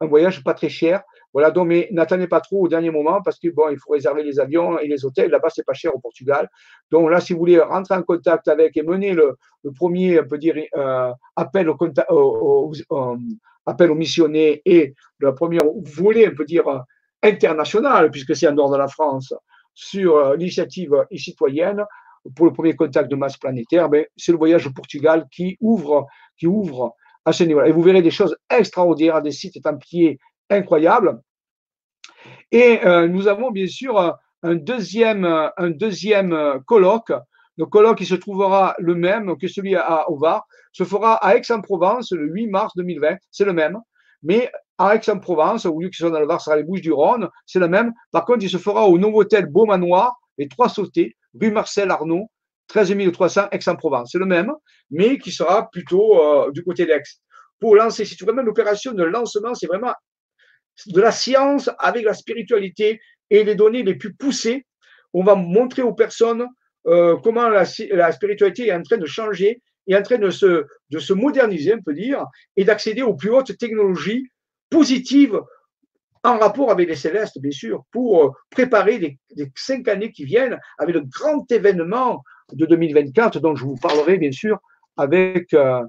un 0.00 0.06
voyage 0.06 0.42
pas 0.42 0.54
très 0.54 0.68
cher. 0.68 1.02
Voilà, 1.32 1.50
donc, 1.50 1.68
mais 1.68 1.88
n'attendez 1.92 2.26
pas 2.26 2.40
trop 2.40 2.64
au 2.64 2.68
dernier 2.68 2.90
moment 2.90 3.22
parce 3.22 3.38
que 3.38 3.48
bon, 3.48 3.68
il 3.70 3.78
faut 3.78 3.92
réserver 3.92 4.22
les 4.22 4.40
avions 4.40 4.78
et 4.78 4.88
les 4.88 5.04
hôtels. 5.04 5.30
Là-bas, 5.30 5.48
c'est 5.50 5.64
pas 5.64 5.74
cher 5.74 5.94
au 5.94 6.00
Portugal. 6.00 6.50
Donc 6.90 7.10
là, 7.10 7.20
si 7.20 7.32
vous 7.32 7.38
voulez 7.38 7.60
rentrer 7.60 7.94
en 7.94 8.02
contact 8.02 8.48
avec 8.48 8.76
et 8.76 8.82
mener 8.82 9.12
le, 9.12 9.36
premier, 9.76 10.20
on 10.20 10.26
peut 10.26 10.38
dire, 10.38 10.56
euh, 10.76 11.12
appel 11.36 11.68
au, 11.68 11.76
au, 12.10 12.72
euh, 12.92 13.16
appel 13.66 13.90
aux 13.90 13.94
missionnaires 13.94 14.56
et 14.64 14.94
le 15.18 15.34
premier 15.34 15.58
volet, 15.96 16.28
on 16.28 16.34
peut 16.34 16.44
dire, 16.44 16.64
international, 17.22 18.10
puisque 18.10 18.34
c'est 18.34 18.48
en 18.48 18.52
dehors 18.52 18.70
de 18.70 18.76
la 18.76 18.88
France, 18.88 19.32
sur 19.74 20.16
euh, 20.16 20.36
l'initiative 20.36 21.06
citoyenne 21.14 21.84
pour 22.34 22.46
le 22.46 22.52
premier 22.52 22.74
contact 22.74 23.10
de 23.10 23.16
masse 23.16 23.36
planétaire, 23.36 23.88
ben, 23.88 24.04
c'est 24.16 24.32
le 24.32 24.38
voyage 24.38 24.66
au 24.66 24.72
Portugal 24.72 25.26
qui 25.30 25.56
ouvre, 25.60 26.06
qui 26.36 26.46
ouvre 26.46 26.94
à 27.24 27.32
ce 27.32 27.44
niveau-là. 27.44 27.68
Et 27.68 27.72
vous 27.72 27.82
verrez 27.82 28.02
des 28.02 28.10
choses 28.10 28.36
extraordinaires, 28.50 29.22
des 29.22 29.30
sites 29.30 29.62
templiers 29.62 30.18
incroyables. 30.50 31.20
Et 32.52 32.84
euh, 32.84 33.08
nous 33.08 33.28
avons 33.28 33.50
bien 33.50 33.66
sûr 33.66 34.16
un 34.42 34.54
deuxième, 34.54 35.24
un 35.24 35.70
deuxième 35.70 36.60
colloque. 36.66 37.12
Le 37.56 37.66
colloque 37.66 37.98
qui 37.98 38.06
se 38.06 38.14
trouvera 38.14 38.74
le 38.78 38.94
même 38.94 39.36
que 39.36 39.48
celui 39.48 39.76
à 39.76 40.10
Ovar, 40.10 40.46
se 40.72 40.84
fera 40.84 41.14
à 41.14 41.36
Aix-en-Provence 41.36 42.12
le 42.12 42.26
8 42.26 42.46
mars 42.48 42.72
2020. 42.76 43.16
C'est 43.30 43.44
le 43.44 43.52
même. 43.52 43.78
Mais 44.22 44.50
à 44.78 44.94
Aix-en-Provence, 44.94 45.66
au 45.66 45.80
lieu 45.80 45.88
qu'il 45.88 45.96
soit 45.96 46.10
dans 46.10 46.20
le 46.20 46.26
Var, 46.26 46.40
sera 46.40 46.56
les 46.56 46.62
Bouches-du-Rhône, 46.62 47.28
c'est 47.46 47.58
le 47.58 47.68
même. 47.68 47.92
Par 48.12 48.24
contre, 48.24 48.44
il 48.44 48.50
se 48.50 48.58
fera 48.58 48.86
au 48.86 48.98
Novotel 48.98 49.46
Beaumanoir, 49.46 50.18
les 50.38 50.48
Trois 50.48 50.68
Sautés, 50.68 51.16
rue 51.38 51.50
Marcel 51.50 51.90
Arnaud, 51.90 52.30
13 52.68 52.94
300 53.12 53.48
Aix-en-Provence. 53.52 54.10
C'est 54.12 54.18
le 54.18 54.26
même, 54.26 54.52
mais 54.90 55.18
qui 55.18 55.32
sera 55.32 55.68
plutôt 55.70 56.20
euh, 56.20 56.50
du 56.52 56.62
côté 56.62 56.86
d'Aix. 56.86 57.02
Pour 57.58 57.76
lancer, 57.76 58.04
c'est 58.04 58.20
vraiment 58.24 58.42
l'opération 58.42 58.92
de 58.92 59.02
lancement, 59.02 59.54
c'est 59.54 59.66
vraiment 59.66 59.92
de 60.86 61.00
la 61.00 61.12
science 61.12 61.70
avec 61.78 62.04
la 62.04 62.14
spiritualité 62.14 63.00
et 63.30 63.44
les 63.44 63.54
données 63.54 63.82
les 63.82 63.94
plus 63.94 64.14
poussées. 64.14 64.66
On 65.12 65.24
va 65.24 65.34
montrer 65.34 65.82
aux 65.82 65.94
personnes 65.94 66.46
euh, 66.86 67.16
comment 67.22 67.48
la, 67.48 67.64
spiritualité 67.64 68.68
est 68.68 68.74
en 68.74 68.82
train 68.82 68.96
de 68.96 69.06
changer, 69.06 69.62
est 69.86 69.96
en 69.96 70.02
train 70.02 70.18
de 70.18 70.30
se, 70.30 70.66
de 70.90 70.98
se 70.98 71.12
moderniser, 71.12 71.74
on 71.74 71.82
peut 71.82 71.94
dire, 71.94 72.24
et 72.56 72.64
d'accéder 72.64 73.02
aux 73.02 73.14
plus 73.14 73.30
hautes 73.30 73.56
technologies 73.58 74.28
positives 74.70 75.40
en 76.22 76.38
rapport 76.38 76.70
avec 76.70 76.88
les 76.88 76.96
célestes, 76.96 77.38
bien 77.40 77.50
sûr, 77.50 77.84
pour 77.92 78.24
euh, 78.24 78.30
préparer 78.50 78.98
les, 78.98 79.18
cinq 79.56 79.88
années 79.88 80.12
qui 80.12 80.24
viennent 80.24 80.58
avec 80.78 80.94
le 80.94 81.02
grand 81.02 81.50
événement 81.50 82.22
de 82.52 82.66
2024 82.66 83.40
dont 83.40 83.54
je 83.54 83.64
vous 83.64 83.76
parlerai, 83.76 84.18
bien 84.18 84.32
sûr, 84.32 84.58
avec, 84.96 85.52
euh, 85.54 85.82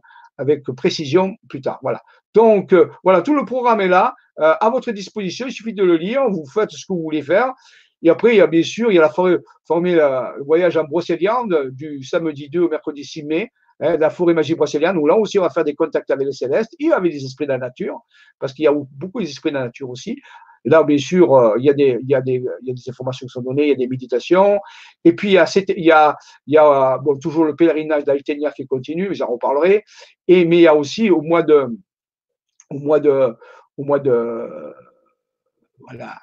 précision 0.76 1.36
plus 1.49 1.62
tard. 1.62 1.80
Voilà. 1.82 2.02
Donc, 2.34 2.74
voilà, 3.03 3.22
tout 3.22 3.36
le 3.36 3.45
programme 3.45 3.82
est 3.82 3.88
là, 3.88 4.16
à 4.38 4.70
votre 4.70 4.91
disposition. 4.91 5.48
Il 5.48 5.52
suffit 5.52 5.74
de 5.74 5.84
le 5.84 5.98
lire, 5.98 6.28
vous 6.30 6.45
faites 6.45 6.72
ce 6.72 6.86
que 6.86 6.94
vous 6.94 7.02
voulez 7.02 7.22
faire. 7.22 7.53
Et 8.03 8.10
après, 8.10 8.34
il 8.34 8.38
y 8.38 8.41
a 8.41 8.48
bien 8.48 8.64
sûr, 8.64 8.91
il 8.91 8.95
y 8.95 8.98
a 8.98 9.02
la 9.02 9.10
formule, 9.10 9.98
le 9.98 10.44
voyage 10.44 10.78
en 10.78 10.86
Brocéliande 10.86 11.70
du 11.72 12.03
samedi 12.03 12.49
2 12.49 12.62
au 12.62 12.70
mercredi 12.70 13.03
6 13.03 13.24
mai. 13.24 13.52
Hein, 13.84 13.98
la 13.98 14.12
forêt 14.12 14.36
magie 14.36 14.53
brocéliande, 14.53 14.98
où 14.98 15.08
là 15.08 15.16
aussi 15.16 15.40
on 15.40 15.41
va 15.41 15.49
faire 15.49 15.64
des 15.64 15.74
contacts 15.74 16.12
avec 16.12 16.28
les 16.28 16.34
célestes 16.34 16.76
et 16.80 16.91
avec 16.91 17.12
les 17.12 17.26
esprits 17.26 17.45
de 17.48 17.52
la 17.52 17.58
nature, 17.58 17.99
parce 18.38 18.53
qu'il 18.53 18.66
y 18.66 18.68
a 18.68 18.74
beaucoup 18.74 19.20
d'esprits 19.20 19.49
de 19.49 19.56
la 19.56 19.64
nature 19.66 19.90
aussi. 19.90 20.22
là, 20.66 20.84
bien 20.84 20.99
sûr, 20.99 21.34
euh, 21.34 21.56
il, 21.58 21.66
y 21.66 21.70
a 21.72 21.74
des, 21.74 21.98
il, 21.99 22.08
y 22.08 22.14
a 22.14 22.22
des, 22.22 22.44
il 22.62 22.68
y 22.68 22.72
a 22.72 22.74
des 22.76 22.90
informations 22.90 23.26
qui 23.26 23.32
sont 23.32 23.41
données, 23.41 23.64
il 23.64 23.70
y 23.70 23.72
a 23.72 23.76
des 23.76 23.88
méditations. 23.88 24.60
Et 25.03 25.14
puis, 25.14 25.30
il 25.30 25.34
y 25.34 25.38
a, 25.40 25.45
il 25.56 25.84
y 25.84 25.91
a, 25.91 26.16
il 26.45 26.53
y 26.53 26.58
a 26.60 26.99
toujours 27.20 27.45
le 27.45 27.56
pèlerinage 27.56 28.03
d'Altenia 28.03 28.52
qui 28.52 28.68
continue, 28.68 29.16
j'en 29.16 29.26
reparlerai. 29.26 29.84
Et, 30.28 30.45
mais 30.45 30.58
il 30.58 30.62
y 30.62 30.68
a 30.68 30.76
aussi 30.76 31.10
au 31.10 31.22
mois 31.22 31.41
de. 31.41 31.66
Au 32.70 32.78
mois 32.78 32.99
de. 32.99 33.36
Au 33.82 33.84
mois 33.84 33.98
de 33.98 34.76
voilà. 35.80 36.20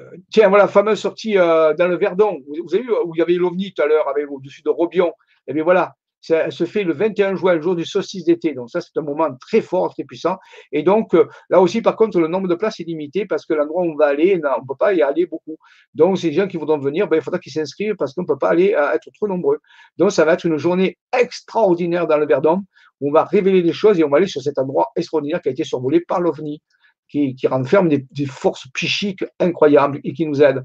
Euh, 0.00 0.16
tiens, 0.30 0.50
voilà, 0.50 0.68
fameuse 0.68 1.00
sortie 1.00 1.38
euh, 1.38 1.72
dans 1.72 1.88
le 1.88 1.96
Verdon. 1.96 2.40
Vous, 2.46 2.74
avez 2.74 2.84
vu 2.84 2.92
où 3.06 3.14
il 3.14 3.20
y 3.20 3.22
avait 3.22 3.32
l'OVNI 3.36 3.72
tout 3.72 3.80
à 3.82 3.86
l'heure, 3.86 4.04
au-dessus 4.28 4.60
de 4.60 4.68
Robion. 4.68 5.08
Et 5.08 5.50
eh 5.50 5.54
bien 5.54 5.64
voilà, 5.64 5.94
ça 6.20 6.50
se 6.50 6.64
fait 6.64 6.84
le 6.84 6.92
21 6.92 7.36
juin, 7.36 7.54
le 7.54 7.62
jour 7.62 7.74
du 7.74 7.86
solstice 7.86 8.26
d'été. 8.26 8.52
Donc 8.52 8.68
ça, 8.68 8.82
c'est 8.82 8.98
un 8.98 9.02
moment 9.02 9.34
très 9.40 9.62
fort, 9.62 9.94
très 9.94 10.04
puissant. 10.04 10.36
Et 10.72 10.82
donc 10.82 11.14
euh, 11.14 11.26
là 11.48 11.62
aussi, 11.62 11.80
par 11.80 11.96
contre, 11.96 12.20
le 12.20 12.28
nombre 12.28 12.48
de 12.48 12.54
places 12.54 12.80
est 12.80 12.84
limité 12.84 13.24
parce 13.24 13.46
que 13.46 13.54
l'endroit 13.54 13.82
où 13.82 13.92
on 13.92 13.96
va 13.96 14.08
aller, 14.08 14.38
on 14.42 14.60
ne 14.60 14.66
peut 14.66 14.76
pas 14.78 14.92
y 14.92 15.00
aller 15.00 15.24
beaucoup. 15.24 15.56
Donc 15.94 16.18
ces 16.18 16.32
gens 16.32 16.46
qui 16.46 16.58
voudront 16.58 16.78
venir, 16.78 17.08
ben, 17.08 17.16
il 17.16 17.22
faudra 17.22 17.38
qu'ils 17.38 17.52
s'inscrivent 17.52 17.96
parce 17.96 18.12
qu'on 18.12 18.22
ne 18.22 18.26
peut 18.26 18.38
pas 18.38 18.50
aller 18.50 18.74
à 18.74 18.94
être 18.94 19.08
trop 19.14 19.26
nombreux. 19.26 19.60
Donc 19.96 20.12
ça 20.12 20.26
va 20.26 20.34
être 20.34 20.44
une 20.44 20.58
journée 20.58 20.98
extraordinaire 21.18 22.06
dans 22.06 22.18
le 22.18 22.26
Verdon 22.26 22.62
on 23.08 23.12
va 23.12 23.24
révéler 23.24 23.62
des 23.62 23.72
choses 23.72 23.98
et 23.98 24.04
on 24.04 24.08
va 24.08 24.18
aller 24.18 24.26
sur 24.26 24.42
cet 24.42 24.58
endroit 24.58 24.90
extraordinaire 24.96 25.40
qui 25.42 25.48
a 25.48 25.52
été 25.52 25.64
survolé 25.64 26.00
par 26.00 26.20
l'OVNI 26.20 26.62
qui, 27.08 27.46
renferme 27.46 27.88
des, 27.88 28.26
forces 28.26 28.66
psychiques 28.72 29.24
incroyables 29.38 30.00
et 30.04 30.12
qui 30.12 30.26
nous 30.26 30.42
aident. 30.42 30.62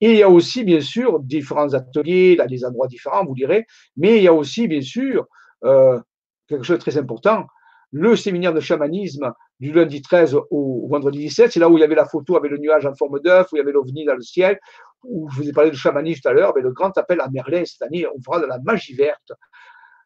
Et 0.00 0.12
il 0.12 0.18
y 0.18 0.22
a 0.22 0.28
aussi, 0.28 0.62
bien 0.62 0.80
sûr, 0.80 1.18
différents 1.20 1.74
ateliers, 1.74 2.36
des 2.48 2.64
endroits 2.64 2.86
différents, 2.86 3.24
vous 3.24 3.34
direz, 3.34 3.66
mais 3.96 4.18
il 4.18 4.22
y 4.22 4.28
a 4.28 4.32
aussi, 4.32 4.68
bien 4.68 4.80
sûr, 4.80 5.26
euh, 5.64 5.98
quelque 6.46 6.64
chose 6.64 6.78
de 6.78 6.82
très 6.82 6.98
important, 6.98 7.46
le 7.90 8.16
séminaire 8.16 8.52
de 8.52 8.60
chamanisme 8.60 9.32
du 9.60 9.72
lundi 9.72 10.02
13 10.02 10.36
au, 10.50 10.86
vendredi 10.88 11.18
17, 11.18 11.52
c'est 11.52 11.60
là 11.60 11.68
où 11.68 11.78
il 11.78 11.80
y 11.80 11.84
avait 11.84 11.94
la 11.94 12.04
photo 12.04 12.36
avec 12.36 12.50
le 12.50 12.58
nuage 12.58 12.86
en 12.86 12.94
forme 12.94 13.18
d'œuf, 13.20 13.48
où 13.50 13.56
il 13.56 13.58
y 13.58 13.62
avait 13.62 13.72
l'ovni 13.72 14.04
dans 14.04 14.14
le 14.14 14.22
ciel, 14.22 14.60
où 15.02 15.28
je 15.30 15.36
vous 15.36 15.48
ai 15.48 15.52
parlé 15.52 15.70
de 15.70 15.76
chamanisme 15.76 16.20
tout 16.22 16.28
à 16.28 16.32
l'heure, 16.32 16.52
mais 16.54 16.62
le 16.62 16.72
grand 16.72 16.96
appel 16.98 17.20
à 17.20 17.28
Merlin 17.28 17.64
cette 17.64 17.82
année, 17.82 18.06
on 18.06 18.20
fera 18.20 18.40
de 18.40 18.46
la 18.46 18.58
magie 18.60 18.94
verte, 18.94 19.32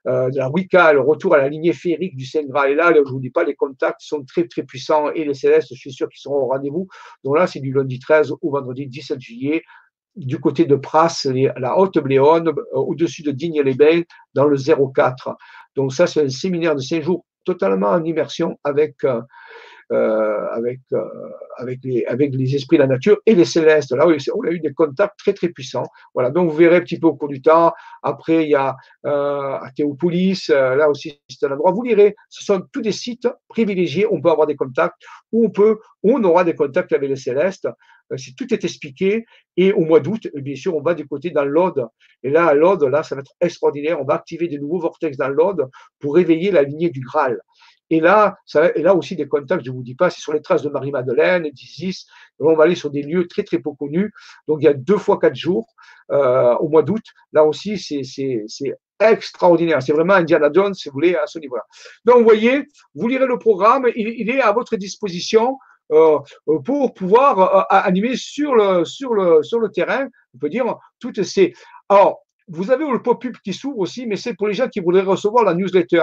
euh, 0.08 0.30
la 0.34 0.50
Wicca, 0.50 0.92
le 0.92 1.00
retour 1.00 1.34
à 1.34 1.38
la 1.38 1.48
lignée 1.48 1.72
féerique 1.72 2.16
du 2.16 2.26
Saint 2.26 2.44
Graal. 2.44 2.72
Et 2.72 2.74
là, 2.74 2.92
je 2.92 3.00
ne 3.00 3.04
vous 3.04 3.20
dis 3.20 3.30
pas, 3.30 3.44
les 3.44 3.54
contacts 3.54 4.00
sont 4.00 4.24
très, 4.24 4.46
très 4.46 4.62
puissants 4.62 5.10
et 5.10 5.24
les 5.24 5.34
célestes, 5.34 5.68
je 5.70 5.78
suis 5.78 5.92
sûr 5.92 6.08
qu'ils 6.08 6.20
seront 6.20 6.36
au 6.36 6.46
rendez-vous. 6.46 6.88
Donc 7.24 7.36
là, 7.36 7.46
c'est 7.46 7.60
du 7.60 7.72
lundi 7.72 7.98
13 7.98 8.32
au 8.40 8.50
vendredi 8.50 8.86
17 8.86 9.20
juillet, 9.20 9.62
du 10.16 10.38
côté 10.38 10.64
de 10.64 10.76
Pras, 10.76 11.26
la 11.56 11.78
Haute-Bléone, 11.78 12.48
euh, 12.48 12.64
au-dessus 12.72 13.22
de 13.22 13.30
Digne-les-Bains, 13.30 14.02
dans 14.34 14.46
le 14.46 14.56
04. 14.56 15.36
Donc 15.76 15.92
ça, 15.92 16.06
c'est 16.06 16.22
un 16.22 16.28
séminaire 16.28 16.74
de 16.74 16.80
5 16.80 17.02
jours 17.02 17.24
totalement 17.44 17.88
en 17.88 18.04
immersion 18.04 18.58
avec 18.64 19.04
euh, 19.04 19.20
euh, 19.92 20.46
avec, 20.52 20.80
euh, 20.92 21.04
avec, 21.58 21.80
les, 21.84 22.04
avec 22.06 22.34
les 22.34 22.54
esprits 22.54 22.78
de 22.78 22.82
la 22.82 22.88
nature 22.88 23.18
et 23.26 23.34
les 23.34 23.44
célestes. 23.44 23.92
Là, 23.92 24.06
on 24.06 24.46
a 24.46 24.50
eu 24.50 24.58
des 24.58 24.72
contacts 24.72 25.18
très, 25.18 25.34
très 25.34 25.48
puissants. 25.48 25.86
Voilà, 26.14 26.30
donc 26.30 26.50
vous 26.50 26.56
verrez 26.56 26.76
un 26.76 26.80
petit 26.80 26.98
peu 26.98 27.08
au 27.08 27.14
cours 27.14 27.28
du 27.28 27.42
temps. 27.42 27.72
Après, 28.02 28.44
il 28.44 28.50
y 28.50 28.54
a 28.54 28.74
euh, 29.06 29.58
Théopolis, 29.76 30.48
là 30.48 30.88
aussi, 30.88 31.20
c'est 31.28 31.46
un 31.46 31.52
endroit. 31.52 31.72
Vous 31.72 31.82
lirez, 31.82 32.14
ce 32.30 32.44
sont 32.44 32.62
tous 32.72 32.80
des 32.80 32.92
sites 32.92 33.28
privilégiés. 33.48 34.06
On 34.10 34.20
peut 34.20 34.30
avoir 34.30 34.46
des 34.46 34.56
contacts, 34.56 34.96
ou 35.30 35.52
on 35.58 35.76
on 36.04 36.24
aura 36.24 36.42
des 36.44 36.54
contacts 36.54 36.92
avec 36.92 37.08
les 37.08 37.16
célestes. 37.16 37.68
Si 38.16 38.34
tout 38.34 38.52
est 38.52 38.64
expliqué. 38.64 39.24
Et 39.56 39.72
au 39.72 39.80
mois 39.80 40.00
d'août, 40.00 40.28
bien 40.34 40.56
sûr, 40.56 40.74
on 40.76 40.82
va 40.82 40.94
du 40.94 41.06
côté 41.06 41.30
dans 41.30 41.44
l'Aude. 41.44 41.86
Et 42.22 42.30
là, 42.30 42.46
à 42.46 42.54
l'Aude, 42.54 42.84
là, 42.84 43.02
ça 43.02 43.14
va 43.14 43.20
être 43.20 43.32
extraordinaire. 43.40 44.00
On 44.00 44.04
va 44.04 44.14
activer 44.14 44.48
des 44.48 44.58
nouveaux 44.58 44.80
vortex 44.80 45.16
dans 45.16 45.28
l'Aude 45.28 45.68
pour 45.98 46.14
réveiller 46.14 46.50
la 46.50 46.62
lignée 46.62 46.90
du 46.90 47.00
Graal. 47.00 47.38
Et 47.92 48.00
là, 48.00 48.38
et 48.74 48.80
là 48.80 48.94
aussi 48.94 49.16
des 49.16 49.28
contacts, 49.28 49.66
je 49.66 49.70
ne 49.70 49.76
vous 49.76 49.82
dis 49.82 49.94
pas, 49.94 50.08
c'est 50.08 50.22
sur 50.22 50.32
les 50.32 50.40
traces 50.40 50.62
de 50.62 50.70
Marie-Madeleine, 50.70 51.42
d'Isis. 51.50 52.06
On 52.40 52.54
va 52.54 52.64
aller 52.64 52.74
sur 52.74 52.88
des 52.88 53.02
lieux 53.02 53.28
très 53.28 53.42
très 53.42 53.58
peu 53.58 53.70
connus. 53.78 54.14
Donc 54.48 54.60
il 54.62 54.64
y 54.64 54.68
a 54.68 54.72
deux 54.72 54.96
fois 54.96 55.18
quatre 55.18 55.34
jours 55.34 55.66
euh, 56.10 56.54
au 56.54 56.70
mois 56.70 56.82
d'août. 56.82 57.04
Là 57.34 57.44
aussi, 57.44 57.76
c'est 57.76 58.76
extraordinaire. 58.98 59.82
C'est 59.82 59.92
vraiment 59.92 60.14
Indiana 60.14 60.48
Jones, 60.50 60.72
si 60.72 60.88
vous 60.88 60.94
voulez, 60.94 61.16
à 61.16 61.26
ce 61.26 61.38
niveau-là. 61.38 61.64
Donc 62.06 62.16
vous 62.20 62.24
voyez, 62.24 62.66
vous 62.94 63.08
lirez 63.08 63.26
le 63.26 63.38
programme, 63.38 63.86
il, 63.94 64.30
est 64.30 64.40
à 64.40 64.52
votre 64.52 64.76
disposition. 64.76 65.58
Euh, 65.90 66.18
pour 66.64 66.94
pouvoir 66.94 67.38
euh, 67.38 67.62
animer 67.68 68.16
sur 68.16 68.54
le, 68.54 68.86
sur, 68.86 69.12
le, 69.12 69.42
sur 69.42 69.58
le 69.58 69.68
terrain, 69.68 70.08
on 70.34 70.38
peut 70.38 70.48
dire, 70.48 70.64
toutes 70.98 71.22
ces. 71.24 71.52
Alors, 71.90 72.22
vous 72.52 72.70
avez 72.70 72.84
le 72.90 73.02
pop-up 73.02 73.34
qui 73.42 73.54
s'ouvre 73.54 73.78
aussi, 73.78 74.06
mais 74.06 74.16
c'est 74.16 74.34
pour 74.34 74.46
les 74.46 74.52
gens 74.52 74.68
qui 74.68 74.80
voudraient 74.80 75.00
recevoir 75.00 75.42
la 75.42 75.54
newsletter. 75.54 76.02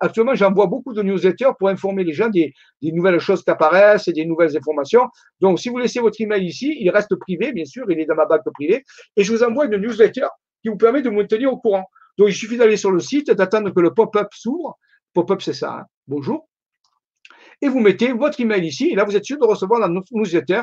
actuellement, 0.00 0.34
j'envoie 0.34 0.66
beaucoup 0.66 0.94
de 0.94 1.02
newsletters 1.02 1.50
pour 1.58 1.68
informer 1.68 2.02
les 2.02 2.14
gens 2.14 2.30
des, 2.30 2.54
nouvelles 2.80 3.18
choses 3.18 3.42
qui 3.44 3.50
apparaissent 3.50 4.08
et 4.08 4.14
des 4.14 4.24
nouvelles 4.24 4.56
informations. 4.56 5.08
Donc, 5.40 5.58
si 5.60 5.68
vous 5.68 5.76
laissez 5.76 6.00
votre 6.00 6.18
email 6.20 6.46
ici, 6.46 6.74
il 6.80 6.88
reste 6.88 7.14
privé, 7.16 7.52
bien 7.52 7.66
sûr, 7.66 7.84
il 7.90 8.00
est 8.00 8.06
dans 8.06 8.14
ma 8.14 8.24
banque 8.24 8.40
privée, 8.54 8.84
et 9.16 9.22
je 9.22 9.32
vous 9.32 9.42
envoie 9.42 9.66
une 9.66 9.76
newsletter 9.76 10.26
qui 10.62 10.70
vous 10.70 10.78
permet 10.78 11.02
de 11.02 11.10
me 11.10 11.26
tenir 11.26 11.52
au 11.52 11.58
courant. 11.58 11.84
Donc, 12.16 12.28
il 12.28 12.34
suffit 12.34 12.56
d'aller 12.56 12.78
sur 12.78 12.90
le 12.90 13.00
site, 13.00 13.30
d'attendre 13.30 13.70
que 13.70 13.80
le 13.80 13.92
pop-up 13.92 14.28
s'ouvre. 14.32 14.78
Pop-up, 15.12 15.42
c'est 15.42 15.52
ça. 15.52 15.80
Hein. 15.80 15.84
Bonjour. 16.06 16.48
Et 17.60 17.68
vous 17.68 17.80
mettez 17.80 18.12
votre 18.12 18.40
email 18.40 18.66
ici, 18.66 18.88
et 18.90 18.94
là, 18.94 19.04
vous 19.04 19.14
êtes 19.14 19.24
sûr 19.26 19.38
de 19.38 19.44
recevoir 19.44 19.78
la 19.78 19.88
newsletter 19.88 20.62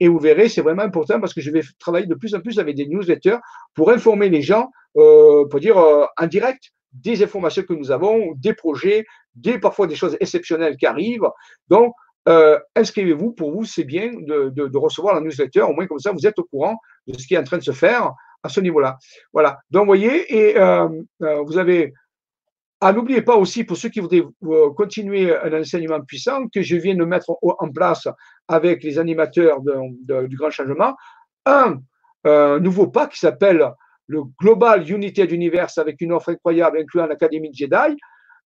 et 0.00 0.08
vous 0.08 0.18
verrez, 0.18 0.48
c'est 0.48 0.60
vraiment 0.60 0.82
important 0.82 1.20
parce 1.20 1.32
que 1.32 1.40
je 1.40 1.50
vais 1.50 1.62
travailler 1.78 2.06
de 2.06 2.14
plus 2.14 2.34
en 2.34 2.40
plus 2.40 2.58
avec 2.58 2.76
des 2.76 2.86
newsletters 2.86 3.38
pour 3.74 3.90
informer 3.90 4.28
les 4.28 4.42
gens, 4.42 4.70
euh, 4.96 5.46
pour 5.48 5.60
dire 5.60 5.78
euh, 5.78 6.04
en 6.18 6.26
direct, 6.26 6.72
des 6.92 7.22
informations 7.22 7.62
que 7.62 7.74
nous 7.74 7.90
avons, 7.90 8.32
des 8.36 8.54
projets, 8.54 9.04
des 9.34 9.58
parfois 9.58 9.86
des 9.86 9.94
choses 9.96 10.16
exceptionnelles 10.20 10.76
qui 10.76 10.86
arrivent. 10.86 11.28
Donc, 11.68 11.92
euh, 12.28 12.58
inscrivez-vous. 12.74 13.32
Pour 13.32 13.52
vous, 13.52 13.64
c'est 13.64 13.84
bien 13.84 14.10
de, 14.12 14.76
recevoir 14.76 15.14
la 15.14 15.20
newsletter. 15.20 15.62
Au 15.62 15.72
moins, 15.72 15.86
comme 15.86 15.98
ça, 15.98 16.12
vous 16.12 16.26
êtes 16.26 16.38
au 16.38 16.44
courant 16.44 16.78
de 17.06 17.18
ce 17.18 17.26
qui 17.26 17.34
est 17.34 17.38
en 17.38 17.44
train 17.44 17.58
de 17.58 17.62
se 17.62 17.72
faire 17.72 18.12
à 18.42 18.48
ce 18.48 18.60
niveau-là. 18.60 18.98
Voilà. 19.32 19.58
Donc, 19.70 19.82
vous 19.82 19.86
voyez, 19.86 20.34
et 20.34 20.58
euh, 20.58 20.88
euh, 21.22 21.42
vous 21.42 21.58
avez. 21.58 21.92
Ah, 22.80 22.92
n'oubliez 22.92 23.22
pas 23.22 23.36
aussi, 23.36 23.64
pour 23.64 23.76
ceux 23.76 23.88
qui 23.88 24.00
voudraient 24.00 24.24
continuer 24.76 25.34
un 25.34 25.60
enseignement 25.60 26.00
puissant, 26.02 26.46
que 26.48 26.60
je 26.62 26.76
viens 26.76 26.94
de 26.94 27.04
mettre 27.04 27.30
en 27.42 27.70
place 27.70 28.06
avec 28.48 28.82
les 28.84 28.98
animateurs 28.98 29.60
du 29.62 30.36
Grand 30.36 30.50
Changement, 30.50 30.94
un 31.46 31.80
nouveau 32.60 32.88
pack 32.88 33.12
qui 33.12 33.18
s'appelle 33.18 33.66
le 34.08 34.22
Global 34.40 34.88
Unity 34.88 35.22
Universe 35.22 35.78
avec 35.78 36.00
une 36.00 36.12
offre 36.12 36.30
incroyable 36.30 36.78
incluant 36.78 37.06
l'Académie 37.06 37.52
Jedi. 37.52 37.96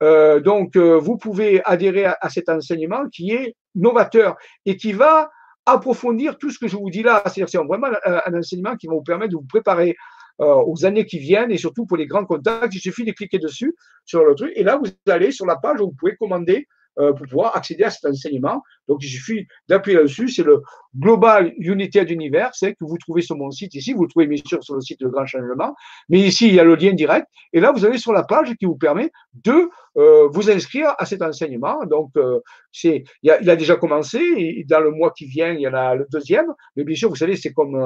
Euh, 0.03 0.41
donc, 0.41 0.77
euh, 0.77 0.97
vous 0.99 1.17
pouvez 1.17 1.61
adhérer 1.65 2.07
à, 2.07 2.29
cet 2.29 2.49
enseignement 2.49 3.09
qui 3.09 3.33
est 3.33 3.57
novateur 3.75 4.37
et 4.65 4.77
qui 4.77 4.93
va 4.93 5.31
approfondir 5.67 6.39
tout 6.39 6.51
ce 6.51 6.59
que 6.59 6.69
je 6.69 6.77
vous 6.77 6.91
dis 6.91 7.03
là. 7.03 7.23
C'est-à-dire, 7.25 7.49
c'est 7.49 7.59
vraiment 7.59 7.89
un, 8.05 8.39
enseignement 8.39 8.77
qui 8.77 8.87
va 8.87 8.95
vous 8.95 9.03
permettre 9.03 9.33
de 9.33 9.37
vous 9.37 9.47
préparer 9.47 9.91
euh, 9.91 9.95
aux 10.39 10.85
années 10.85 11.05
qui 11.05 11.19
viennent 11.19 11.51
et 11.51 11.59
surtout 11.59 11.87
pour 11.87 11.97
les 11.97 12.07
grands 12.07 12.25
contacts. 12.25 12.75
Il 12.75 12.81
suffit 12.81 13.05
de 13.05 13.13
cliquer 13.13 13.39
dessus 13.39 13.75
sur 14.05 14.25
le 14.25 14.35
truc 14.35 14.53
et 14.55 14.63
là, 14.63 14.79
vous 14.79 14.91
allez 15.13 15.33
sur 15.33 15.47
la 15.47 15.57
page 15.57 15.81
où 15.81 15.87
vous 15.87 15.97
pouvez 15.99 16.17
commander 16.17 16.67
euh, 16.99 17.13
pour 17.13 17.27
pouvoir 17.27 17.57
accéder 17.57 17.85
à 17.85 17.91
cet 17.91 18.05
enseignement. 18.07 18.63
Donc, 18.89 18.99
il 19.03 19.09
suffit 19.09 19.47
d'appuyer 19.69 19.99
là-dessus. 19.99 20.29
C'est 20.29 20.43
le 20.43 20.63
Global 20.99 21.53
Unity 21.59 22.05
d'Univers 22.05 22.51
que 22.61 22.85
vous 22.85 22.99
trouvez 22.99 23.23
sur 23.23 23.37
mon 23.37 23.51
site 23.53 23.75
ici. 23.75 23.93
Vous 23.93 24.07
trouvez 24.09 24.27
bien 24.27 24.43
sûr 24.45 24.65
sur 24.65 24.75
le 24.75 24.81
site 24.81 24.99
de 25.01 25.07
Grand 25.07 25.25
Changement. 25.25 25.75
Mais 26.09 26.19
ici, 26.19 26.49
il 26.49 26.55
y 26.55 26.61
a 26.61 26.65
le 26.65 26.75
lien 26.75 26.93
direct. 26.93 27.27
Et 27.53 27.61
là, 27.61 27.71
vous 27.71 27.85
allez 27.85 27.99
sur 27.99 28.13
la 28.13 28.25
page 28.25 28.53
qui 28.57 28.65
vous 28.65 28.77
permet 28.77 29.13
de 29.45 29.71
euh, 29.97 30.29
vous 30.29 30.51
inscrire 30.51 30.95
à 30.99 31.07
cet 31.07 31.23
enseignement. 31.23 31.85
Donc, 31.87 32.11
euh, 32.17 32.41
c'est, 32.73 33.05
il, 33.23 33.31
a, 33.31 33.57
déjà 33.57 33.77
commencé. 33.77 34.65
Dans 34.69 34.81
le 34.81 34.91
mois 34.91 35.13
qui 35.13 35.27
vient, 35.27 35.53
il 35.53 35.61
y 35.61 35.69
en 35.69 35.75
a 35.75 35.95
le 35.95 36.07
deuxième. 36.11 36.53
Mais 36.75 36.83
bien 36.83 36.97
sûr, 36.97 37.11
vous 37.11 37.17
savez, 37.17 37.37
c'est 37.37 37.53
comme 37.53 37.77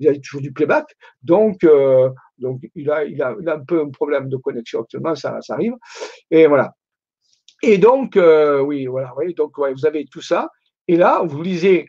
vous 0.00 0.06
avez 0.06 0.20
toujours 0.20 0.40
du 0.40 0.52
playback. 0.52 0.86
Donc, 1.22 1.66
donc 2.38 2.60
il, 2.74 2.90
a, 2.90 3.04
il, 3.04 3.20
a, 3.22 3.34
il 3.38 3.48
a 3.48 3.54
un 3.54 3.64
peu 3.64 3.82
un 3.82 3.90
problème 3.90 4.28
de 4.28 4.36
connexion 4.36 4.80
actuellement, 4.80 5.14
ça, 5.14 5.40
ça 5.42 5.54
arrive. 5.54 5.74
Et 6.30 6.46
voilà. 6.46 6.72
Et 7.62 7.78
donc, 7.78 8.16
euh, 8.16 8.60
oui, 8.60 8.86
voilà, 8.86 9.12
oui, 9.16 9.34
donc 9.34 9.58
vous 9.58 9.86
avez 9.86 10.04
tout 10.06 10.20
ça. 10.20 10.50
Et 10.88 10.96
là, 10.96 11.22
vous 11.24 11.42
lisez 11.42 11.88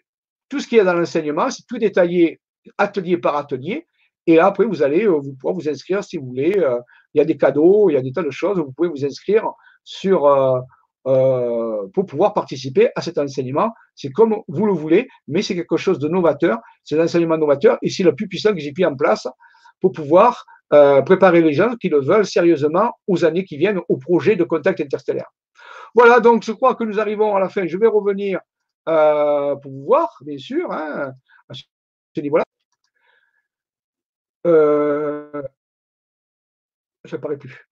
tout 0.49 0.59
ce 0.59 0.67
qu'il 0.67 0.77
y 0.77 0.81
a 0.81 0.85
dans 0.85 0.93
l'enseignement, 0.93 1.49
c'est 1.49 1.65
tout 1.67 1.77
détaillé 1.77 2.39
atelier 2.77 3.17
par 3.17 3.35
atelier. 3.35 3.85
Et 4.27 4.35
là, 4.35 4.47
après, 4.47 4.65
vous 4.65 4.81
allez 4.81 5.05
euh, 5.05 5.19
vous 5.19 5.33
pouvoir 5.33 5.55
vous 5.55 5.69
inscrire 5.69 6.03
si 6.03 6.17
vous 6.17 6.27
voulez. 6.27 6.57
Euh, 6.57 6.79
il 7.13 7.19
y 7.19 7.21
a 7.21 7.25
des 7.25 7.37
cadeaux, 7.37 7.89
il 7.89 7.93
y 7.93 7.97
a 7.97 8.01
des 8.01 8.11
tas 8.11 8.23
de 8.23 8.29
choses. 8.29 8.57
Vous 8.59 8.71
pouvez 8.71 8.89
vous 8.89 9.03
inscrire 9.05 9.49
sur, 9.83 10.21
pour 11.03 12.05
pouvoir 12.05 12.33
participer 12.33 12.89
à 12.95 13.01
cet 13.01 13.17
enseignement. 13.17 13.71
C'est 13.95 14.11
comme 14.11 14.35
vous 14.47 14.65
le 14.65 14.73
voulez, 14.73 15.07
mais 15.27 15.41
c'est 15.41 15.55
quelque 15.55 15.77
chose 15.77 15.97
de 15.97 16.07
novateur. 16.07 16.59
C'est 16.83 16.99
un 16.99 17.03
enseignement 17.03 17.37
novateur 17.37 17.79
et 17.81 17.89
c'est 17.89 18.03
le 18.03 18.13
plus 18.13 18.27
puissant 18.27 18.53
que 18.53 18.59
j'ai 18.59 18.73
mis 18.77 18.85
en 18.85 18.95
place 18.95 19.27
pour 19.79 19.93
pouvoir 19.93 20.45
préparer 20.69 21.41
les 21.41 21.53
gens 21.53 21.75
qui 21.77 21.89
le 21.89 22.01
veulent 22.01 22.25
sérieusement 22.25 22.91
aux 23.07 23.25
années 23.25 23.45
qui 23.45 23.57
viennent 23.57 23.79
au 23.89 23.97
projet 23.97 24.35
de 24.35 24.43
contact 24.43 24.79
interstellaire. 24.81 25.31
Voilà, 25.95 26.19
donc 26.19 26.43
je 26.43 26.51
crois 26.51 26.75
que 26.75 26.83
nous 26.83 26.99
arrivons 26.99 27.35
à 27.35 27.39
la 27.39 27.49
fin. 27.49 27.65
Je 27.67 27.77
vais 27.77 27.87
revenir 27.87 28.39
euh, 28.87 29.55
pour 29.57 29.71
vous 29.71 29.85
voir, 29.85 30.17
bien 30.21 30.37
sûr, 30.37 30.71
hein, 30.71 31.13
à 31.49 31.53
ce 31.53 32.21
niveau-là. 32.21 32.43
Euh, 34.45 35.43
ça 37.05 37.17
ne 37.17 37.21
paraît 37.21 37.37
plus. 37.37 37.67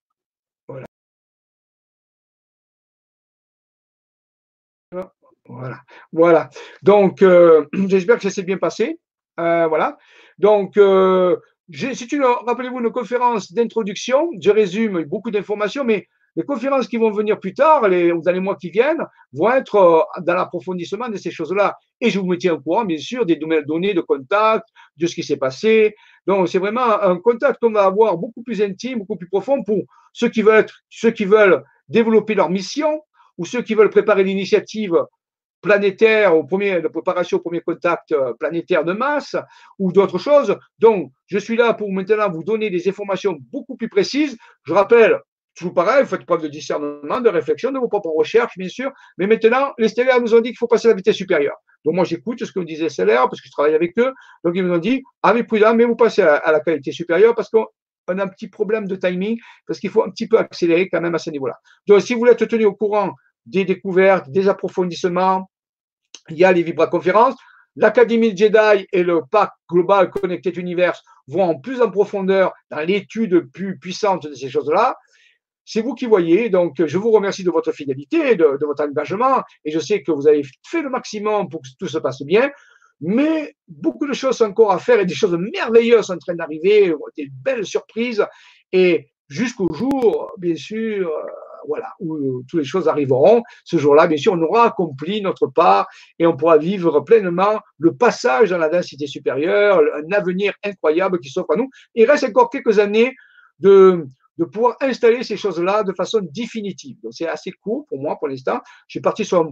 Voilà. 5.47 5.83
Voilà. 6.11 6.49
Donc, 6.81 7.21
euh, 7.21 7.65
j'espère 7.87 8.17
que 8.17 8.23
ça 8.23 8.29
s'est 8.29 8.43
bien 8.43 8.57
passé. 8.57 8.99
voilà. 9.37 9.97
Donc, 10.37 10.73
c'est 10.75 12.11
une, 12.11 12.23
rappelez-vous, 12.23 12.79
une 12.79 12.91
conférence 12.91 13.53
d'introduction. 13.53 14.29
Je 14.41 14.51
résume 14.51 15.03
beaucoup 15.03 15.31
d'informations, 15.31 15.83
mais 15.85 16.07
les 16.35 16.43
conférences 16.43 16.87
qui 16.87 16.97
vont 16.97 17.11
venir 17.11 17.39
plus 17.39 17.53
tard, 17.53 17.87
les, 17.87 18.11
dans 18.11 18.31
les 18.31 18.39
mois 18.39 18.55
qui 18.55 18.69
viennent, 18.69 19.05
vont 19.33 19.51
être 19.51 19.75
euh, 19.75 20.21
dans 20.21 20.33
l'approfondissement 20.33 21.09
de 21.09 21.17
ces 21.17 21.31
choses-là. 21.31 21.77
Et 22.01 22.09
je 22.09 22.19
vous 22.19 22.27
me 22.27 22.37
tiens 22.37 22.53
au 22.53 22.59
courant, 22.59 22.85
bien 22.85 22.97
sûr, 22.97 23.25
des 23.25 23.37
données 23.37 23.93
de 23.93 24.01
contact, 24.01 24.67
de 24.97 25.07
ce 25.07 25.15
qui 25.15 25.23
s'est 25.23 25.37
passé. 25.37 25.95
Donc, 26.27 26.49
c'est 26.49 26.59
vraiment 26.59 27.01
un 27.01 27.17
contact 27.19 27.59
qu'on 27.61 27.71
va 27.71 27.85
avoir 27.85 28.17
beaucoup 28.17 28.43
plus 28.43 28.61
intime, 28.61 28.99
beaucoup 28.99 29.15
plus 29.15 29.29
profond 29.29 29.63
pour 29.63 29.83
ceux 30.11 30.29
qui 30.29 30.41
veulent, 30.41 31.63
développer 31.87 32.35
leur 32.35 32.49
mission 32.49 33.01
ou 33.37 33.45
ceux 33.45 33.61
qui 33.61 33.75
veulent 33.75 33.89
préparer 33.89 34.23
l'initiative 34.23 34.97
planétaire 35.61 36.35
au 36.35 36.43
premier, 36.43 36.81
de 36.81 36.87
préparation 36.87 37.37
au 37.37 37.41
premier 37.41 37.61
contact 37.61 38.11
euh, 38.11 38.33
planétaire 38.33 38.83
de 38.83 38.93
masse 38.93 39.35
ou 39.79 39.91
d'autres 39.91 40.19
choses. 40.19 40.57
Donc, 40.79 41.11
je 41.25 41.39
suis 41.39 41.55
là 41.55 41.73
pour 41.73 41.91
maintenant 41.91 42.29
vous 42.29 42.43
donner 42.43 42.69
des 42.69 42.87
informations 42.87 43.37
beaucoup 43.51 43.75
plus 43.75 43.89
précises. 43.89 44.37
Je 44.63 44.73
rappelle, 44.73 45.19
Toujours 45.55 45.73
pareil, 45.73 46.03
vous 46.03 46.09
faites 46.09 46.25
preuve 46.25 46.41
de 46.41 46.47
discernement, 46.49 47.21
de 47.21 47.29
réflexion, 47.29 47.71
de 47.71 47.79
vos 47.79 47.87
propres 47.87 48.09
recherches, 48.09 48.57
bien 48.57 48.67
sûr. 48.67 48.91
Mais 49.17 49.25
maintenant, 49.25 49.73
les 49.77 49.87
stellaires 49.87 50.19
nous 50.19 50.35
ont 50.35 50.41
dit 50.41 50.49
qu'il 50.49 50.57
faut 50.57 50.67
passer 50.67 50.87
à 50.87 50.91
la 50.91 50.97
vitesse 50.97 51.15
supérieure. 51.15 51.55
Donc 51.85 51.95
moi, 51.95 52.03
j'écoute 52.03 52.43
ce 52.43 52.51
que 52.51 52.59
me 52.59 52.65
disaient 52.65 52.87
les 53.05 53.13
parce 53.13 53.39
que 53.39 53.47
je 53.47 53.51
travaille 53.51 53.75
avec 53.75 53.97
eux. 53.99 54.11
Donc 54.43 54.53
ils 54.55 54.65
nous 54.65 54.73
ont 54.73 54.79
dit, 54.79 55.03
ah 55.23 55.33
mais 55.33 55.43
prudent, 55.43 55.73
mais 55.75 55.85
vous 55.85 55.95
passez 55.95 56.23
à, 56.23 56.51
la 56.51 56.59
qualité 56.59 56.91
supérieure 56.91 57.35
parce 57.35 57.49
qu'on 57.49 57.67
a 58.07 58.23
un 58.23 58.27
petit 58.27 58.49
problème 58.49 58.87
de 58.87 58.95
timing, 58.95 59.39
parce 59.65 59.79
qu'il 59.79 59.91
faut 59.91 60.03
un 60.03 60.09
petit 60.09 60.27
peu 60.27 60.37
accélérer 60.37 60.89
quand 60.89 60.99
même 60.99 61.15
à 61.15 61.19
ce 61.19 61.29
niveau-là. 61.29 61.57
Donc 61.87 62.01
si 62.01 62.13
vous 62.13 62.19
voulez 62.19 62.31
être 62.31 62.45
tenu 62.45 62.65
au 62.65 62.73
courant 62.73 63.13
des 63.45 63.63
découvertes, 63.63 64.29
des 64.29 64.49
approfondissements, 64.49 65.49
il 66.29 66.37
y 66.37 66.43
a 66.43 66.51
les 66.51 66.63
vibra-conférences. 66.63 67.35
L'Académie 67.75 68.35
Jedi 68.35 68.87
et 68.91 69.03
le 69.03 69.21
Pacte 69.29 69.53
Global 69.69 70.09
Connected 70.09 70.57
Universe 70.57 71.03
vont 71.27 71.43
en 71.43 71.55
plus 71.55 71.81
en 71.81 71.91
profondeur 71.91 72.53
dans 72.71 72.79
l'étude 72.79 73.51
plus 73.51 73.77
puissante 73.77 74.27
de 74.27 74.33
ces 74.33 74.49
choses-là. 74.49 74.95
C'est 75.65 75.81
vous 75.81 75.95
qui 75.95 76.05
voyez. 76.05 76.49
Donc, 76.49 76.85
je 76.85 76.97
vous 76.97 77.11
remercie 77.11 77.43
de 77.43 77.51
votre 77.51 77.71
fidélité, 77.71 78.35
de, 78.35 78.57
votre 78.61 78.83
engagement. 78.83 79.41
Et 79.65 79.71
je 79.71 79.79
sais 79.79 80.03
que 80.03 80.11
vous 80.11 80.27
avez 80.27 80.43
fait 80.63 80.81
le 80.81 80.89
maximum 80.89 81.49
pour 81.49 81.61
que 81.61 81.67
tout 81.79 81.87
se 81.87 81.97
passe 81.97 82.21
bien. 82.21 82.51
Mais 83.01 83.55
beaucoup 83.67 84.07
de 84.07 84.13
choses 84.13 84.41
encore 84.41 84.71
à 84.71 84.79
faire 84.79 84.99
et 84.99 85.05
des 85.05 85.15
choses 85.15 85.37
merveilleuses 85.37 86.11
en 86.11 86.17
train 86.17 86.35
d'arriver, 86.35 86.93
des 87.17 87.27
belles 87.43 87.65
surprises. 87.65 88.25
Et 88.71 89.07
jusqu'au 89.27 89.67
jour, 89.73 90.31
bien 90.37 90.55
sûr, 90.55 91.09
euh, 91.09 91.21
voilà, 91.67 91.93
où 91.99 92.43
toutes 92.47 92.59
les 92.59 92.65
choses 92.65 92.87
arriveront. 92.87 93.41
Ce 93.63 93.77
jour-là, 93.77 94.07
bien 94.07 94.17
sûr, 94.17 94.33
on 94.33 94.41
aura 94.41 94.67
accompli 94.67 95.21
notre 95.21 95.47
part 95.47 95.87
et 96.19 96.27
on 96.27 96.37
pourra 96.37 96.57
vivre 96.57 96.99
pleinement 97.01 97.59
le 97.79 97.95
passage 97.95 98.51
dans 98.51 98.57
la 98.57 98.69
densité 98.69 99.07
supérieure, 99.07 99.81
un 99.95 100.11
avenir 100.15 100.53
incroyable 100.63 101.19
qui 101.19 101.29
s'offre 101.29 101.53
à 101.53 101.55
nous. 101.55 101.69
Il 101.95 102.09
reste 102.09 102.23
encore 102.25 102.49
quelques 102.49 102.79
années 102.79 103.15
de, 103.59 104.05
de 104.37 104.45
pouvoir 104.45 104.77
installer 104.81 105.23
ces 105.23 105.37
choses-là 105.37 105.83
de 105.83 105.93
façon 105.93 106.19
définitive. 106.21 106.97
Donc, 107.01 107.13
c'est 107.13 107.27
assez 107.27 107.51
court 107.51 107.85
pour 107.87 107.99
moi 107.99 108.17
pour 108.17 108.27
l'instant. 108.27 108.59
Je 108.87 108.93
suis 108.93 109.01
parti 109.01 109.25
sur 109.25 109.41
un, 109.41 109.51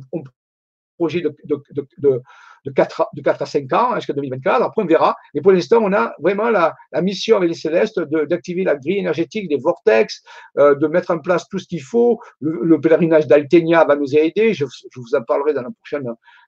projet 0.97 1.21
de, 1.21 1.35
de, 1.45 1.61
de, 1.71 2.21
de, 2.65 2.71
4, 2.71 3.09
de 3.13 3.21
4 3.21 3.41
à 3.41 3.45
5 3.45 3.73
ans 3.73 3.95
jusqu'à 3.95 4.13
2024. 4.13 4.61
Après, 4.61 4.81
on 4.81 4.85
verra. 4.85 5.15
Mais 5.33 5.41
pour 5.41 5.51
l'instant, 5.51 5.79
on 5.81 5.91
a 5.93 6.13
vraiment 6.19 6.49
la, 6.49 6.75
la 6.91 7.01
mission 7.01 7.37
avec 7.37 7.49
les 7.49 7.55
célestes 7.55 7.99
d'activer 7.99 8.63
la 8.63 8.75
grille 8.75 8.99
énergétique 8.99 9.49
des 9.49 9.57
vortex, 9.57 10.21
euh, 10.57 10.75
de 10.75 10.87
mettre 10.87 11.11
en 11.11 11.19
place 11.19 11.47
tout 11.49 11.59
ce 11.59 11.67
qu'il 11.67 11.81
faut. 11.81 12.19
Le, 12.39 12.79
pèlerinage 12.79 13.27
d'Altenia 13.27 13.85
va 13.85 13.95
nous 13.95 14.15
aider. 14.15 14.53
Je, 14.53 14.65
je, 14.65 14.99
vous 14.99 15.15
en 15.15 15.23
parlerai 15.23 15.53
dans, 15.53 15.63
la 15.63 15.71
prochaine, 15.71 16.03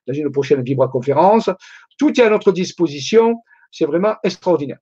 dans 0.06 0.14
une 0.14 0.30
prochaine 0.30 0.62
Vibra 0.62 0.88
conférence. 0.88 1.50
Tout 1.98 2.18
est 2.20 2.24
à 2.24 2.30
notre 2.30 2.52
disposition. 2.52 3.42
C'est 3.70 3.86
vraiment 3.86 4.14
extraordinaire. 4.22 4.78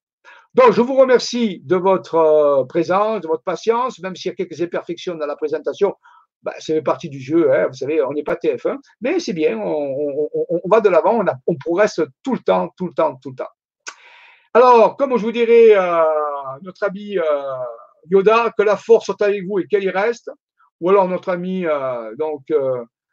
Donc, 0.55 0.71
je 0.71 0.81
vous 0.81 0.95
remercie 0.95 1.61
de 1.65 1.75
votre 1.75 2.15
euh, 2.15 2.65
présence, 2.65 3.21
de 3.21 3.27
votre 3.27 3.43
patience, 3.43 3.99
même 3.99 4.15
s'il 4.15 4.31
y 4.31 4.33
a 4.33 4.37
quelques 4.37 4.61
imperfections 4.63 5.17
dans 5.17 5.27
la 5.27 5.35
présentation. 5.35 5.95
Bah, 6.43 6.55
c'est 6.59 6.81
partie 6.83 7.09
du 7.09 7.19
jeu, 7.19 7.53
hein, 7.53 7.67
vous 7.67 7.75
savez, 7.75 8.03
on 8.03 8.13
n'est 8.13 8.23
pas 8.23 8.35
TF1, 8.35 8.77
mais 9.01 9.19
c'est 9.19 9.33
bien, 9.33 9.59
on, 9.59 10.29
va 10.67 10.81
de 10.81 10.91
l'avant, 10.91 11.25
on, 11.47 11.57
progresse 11.57 12.01
tout 12.23 12.35
le 12.35 12.41
temps, 12.41 12.69
tout 12.77 12.87
le 12.87 12.93
temps, 12.93 13.17
tout 13.17 13.31
le 13.31 13.37
temps. 13.37 13.49
Alors, 14.53 14.97
comme 14.97 15.17
je 15.17 15.25
vous 15.25 15.33
dirais, 15.33 15.75
euh, 15.75 16.05
notre 16.63 16.85
ami 16.85 17.19
euh, 17.19 17.23
Yoda, 18.11 18.53
que 18.57 18.63
la 18.63 18.77
force 18.77 19.07
soit 19.07 19.23
avec 19.23 19.45
vous 19.47 19.59
et 19.59 19.67
qu'elle 19.67 19.85
y 19.85 19.91
reste, 19.91 20.31
ou 20.81 20.91
alors 20.91 21.09
notre 21.09 21.31
ami 21.31 21.65
donc 22.19 22.43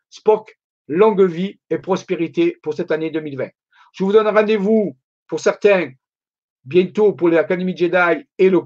Spock, 0.10 0.60
longue 0.88 1.22
vie 1.22 1.58
et 1.70 1.78
prospérité 1.78 2.58
pour 2.62 2.74
cette 2.74 2.92
année 2.92 3.12
2020. 3.12 3.48
Je 3.94 4.04
vous 4.04 4.12
donne 4.12 4.28
rendez-vous 4.28 4.98
pour 5.28 5.40
certains 5.40 5.92
bientôt 6.64 7.14
pour 7.14 7.30
l'Académie 7.30 7.76
Jedi 7.76 8.26
et 8.38 8.50
le, 8.50 8.62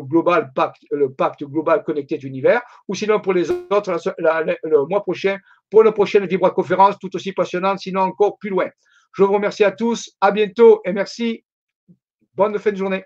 global 0.00 0.52
pacte, 0.54 0.82
le 0.90 1.12
pacte 1.12 1.44
global 1.44 1.82
connecté 1.84 2.18
d'univers, 2.18 2.60
ou 2.88 2.94
sinon 2.94 3.20
pour 3.20 3.32
les 3.32 3.50
autres 3.50 3.98
le 4.18 4.88
mois 4.88 5.02
prochain 5.02 5.38
pour 5.70 5.82
la 5.82 5.92
prochaine 5.92 6.26
Vibra 6.26 6.50
conférence 6.50 6.98
tout 6.98 7.14
aussi 7.16 7.32
passionnante, 7.32 7.78
sinon 7.78 8.02
encore 8.02 8.38
plus 8.38 8.50
loin. 8.50 8.68
Je 9.14 9.22
vous 9.22 9.32
remercie 9.32 9.64
à 9.64 9.72
tous, 9.72 10.10
à 10.20 10.30
bientôt 10.30 10.80
et 10.84 10.92
merci. 10.92 11.44
Bonne 12.34 12.58
fin 12.58 12.72
de 12.72 12.76
journée. 12.76 13.04